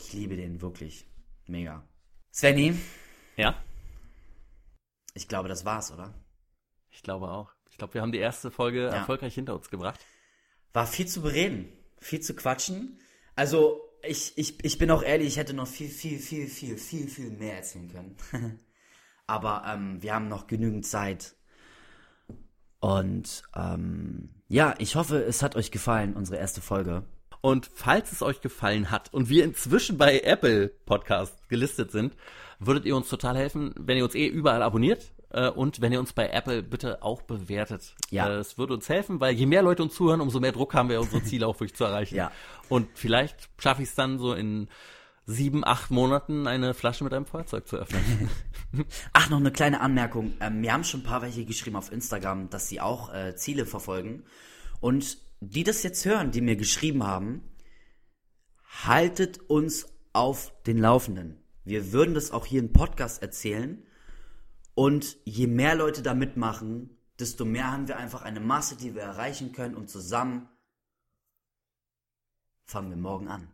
Ich 0.00 0.12
liebe 0.12 0.36
den 0.36 0.60
wirklich. 0.62 1.06
Mega. 1.46 1.86
Svenny, 2.32 2.74
Ja. 3.36 3.62
ich 5.14 5.26
glaube, 5.28 5.48
das 5.48 5.64
war's, 5.64 5.90
oder? 5.92 6.14
Ich 6.90 7.02
glaube 7.02 7.28
auch. 7.28 7.52
Ich 7.70 7.76
glaube, 7.78 7.94
wir 7.94 8.02
haben 8.02 8.12
die 8.12 8.18
erste 8.18 8.50
Folge 8.50 8.86
erfolgreich 8.86 9.34
hinter 9.34 9.54
uns 9.54 9.68
gebracht. 9.70 10.00
War 10.72 10.86
viel 10.86 11.06
zu 11.06 11.22
bereden, 11.22 11.72
viel 11.98 12.20
zu 12.20 12.34
quatschen. 12.34 12.98
Also, 13.34 13.80
ich, 14.02 14.36
ich, 14.38 14.64
ich 14.64 14.78
bin 14.78 14.90
auch 14.90 15.02
ehrlich, 15.02 15.28
ich 15.28 15.36
hätte 15.36 15.54
noch 15.54 15.66
viel, 15.66 15.88
viel, 15.88 16.18
viel, 16.18 16.46
viel, 16.48 16.78
viel, 16.78 17.08
viel 17.08 17.30
mehr 17.30 17.56
erzählen 17.56 17.88
können. 17.88 18.16
Aber 19.26 19.64
ähm, 19.66 20.02
wir 20.02 20.14
haben 20.14 20.28
noch 20.28 20.46
genügend 20.46 20.86
Zeit. 20.86 21.34
Und 22.80 23.42
ähm, 23.54 24.30
ja, 24.48 24.74
ich 24.78 24.96
hoffe, 24.96 25.22
es 25.22 25.42
hat 25.42 25.54
euch 25.54 25.70
gefallen, 25.70 26.14
unsere 26.14 26.38
erste 26.38 26.60
Folge. 26.60 27.04
Und 27.42 27.70
falls 27.72 28.12
es 28.12 28.22
euch 28.22 28.40
gefallen 28.40 28.90
hat 28.90 29.12
und 29.14 29.28
wir 29.28 29.44
inzwischen 29.44 29.96
bei 29.96 30.20
Apple 30.20 30.68
Podcast 30.86 31.48
gelistet 31.48 31.90
sind, 31.90 32.14
würdet 32.58 32.84
ihr 32.84 32.96
uns 32.96 33.08
total 33.08 33.36
helfen, 33.36 33.74
wenn 33.78 33.96
ihr 33.96 34.04
uns 34.04 34.14
eh 34.14 34.26
überall 34.26 34.62
abonniert 34.62 35.12
äh, 35.30 35.48
und 35.48 35.80
wenn 35.80 35.92
ihr 35.92 36.00
uns 36.00 36.12
bei 36.12 36.28
Apple 36.28 36.62
bitte 36.62 37.02
auch 37.02 37.22
bewertet. 37.22 37.94
Ja. 38.10 38.28
Äh, 38.28 38.38
es 38.38 38.58
würde 38.58 38.74
uns 38.74 38.88
helfen, 38.88 39.20
weil 39.20 39.34
je 39.34 39.46
mehr 39.46 39.62
Leute 39.62 39.82
uns 39.82 39.94
zuhören, 39.94 40.20
umso 40.20 40.40
mehr 40.40 40.52
Druck 40.52 40.74
haben 40.74 40.90
wir, 40.90 41.00
unsere 41.00 41.22
Ziele 41.24 41.46
auch 41.46 41.54
wirklich 41.58 41.74
zu 41.74 41.84
erreichen. 41.84 42.16
Ja. 42.16 42.30
Und 42.68 42.88
vielleicht 42.94 43.48
schaffe 43.58 43.82
ich 43.82 43.88
es 43.88 43.94
dann 43.94 44.18
so 44.18 44.34
in 44.34 44.68
sieben, 45.30 45.64
acht 45.64 45.90
Monaten 45.90 46.46
eine 46.46 46.74
Flasche 46.74 47.04
mit 47.04 47.14
einem 47.14 47.26
Feuerzeug 47.26 47.66
zu 47.66 47.76
öffnen. 47.76 48.28
Ach, 49.12 49.30
noch 49.30 49.38
eine 49.38 49.52
kleine 49.52 49.80
Anmerkung. 49.80 50.34
Ähm, 50.40 50.60
mir 50.60 50.72
haben 50.72 50.84
schon 50.84 51.00
ein 51.00 51.04
paar 51.04 51.22
welche 51.22 51.44
geschrieben 51.44 51.76
auf 51.76 51.92
Instagram, 51.92 52.50
dass 52.50 52.68
sie 52.68 52.80
auch 52.80 53.12
äh, 53.14 53.36
Ziele 53.36 53.66
verfolgen. 53.66 54.24
Und 54.80 55.18
die 55.40 55.64
das 55.64 55.82
jetzt 55.82 56.04
hören, 56.04 56.32
die 56.32 56.40
mir 56.40 56.56
geschrieben 56.56 57.04
haben, 57.04 57.42
haltet 58.84 59.38
uns 59.48 59.86
auf 60.12 60.52
den 60.66 60.78
Laufenden. 60.78 61.42
Wir 61.64 61.92
würden 61.92 62.14
das 62.14 62.30
auch 62.32 62.46
hier 62.46 62.60
im 62.60 62.72
Podcast 62.72 63.22
erzählen. 63.22 63.84
Und 64.74 65.16
je 65.24 65.46
mehr 65.46 65.74
Leute 65.74 66.02
da 66.02 66.14
mitmachen, 66.14 66.96
desto 67.18 67.44
mehr 67.44 67.70
haben 67.70 67.88
wir 67.88 67.98
einfach 67.98 68.22
eine 68.22 68.40
Masse, 68.40 68.76
die 68.76 68.94
wir 68.94 69.02
erreichen 69.02 69.52
können. 69.52 69.74
Und 69.74 69.90
zusammen 69.90 70.48
fangen 72.64 72.90
wir 72.90 72.96
morgen 72.96 73.28
an. 73.28 73.48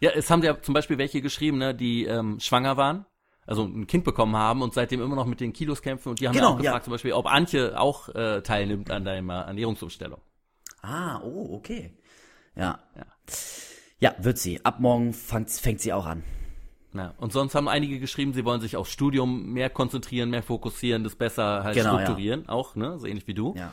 Ja, 0.00 0.10
es 0.10 0.30
haben 0.30 0.42
ja 0.42 0.60
zum 0.60 0.74
Beispiel 0.74 0.98
welche 0.98 1.20
geschrieben, 1.22 1.58
ne, 1.58 1.74
die 1.74 2.04
ähm, 2.04 2.38
schwanger 2.40 2.76
waren, 2.76 3.06
also 3.46 3.64
ein 3.64 3.86
Kind 3.86 4.04
bekommen 4.04 4.36
haben 4.36 4.62
und 4.62 4.74
seitdem 4.74 5.00
immer 5.02 5.16
noch 5.16 5.26
mit 5.26 5.40
den 5.40 5.52
Kilos 5.52 5.82
kämpfen 5.82 6.10
und 6.10 6.20
die 6.20 6.28
haben 6.28 6.34
Genau, 6.34 6.48
ja 6.48 6.54
auch 6.54 6.58
gefragt 6.58 6.78
ja. 6.78 6.84
zum 6.84 6.92
Beispiel, 6.92 7.12
ob 7.12 7.26
Antje 7.26 7.78
auch 7.80 8.08
äh, 8.14 8.42
teilnimmt 8.42 8.90
an 8.90 9.04
deiner 9.04 9.42
Ernährungsumstellung. 9.42 10.20
Ah, 10.82 11.20
oh, 11.22 11.54
okay. 11.54 11.96
Ja. 12.54 12.78
Ja. 12.96 13.06
Ja, 13.98 14.14
wird 14.18 14.38
sie. 14.38 14.64
Ab 14.64 14.78
morgen 14.80 15.12
fängt, 15.12 15.50
fängt 15.50 15.80
sie 15.80 15.92
auch 15.92 16.06
an. 16.06 16.22
Ja, 16.92 17.14
und 17.18 17.32
sonst 17.32 17.54
haben 17.54 17.68
einige 17.68 17.98
geschrieben, 17.98 18.32
sie 18.32 18.44
wollen 18.44 18.60
sich 18.60 18.76
aufs 18.76 18.90
Studium 18.90 19.52
mehr 19.52 19.68
konzentrieren, 19.68 20.30
mehr 20.30 20.42
fokussieren, 20.42 21.04
das 21.04 21.14
besser 21.14 21.62
halt 21.64 21.74
Genau, 21.76 21.94
ja. 21.98 22.02
strukturieren, 22.02 22.48
auch, 22.48 22.74
ne, 22.74 22.98
so 22.98 23.06
ähnlich 23.06 23.26
wie 23.26 23.34
du. 23.34 23.54
Ja. 23.56 23.72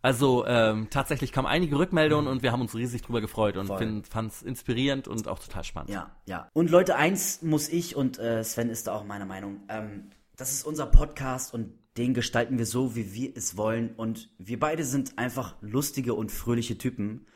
Also 0.00 0.46
ähm, 0.46 0.88
tatsächlich 0.90 1.32
kamen 1.32 1.48
einige 1.48 1.76
Rückmeldungen 1.76 2.28
und 2.28 2.42
wir 2.42 2.52
haben 2.52 2.60
uns 2.60 2.74
riesig 2.74 3.02
drüber 3.02 3.20
gefreut 3.20 3.56
und 3.56 3.66
fanden 3.66 4.28
es 4.28 4.42
inspirierend 4.42 5.08
und 5.08 5.26
auch 5.26 5.40
total 5.40 5.64
spannend. 5.64 5.90
Ja, 5.90 6.16
ja. 6.26 6.48
Und 6.52 6.70
Leute, 6.70 6.94
eins 6.96 7.42
muss 7.42 7.68
ich 7.68 7.96
und 7.96 8.18
äh, 8.18 8.44
Sven 8.44 8.70
ist 8.70 8.86
da 8.86 8.92
auch 8.92 9.04
meiner 9.04 9.26
Meinung. 9.26 9.62
Ähm, 9.68 10.10
das 10.36 10.52
ist 10.52 10.64
unser 10.64 10.86
Podcast 10.86 11.52
und 11.52 11.72
den 11.96 12.14
gestalten 12.14 12.58
wir 12.58 12.66
so, 12.66 12.94
wie 12.94 13.12
wir 13.12 13.36
es 13.36 13.56
wollen. 13.56 13.94
Und 13.96 14.30
wir 14.38 14.60
beide 14.60 14.84
sind 14.84 15.18
einfach 15.18 15.56
lustige 15.60 16.14
und 16.14 16.30
fröhliche 16.30 16.78
Typen. 16.78 17.26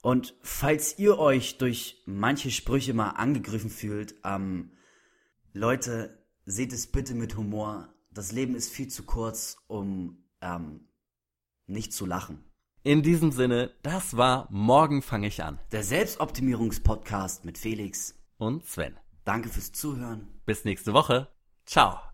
Und 0.00 0.34
falls 0.40 0.98
ihr 0.98 1.18
euch 1.18 1.58
durch 1.58 2.02
manche 2.06 2.50
Sprüche 2.50 2.94
mal 2.94 3.10
angegriffen 3.10 3.68
fühlt, 3.68 4.14
ähm, 4.24 4.72
Leute, 5.52 6.18
seht 6.46 6.72
es 6.72 6.86
bitte 6.86 7.14
mit 7.14 7.36
Humor. 7.36 7.92
Das 8.10 8.32
Leben 8.32 8.54
ist 8.54 8.72
viel 8.72 8.88
zu 8.88 9.04
kurz, 9.04 9.58
um 9.66 10.24
ähm, 10.40 10.88
nicht 11.70 11.92
zu 11.92 12.06
lachen. 12.06 12.44
In 12.82 13.02
diesem 13.02 13.30
Sinne, 13.30 13.72
das 13.82 14.16
war 14.16 14.46
Morgen 14.50 15.02
fange 15.02 15.26
ich 15.26 15.42
an. 15.42 15.58
Der 15.70 15.82
Selbstoptimierungspodcast 15.82 17.44
mit 17.44 17.58
Felix. 17.58 18.14
Und 18.38 18.64
Sven. 18.66 18.96
Danke 19.24 19.50
fürs 19.50 19.72
Zuhören. 19.72 20.28
Bis 20.46 20.64
nächste 20.64 20.94
Woche. 20.94 21.28
Ciao. 21.66 22.09